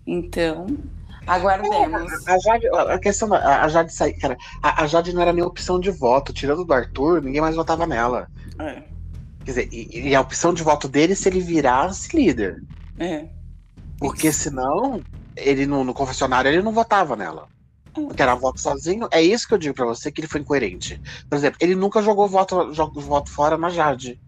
Então, 0.07 0.67
aguardemos. 1.27 2.13
É, 2.27 2.33
a, 2.33 2.39
Jade, 2.39 2.67
a 2.69 2.99
questão 2.99 3.29
da 3.31 3.63
a 3.63 3.69
Jade 3.69 3.93
sair, 3.93 4.13
cara, 4.15 4.37
a, 4.63 4.83
a, 4.83 4.87
Jade 4.87 5.15
não 5.15 5.23
era 5.23 5.33
nem 5.33 5.43
opção 5.43 5.81
de 5.81 5.91
voto. 5.91 6.35
Tirando 6.35 6.67
do 6.67 6.75
Arthur, 6.75 7.23
ninguém 7.23 7.41
mais 7.41 7.57
votava 7.57 7.87
nela. 7.87 8.29
É. 8.59 8.83
Quer 9.45 9.51
dizer, 9.51 9.69
e, 9.73 10.11
e, 10.11 10.15
a 10.15 10.21
opção 10.21 10.53
de 10.53 10.63
voto 10.63 10.87
dele 10.87 11.15
se 11.15 11.29
ele 11.29 11.41
virasse 11.41 12.15
líder. 12.15 12.63
É. 12.99 13.27
Porque 13.99 14.31
senão, 14.33 15.03
ele 15.41 15.67
no, 15.67 15.85
no 15.85 15.95
confessionário 15.95 16.51
ele 16.51 16.63
não 16.63 16.73
votava 16.73 17.17
nela. 17.17 17.49
É. 17.89 17.93
Porque 17.93 18.23
era 18.23 18.35
voto 18.35 18.61
sozinho. 18.61 19.09
É 19.11 19.23
isso 19.23 19.49
que 19.49 19.55
eu 19.55 19.59
digo 19.59 19.75
pra 19.75 19.87
você, 19.87 20.11
que 20.11 20.21
ele 20.21 20.29
foi 20.29 20.41
incoerente. 20.41 21.01
Por 21.29 21.37
exemplo, 21.37 21.59
ele 21.61 21.75
nunca 21.75 22.03
jogou 22.03 22.29
voto, 22.29 22.73
jogou 22.73 23.03
voto 23.03 23.31
fora 23.31 23.59
na 23.59 23.71
Jade. 23.71 24.21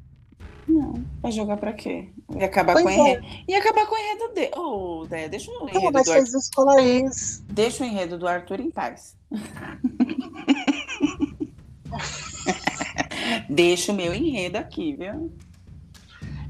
Não, 0.67 0.95
vai 1.21 1.31
jogar 1.33 1.57
pra 1.57 1.73
quê? 1.73 2.09
E 2.37 2.45
acabar 2.45 2.75
pois 2.75 2.85
com 2.85 2.91
o 2.91 2.95
é. 2.95 2.97
enredo. 2.97 3.27
E 3.49 3.55
acabar 3.55 3.87
com 3.87 3.95
o 3.95 3.99
enredo 3.99 4.35
dele. 4.35 4.51
Ô, 4.57 5.01
oh, 5.01 5.07
Déia, 5.07 5.29
deixa 5.29 5.51
o 5.51 5.69
enredo 5.69 5.81
não, 5.81 5.93
mas 5.93 6.07
do 6.07 6.13
Arthur. 6.13 6.39
Escola 6.39 6.81
isso. 6.81 7.45
Deixa 7.49 7.83
o 7.83 7.87
enredo 7.87 8.19
do 8.19 8.29
Arthur 8.29 8.61
em 8.61 8.71
paz. 8.71 9.17
deixa 13.49 13.93
o 13.93 13.95
meu 13.95 14.15
enredo 14.15 14.57
aqui, 14.57 14.95
viu? 14.95 15.33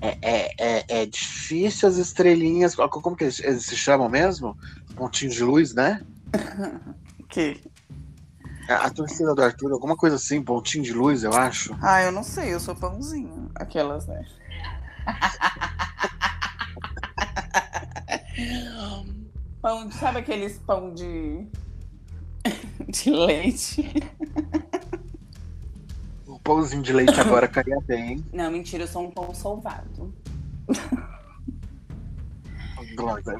É, 0.02 0.18
é, 0.20 0.54
é, 0.58 0.84
é, 0.88 1.06
difícil 1.06 1.88
as 1.88 1.96
estrelinhas. 1.96 2.74
Como 2.74 3.14
que 3.14 3.22
eles, 3.22 3.38
eles 3.38 3.64
se 3.64 3.76
chamam 3.76 4.08
mesmo? 4.08 4.58
Pontinhos 4.96 5.36
de 5.36 5.44
luz, 5.44 5.72
né? 5.72 6.02
que? 7.30 7.62
A, 8.68 8.86
a 8.86 8.90
torcida 8.90 9.32
do 9.32 9.42
Arthur, 9.42 9.70
alguma 9.70 9.96
coisa 9.96 10.16
assim, 10.16 10.42
pontinho 10.42 10.82
de 10.82 10.92
luz, 10.92 11.22
eu 11.22 11.32
acho. 11.32 11.78
Ah, 11.80 12.02
eu 12.02 12.10
não 12.10 12.24
sei, 12.24 12.52
eu 12.52 12.58
sou 12.58 12.74
pãozinho. 12.74 13.48
Aquelas, 13.54 14.08
né? 14.08 14.26
pão, 19.62 19.88
sabe 19.92 20.18
aqueles 20.18 20.58
pão 20.58 20.92
de, 20.92 21.46
de 22.88 23.10
leite? 23.10 23.94
Pãozinho 26.42 26.82
de 26.82 26.92
leite 26.92 27.18
agora 27.20 27.46
caia 27.48 27.78
bem. 27.86 28.24
Não, 28.32 28.50
mentira, 28.50 28.84
eu 28.84 28.88
sou 28.88 29.04
um 29.04 29.10
pão 29.10 29.34
solvado. 29.34 30.12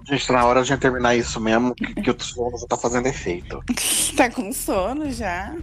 Gente, 0.08 0.26
tá 0.26 0.32
na 0.32 0.44
hora 0.46 0.62
de 0.62 0.76
terminar 0.76 1.14
isso 1.14 1.40
mesmo, 1.40 1.74
que, 1.74 1.94
que 1.94 2.10
o 2.10 2.22
sono 2.22 2.58
já 2.58 2.66
tá 2.66 2.76
fazendo 2.76 3.06
efeito. 3.06 3.62
tá 4.16 4.30
com 4.30 4.52
sono 4.52 5.10
já? 5.10 5.54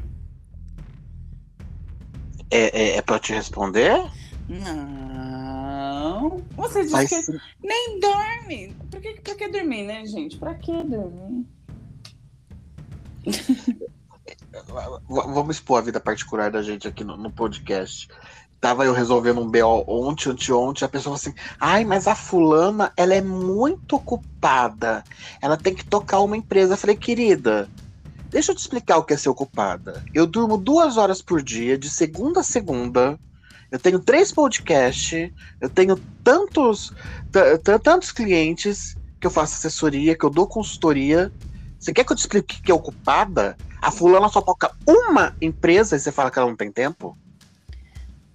É, 2.51 2.81
é, 2.81 2.97
é 2.97 3.01
pra 3.01 3.19
te 3.19 3.33
responder? 3.33 4.09
Não. 4.47 6.43
Você 6.55 6.81
disse 6.81 6.93
Mas... 6.93 7.09
que 7.09 7.39
nem 7.63 7.99
dorme. 7.99 8.75
Por 8.89 8.99
que, 8.99 9.13
por 9.21 9.35
que 9.35 9.47
dormir, 9.47 9.83
né, 9.83 10.05
gente? 10.05 10.37
Pra 10.37 10.55
que 10.55 10.71
dormir? 10.83 11.45
Vamos 15.07 15.55
expor 15.55 15.79
a 15.79 15.81
vida 15.81 15.99
particular 15.99 16.51
da 16.51 16.61
gente 16.61 16.87
aqui 16.87 17.03
no, 17.03 17.17
no 17.17 17.31
podcast 17.31 18.07
tava 18.59 18.85
eu 18.85 18.93
resolvendo 18.93 19.41
um 19.41 19.49
BO 19.49 19.85
ontem, 19.87 20.29
anteontem, 20.29 20.85
a 20.85 20.89
pessoa 20.89 21.15
assim: 21.15 21.33
ai, 21.59 21.85
mas 21.85 22.07
a 22.07 22.15
fulana, 22.15 22.91
ela 22.95 23.13
é 23.13 23.21
muito 23.21 23.95
ocupada. 23.95 25.03
Ela 25.41 25.57
tem 25.57 25.73
que 25.73 25.85
tocar 25.85 26.19
uma 26.19 26.37
empresa. 26.37 26.73
Eu 26.73 26.77
falei, 26.77 26.95
querida, 26.95 27.69
deixa 28.29 28.51
eu 28.51 28.55
te 28.55 28.59
explicar 28.59 28.97
o 28.97 29.03
que 29.03 29.13
é 29.13 29.17
ser 29.17 29.29
ocupada. 29.29 30.03
Eu 30.13 30.25
durmo 30.25 30.57
duas 30.57 30.97
horas 30.97 31.21
por 31.21 31.41
dia, 31.41 31.77
de 31.77 31.89
segunda 31.89 32.41
a 32.41 32.43
segunda. 32.43 33.17
Eu 33.71 33.79
tenho 33.79 33.99
três 33.99 34.31
podcasts, 34.31 35.31
eu 35.61 35.69
tenho 35.69 35.95
tantos, 36.23 36.91
tantos 37.83 38.11
clientes 38.11 38.97
que 39.21 39.27
eu 39.27 39.31
faço 39.31 39.55
assessoria, 39.55 40.17
que 40.17 40.25
eu 40.25 40.29
dou 40.29 40.47
consultoria. 40.47 41.31
Você 41.79 41.93
quer 41.93 42.03
que 42.03 42.11
eu 42.11 42.15
te 42.15 42.19
explique 42.19 42.57
o 42.57 42.61
que 42.61 42.71
é 42.71 42.75
ocupada? 42.75 43.57
A 43.81 43.89
fulana 43.89 44.27
só 44.27 44.41
toca 44.41 44.71
uma 44.85 45.35
empresa 45.41 45.95
e 45.95 45.99
você 45.99 46.11
fala 46.11 46.29
que 46.29 46.37
ela 46.37 46.49
não 46.49 46.57
tem 46.57 46.71
tempo? 46.71 47.17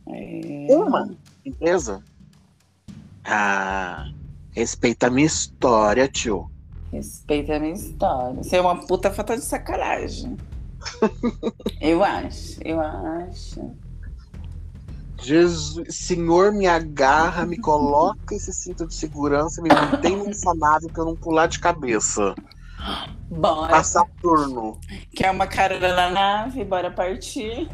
É... 0.08 0.66
Uma 0.70 1.10
empresa? 1.44 2.02
Ah, 3.22 4.08
respeita 4.52 5.08
a 5.08 5.10
minha 5.10 5.26
história, 5.26 6.08
tio. 6.08 6.50
Respeita 6.90 7.56
a 7.56 7.60
minha 7.60 7.74
história. 7.74 8.42
Você 8.42 8.56
é 8.56 8.60
uma 8.60 8.86
puta 8.86 9.12
falta 9.12 9.36
de 9.36 9.44
sacanagem. 9.44 10.36
eu 11.80 12.02
acho, 12.02 12.60
eu 12.64 12.80
acho. 12.80 13.72
Jesus, 15.18 15.96
Senhor, 15.96 16.52
me 16.52 16.66
agarra, 16.66 17.46
me 17.46 17.58
coloca 17.58 18.34
esse 18.34 18.52
cinto 18.52 18.86
de 18.86 18.94
segurança, 18.94 19.62
me 19.62 19.70
mantém 19.70 20.16
nessa 20.22 20.54
nave 20.54 20.88
pra 20.88 21.02
eu 21.02 21.06
não 21.06 21.16
pular 21.16 21.46
de 21.46 21.58
cabeça. 21.58 22.34
Bora. 23.30 23.82
Saturno. 23.82 24.78
Quer 25.14 25.30
uma 25.30 25.46
carona 25.46 25.94
na 25.94 26.10
nave? 26.10 26.64
Bora 26.64 26.90
partir. 26.90 27.68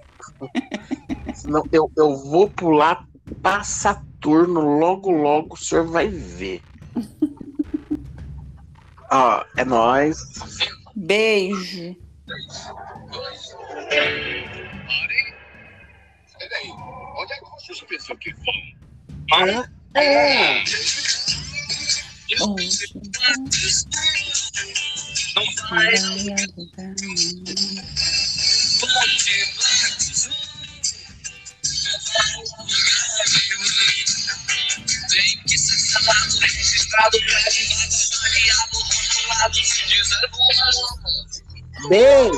Senão 1.34 1.64
eu, 1.72 1.90
eu 1.96 2.16
vou 2.16 2.48
pular 2.48 3.06
pra 3.42 3.62
Saturno, 3.62 4.78
logo, 4.78 5.10
logo 5.10 5.54
o 5.54 5.56
senhor 5.56 5.86
vai 5.86 6.08
ver. 6.08 6.62
Ó, 9.10 9.44
é 9.56 9.64
nóis. 9.64 10.18
Beijo. 10.96 11.96
Onde 17.16 17.32
é 17.32 17.36
que 17.36 17.50
vocês 17.50 17.80
pensam 17.82 18.16
que 18.16 18.34
vão? 18.34 18.54
Ah, 19.32 19.68
é. 19.94 20.64
Não 22.38 22.56
vai. 25.68 25.92
Tem 35.10 35.38
que 35.44 35.58
ser 35.58 35.78
selado, 35.78 36.38
registrado, 36.40 37.18
prévio, 37.18 37.68
avaliado, 38.12 38.78
rotulado, 38.78 39.54
se 39.54 39.86
dizer 39.86 40.30
Bem, 41.88 42.30